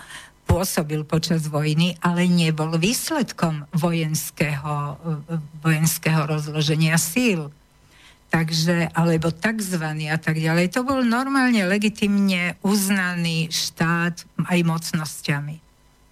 pôsobil 0.49 1.05
počas 1.05 1.45
vojny, 1.47 1.95
ale 2.01 2.25
nebol 2.25 2.75
výsledkom 2.75 3.69
vojenského, 3.69 4.97
vojenského 5.61 6.25
rozloženia 6.25 6.97
síl. 6.97 7.53
Takže, 8.33 8.89
alebo 8.97 9.29
takzvaný 9.29 10.09
a 10.09 10.17
tak 10.17 10.41
ďalej. 10.41 10.73
To 10.73 10.81
bol 10.81 11.05
normálne 11.05 11.69
legitimne 11.69 12.57
uznaný 12.65 13.53
štát 13.53 14.25
aj 14.49 14.59
mocnosťami. 14.65 15.61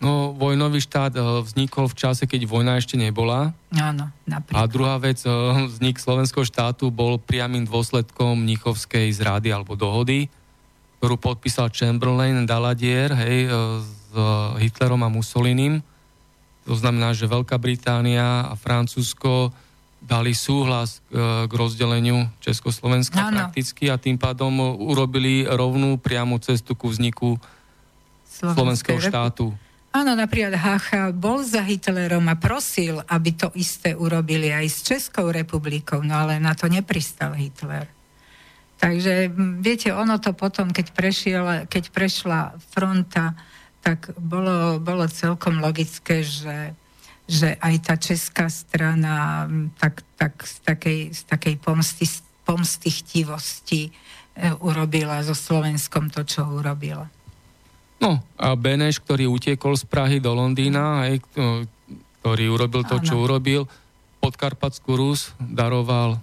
No, 0.02 0.34
vojnový 0.34 0.82
štát 0.82 1.14
eh, 1.14 1.22
vznikol 1.22 1.90
v 1.90 1.98
čase, 1.98 2.30
keď 2.30 2.50
vojna 2.50 2.78
ešte 2.78 2.98
nebola. 2.98 3.54
Áno, 3.74 4.10
napríklad. 4.26 4.58
A 4.58 4.70
druhá 4.70 4.98
vec, 5.02 5.22
eh, 5.22 5.30
vznik 5.66 5.98
slovenského 6.02 6.46
štátu 6.46 6.94
bol 6.94 7.22
priamým 7.22 7.70
dôsledkom 7.70 8.38
Mnichovskej 8.38 9.10
zrady 9.14 9.54
alebo 9.54 9.78
dohody, 9.78 10.30
ktorú 11.02 11.18
podpísal 11.22 11.70
Chamberlain, 11.70 12.46
Daladier, 12.50 13.14
hej, 13.14 13.46
eh, 13.46 13.54
s 13.82 13.98
Hitlerom 14.62 15.06
a 15.06 15.10
Mussolinim. 15.10 15.86
To 16.70 16.78
znamená, 16.78 17.18
že 17.18 17.30
Veľká 17.30 17.58
Británia 17.58 18.46
a 18.46 18.54
Francúzsko 18.54 19.54
dali 20.02 20.34
súhlas 20.34 21.06
k 21.14 21.52
rozdeleniu 21.54 22.26
Československa 22.42 23.30
ano. 23.30 23.48
prakticky 23.48 23.88
a 23.88 24.02
tým 24.02 24.18
pádom 24.18 24.82
urobili 24.82 25.46
rovnú 25.46 26.02
priamu 26.02 26.42
cestu 26.42 26.74
ku 26.74 26.90
vzniku 26.90 27.38
Slovenského 28.26 28.98
štátu. 28.98 29.54
Áno, 29.92 30.16
napríklad 30.16 30.56
Hacha 30.56 31.12
bol 31.12 31.44
za 31.46 31.62
Hitlerom 31.62 32.26
a 32.32 32.40
prosil, 32.40 33.04
aby 33.12 33.36
to 33.36 33.52
isté 33.60 33.92
urobili 33.92 34.50
aj 34.50 34.66
s 34.72 34.78
Českou 34.88 35.30
republikou, 35.30 36.00
no 36.02 36.16
ale 36.16 36.40
na 36.40 36.56
to 36.56 36.72
nepristal 36.72 37.36
Hitler. 37.36 37.92
Takže 38.82 39.30
viete, 39.62 39.94
ono 39.94 40.18
to 40.18 40.34
potom, 40.34 40.74
keď, 40.74 40.96
prešiel, 40.96 41.46
keď 41.70 41.84
prešla 41.94 42.58
fronta, 42.74 43.38
tak 43.86 44.16
bolo, 44.18 44.82
bolo 44.82 45.06
celkom 45.06 45.62
logické, 45.62 46.26
že 46.26 46.74
že 47.30 47.56
aj 47.58 47.76
tá 47.86 47.96
česká 47.96 48.46
strana 48.50 49.46
tak, 49.78 50.04
tak 50.18 50.34
z 50.44 50.56
takej, 50.66 51.00
z 51.16 51.22
takej 51.26 51.56
pomsty, 51.62 52.06
pomsty 52.44 52.90
chtivosti 52.92 53.82
e, 53.88 53.92
urobila 54.60 55.22
so 55.24 55.38
Slovenskom 55.38 56.12
to, 56.12 56.28
čo 56.28 56.44
urobila. 56.46 57.08
No 58.02 58.18
a 58.36 58.58
Beneš, 58.58 58.98
ktorý 59.00 59.30
utiekol 59.30 59.78
z 59.78 59.86
Prahy 59.86 60.18
do 60.18 60.34
Londýna, 60.34 61.06
aj, 61.06 61.22
ktorý 62.22 62.46
urobil 62.50 62.82
to, 62.82 62.98
čo 62.98 63.22
urobil, 63.22 63.70
Podkarpatskú 64.22 64.98
Rus 64.98 65.34
daroval 65.38 66.18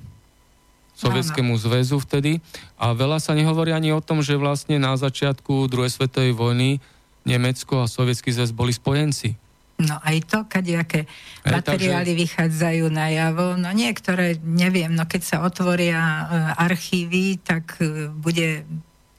Sovietskému 0.98 1.54
zväzu 1.54 2.02
vtedy. 2.02 2.42
A 2.74 2.90
veľa 2.90 3.22
sa 3.22 3.34
nehovorí 3.38 3.70
ani 3.70 3.94
o 3.94 4.02
tom, 4.02 4.18
že 4.18 4.34
vlastne 4.34 4.82
na 4.82 4.98
začiatku 4.98 5.70
druhej 5.70 5.94
svetovej 5.94 6.34
vojny 6.34 6.82
Nemecko 7.22 7.86
a 7.86 7.90
Sovietský 7.90 8.34
zväz 8.34 8.50
boli 8.50 8.74
spojenci. 8.74 9.38
No 9.78 9.94
aj 10.02 10.16
to, 10.26 10.38
kadejaké 10.50 11.06
materiály 11.46 12.10
takže... 12.10 12.22
vychádzajú 12.26 12.84
na 12.90 13.14
javo. 13.14 13.54
No 13.54 13.70
niektoré, 13.70 14.34
neviem, 14.42 14.90
no 14.90 15.06
keď 15.06 15.22
sa 15.22 15.36
otvoria 15.46 16.02
e, 16.02 16.22
archívy, 16.58 17.38
tak 17.38 17.78
e, 17.78 18.10
bude 18.10 18.66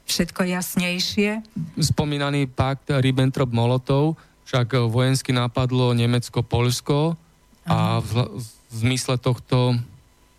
všetko 0.04 0.44
jasnejšie. 0.44 1.40
Spomínaný 1.80 2.44
pakt 2.52 2.92
Ribbentrop-Molotov 2.92 4.20
však 4.44 4.90
vojensky 4.90 5.32
napadlo 5.32 5.96
Nemecko-Polsko 5.96 7.16
a 7.64 8.02
v, 8.02 8.28
v 8.28 8.44
zmysle 8.74 9.16
tohto 9.16 9.78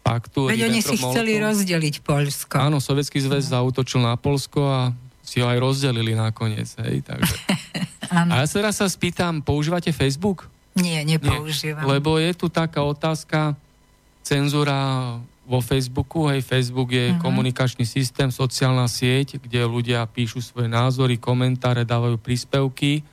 paktu... 0.03 0.51
Veď 0.51 0.67
oni 0.67 0.83
si 0.83 0.99
chceli 0.99 1.39
rozdeliť 1.39 2.03
Polsko. 2.03 2.59
Áno, 2.59 2.77
Sovietský 2.77 3.23
zväz 3.23 3.49
no. 3.49 3.63
zautočil 3.63 4.03
na 4.03 4.19
Polsko 4.19 4.61
a 4.67 4.79
si 5.23 5.39
ho 5.39 5.47
aj 5.47 5.57
rozdelili 5.63 6.13
nakoniec. 6.13 6.67
Hej, 6.83 7.07
takže. 7.07 7.35
A 8.11 8.43
ja 8.43 8.47
sa 8.47 8.59
teraz 8.59 8.75
sa 8.83 8.87
spýtam, 8.91 9.39
používate 9.39 9.95
Facebook? 9.95 10.51
Nie, 10.75 11.07
nepoužívam. 11.07 11.83
Nie, 11.83 11.89
lebo 11.97 12.19
je 12.19 12.31
tu 12.35 12.51
taká 12.51 12.83
otázka, 12.83 13.55
cenzúra 14.21 15.15
vo 15.47 15.59
Facebooku, 15.59 16.31
hej, 16.31 16.39
Facebook 16.45 16.95
je 16.95 17.11
uh-huh. 17.11 17.19
komunikačný 17.19 17.83
systém, 17.83 18.31
sociálna 18.31 18.87
sieť, 18.87 19.41
kde 19.41 19.67
ľudia 19.67 20.07
píšu 20.07 20.39
svoje 20.39 20.71
názory, 20.71 21.19
komentáre, 21.19 21.83
dávajú 21.83 22.15
príspevky 22.21 23.03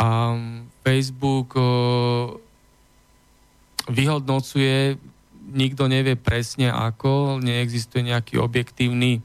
a 0.00 0.34
Facebook 0.82 1.54
o, 1.54 2.40
vyhodnocuje, 3.86 4.98
nikto 5.52 5.86
nevie 5.86 6.18
presne 6.18 6.72
ako, 6.72 7.38
neexistuje 7.38 8.08
nejaký 8.08 8.40
objektívny 8.40 9.22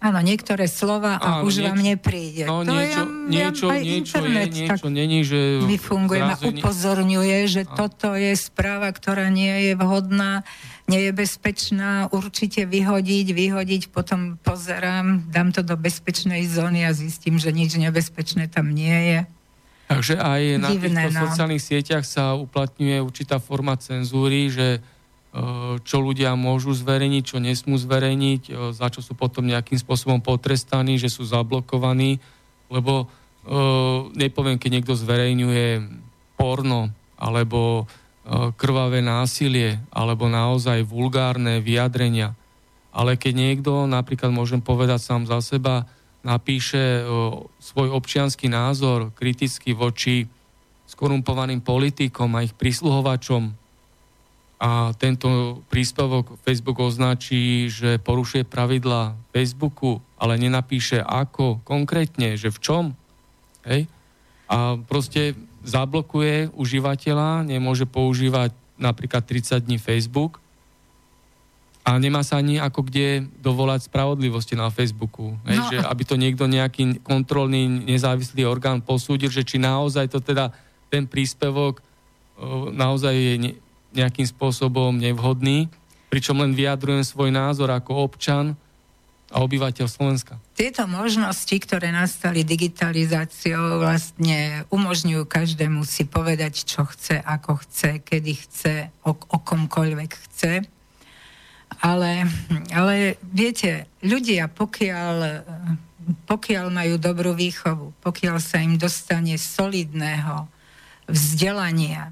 Áno, 0.00 0.24
niektoré 0.24 0.64
slova 0.64 1.20
a 1.20 1.44
Áno, 1.44 1.44
už 1.44 1.60
nieč- 1.60 1.66
vám 1.68 1.80
nepríde. 1.84 2.44
No, 2.48 2.64
to 2.64 2.72
niečo, 2.72 3.04
ja, 3.04 3.28
niečo, 3.28 3.66
ja, 3.68 3.80
niečo 3.84 4.16
internet, 4.16 4.48
je, 4.48 4.64
niečo 4.64 4.88
není, 4.88 5.18
že... 5.28 5.38
My 5.60 5.76
fungujeme 5.76 6.32
a 6.32 6.40
upozorňuje, 6.40 7.38
že 7.44 7.62
a... 7.68 7.70
toto 7.76 8.16
je 8.16 8.32
správa, 8.32 8.88
ktorá 8.96 9.28
nie 9.28 9.68
je 9.68 9.72
vhodná, 9.76 10.40
nie 10.88 11.04
je 11.04 11.12
bezpečná, 11.12 12.08
určite 12.16 12.64
vyhodiť, 12.64 13.26
vyhodiť, 13.28 13.82
potom 13.92 14.40
pozerám, 14.40 15.28
dám 15.28 15.52
to 15.52 15.60
do 15.60 15.76
bezpečnej 15.76 16.48
zóny 16.48 16.88
a 16.88 16.96
zistím, 16.96 17.36
že 17.36 17.52
nič 17.52 17.76
nebezpečné 17.76 18.48
tam 18.48 18.72
nie 18.72 18.96
je. 19.04 19.20
Takže 19.90 20.16
aj 20.16 20.42
na 20.64 20.68
Divné, 20.72 20.86
týchto 20.88 21.10
no. 21.12 21.20
sociálnych 21.28 21.60
sieťach 21.60 22.08
sa 22.08 22.38
uplatňuje 22.40 23.04
určitá 23.04 23.36
forma 23.36 23.76
cenzúry, 23.76 24.48
že 24.48 24.80
čo 25.86 25.96
ľudia 26.02 26.34
môžu 26.34 26.74
zverejniť, 26.74 27.22
čo 27.22 27.38
nesmú 27.38 27.78
zverejniť, 27.78 28.74
za 28.74 28.90
čo 28.90 28.98
sú 28.98 29.14
potom 29.14 29.46
nejakým 29.46 29.78
spôsobom 29.78 30.18
potrestaní, 30.18 30.98
že 30.98 31.06
sú 31.06 31.22
zablokovaní, 31.22 32.18
lebo 32.66 33.06
nepoviem, 34.18 34.58
keď 34.58 34.70
niekto 34.74 34.98
zverejňuje 34.98 35.86
porno 36.34 36.90
alebo 37.14 37.86
krvavé 38.58 39.06
násilie 39.06 39.78
alebo 39.94 40.26
naozaj 40.26 40.82
vulgárne 40.82 41.62
vyjadrenia. 41.62 42.34
Ale 42.90 43.14
keď 43.14 43.32
niekto, 43.38 43.86
napríklad 43.86 44.34
môžem 44.34 44.58
povedať 44.58 44.98
sám 44.98 45.30
za 45.30 45.38
seba, 45.38 45.86
napíše 46.26 47.06
svoj 47.62 47.94
občianský 47.94 48.50
názor 48.50 49.14
kriticky 49.14 49.72
voči 49.78 50.26
skorumpovaným 50.90 51.62
politikom 51.62 52.34
a 52.34 52.42
ich 52.42 52.50
prísluhovačom, 52.58 53.54
a 54.60 54.92
tento 54.92 55.64
príspevok 55.72 56.36
Facebook 56.44 56.84
označí, 56.84 57.72
že 57.72 57.96
porušuje 57.96 58.44
pravidla 58.44 59.16
Facebooku, 59.32 60.04
ale 60.20 60.36
nenapíše 60.36 61.00
ako 61.00 61.64
konkrétne, 61.64 62.36
že 62.36 62.52
v 62.52 62.58
čom. 62.60 62.84
Hej? 63.64 63.88
A 64.52 64.76
proste 64.84 65.32
zablokuje 65.64 66.52
užívateľa, 66.52 67.48
nemôže 67.48 67.88
používať 67.88 68.52
napríklad 68.76 69.24
30 69.24 69.64
dní 69.64 69.80
Facebook 69.80 70.44
a 71.80 71.96
nemá 71.96 72.20
sa 72.20 72.36
ani 72.36 72.60
ako 72.60 72.84
kde 72.84 73.24
dovolať 73.40 73.88
spravodlivosti 73.88 74.60
na 74.60 74.68
Facebooku. 74.68 75.40
Hej? 75.48 75.56
No. 75.56 75.68
Že 75.72 75.78
aby 75.88 76.02
to 76.04 76.20
niekto 76.20 76.44
nejaký 76.44 77.00
kontrolný 77.00 77.64
nezávislý 77.64 78.44
orgán 78.44 78.84
posúdil, 78.84 79.32
že 79.32 79.40
či 79.40 79.56
naozaj 79.56 80.12
to 80.12 80.20
teda 80.20 80.52
ten 80.92 81.08
príspevok 81.08 81.80
naozaj 82.72 83.14
je 83.16 83.56
nejakým 83.94 84.26
spôsobom 84.26 84.94
nevhodný, 84.96 85.66
pričom 86.10 86.38
len 86.42 86.54
vyjadrujem 86.54 87.06
svoj 87.06 87.30
názor 87.30 87.70
ako 87.70 88.06
občan 88.06 88.58
a 89.30 89.46
obyvateľ 89.46 89.86
Slovenska. 89.86 90.42
Tieto 90.58 90.90
možnosti, 90.90 91.54
ktoré 91.54 91.94
nastali 91.94 92.42
digitalizáciou, 92.42 93.78
vlastne 93.78 94.66
umožňujú 94.74 95.22
každému 95.22 95.86
si 95.86 96.02
povedať, 96.02 96.66
čo 96.66 96.82
chce, 96.82 97.22
ako 97.22 97.62
chce, 97.62 98.02
kedy 98.02 98.32
chce, 98.34 98.74
o, 99.06 99.14
o 99.14 99.38
komkoľvek 99.38 100.10
chce. 100.10 100.66
Ale, 101.78 102.26
ale 102.74 103.22
viete, 103.22 103.86
ľudia, 104.02 104.50
pokiaľ, 104.50 105.46
pokiaľ 106.26 106.66
majú 106.74 106.98
dobrú 106.98 107.30
výchovu, 107.38 107.94
pokiaľ 108.02 108.36
sa 108.42 108.58
im 108.58 108.74
dostane 108.74 109.38
solidného 109.38 110.50
vzdelania, 111.06 112.10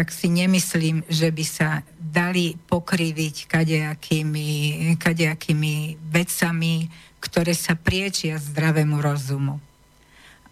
tak 0.00 0.16
si 0.16 0.32
nemyslím, 0.32 1.04
že 1.12 1.28
by 1.28 1.44
sa 1.44 1.84
dali 2.00 2.56
pokriviť 2.56 3.44
kadejakými, 3.44 4.48
kadejakými 4.96 6.00
vecami, 6.08 6.88
ktoré 7.20 7.52
sa 7.52 7.76
priečia 7.76 8.40
zdravému 8.40 8.96
rozumu. 8.96 9.60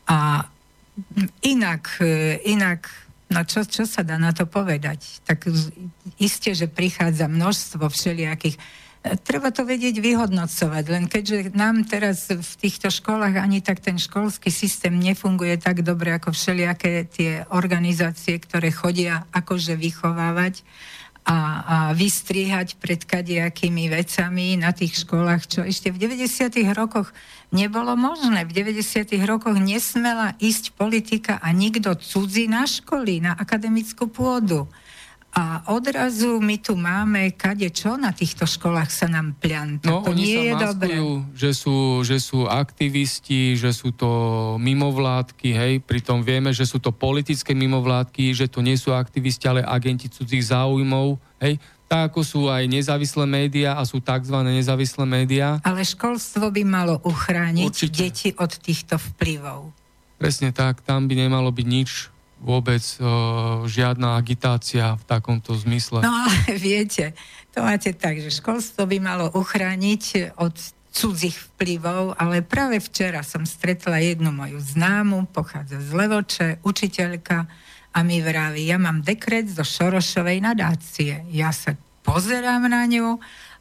A 0.04 0.44
inak, 1.40 1.96
inak 2.44 2.92
no 3.32 3.40
čo, 3.48 3.64
čo 3.64 3.88
sa 3.88 4.04
dá 4.04 4.20
na 4.20 4.36
to 4.36 4.44
povedať? 4.44 5.24
Tak 5.24 5.48
isté, 6.20 6.52
že 6.52 6.68
prichádza 6.68 7.24
množstvo 7.24 7.88
všelijakých 7.88 8.60
treba 9.02 9.54
to 9.54 9.62
vedieť 9.62 10.02
vyhodnocovať. 10.02 10.84
Len 10.90 11.04
keďže 11.06 11.54
nám 11.54 11.86
teraz 11.86 12.28
v 12.28 12.52
týchto 12.58 12.90
školách 12.90 13.38
ani 13.38 13.62
tak 13.62 13.78
ten 13.78 13.96
školský 13.96 14.50
systém 14.50 14.98
nefunguje 14.98 15.56
tak 15.58 15.86
dobre 15.86 16.14
ako 16.18 16.34
všelijaké 16.34 17.06
tie 17.06 17.46
organizácie, 17.54 18.42
ktoré 18.42 18.74
chodia 18.74 19.24
akože 19.30 19.78
vychovávať 19.78 20.66
a, 21.28 21.36
a 21.36 21.76
vystrihať 21.92 22.80
pred 22.80 23.04
kadejakými 23.04 23.92
vecami 23.92 24.56
na 24.56 24.72
tých 24.72 25.04
školách, 25.04 25.44
čo 25.44 25.60
ešte 25.60 25.92
v 25.92 26.00
90. 26.08 26.56
rokoch 26.72 27.12
nebolo 27.52 27.92
možné. 28.00 28.48
V 28.48 28.52
90. 28.56 29.12
rokoch 29.28 29.60
nesmela 29.60 30.32
ísť 30.40 30.72
politika 30.72 31.36
a 31.44 31.52
nikto 31.52 31.92
cudzí 32.00 32.48
na 32.48 32.64
školy, 32.64 33.20
na 33.20 33.36
akademickú 33.36 34.08
pôdu. 34.08 34.72
A 35.36 35.60
odrazu 35.70 36.40
my 36.40 36.56
tu 36.58 36.72
máme, 36.74 37.36
kade 37.36 37.68
čo 37.70 38.00
na 38.00 38.10
týchto 38.10 38.48
školách 38.48 38.90
sa 38.90 39.06
nám 39.06 39.36
plianta. 39.36 39.86
No, 39.86 40.00
to 40.00 40.16
oni 40.16 40.24
nie 40.24 40.34
sa 40.34 40.42
je 40.42 40.52
dobré. 40.72 40.94
Že 41.36 41.50
sú, 41.52 41.76
že 42.02 42.16
sú 42.18 42.48
aktivisti, 42.48 43.54
že 43.54 43.70
sú 43.70 43.92
to 43.92 44.08
mimovládky, 44.58 45.48
hej, 45.52 45.72
pritom 45.84 46.24
vieme, 46.24 46.50
že 46.50 46.64
sú 46.64 46.80
to 46.80 46.90
politické 46.90 47.52
mimovládky, 47.54 48.34
že 48.34 48.48
to 48.48 48.64
nie 48.64 48.74
sú 48.74 48.96
aktivisti, 48.96 49.46
ale 49.46 49.60
agenti 49.62 50.08
cudzích 50.08 50.48
záujmov, 50.48 51.20
hej, 51.44 51.60
tak 51.88 52.12
ako 52.12 52.20
sú 52.20 52.40
aj 52.52 52.68
nezávislé 52.68 53.24
médiá 53.24 53.80
a 53.80 53.82
sú 53.88 54.00
tzv. 54.04 54.36
nezávislé 54.44 55.04
médiá. 55.08 55.56
Ale 55.64 55.80
školstvo 55.80 56.52
by 56.52 56.62
malo 56.66 57.00
uchrániť 57.00 57.64
Určite. 57.64 57.96
deti 57.96 58.28
od 58.36 58.52
týchto 58.60 59.00
vplyvov. 59.00 59.72
Presne 60.20 60.52
tak, 60.52 60.84
tam 60.84 61.08
by 61.08 61.14
nemalo 61.14 61.48
byť 61.48 61.66
nič 61.68 61.90
vôbec 62.38 62.80
uh, 63.02 63.66
žiadna 63.66 64.14
agitácia 64.14 64.94
v 64.94 65.04
takomto 65.04 65.54
zmysle. 65.58 66.02
No 66.02 66.10
ale 66.10 66.54
viete, 66.58 67.14
to 67.50 67.62
máte 67.62 67.94
tak, 67.94 68.22
že 68.22 68.30
školstvo 68.30 68.86
by 68.86 68.98
malo 69.02 69.26
uchrániť 69.34 70.34
od 70.38 70.54
cudzích 70.94 71.36
vplyvov, 71.54 72.18
ale 72.18 72.42
práve 72.42 72.82
včera 72.82 73.22
som 73.22 73.46
stretla 73.46 74.02
jednu 74.02 74.34
moju 74.34 74.58
známu, 74.58 75.30
pochádza 75.30 75.78
z 75.78 75.90
Levoče, 75.94 76.48
učiteľka 76.66 77.46
a 77.94 77.98
mi 78.02 78.18
vraví, 78.18 78.66
ja 78.66 78.78
mám 78.78 79.02
dekret 79.02 79.46
zo 79.46 79.62
Šorošovej 79.62 80.42
nadácie. 80.42 81.22
Ja 81.30 81.54
sa 81.54 81.78
pozerám 82.02 82.66
na 82.66 82.82
ňu 82.86 83.18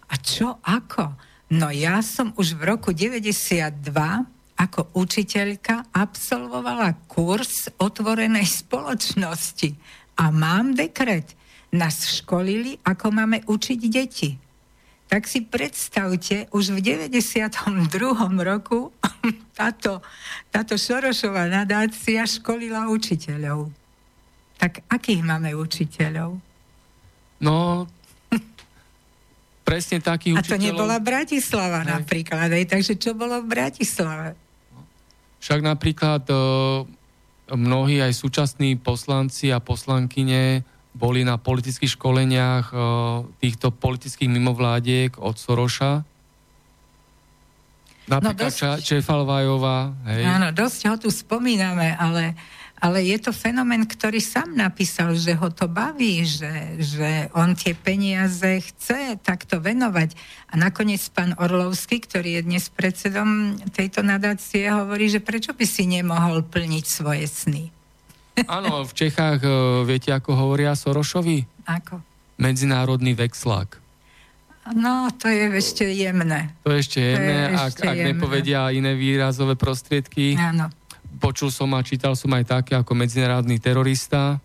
a 0.08 0.14
čo, 0.18 0.58
ako? 0.64 1.14
No 1.54 1.72
ja 1.72 2.04
som 2.04 2.36
už 2.36 2.60
v 2.60 2.62
roku 2.76 2.92
92 2.92 4.37
ako 4.58 4.90
učiteľka 4.98 5.94
absolvovala 5.94 6.98
kurz 7.06 7.70
otvorenej 7.78 8.50
spoločnosti. 8.66 9.78
A 10.18 10.34
mám 10.34 10.74
dekret. 10.74 11.38
Nás 11.70 12.10
školili, 12.10 12.82
ako 12.82 13.14
máme 13.14 13.46
učiť 13.46 13.80
deti. 13.86 14.34
Tak 15.08 15.24
si 15.24 15.46
predstavte, 15.46 16.52
už 16.52 16.76
v 16.76 16.80
92. 16.84 17.54
roku 18.44 18.92
táto, 19.60 20.04
táto 20.52 20.76
Šorošová 20.76 21.48
nadácia 21.48 22.28
školila 22.28 22.92
učiteľov. 22.92 23.72
Tak 24.58 24.84
akých 24.90 25.22
máme 25.22 25.54
učiteľov? 25.54 26.42
No, 27.40 27.86
presne 29.62 30.02
takých 30.02 30.42
učiteľov... 30.42 30.50
A 30.50 30.60
to 30.60 30.66
nebola 30.66 30.98
Bratislava 30.98 31.86
Hej. 31.86 31.90
napríklad, 31.94 32.50
aj, 32.52 32.66
takže 32.68 32.94
čo 32.98 33.14
bolo 33.14 33.44
v 33.44 33.48
Bratislave? 33.48 34.47
Však 35.38 35.60
napríklad 35.62 36.24
e, 36.30 36.36
mnohí 37.54 38.02
aj 38.02 38.14
súčasní 38.14 38.78
poslanci 38.82 39.54
a 39.54 39.62
poslankyne 39.62 40.66
boli 40.98 41.22
na 41.22 41.38
politických 41.38 41.94
školeniach 41.94 42.74
e, 42.74 42.76
týchto 43.40 43.70
politických 43.70 44.30
mimovládiek 44.30 45.16
od 45.22 45.38
Soroša. 45.38 46.02
Napríklad 48.08 48.54
no 48.56 48.80
dosť, 48.80 48.82
Čefalvajová. 48.88 49.92
Hej. 50.08 50.24
Áno, 50.24 50.48
dosť 50.56 50.80
ho 50.88 50.96
tu 50.96 51.10
spomíname, 51.12 51.92
ale 52.00 52.40
ale 52.78 53.02
je 53.10 53.18
to 53.18 53.34
fenomén, 53.34 53.90
ktorý 53.90 54.22
sám 54.22 54.54
napísal, 54.54 55.18
že 55.18 55.34
ho 55.34 55.50
to 55.50 55.66
baví, 55.66 56.22
že, 56.22 56.78
že 56.78 57.10
on 57.34 57.58
tie 57.58 57.74
peniaze 57.74 58.62
chce 58.62 59.18
takto 59.26 59.58
venovať. 59.58 60.14
A 60.54 60.62
nakoniec 60.62 61.02
pán 61.10 61.34
Orlovský, 61.42 61.98
ktorý 61.98 62.38
je 62.38 62.42
dnes 62.46 62.66
predsedom 62.70 63.58
tejto 63.74 64.06
nadácie, 64.06 64.70
hovorí, 64.70 65.10
že 65.10 65.26
prečo 65.26 65.58
by 65.58 65.66
si 65.66 65.90
nemohol 65.90 66.46
plniť 66.46 66.86
svoje 66.86 67.26
sny. 67.26 67.64
Áno, 68.46 68.86
v 68.86 68.94
Čechách 68.94 69.42
e, 69.42 69.50
viete, 69.82 70.14
ako 70.14 70.38
hovoria 70.38 70.78
Sorošovi? 70.78 71.66
Ako? 71.66 71.98
Medzinárodný 72.38 73.18
vexlák. 73.18 73.82
No, 74.78 75.10
to 75.18 75.26
je 75.26 75.50
ešte 75.58 75.90
jemné. 75.90 76.54
To 76.62 76.78
je 76.78 76.86
ešte 76.86 77.00
jemné, 77.02 77.34
je 77.34 77.58
ešte 77.58 77.66
ak, 77.66 77.74
ak 77.82 77.98
jemné. 77.98 78.08
nepovedia 78.14 78.70
iné 78.70 78.94
výrazové 78.94 79.58
prostriedky. 79.58 80.38
Áno 80.38 80.70
počul 81.18 81.50
som 81.50 81.72
a 81.74 81.82
čítal 81.82 82.14
som 82.14 82.30
aj 82.36 82.44
také 82.46 82.74
ako 82.78 82.94
medzinárodný 82.94 83.58
terorista. 83.58 84.38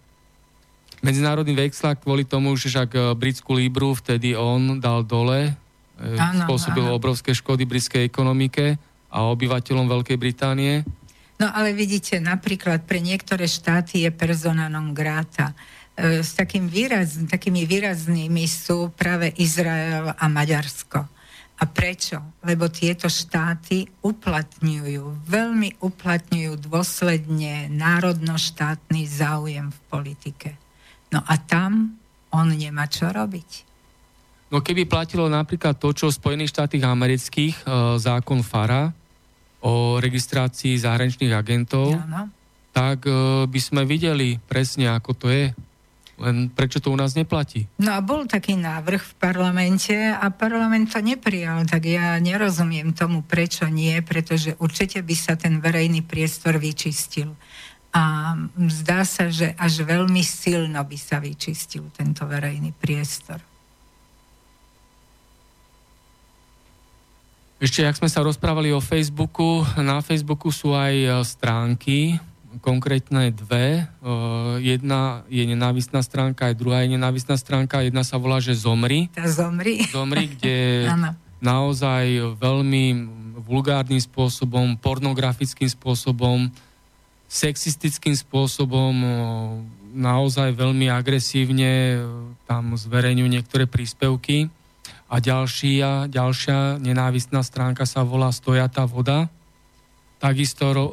Medzinárodný 1.02 1.58
vexlak 1.58 2.02
kvôli 2.06 2.22
tomu, 2.22 2.54
že 2.54 2.70
však 2.70 2.90
e, 2.94 2.98
britskú 3.18 3.58
líbru 3.58 3.98
vtedy 3.98 4.38
on 4.38 4.78
dal 4.78 5.02
dole, 5.02 5.58
ano, 5.98 6.46
spôsobil 6.46 6.86
ano. 6.86 6.94
obrovské 6.94 7.34
škody 7.34 7.66
britskej 7.66 8.06
ekonomike 8.06 8.78
a 9.10 9.18
obyvateľom 9.28 9.90
Veľkej 9.90 10.18
Británie. 10.18 10.86
No 11.42 11.50
ale 11.50 11.74
vidíte, 11.74 12.22
napríklad 12.22 12.86
pre 12.86 13.02
niektoré 13.02 13.50
štáty 13.50 14.06
je 14.06 14.10
persona 14.14 14.70
non 14.70 14.94
grata. 14.94 15.50
E, 15.98 16.22
s 16.22 16.38
takým 16.38 16.70
výraz, 16.70 17.18
takými 17.26 17.66
výraznými 17.66 18.46
sú 18.46 18.94
práve 18.94 19.34
Izrael 19.36 20.14
a 20.14 20.24
Maďarsko. 20.30 21.21
A 21.60 21.64
prečo? 21.68 22.18
Lebo 22.42 22.66
tieto 22.72 23.06
štáty 23.06 23.86
uplatňujú, 24.02 25.28
veľmi 25.28 25.78
uplatňujú 25.78 26.52
dôsledne 26.58 27.70
národnoštátny 27.70 29.02
záujem 29.06 29.70
v 29.70 29.78
politike. 29.86 30.50
No 31.12 31.20
a 31.22 31.36
tam 31.36 32.00
on 32.32 32.48
nemá 32.56 32.88
čo 32.88 33.12
robiť. 33.12 33.68
No 34.52 34.60
keby 34.60 34.84
platilo 34.84 35.28
napríklad 35.32 35.80
to, 35.80 35.96
čo 35.96 36.12
v 36.12 36.18
Spojených 36.18 36.52
štátoch 36.52 36.84
amerických 36.84 37.56
e, 37.56 37.64
zákon 37.96 38.44
FARA 38.44 38.92
o 39.64 39.96
registrácii 39.96 40.76
zahraničných 40.76 41.32
agentov, 41.32 41.96
ja, 41.96 42.28
tak 42.72 43.08
e, 43.08 43.12
by 43.48 43.60
sme 43.60 43.88
videli 43.88 44.36
presne, 44.44 44.92
ako 44.92 45.10
to 45.16 45.26
je. 45.32 45.46
Len 46.20 46.52
prečo 46.52 46.78
to 46.78 46.92
u 46.92 46.96
nás 46.98 47.16
neplatí? 47.16 47.66
No 47.80 47.96
a 47.96 48.00
bol 48.04 48.28
taký 48.28 48.54
návrh 48.54 49.00
v 49.00 49.14
parlamente 49.16 49.96
a 49.96 50.28
parlament 50.28 50.92
to 50.92 51.00
neprijal, 51.00 51.64
tak 51.64 51.88
ja 51.88 52.20
nerozumiem 52.20 52.92
tomu, 52.92 53.24
prečo 53.24 53.64
nie, 53.66 53.98
pretože 54.04 54.54
určite 54.60 55.00
by 55.00 55.14
sa 55.16 55.34
ten 55.40 55.58
verejný 55.58 56.04
priestor 56.04 56.60
vyčistil. 56.60 57.32
A 57.92 58.32
zdá 58.72 59.04
sa, 59.04 59.28
že 59.28 59.52
až 59.56 59.84
veľmi 59.84 60.24
silno 60.24 60.80
by 60.80 60.96
sa 60.96 61.20
vyčistil 61.20 61.92
tento 61.92 62.24
verejný 62.24 62.72
priestor. 62.72 63.40
Ešte, 67.62 67.86
ak 67.86 67.94
sme 67.94 68.10
sa 68.10 68.26
rozprávali 68.26 68.74
o 68.74 68.82
Facebooku, 68.82 69.62
na 69.78 70.02
Facebooku 70.02 70.50
sú 70.50 70.74
aj 70.74 70.94
e, 70.98 71.08
stránky, 71.22 72.18
konkrétne 72.60 73.32
dve. 73.32 73.88
Jedna 74.60 75.24
je 75.32 75.42
nenávistná 75.48 76.04
stránka, 76.04 76.52
aj 76.52 76.58
druhá 76.58 76.84
je 76.84 76.98
nenávistná 76.98 77.40
stránka. 77.40 77.80
Jedna 77.80 78.04
sa 78.04 78.20
volá, 78.20 78.42
že 78.42 78.52
Zomri. 78.52 79.08
Tá 79.14 79.24
Zomri. 79.24 79.88
Zomri, 79.88 80.28
kde 80.28 80.90
naozaj 81.40 82.36
veľmi 82.36 82.84
vulgárnym 83.42 83.98
spôsobom, 83.98 84.76
pornografickým 84.76 85.72
spôsobom, 85.72 86.52
sexistickým 87.26 88.12
spôsobom, 88.12 88.92
naozaj 89.96 90.52
veľmi 90.52 90.92
agresívne 90.92 92.04
tam 92.44 92.76
zverejňujú 92.76 93.28
niektoré 93.28 93.64
príspevky. 93.64 94.52
A 95.12 95.20
ďalšia, 95.20 96.08
ďalšia 96.08 96.80
nenávistná 96.80 97.44
stránka 97.44 97.84
sa 97.84 98.00
volá 98.00 98.32
Stojatá 98.32 98.88
voda 98.88 99.28
takisto 100.22 100.70
ro, 100.70 100.86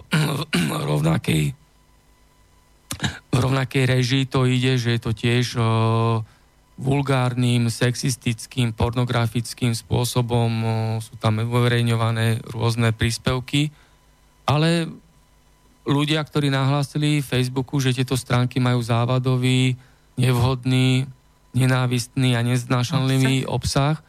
rovnakej 0.89 1.53
v 3.29 3.35
rovnakej 3.37 3.83
režii 3.85 4.25
to 4.25 4.49
ide, 4.49 4.75
že 4.75 4.97
je 4.97 5.01
to 5.01 5.11
tiež 5.13 5.45
o, 5.55 5.63
vulgárnym, 6.75 7.69
sexistickým, 7.71 8.73
pornografickým 8.73 9.71
spôsobom 9.71 10.49
o, 10.49 10.69
sú 10.99 11.13
tam 11.21 11.39
uverejňované 11.39 12.43
rôzne 12.49 12.91
príspevky, 12.91 13.71
ale 14.49 14.89
ľudia, 15.85 16.19
ktorí 16.25 16.49
nahlásili 16.49 17.21
Facebooku, 17.23 17.77
že 17.79 17.95
tieto 17.95 18.17
stránky 18.17 18.57
majú 18.57 18.81
závadový, 18.81 19.77
nevhodný, 20.19 21.07
nenávistný 21.53 22.35
a 22.35 22.43
neznášanlivý 22.43 23.47
obsah, 23.47 24.01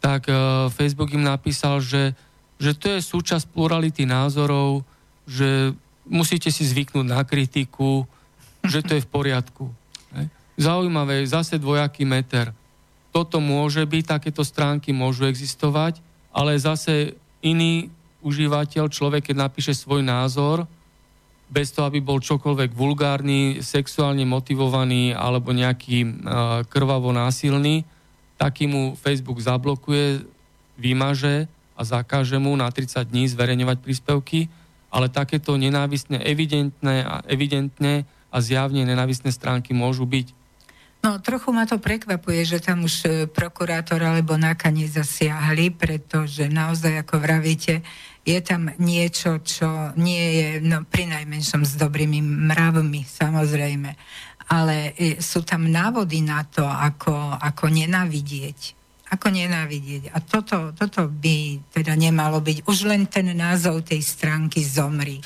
tak 0.00 0.30
uh, 0.30 0.70
Facebook 0.72 1.12
im 1.12 1.26
napísal, 1.26 1.82
že 1.82 2.16
že 2.60 2.76
to 2.76 2.92
je 2.92 3.00
súčasť 3.00 3.48
plurality 3.56 4.04
názorov, 4.04 4.84
že 5.24 5.72
musíte 6.04 6.52
si 6.52 6.68
zvyknúť 6.68 7.06
na 7.08 7.24
kritiku, 7.24 8.04
že 8.60 8.84
to 8.84 9.00
je 9.00 9.04
v 9.04 9.08
poriadku. 9.08 9.72
Zaujímavé, 10.60 11.24
zase 11.24 11.56
dvojaký 11.56 12.04
meter. 12.04 12.52
Toto 13.16 13.40
môže 13.40 13.80
byť, 13.80 14.04
takéto 14.04 14.44
stránky 14.44 14.92
môžu 14.92 15.24
existovať, 15.24 16.04
ale 16.36 16.60
zase 16.60 17.16
iný 17.40 17.88
užívateľ, 18.20 18.92
človek, 18.92 19.32
keď 19.32 19.36
napíše 19.48 19.72
svoj 19.72 20.04
názor, 20.04 20.68
bez 21.50 21.74
toho, 21.74 21.88
aby 21.90 21.98
bol 21.98 22.22
čokoľvek 22.22 22.70
vulgárny, 22.76 23.58
sexuálne 23.64 24.22
motivovaný 24.22 25.16
alebo 25.16 25.50
nejaký 25.50 25.98
uh, 26.06 26.12
krvavo 26.68 27.10
násilný, 27.10 27.82
taký 28.38 28.70
mu 28.70 28.94
Facebook 28.94 29.42
zablokuje, 29.42 30.22
vymaže 30.78 31.50
a 31.80 31.82
zakáže 31.88 32.36
mu 32.36 32.52
na 32.52 32.68
30 32.68 33.08
dní 33.08 33.24
zverejňovať 33.24 33.80
príspevky, 33.80 34.52
ale 34.92 35.08
takéto 35.08 35.56
nenávistné, 35.56 36.20
evidentné 36.20 37.00
a 37.00 37.24
evidentné 37.24 38.04
a 38.28 38.36
zjavne 38.44 38.84
nenávistné 38.84 39.32
stránky 39.32 39.72
môžu 39.72 40.04
byť. 40.04 40.36
No, 41.00 41.16
trochu 41.16 41.48
ma 41.48 41.64
to 41.64 41.80
prekvapuje, 41.80 42.44
že 42.44 42.58
tam 42.60 42.84
už 42.84 42.94
e, 43.08 43.08
prokurátor 43.24 44.04
alebo 44.04 44.36
náka 44.36 44.68
nezasiahli, 44.68 45.72
pretože 45.72 46.44
naozaj, 46.52 47.00
ako 47.00 47.16
vravíte, 47.16 47.80
je 48.20 48.36
tam 48.44 48.68
niečo, 48.76 49.40
čo 49.40 49.96
nie 49.96 50.24
je 50.36 50.48
no, 50.60 50.84
pri 50.84 51.08
najmenšom 51.08 51.64
s 51.64 51.80
dobrými 51.80 52.20
mravmi, 52.20 53.08
samozrejme. 53.08 53.96
Ale 54.52 54.92
e, 54.92 55.16
sú 55.24 55.40
tam 55.40 55.72
návody 55.72 56.20
na 56.20 56.44
to, 56.44 56.68
ako, 56.68 57.40
ako 57.40 57.72
nenavidieť 57.72 58.79
ako 59.10 59.26
nenávidieť. 59.34 60.14
A 60.14 60.22
toto, 60.22 60.70
toto 60.70 61.10
by 61.10 61.58
teda 61.74 61.98
nemalo 61.98 62.38
byť. 62.38 62.64
Už 62.70 62.86
len 62.86 63.10
ten 63.10 63.34
názov 63.34 63.82
tej 63.82 64.00
stránky 64.06 64.62
zomri 64.62 65.18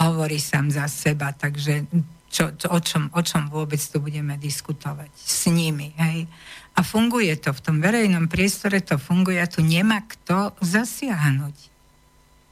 hovorí 0.00 0.40
sám 0.40 0.72
za 0.72 0.88
seba, 0.88 1.36
takže 1.36 1.84
čo, 2.32 2.52
čo, 2.56 2.68
o, 2.72 2.80
čom, 2.80 3.08
o 3.12 3.20
čom 3.24 3.48
vôbec 3.48 3.80
tu 3.80 4.00
budeme 4.00 4.36
diskutovať 4.36 5.12
s 5.14 5.48
nimi. 5.48 5.92
Hej? 5.96 6.28
A 6.76 6.84
funguje 6.84 7.32
to 7.40 7.52
v 7.56 7.64
tom 7.64 7.76
verejnom 7.80 8.28
priestore, 8.28 8.84
to 8.84 9.00
funguje 9.00 9.40
a 9.40 9.48
tu 9.48 9.64
nemá 9.64 10.04
kto 10.04 10.52
zasiahnuť. 10.60 11.56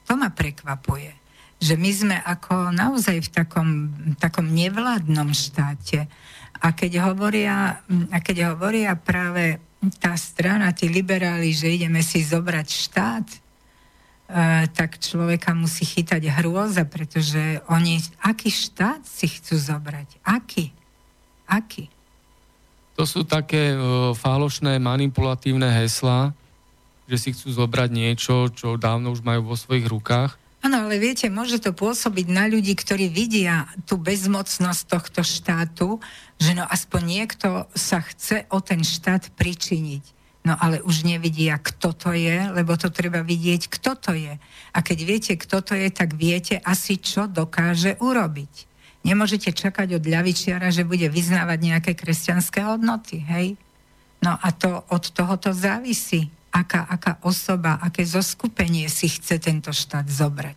To 0.08 0.16
ma 0.16 0.32
prekvapuje. 0.32 1.12
Že 1.60 1.74
my 1.80 1.90
sme 1.92 2.16
ako 2.20 2.72
naozaj 2.72 3.24
v 3.24 3.30
takom, 3.32 3.68
takom 4.16 4.48
nevládnom 4.52 5.32
štáte. 5.32 6.08
A 6.64 6.72
keď 6.72 7.08
hovoria, 7.08 7.84
a 8.08 8.16
keď 8.20 8.56
hovoria 8.56 8.96
práve 8.96 9.60
tá 9.88 10.14
strana, 10.14 10.72
tí 10.72 10.86
liberáli, 10.86 11.52
že 11.52 11.72
ideme 11.72 12.04
si 12.04 12.20
zobrať 12.22 12.68
štát, 12.68 13.26
e, 13.26 13.38
tak 14.72 15.00
človeka 15.00 15.56
musí 15.56 15.84
chytať 15.84 16.28
hrôza, 16.40 16.84
pretože 16.84 17.60
oni, 17.68 18.00
aký 18.22 18.52
štát 18.52 19.02
si 19.04 19.26
chcú 19.26 19.56
zobrať? 19.56 20.20
Aký? 20.24 20.70
Aký? 21.44 21.88
To 22.94 23.02
sú 23.02 23.26
také 23.26 23.74
uh, 23.74 24.14
falošné, 24.14 24.78
manipulatívne 24.78 25.66
heslá, 25.66 26.30
že 27.10 27.16
si 27.18 27.28
chcú 27.34 27.50
zobrať 27.50 27.90
niečo, 27.90 28.48
čo 28.54 28.78
dávno 28.78 29.10
už 29.10 29.20
majú 29.26 29.50
vo 29.50 29.56
svojich 29.58 29.90
rukách. 29.90 30.38
Áno, 30.64 30.88
ale 30.88 30.96
viete, 30.96 31.28
môže 31.28 31.60
to 31.60 31.76
pôsobiť 31.76 32.32
na 32.32 32.48
ľudí, 32.48 32.72
ktorí 32.72 33.12
vidia 33.12 33.68
tú 33.84 34.00
bezmocnosť 34.00 34.82
tohto 34.88 35.20
štátu, 35.20 36.00
že 36.40 36.56
no 36.56 36.64
aspoň 36.64 37.00
niekto 37.04 37.68
sa 37.76 38.00
chce 38.00 38.48
o 38.48 38.64
ten 38.64 38.80
štát 38.80 39.28
pričiniť. 39.36 40.04
No 40.40 40.56
ale 40.56 40.80
už 40.80 41.04
nevidia, 41.04 41.60
kto 41.60 41.92
to 41.92 42.16
je, 42.16 42.48
lebo 42.48 42.80
to 42.80 42.88
treba 42.88 43.20
vidieť, 43.20 43.68
kto 43.76 43.92
to 43.92 44.12
je. 44.16 44.40
A 44.72 44.78
keď 44.80 44.98
viete, 45.04 45.32
kto 45.36 45.60
to 45.60 45.76
je, 45.76 45.92
tak 45.92 46.16
viete 46.16 46.56
asi, 46.64 46.96
čo 46.96 47.28
dokáže 47.28 48.00
urobiť. 48.00 48.64
Nemôžete 49.04 49.52
čakať 49.52 50.00
od 50.00 50.04
ľavičiara, 50.08 50.72
že 50.72 50.88
bude 50.88 51.12
vyznávať 51.12 51.58
nejaké 51.60 51.92
kresťanské 51.92 52.64
hodnoty, 52.64 53.20
hej? 53.20 53.60
No 54.24 54.40
a 54.40 54.48
to 54.48 54.80
od 54.88 55.12
tohoto 55.12 55.52
závisí 55.52 56.32
aká, 56.54 56.86
aká 56.86 57.18
osoba, 57.26 57.82
aké 57.82 58.06
zoskupenie 58.06 58.86
si 58.86 59.10
chce 59.10 59.42
tento 59.42 59.74
štát 59.74 60.06
zobrať. 60.06 60.56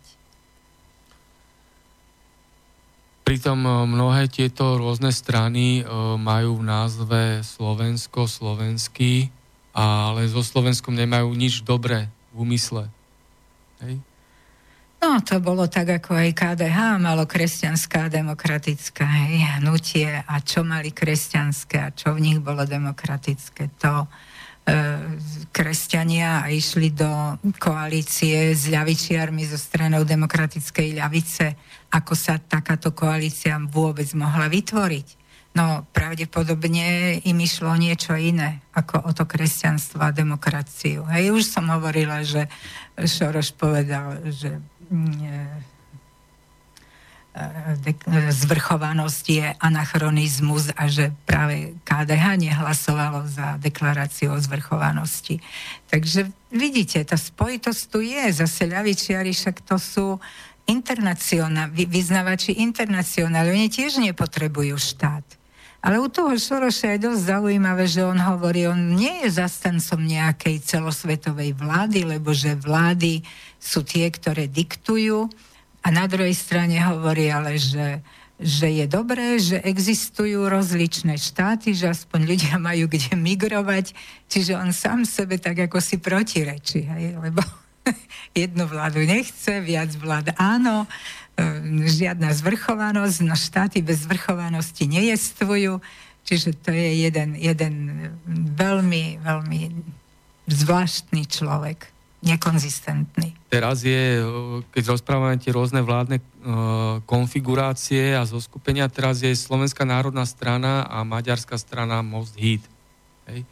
Pritom 3.26 3.58
e, 3.66 3.70
mnohé 3.90 4.30
tieto 4.30 4.78
rôzne 4.78 5.10
strany 5.10 5.82
e, 5.82 5.92
majú 6.16 6.62
v 6.62 6.66
názve 6.70 7.22
Slovensko, 7.42 8.30
slovenský, 8.30 9.34
ale 9.74 10.30
so 10.30 10.40
Slovenskom 10.40 10.94
nemajú 10.94 11.34
nič 11.34 11.66
dobré 11.66 12.06
v 12.30 12.46
úmysle. 12.46 12.86
Hej? 13.82 13.98
No, 14.98 15.22
to 15.22 15.38
bolo 15.38 15.70
tak, 15.70 16.02
ako 16.02 16.18
aj 16.18 16.34
KDH 16.34 16.98
malo 16.98 17.22
kresťanská 17.22 18.10
demokratická 18.10 19.06
hej, 19.06 19.62
hnutie 19.62 20.10
a 20.10 20.34
čo 20.42 20.66
mali 20.66 20.90
kresťanské 20.90 21.76
a 21.78 21.94
čo 21.94 22.18
v 22.18 22.22
nich 22.24 22.38
bolo 22.42 22.66
demokratické. 22.66 23.70
To, 23.78 24.10
kresťania 25.48 26.44
a 26.44 26.52
išli 26.52 26.94
do 26.94 27.08
koalície 27.58 28.54
s 28.54 28.70
ľavičiarmi 28.70 29.42
zo 29.48 29.58
stranou 29.58 30.06
demokratickej 30.06 30.94
ľavice, 30.94 31.46
ako 31.90 32.12
sa 32.14 32.38
takáto 32.38 32.92
koalícia 32.92 33.56
vôbec 33.58 34.06
mohla 34.14 34.46
vytvoriť. 34.46 35.18
No 35.56 35.88
pravdepodobne 35.90 37.18
im 37.24 37.38
išlo 37.42 37.74
niečo 37.74 38.14
iné, 38.14 38.62
ako 38.76 39.08
o 39.08 39.10
to 39.16 39.24
kresťanstvo 39.26 39.98
a 39.98 40.14
demokraciu. 40.14 41.08
Hej, 41.10 41.34
už 41.34 41.44
som 41.48 41.66
hovorila, 41.72 42.22
že 42.22 42.46
Šoroš 42.94 43.56
povedal, 43.58 44.22
že 44.30 44.60
mm, 44.92 45.77
zvrchovanosť 48.28 49.24
je 49.30 49.46
anachronizmus 49.62 50.74
a 50.74 50.90
že 50.90 51.14
práve 51.22 51.78
KDH 51.86 52.34
nehlasovalo 52.34 53.30
za 53.30 53.54
deklaráciu 53.62 54.34
o 54.34 54.38
zvrchovanosti. 54.42 55.38
Takže 55.86 56.34
vidíte, 56.50 56.98
tá 57.06 57.14
spojitosť 57.14 57.82
tu 57.86 58.02
je. 58.02 58.42
Zase 58.42 58.66
ľavičiari, 58.66 59.30
však 59.30 59.62
to 59.62 59.78
sú 59.78 60.18
vyznavači 61.72 62.58
internacionáli. 62.58 63.54
Oni 63.54 63.70
tiež 63.70 64.02
nepotrebujú 64.02 64.74
štát. 64.74 65.24
Ale 65.78 66.02
u 66.02 66.10
toho 66.10 66.34
Šoroša 66.34 66.98
je 66.98 67.06
dosť 67.06 67.38
zaujímavé, 67.38 67.86
že 67.86 68.02
on 68.02 68.18
hovorí, 68.18 68.66
on 68.66 68.98
nie 68.98 69.22
je 69.22 69.38
zastancom 69.38 70.02
nejakej 70.02 70.58
celosvetovej 70.66 71.54
vlády, 71.54 72.02
lebo 72.02 72.34
že 72.34 72.58
vlády 72.58 73.22
sú 73.62 73.86
tie, 73.86 74.10
ktoré 74.10 74.50
diktujú, 74.50 75.30
a 75.88 75.94
na 75.94 76.04
druhej 76.04 76.36
strane 76.36 76.76
hovorí 76.84 77.32
ale, 77.32 77.56
že, 77.56 78.04
že 78.36 78.68
je 78.68 78.84
dobré, 78.84 79.40
že 79.40 79.56
existujú 79.64 80.44
rozličné 80.44 81.16
štáty, 81.16 81.72
že 81.72 81.88
aspoň 81.88 82.28
ľudia 82.28 82.54
majú 82.68 82.92
kde 82.92 83.16
migrovať, 83.16 83.96
čiže 84.28 84.52
on 84.52 84.76
sám 84.76 85.08
sebe 85.08 85.40
tak 85.40 85.56
ako 85.56 85.80
si 85.80 85.96
protirečí, 85.96 86.84
hej? 86.84 87.16
lebo 87.16 87.40
jednu 88.36 88.68
vládu 88.68 89.00
nechce, 89.08 89.64
viac 89.64 89.88
vlád 89.96 90.36
áno, 90.36 90.84
e, 90.84 90.88
žiadna 91.88 92.36
zvrchovanosť, 92.36 93.24
no 93.24 93.32
štáty 93.32 93.80
bez 93.80 94.04
zvrchovanosti 94.04 94.84
nejestvujú, 94.92 95.80
čiže 96.28 96.52
to 96.60 96.68
je 96.68 97.08
jeden, 97.08 97.32
jeden 97.32 97.74
veľmi, 98.60 99.24
veľmi 99.24 99.60
zvláštny 100.52 101.24
človek 101.24 101.96
nekonzistentný. 102.18 103.38
Teraz 103.46 103.86
je, 103.86 104.18
keď 104.74 104.98
rozprávame 104.98 105.38
tie 105.38 105.54
rôzne 105.54 105.86
vládne 105.86 106.18
konfigurácie 107.06 108.18
a 108.18 108.26
zoskupenia, 108.26 108.90
teraz 108.90 109.22
je 109.22 109.30
Slovenská 109.38 109.86
národná 109.86 110.26
strana 110.26 110.82
a 110.90 111.06
Maďarská 111.06 111.54
strana 111.54 112.02
Most 112.02 112.34
Hit. 112.34 112.66
Hej. 113.30 113.46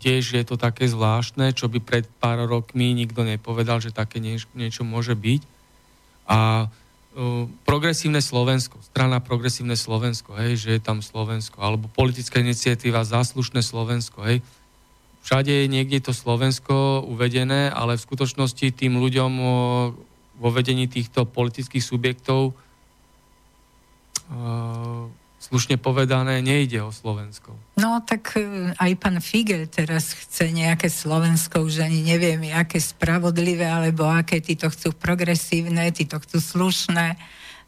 Tiež 0.00 0.24
je 0.38 0.44
to 0.46 0.56
také 0.56 0.88
zvláštne, 0.88 1.52
čo 1.52 1.68
by 1.68 1.82
pred 1.82 2.08
pár 2.22 2.46
rokmi 2.46 2.94
nikto 2.96 3.26
nepovedal, 3.26 3.82
že 3.82 3.92
také 3.92 4.16
niečo, 4.22 4.48
niečo 4.56 4.86
môže 4.86 5.12
byť. 5.12 5.42
A 6.30 6.70
progresívne 7.66 8.22
Slovensko, 8.22 8.78
strana 8.86 9.18
progresívne 9.18 9.74
Slovensko, 9.74 10.38
hej, 10.38 10.62
že 10.62 10.70
je 10.78 10.80
tam 10.80 11.02
Slovensko, 11.02 11.58
alebo 11.58 11.90
politická 11.90 12.38
iniciatíva 12.38 13.02
Záslušné 13.02 13.66
Slovensko, 13.66 14.22
hej, 14.30 14.46
všade 15.24 15.52
je 15.52 15.66
niekde 15.68 16.00
to 16.00 16.12
Slovensko 16.16 17.04
uvedené, 17.04 17.68
ale 17.68 17.96
v 17.96 18.04
skutočnosti 18.04 18.66
tým 18.72 18.96
ľuďom 18.98 19.32
vo 20.40 20.48
vedení 20.52 20.88
týchto 20.88 21.28
politických 21.28 21.84
subjektov 21.84 22.56
slušne 25.40 25.80
povedané, 25.80 26.44
nejde 26.44 26.84
o 26.84 26.92
Slovensko. 26.92 27.56
No 27.80 28.04
tak 28.04 28.36
e, 28.36 28.70
aj 28.76 28.92
pán 29.00 29.18
Figel 29.24 29.66
teraz 29.66 30.12
chce 30.12 30.52
nejaké 30.52 30.92
Slovensko, 30.92 31.64
už 31.64 31.82
ani 31.82 32.04
neviem, 32.04 32.52
aké 32.52 32.76
spravodlivé, 32.76 33.64
alebo 33.64 34.04
aké 34.04 34.44
títo 34.44 34.68
chcú 34.68 34.92
progresívne, 34.92 35.88
títo 35.90 36.20
chcú 36.20 36.38
slušné. 36.38 37.16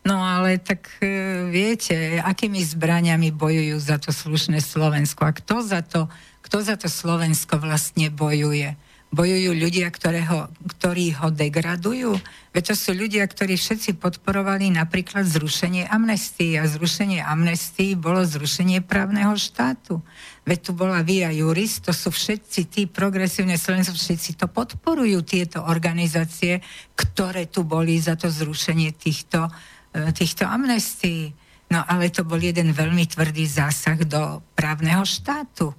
No 0.05 0.21
ale 0.21 0.61
tak 0.61 0.87
e, 1.01 1.49
viete, 1.49 2.21
akými 2.21 2.61
zbraniami 2.61 3.33
bojujú 3.33 3.77
za 3.81 3.97
to 3.97 4.13
slušné 4.13 4.61
Slovensko 4.61 5.25
a 5.25 5.33
kto 5.33 5.65
za 5.65 5.81
to 5.81 6.13
kto 6.43 6.57
za 6.61 6.75
to 6.75 6.91
Slovensko 6.91 7.57
vlastne 7.63 8.11
bojuje? 8.11 8.75
Bojujú 9.13 9.53
ľudia, 9.53 9.93
ktorého, 9.93 10.49
ktorí 10.73 11.13
ho 11.21 11.29
degradujú? 11.29 12.17
Veď 12.57 12.73
to 12.73 12.75
sú 12.77 12.91
ľudia, 12.97 13.29
ktorí 13.29 13.61
všetci 13.61 14.01
podporovali 14.01 14.73
napríklad 14.73 15.29
zrušenie 15.29 15.85
amnestii 15.85 16.57
a 16.57 16.65
zrušenie 16.65 17.21
amnestii 17.21 17.93
bolo 17.93 18.25
zrušenie 18.25 18.81
právneho 18.81 19.37
štátu. 19.37 20.01
Veď 20.49 20.59
tu 20.65 20.71
bola 20.73 21.05
Via 21.05 21.29
Juris, 21.29 21.85
to 21.85 21.93
sú 21.93 22.09
všetci 22.09 22.73
tí 22.73 22.83
progresívne 22.89 23.61
Slovensko, 23.61 24.01
všetci 24.01 24.41
to 24.41 24.49
podporujú, 24.49 25.21
tieto 25.29 25.61
organizácie, 25.61 26.65
ktoré 26.97 27.53
tu 27.53 27.69
boli 27.69 28.01
za 28.01 28.17
to 28.17 28.33
zrušenie 28.33 28.97
týchto, 28.97 29.45
e, 29.93 30.09
týchto 30.17 30.49
amnestií. 30.49 31.37
No 31.69 31.85
ale 31.85 32.09
to 32.09 32.25
bol 32.25 32.41
jeden 32.41 32.73
veľmi 32.73 33.05
tvrdý 33.13 33.45
zásah 33.45 34.01
do 34.09 34.41
právneho 34.57 35.05
štátu 35.05 35.77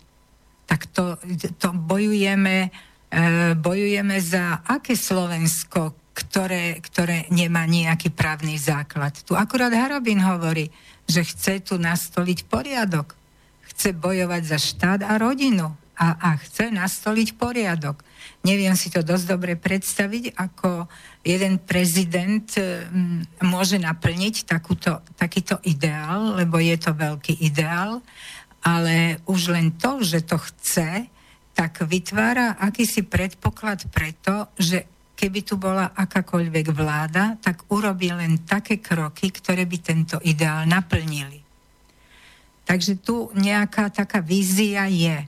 tak 0.65 0.88
to, 0.90 1.19
to 1.60 1.69
bojujeme, 1.76 2.69
e, 3.11 3.53
bojujeme 3.56 4.15
za 4.23 4.64
aké 4.64 4.95
Slovensko, 4.95 5.95
ktoré, 6.14 6.77
ktoré 6.80 7.26
nemá 7.34 7.65
nejaký 7.65 8.14
právny 8.14 8.56
základ. 8.56 9.18
Tu 9.26 9.34
akurát 9.34 9.73
Harabin 9.73 10.22
hovorí, 10.22 10.69
že 11.10 11.26
chce 11.26 11.60
tu 11.65 11.76
nastoliť 11.81 12.45
poriadok. 12.45 13.18
Chce 13.73 13.98
bojovať 13.98 14.41
za 14.45 14.60
štát 14.61 15.02
a 15.02 15.18
rodinu 15.18 15.73
a, 15.98 16.07
a 16.18 16.30
chce 16.38 16.69
nastoliť 16.69 17.38
poriadok. 17.38 18.02
Neviem 18.44 18.73
si 18.77 18.94
to 18.94 19.06
dosť 19.06 19.26
dobre 19.26 19.53
predstaviť, 19.57 20.35
ako 20.35 20.85
jeden 21.26 21.61
prezident 21.64 22.45
m, 22.60 23.23
môže 23.45 23.80
naplniť 23.80 24.45
takúto, 24.45 24.99
takýto 25.15 25.57
ideál, 25.65 26.38
lebo 26.38 26.60
je 26.60 26.76
to 26.77 26.91
veľký 26.94 27.40
ideál 27.41 28.03
ale 28.64 29.19
už 29.27 29.52
len 29.52 29.76
to, 29.76 29.99
že 29.99 30.23
to 30.23 30.40
chce, 30.40 31.11
tak 31.53 31.84
vytvára 31.85 32.57
akýsi 32.57 33.06
predpoklad 33.06 33.91
preto, 33.91 34.49
že 34.57 34.88
keby 35.14 35.40
tu 35.45 35.56
bola 35.56 35.94
akákoľvek 35.94 36.68
vláda, 36.73 37.38
tak 37.38 37.69
urobí 37.69 38.10
len 38.10 38.41
také 38.44 38.81
kroky, 38.81 39.30
ktoré 39.30 39.64
by 39.69 39.77
tento 39.80 40.18
ideál 40.26 40.65
naplnili. 40.65 41.44
Takže 42.64 43.03
tu 43.03 43.30
nejaká 43.35 43.91
taká 43.91 44.23
vízia 44.23 44.88
je. 44.88 45.27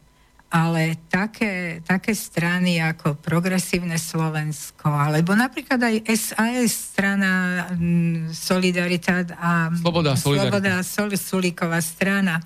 Ale 0.55 0.95
také, 1.11 1.83
také 1.83 2.15
strany 2.15 2.79
ako 2.79 3.19
Progresívne 3.19 3.99
Slovensko, 3.99 4.87
alebo 4.87 5.35
napríklad 5.35 5.75
aj 5.83 5.95
SAS, 6.15 6.95
strana 6.95 7.65
mm, 7.75 8.31
Solidarita 8.31 9.27
a 9.35 9.67
Sloboda, 9.75 10.15
Sloboda 10.15 10.79
Sol, 10.79 11.11
Sulíková 11.11 11.83
strana, 11.83 12.39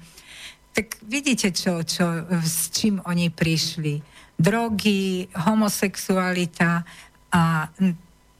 tak 0.80 0.95
vidíte, 1.03 1.51
čo, 1.51 1.84
čo, 1.84 2.23
s 2.39 2.72
čím 2.72 3.03
oni 3.03 3.27
prišli. 3.27 3.99
Drogy, 4.39 5.27
homosexualita 5.35 6.88
a 7.35 7.68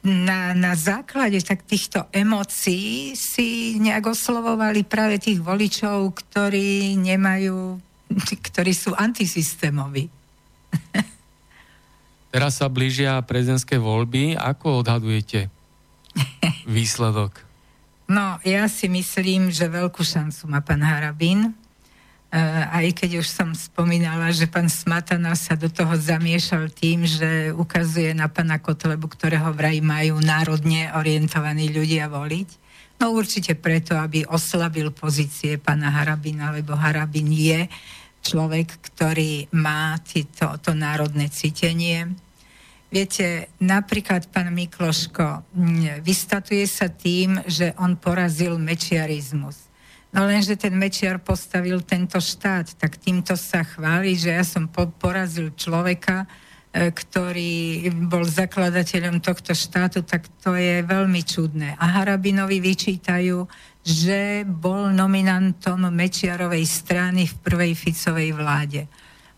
na, 0.00 0.56
na 0.56 0.72
základe 0.72 1.36
tak 1.44 1.68
týchto 1.68 2.08
emócií 2.08 3.12
si 3.12 3.76
nejak 3.76 4.16
oslovovali 4.16 4.88
práve 4.88 5.20
tých 5.20 5.44
voličov, 5.44 6.16
ktorí 6.16 6.96
nemajú, 6.96 7.76
ktorí 8.48 8.72
sú 8.72 8.96
antisystémoví. 8.96 10.08
Teraz 12.32 12.56
sa 12.56 12.72
blížia 12.72 13.20
prezidentské 13.20 13.76
voľby. 13.76 14.40
Ako 14.40 14.80
odhadujete 14.80 15.52
výsledok? 16.64 17.44
No, 18.08 18.40
ja 18.48 18.64
si 18.72 18.88
myslím, 18.88 19.52
že 19.52 19.68
veľkú 19.68 20.00
šancu 20.00 20.48
má 20.48 20.64
pán 20.64 20.80
Harabín. 20.80 21.59
Eh, 22.30 22.38
aj 22.86 22.94
keď 22.94 23.18
už 23.18 23.26
som 23.26 23.50
spomínala, 23.58 24.30
že 24.30 24.46
pán 24.46 24.70
Smatana 24.70 25.34
sa 25.34 25.58
do 25.58 25.66
toho 25.66 25.98
zamiešal 25.98 26.70
tým, 26.70 27.02
že 27.02 27.50
ukazuje 27.50 28.14
na 28.14 28.30
pana 28.30 28.62
Kotlebu, 28.62 29.10
ktorého 29.10 29.50
vraj 29.50 29.82
majú 29.82 30.22
národne 30.22 30.94
orientovaní 30.94 31.74
ľudia 31.74 32.06
voliť. 32.06 32.48
No 33.02 33.10
určite 33.18 33.58
preto, 33.58 33.98
aby 33.98 34.22
oslabil 34.30 34.94
pozície 34.94 35.58
pana 35.58 35.90
Harabina, 35.90 36.54
lebo 36.54 36.78
Harabin 36.78 37.34
je 37.34 37.66
človek, 38.22 38.78
ktorý 38.78 39.50
má 39.50 39.98
to, 40.06 40.54
to 40.62 40.70
národné 40.70 41.34
cítenie. 41.34 42.14
Viete, 42.94 43.50
napríklad 43.58 44.30
pán 44.30 44.54
Mikloško 44.54 45.50
mm, 45.50 46.06
vystatuje 46.06 46.62
sa 46.70 46.86
tým, 46.86 47.42
že 47.50 47.74
on 47.74 47.98
porazil 47.98 48.54
mečiarizmus. 48.54 49.69
No 50.10 50.26
lenže 50.26 50.58
ten 50.58 50.74
Mečiar 50.74 51.22
postavil 51.22 51.86
tento 51.86 52.18
štát, 52.18 52.74
tak 52.74 52.98
týmto 52.98 53.38
sa 53.38 53.62
chváli, 53.62 54.18
že 54.18 54.34
ja 54.34 54.42
som 54.42 54.66
porazil 54.98 55.54
človeka, 55.54 56.26
e, 56.74 56.90
ktorý 56.90 57.86
bol 58.10 58.26
zakladateľom 58.26 59.22
tohto 59.22 59.54
štátu, 59.54 60.02
tak 60.02 60.26
to 60.42 60.58
je 60.58 60.82
veľmi 60.82 61.22
čudné. 61.22 61.78
A 61.78 62.02
Harabinovi 62.02 62.58
vyčítajú, 62.58 63.46
že 63.86 64.42
bol 64.42 64.90
nominantom 64.90 65.88
Mečiarovej 65.94 66.66
strany 66.66 67.30
v 67.30 67.34
prvej 67.46 67.72
Ficovej 67.78 68.34
vláde. 68.34 68.90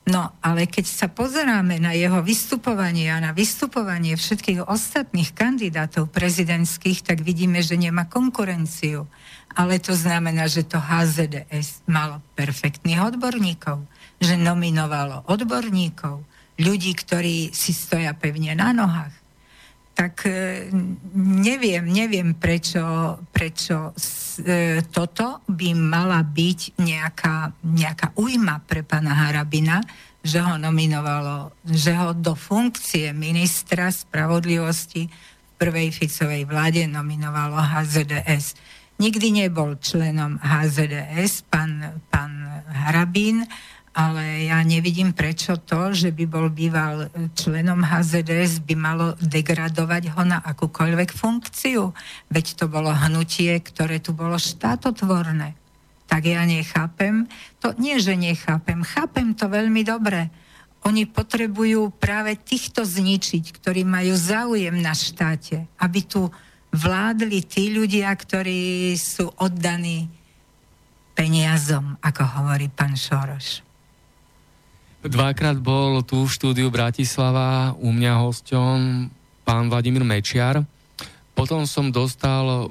No, 0.02 0.34
ale 0.42 0.66
keď 0.66 0.86
sa 0.90 1.06
pozeráme 1.06 1.78
na 1.78 1.94
jeho 1.94 2.26
vystupovanie 2.26 3.06
a 3.06 3.22
na 3.22 3.30
vystupovanie 3.30 4.18
všetkých 4.18 4.66
ostatných 4.66 5.30
kandidátov 5.30 6.10
prezidentských, 6.10 7.06
tak 7.06 7.22
vidíme, 7.22 7.62
že 7.62 7.78
nemá 7.78 8.10
konkurenciu 8.10 9.06
ale 9.56 9.80
to 9.80 9.92
znamená, 9.92 10.48
že 10.48 10.64
to 10.64 10.80
HZDS 10.80 11.84
malo 11.84 12.24
perfektných 12.36 13.00
odborníkov, 13.00 13.84
že 14.20 14.40
nominovalo 14.40 15.28
odborníkov, 15.28 16.24
ľudí, 16.60 16.92
ktorí 16.96 17.52
si 17.52 17.72
stoja 17.76 18.16
pevne 18.16 18.56
na 18.56 18.72
nohách. 18.72 19.21
Tak 19.92 20.24
e, 20.24 20.68
neviem, 21.20 21.84
neviem, 21.84 22.32
prečo, 22.32 22.80
prečo 23.28 23.92
e, 24.40 24.80
toto 24.88 25.44
by 25.46 25.68
mala 25.76 26.24
byť 26.24 26.80
nejaká, 26.80 27.52
nejaká 27.60 28.16
ujma 28.16 28.64
pre 28.64 28.82
pána 28.82 29.12
Harabina, 29.12 29.84
že 30.24 30.40
ho 30.40 30.56
nominovalo, 30.56 31.52
že 31.66 31.92
ho 31.92 32.16
do 32.16 32.32
funkcie 32.32 33.12
ministra 33.12 33.92
spravodlivosti 33.92 35.06
v 35.06 35.52
prvej 35.60 35.92
Ficovej 35.92 36.48
vláde 36.48 36.88
nominovalo 36.88 37.58
HZDS 37.58 38.58
Nikdy 39.02 39.34
nebol 39.34 39.82
členom 39.82 40.38
HZDS, 40.38 41.42
pán, 41.50 41.98
pán 42.06 42.62
Harabín, 42.70 43.42
ale 43.92 44.48
ja 44.48 44.64
nevidím 44.64 45.12
prečo 45.12 45.60
to, 45.60 45.92
že 45.92 46.16
by 46.16 46.24
bol 46.24 46.48
býval 46.48 47.12
členom 47.36 47.84
HZDS, 47.84 48.64
by 48.64 48.74
malo 48.76 49.12
degradovať 49.20 50.16
ho 50.16 50.22
na 50.24 50.40
akúkoľvek 50.40 51.12
funkciu. 51.12 51.92
Veď 52.32 52.56
to 52.56 52.72
bolo 52.72 52.88
hnutie, 52.88 53.52
ktoré 53.60 54.00
tu 54.00 54.16
bolo 54.16 54.40
štátotvorné. 54.40 55.52
Tak 56.08 56.24
ja 56.24 56.44
nechápem. 56.48 57.28
To 57.60 57.76
nie, 57.76 58.00
že 58.00 58.16
nechápem. 58.16 58.80
Chápem 58.80 59.36
to 59.36 59.52
veľmi 59.52 59.84
dobre. 59.84 60.32
Oni 60.88 61.04
potrebujú 61.04 61.92
práve 61.92 62.34
týchto 62.40 62.88
zničiť, 62.88 63.44
ktorí 63.60 63.84
majú 63.84 64.16
záujem 64.16 64.76
na 64.80 64.96
štáte, 64.96 65.68
aby 65.76 66.00
tu 66.00 66.32
vládli 66.72 67.44
tí 67.44 67.70
ľudia, 67.76 68.08
ktorí 68.08 68.96
sú 68.96 69.28
oddaní 69.36 70.08
peniazom, 71.12 72.00
ako 72.00 72.22
hovorí 72.40 72.72
pán 72.72 72.96
Šoroš. 72.96 73.71
Dvakrát 75.02 75.58
bol 75.58 76.06
tu 76.06 76.22
v 76.22 76.30
štúdiu 76.30 76.70
Bratislava 76.70 77.74
u 77.82 77.90
mňa 77.90 78.22
hosťom 78.22 78.76
pán 79.42 79.66
Vladimír 79.66 80.06
Mečiar. 80.06 80.62
Potom 81.34 81.66
som 81.66 81.90
dostal 81.90 82.70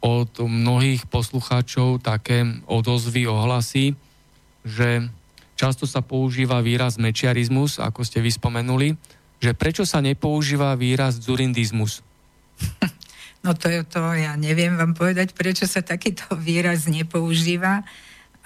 od 0.00 0.30
mnohých 0.40 1.04
poslucháčov 1.04 2.00
také 2.00 2.48
odozvy, 2.64 3.28
ohlasy, 3.28 3.92
že 4.64 5.04
často 5.52 5.84
sa 5.84 6.00
používa 6.00 6.64
výraz 6.64 6.96
mečiarizmus, 6.96 7.76
ako 7.76 8.08
ste 8.08 8.24
vyspomenuli, 8.24 8.96
že 9.36 9.52
prečo 9.52 9.84
sa 9.84 10.00
nepoužíva 10.00 10.72
výraz 10.80 11.20
zurindizmus? 11.20 12.00
No 13.44 13.54
to 13.54 13.70
je 13.70 13.86
to, 13.86 14.02
ja 14.18 14.34
neviem 14.34 14.74
vám 14.74 14.98
povedať, 14.98 15.30
prečo 15.30 15.70
sa 15.70 15.78
takýto 15.78 16.34
výraz 16.34 16.90
nepoužíva, 16.90 17.86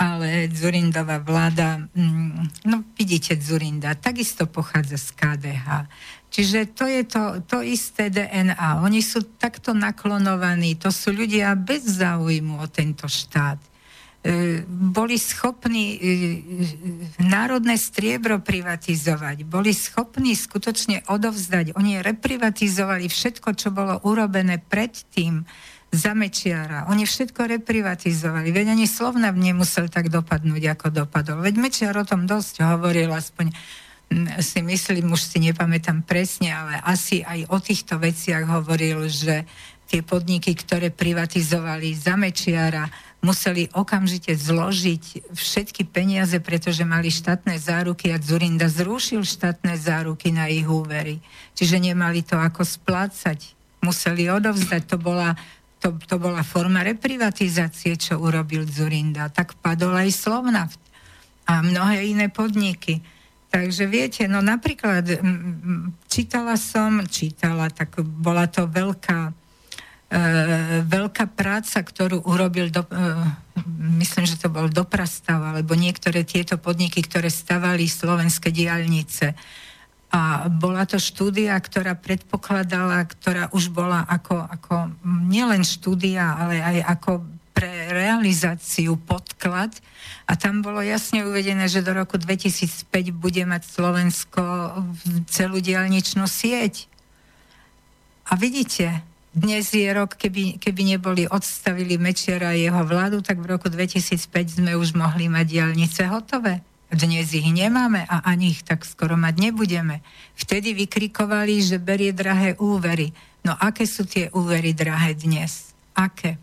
ale 0.01 0.48
Zurindová 0.48 1.20
vláda, 1.20 1.77
mm, 1.77 2.64
no 2.72 2.89
vidíte 2.97 3.36
Zurinda, 3.36 3.93
takisto 3.93 4.48
pochádza 4.48 4.97
z 4.97 5.09
KDH. 5.12 5.68
Čiže 6.32 6.72
to 6.72 6.89
je 6.89 7.02
to, 7.05 7.22
to 7.44 7.59
isté 7.60 8.09
DNA. 8.09 8.81
Oni 8.81 9.05
sú 9.05 9.36
takto 9.36 9.77
naklonovaní, 9.77 10.81
to 10.81 10.89
sú 10.89 11.12
ľudia 11.12 11.52
bez 11.52 11.85
záujmu 12.01 12.64
o 12.64 12.66
tento 12.72 13.05
štát. 13.05 13.60
E, 14.24 14.62
boli 14.64 15.20
schopní 15.20 15.86
e, 15.97 15.98
národné 17.20 17.77
striebro 17.77 18.40
privatizovať, 18.40 19.44
boli 19.44 19.77
schopní 19.77 20.32
skutočne 20.32 21.05
odovzdať. 21.12 21.77
Oni 21.77 22.01
reprivatizovali 22.01 23.05
všetko, 23.10 23.52
čo 23.52 23.68
bolo 23.68 24.01
urobené 24.09 24.62
predtým 24.62 25.44
za 25.90 26.14
Mečiara. 26.14 26.86
Oni 26.86 27.02
všetko 27.02 27.50
reprivatizovali. 27.60 28.54
Veď 28.54 28.78
ani 28.78 28.86
Slovnav 28.86 29.34
nemusel 29.34 29.90
tak 29.90 30.06
dopadnúť, 30.06 30.78
ako 30.78 30.86
dopadol. 30.94 31.42
Veď 31.42 31.54
Mečiar 31.58 31.94
o 31.98 32.06
tom 32.06 32.30
dosť 32.30 32.62
hovoril, 32.62 33.10
aspoň 33.10 33.50
si 34.42 34.58
myslím, 34.62 35.14
už 35.14 35.22
si 35.22 35.38
nepamätám 35.38 36.02
presne, 36.02 36.50
ale 36.50 36.82
asi 36.82 37.22
aj 37.22 37.46
o 37.50 37.58
týchto 37.62 37.98
veciach 37.98 38.42
hovoril, 38.42 39.06
že 39.06 39.46
tie 39.90 40.06
podniky, 40.06 40.54
ktoré 40.54 40.94
privatizovali 40.94 41.94
za 41.94 42.14
Mečiara, 42.14 42.86
museli 43.26 43.66
okamžite 43.74 44.34
zložiť 44.34 45.34
všetky 45.34 45.90
peniaze, 45.90 46.38
pretože 46.38 46.86
mali 46.86 47.10
štátne 47.10 47.58
záruky 47.58 48.14
a 48.14 48.22
Zurinda 48.22 48.70
zrušil 48.70 49.26
štátne 49.26 49.74
záruky 49.74 50.30
na 50.30 50.46
ich 50.46 50.66
úvery. 50.66 51.18
Čiže 51.58 51.82
nemali 51.82 52.22
to 52.22 52.38
ako 52.38 52.62
splácať. 52.62 53.58
Museli 53.82 54.30
odovzdať. 54.30 54.94
To 54.94 54.96
bola, 54.96 55.34
to, 55.81 55.97
to 55.97 56.16
bola 56.20 56.44
forma 56.44 56.85
reprivatizácie, 56.85 57.97
čo 57.97 58.20
urobil 58.20 58.69
Zurinda. 58.69 59.32
Tak 59.32 59.59
padol 59.59 59.97
aj 59.97 60.12
Slovnaft 60.12 60.81
a 61.48 61.65
mnohé 61.65 62.05
iné 62.07 62.28
podniky. 62.28 63.01
Takže 63.51 63.89
viete, 63.90 64.28
no 64.31 64.39
napríklad 64.39 65.02
čítala 66.07 66.55
som, 66.55 67.02
čítala, 67.11 67.66
tak 67.73 67.98
bola 67.98 68.47
to 68.47 68.70
veľká 68.70 69.40
E, 70.11 70.23
veľká 70.90 71.39
práca, 71.39 71.86
ktorú 71.86 72.27
urobil, 72.27 72.66
do, 72.74 72.82
e, 72.82 72.98
myslím, 74.02 74.27
že 74.27 74.43
to 74.43 74.51
bol 74.51 74.66
Doprastav, 74.66 75.39
alebo 75.39 75.78
niektoré 75.78 76.27
tieto 76.27 76.59
podniky, 76.59 77.07
ktoré 77.07 77.31
stavali 77.31 77.86
slovenské 77.86 78.51
diálnice. 78.51 79.39
A 80.11 80.51
bola 80.51 80.82
to 80.91 80.99
štúdia, 80.99 81.55
ktorá 81.55 81.95
predpokladala, 81.95 83.07
ktorá 83.07 83.47
už 83.55 83.70
bola 83.70 84.03
ako, 84.11 84.43
ako 84.43 84.74
nielen 85.31 85.62
štúdia, 85.62 86.35
ale 86.35 86.59
aj 86.59 86.78
ako 86.99 87.11
pre 87.55 87.93
realizáciu 87.95 88.99
podklad. 88.99 89.70
A 90.27 90.35
tam 90.35 90.66
bolo 90.66 90.82
jasne 90.82 91.23
uvedené, 91.23 91.70
že 91.70 91.85
do 91.85 91.95
roku 91.95 92.19
2005 92.19 92.91
bude 93.15 93.43
mať 93.47 93.62
Slovensko 93.69 94.43
celú 95.31 95.62
diálničnú 95.62 96.27
sieť. 96.27 96.91
A 98.31 98.39
vidíte, 98.39 99.03
dnes 99.31 99.70
je 99.70 99.87
rok, 99.95 100.19
keby, 100.19 100.59
keby 100.59 100.97
neboli 100.97 101.23
odstavili 101.31 101.99
Mečiara 101.99 102.51
a 102.51 102.59
jeho 102.59 102.82
vládu, 102.82 103.23
tak 103.23 103.39
v 103.39 103.55
roku 103.55 103.70
2005 103.70 104.59
sme 104.59 104.74
už 104.74 104.99
mohli 104.99 105.31
mať 105.31 105.47
diálnice 105.47 106.03
hotové. 106.11 106.66
Dnes 106.90 107.30
ich 107.30 107.46
nemáme 107.46 108.02
a 108.02 108.26
ani 108.26 108.50
ich 108.50 108.66
tak 108.66 108.82
skoro 108.82 109.14
mať 109.14 109.34
nebudeme. 109.38 110.02
Vtedy 110.34 110.74
vykrikovali, 110.74 111.62
že 111.62 111.78
berie 111.78 112.10
drahé 112.10 112.58
úvery. 112.58 113.14
No 113.46 113.54
aké 113.54 113.86
sú 113.86 114.02
tie 114.02 114.26
úvery 114.34 114.74
drahé 114.74 115.14
dnes? 115.14 115.70
Aké? 115.94 116.34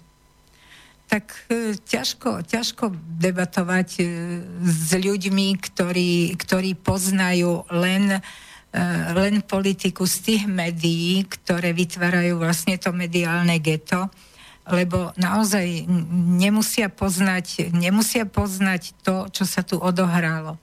Tak 1.08 1.52
e, 1.52 1.76
ťažko, 1.76 2.48
ťažko 2.48 2.96
debatovať 3.20 3.90
e, 4.00 4.04
s 4.64 4.92
ľuďmi, 4.96 5.48
ktorí, 5.60 6.40
ktorí 6.40 6.80
poznajú 6.80 7.68
len 7.72 8.16
e, 8.16 8.20
len 9.16 9.44
politiku 9.44 10.08
z 10.08 10.16
tých 10.32 10.44
médií, 10.48 11.28
ktoré 11.28 11.76
vytvárajú 11.76 12.40
vlastne 12.40 12.80
to 12.80 12.92
mediálne 12.96 13.60
geto, 13.60 14.12
lebo 14.68 15.16
naozaj 15.16 15.88
nemusia 16.40 16.92
poznať, 16.92 17.72
nemusia 17.72 18.28
poznať 18.28 18.94
to, 19.04 19.32
čo 19.32 19.44
sa 19.48 19.64
tu 19.64 19.80
odohralo. 19.80 20.60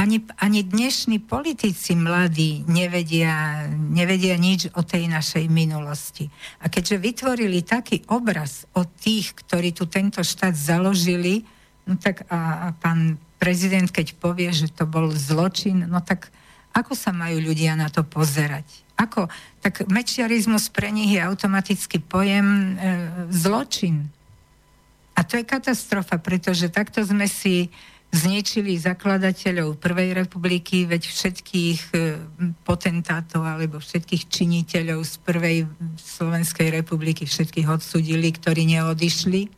Ani, 0.00 0.24
ani 0.40 0.64
dnešní 0.64 1.20
politici 1.20 1.92
mladí 1.92 2.64
nevedia, 2.64 3.68
nevedia 3.68 4.40
nič 4.40 4.72
o 4.72 4.80
tej 4.80 5.12
našej 5.12 5.44
minulosti. 5.52 6.32
A 6.64 6.72
keďže 6.72 6.96
vytvorili 6.96 7.60
taký 7.60 8.00
obraz 8.08 8.64
o 8.72 8.88
tých, 8.88 9.36
ktorí 9.36 9.76
tu 9.76 9.84
tento 9.84 10.24
štát 10.24 10.56
založili, 10.56 11.44
no 11.84 12.00
tak 12.00 12.24
a, 12.32 12.72
a 12.72 12.76
pán 12.80 13.20
prezident, 13.36 13.92
keď 13.92 14.16
povie, 14.16 14.48
že 14.56 14.72
to 14.72 14.88
bol 14.88 15.12
zločin, 15.12 15.84
no 15.84 16.00
tak 16.00 16.32
ako 16.72 16.96
sa 16.96 17.12
majú 17.12 17.36
ľudia 17.42 17.76
na 17.76 17.92
to 17.92 18.00
pozerať? 18.00 18.64
Ako? 19.00 19.32
Tak 19.64 19.88
mečiarizmus 19.88 20.68
pre 20.68 20.92
nich 20.92 21.16
je 21.16 21.24
automaticky 21.24 22.04
pojem 22.04 22.46
e, 22.46 22.68
zločin. 23.32 24.12
A 25.16 25.24
to 25.24 25.40
je 25.40 25.48
katastrofa, 25.48 26.20
pretože 26.20 26.68
takto 26.68 27.00
sme 27.00 27.24
si 27.24 27.72
zničili 28.10 28.74
zakladateľov 28.74 29.78
Prvej 29.78 30.18
republiky, 30.18 30.84
veď 30.84 31.02
všetkých 31.06 31.80
e, 31.94 31.98
potentátov 32.66 33.40
alebo 33.46 33.78
všetkých 33.80 34.26
činiteľov 34.28 35.00
z 35.06 35.14
Prvej 35.22 35.58
Slovenskej 35.96 36.68
republiky, 36.74 37.24
všetkých 37.24 37.70
odsudili, 37.70 38.34
ktorí 38.34 38.66
neodišli. 38.68 39.48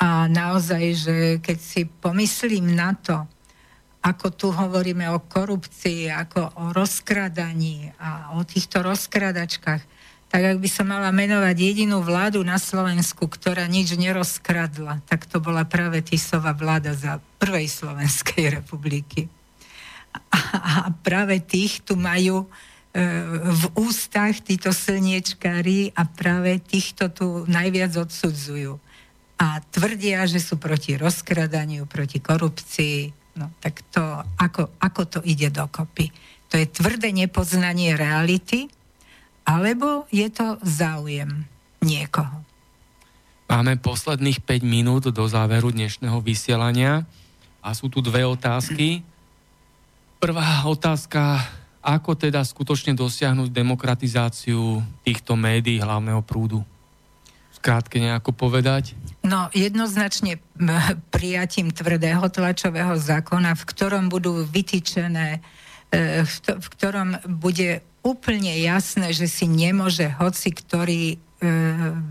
A 0.00 0.30
naozaj, 0.30 0.84
že 0.96 1.16
keď 1.42 1.58
si 1.58 1.80
pomyslím 1.88 2.72
na 2.76 2.94
to, 2.94 3.24
ako 4.00 4.26
tu 4.32 4.48
hovoríme 4.48 5.12
o 5.12 5.20
korupcii, 5.20 6.08
ako 6.08 6.40
o 6.56 6.64
rozkradaní 6.72 7.92
a 8.00 8.32
o 8.36 8.44
týchto 8.48 8.80
rozkradačkách, 8.80 9.82
tak 10.30 10.42
ak 10.46 10.62
by 10.62 10.68
som 10.70 10.86
mala 10.88 11.10
menovať 11.10 11.56
jedinú 11.58 12.00
vládu 12.06 12.40
na 12.46 12.56
Slovensku, 12.56 13.26
ktorá 13.26 13.66
nič 13.66 13.98
nerozkradla, 13.98 15.02
tak 15.04 15.26
to 15.26 15.42
bola 15.42 15.66
práve 15.66 16.00
Tisová 16.06 16.54
vláda 16.54 16.94
za 16.94 17.18
prvej 17.42 17.66
Slovenskej 17.66 18.48
republiky. 18.62 19.26
A, 20.14 20.40
a 20.86 20.90
práve 20.94 21.42
tých 21.42 21.82
tu 21.82 21.98
majú 21.98 22.46
e, 22.46 22.48
v 23.42 23.64
ústach 23.74 24.38
títo 24.38 24.70
slniečkári 24.70 25.92
a 25.98 26.06
práve 26.06 26.62
týchto 26.62 27.10
tu 27.10 27.26
najviac 27.50 27.90
odsudzujú. 27.98 28.78
A 29.34 29.58
tvrdia, 29.74 30.30
že 30.30 30.38
sú 30.38 30.62
proti 30.62 30.94
rozkradaniu, 30.94 31.90
proti 31.90 32.22
korupcii. 32.22 33.19
No 33.40 33.48
tak 33.56 33.80
to, 33.88 34.04
ako, 34.36 34.76
ako 34.76 35.02
to 35.08 35.18
ide 35.24 35.48
dokopy? 35.48 36.12
To 36.52 36.60
je 36.60 36.68
tvrdé 36.68 37.08
nepoznanie 37.08 37.96
reality, 37.96 38.68
alebo 39.48 40.04
je 40.12 40.28
to 40.28 40.60
záujem 40.60 41.48
niekoho. 41.80 42.44
Máme 43.48 43.80
posledných 43.80 44.44
5 44.44 44.60
minút 44.62 45.08
do 45.08 45.24
záveru 45.24 45.72
dnešného 45.72 46.20
vysielania 46.20 47.08
a 47.64 47.72
sú 47.72 47.88
tu 47.88 48.04
dve 48.04 48.28
otázky. 48.28 49.00
Prvá 50.20 50.68
otázka, 50.68 51.40
ako 51.80 52.12
teda 52.12 52.44
skutočne 52.44 52.92
dosiahnuť 52.92 53.48
demokratizáciu 53.48 54.84
týchto 55.00 55.32
médií 55.32 55.80
hlavného 55.80 56.20
prúdu? 56.20 56.60
Skrátke 57.56 57.96
nejako 57.96 58.36
povedať? 58.36 58.99
No 59.20 59.52
jednoznačne 59.52 60.40
prijatím 61.12 61.68
tvrdého 61.76 62.24
tlačového 62.32 62.96
zákona, 62.96 63.52
v 63.52 63.64
ktorom 63.68 64.08
budú 64.08 64.48
vytýčené, 64.48 65.44
e, 65.92 66.24
v 66.48 66.66
ktorom 66.72 67.20
bude 67.28 67.84
úplne 68.00 68.56
jasné, 68.64 69.12
že 69.12 69.28
si 69.28 69.44
nemôže 69.44 70.08
hoci 70.16 70.56
ktorý 70.56 71.02
e, 71.12 71.16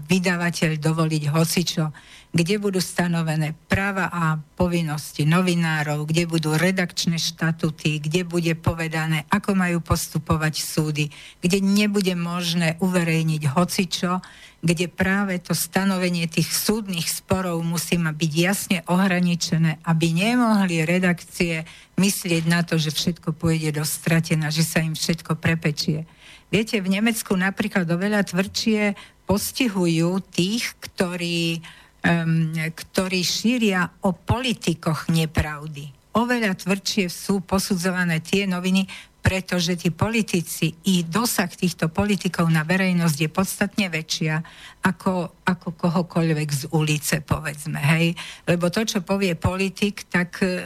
vydavateľ 0.05 0.77
dovoliť 0.77 1.23
hocičo, 1.33 1.89
kde 2.29 2.61
budú 2.61 2.77
stanovené 2.77 3.57
práva 3.65 4.13
a 4.13 4.37
povinnosti 4.37 5.25
novinárov, 5.25 6.05
kde 6.05 6.29
budú 6.29 6.53
redakčné 6.53 7.17
štatuty, 7.17 8.05
kde 8.05 8.21
bude 8.21 8.53
povedané, 8.53 9.25
ako 9.33 9.57
majú 9.57 9.81
postupovať 9.81 10.61
súdy, 10.61 11.09
kde 11.41 11.57
nebude 11.57 12.13
možné 12.13 12.77
uverejniť 12.77 13.41
hocičo, 13.49 14.21
kde 14.59 14.91
práve 14.91 15.39
to 15.39 15.55
stanovenie 15.55 16.27
tých 16.27 16.51
súdnych 16.51 17.07
sporov 17.07 17.63
musí 17.63 17.95
byť 17.95 18.31
jasne 18.35 18.77
ohraničené, 18.91 19.79
aby 19.87 20.11
nemohli 20.11 20.83
redakcie 20.83 21.63
myslieť 21.95 22.43
na 22.47 22.67
to, 22.67 22.75
že 22.75 22.91
všetko 22.91 23.35
pôjde 23.35 23.79
do 23.79 23.83
stratená, 23.87 24.51
že 24.51 24.67
sa 24.67 24.83
im 24.83 24.95
všetko 24.95 25.39
prepečie. 25.39 26.03
Viete, 26.49 26.81
v 26.81 26.91
Nemecku 26.91 27.37
napríklad 27.37 27.85
oveľa 27.87 28.25
tvrdšie 28.25 28.97
postihujú 29.29 30.17
tých, 30.33 30.73
ktorí, 30.81 31.61
um, 32.01 32.49
ktorí 32.73 33.21
šíria 33.21 33.85
o 34.01 34.11
politikoch 34.11 35.07
nepravdy. 35.13 35.93
Oveľa 36.17 36.57
tvrdšie 36.57 37.05
sú 37.05 37.45
posudzované 37.45 38.17
tie 38.17 38.49
noviny, 38.49 38.89
pretože 39.19 39.75
tí 39.75 39.91
politici 39.91 40.71
i 40.87 41.03
dosah 41.03 41.51
týchto 41.51 41.91
politikov 41.91 42.47
na 42.47 42.63
verejnosť 42.63 43.17
je 43.19 43.29
podstatne 43.29 43.87
väčšia 43.91 44.39
ako, 44.87 45.43
ako 45.43 45.75
kohokoľvek 45.75 46.49
z 46.49 46.63
ulice, 46.71 47.19
povedzme, 47.19 47.77
hej. 47.77 48.15
Lebo 48.47 48.71
to, 48.71 48.87
čo 48.87 49.03
povie 49.03 49.35
politik, 49.35 50.07
tak 50.07 50.39
e, 50.39 50.63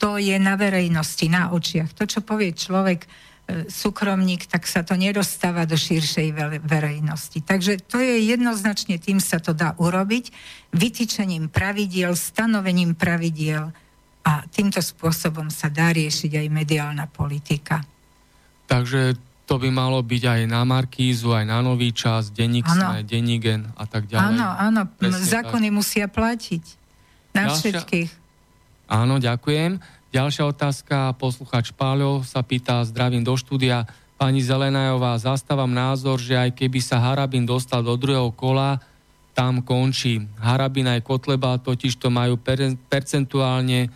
to 0.00 0.18
je 0.18 0.34
na 0.42 0.58
verejnosti, 0.58 1.26
na 1.30 1.54
očiach. 1.54 1.94
To, 1.94 2.04
čo 2.10 2.26
povie 2.26 2.50
človek, 2.50 3.06
e, 3.06 3.08
súkromník, 3.70 4.50
tak 4.50 4.66
sa 4.66 4.82
to 4.82 4.98
nedostáva 4.98 5.62
do 5.62 5.78
širšej 5.78 6.60
verejnosti. 6.66 7.38
Takže 7.38 7.86
to 7.86 8.02
je 8.02 8.34
jednoznačne, 8.34 8.98
tým 8.98 9.22
sa 9.22 9.38
to 9.38 9.54
dá 9.54 9.78
urobiť, 9.78 10.34
vytýčením 10.74 11.46
pravidiel, 11.46 12.18
stanovením 12.18 12.98
pravidiel, 12.98 13.70
a 14.24 14.44
týmto 14.48 14.80
spôsobom 14.84 15.48
sa 15.48 15.72
dá 15.72 15.90
riešiť 15.92 16.36
aj 16.40 16.46
mediálna 16.52 17.08
politika. 17.08 17.80
Takže 18.68 19.16
to 19.50 19.58
by 19.58 19.66
malo 19.74 19.98
byť 19.98 20.22
aj 20.30 20.40
na 20.46 20.62
Markízu, 20.62 21.34
aj 21.34 21.42
na 21.42 21.58
Nový 21.58 21.90
čas, 21.90 22.30
Denník 22.30 22.70
Sme, 22.70 23.02
Dennígen 23.02 23.66
a 23.74 23.82
tak 23.82 24.06
ďalej. 24.06 24.38
Áno, 24.38 24.46
áno, 24.46 24.80
Presne 24.94 25.26
zákony 25.26 25.68
tak. 25.72 25.74
musia 25.74 26.06
platiť 26.06 26.64
na 27.34 27.50
Ďalšia... 27.50 27.58
všetkých. 27.58 28.10
Áno, 28.86 29.18
ďakujem. 29.18 29.82
Ďalšia 30.10 30.44
otázka, 30.46 31.14
posluchač 31.18 31.70
Páľo 31.74 32.26
sa 32.26 32.42
pýta, 32.42 32.82
zdravím 32.86 33.22
do 33.26 33.34
štúdia. 33.34 33.86
Pani 34.18 34.42
Zelenajová, 34.42 35.18
zastávam 35.18 35.70
názor, 35.70 36.22
že 36.22 36.38
aj 36.38 36.54
keby 36.54 36.78
sa 36.78 37.02
Harabin 37.02 37.46
dostal 37.46 37.82
do 37.82 37.94
druhého 37.98 38.30
kola, 38.34 38.78
tam 39.34 39.62
končí. 39.62 40.26
Harabin 40.38 40.90
aj 40.90 41.06
Kotleba 41.06 41.58
totiž 41.58 41.98
to 41.98 42.10
majú 42.10 42.38
percentuálne 42.90 43.90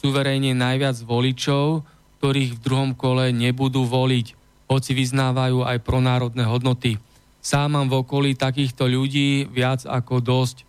suverénne 0.00 0.56
najviac 0.56 0.96
voličov, 1.04 1.84
ktorých 2.20 2.56
v 2.56 2.62
druhom 2.64 2.92
kole 2.96 3.28
nebudú 3.36 3.84
voliť, 3.84 4.32
hoci 4.72 4.90
vyznávajú 4.96 5.60
aj 5.68 5.78
pronárodné 5.84 6.48
hodnoty. 6.48 6.96
Sám 7.40 7.76
mám 7.76 7.88
v 7.88 8.04
okolí 8.04 8.36
takýchto 8.36 8.88
ľudí 8.88 9.48
viac 9.48 9.84
ako 9.84 10.20
dosť. 10.20 10.64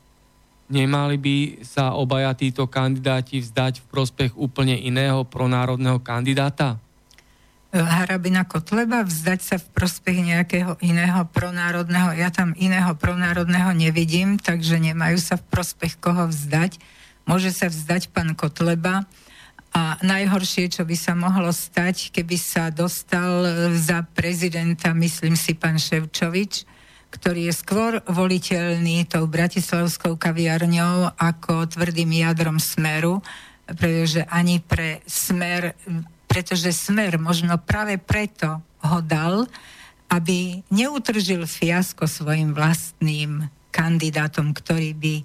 Nemali 0.71 1.19
by 1.19 1.35
sa 1.67 1.95
obaja 1.99 2.31
títo 2.31 2.67
kandidáti 2.67 3.43
vzdať 3.43 3.83
v 3.83 3.85
prospech 3.91 4.31
úplne 4.39 4.79
iného 4.79 5.27
pronárodného 5.27 5.99
kandidáta? 5.99 6.79
Harabina 7.71 8.43
Kotleba 8.43 9.03
vzdať 9.07 9.39
sa 9.39 9.55
v 9.55 9.67
prospech 9.71 10.17
nejakého 10.27 10.75
iného 10.83 11.23
pronárodného. 11.31 12.11
Ja 12.19 12.27
tam 12.27 12.51
iného 12.59 12.91
pronárodného 12.99 13.71
nevidím, 13.71 14.35
takže 14.35 14.75
nemajú 14.75 15.15
sa 15.19 15.39
v 15.39 15.47
prospech 15.47 15.99
koho 15.99 16.27
vzdať. 16.27 16.79
Môže 17.25 17.53
sa 17.53 17.69
vzdať 17.69 18.11
pán 18.11 18.33
Kotleba, 18.33 19.05
a 19.71 19.95
najhoršie, 20.03 20.67
čo 20.67 20.83
by 20.83 20.95
sa 20.99 21.15
mohlo 21.15 21.47
stať, 21.47 22.11
keby 22.11 22.35
sa 22.35 22.67
dostal 22.67 23.47
za 23.71 24.03
prezidenta, 24.03 24.91
myslím 24.91 25.39
si, 25.39 25.55
pán 25.55 25.79
Ševčovič, 25.79 26.67
ktorý 27.11 27.47
je 27.47 27.53
skôr 27.55 27.91
voliteľný 28.03 29.07
tou 29.07 29.27
bratislavskou 29.31 30.19
kaviarňou 30.19 31.15
ako 31.15 31.71
tvrdým 31.71 32.11
jadrom 32.19 32.59
smeru, 32.59 33.23
pretože 33.63 34.27
ani 34.27 34.59
pre 34.59 34.99
smer, 35.07 35.71
pretože 36.27 36.75
smer 36.75 37.15
možno 37.15 37.55
práve 37.55 37.95
preto 37.95 38.59
ho 38.83 38.99
dal, 38.99 39.47
aby 40.11 40.59
neutržil 40.67 41.47
fiasko 41.47 42.11
svojim 42.11 42.51
vlastným 42.51 43.47
kandidátom, 43.71 44.51
ktorý 44.51 44.91
by 44.99 45.15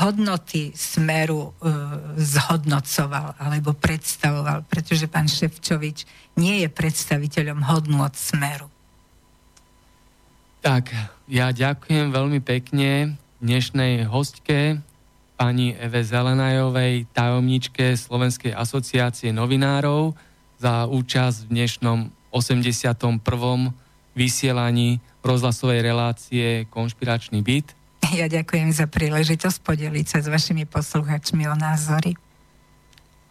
hodnoty 0.00 0.72
smeru 0.72 1.52
e, 1.52 1.70
zhodnocoval 2.16 3.36
alebo 3.36 3.76
predstavoval, 3.76 4.64
pretože 4.64 5.04
pán 5.12 5.28
Ševčovič 5.28 6.08
nie 6.40 6.64
je 6.64 6.68
predstaviteľom 6.72 7.60
hodnot 7.68 8.16
smeru. 8.16 8.72
Tak, 10.64 10.94
ja 11.28 11.52
ďakujem 11.52 12.14
veľmi 12.14 12.40
pekne 12.40 13.20
dnešnej 13.42 14.08
hostke, 14.08 14.80
pani 15.36 15.74
Eve 15.74 16.06
Zelenajovej, 16.06 17.10
tajomničke 17.10 17.98
Slovenskej 17.98 18.54
asociácie 18.54 19.34
novinárov, 19.34 20.14
za 20.62 20.86
účasť 20.86 21.50
v 21.50 21.58
dnešnom 21.58 21.98
81. 22.30 23.18
vysielaní 24.14 25.02
rozhlasovej 25.26 25.82
relácie 25.82 26.70
Konšpiračný 26.70 27.42
byt. 27.42 27.74
Ja 28.20 28.28
ďakujem 28.28 28.68
za 28.68 28.84
príležitosť 28.84 29.64
podeliť 29.64 30.06
sa 30.06 30.18
s 30.20 30.28
vašimi 30.28 30.68
posluchačmi 30.68 31.48
o 31.48 31.56
názory. 31.56 32.12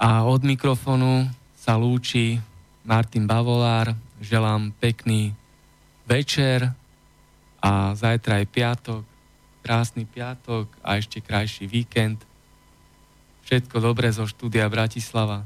A 0.01 0.25
od 0.25 0.41
mikrofonu 0.41 1.29
sa 1.53 1.77
lúči 1.77 2.41
Martin 2.81 3.29
Bavolár. 3.29 3.93
Želám 4.21 4.73
pekný 4.81 5.37
večer 6.09 6.73
a 7.61 7.93
zajtra 7.93 8.41
je 8.41 8.45
piatok, 8.49 9.03
krásny 9.61 10.09
piatok 10.09 10.65
a 10.81 10.97
ešte 10.97 11.21
krajší 11.21 11.69
víkend. 11.69 12.17
Všetko 13.45 13.77
dobré 13.81 14.09
zo 14.09 14.25
štúdia 14.25 14.65
Bratislava. 14.65 15.45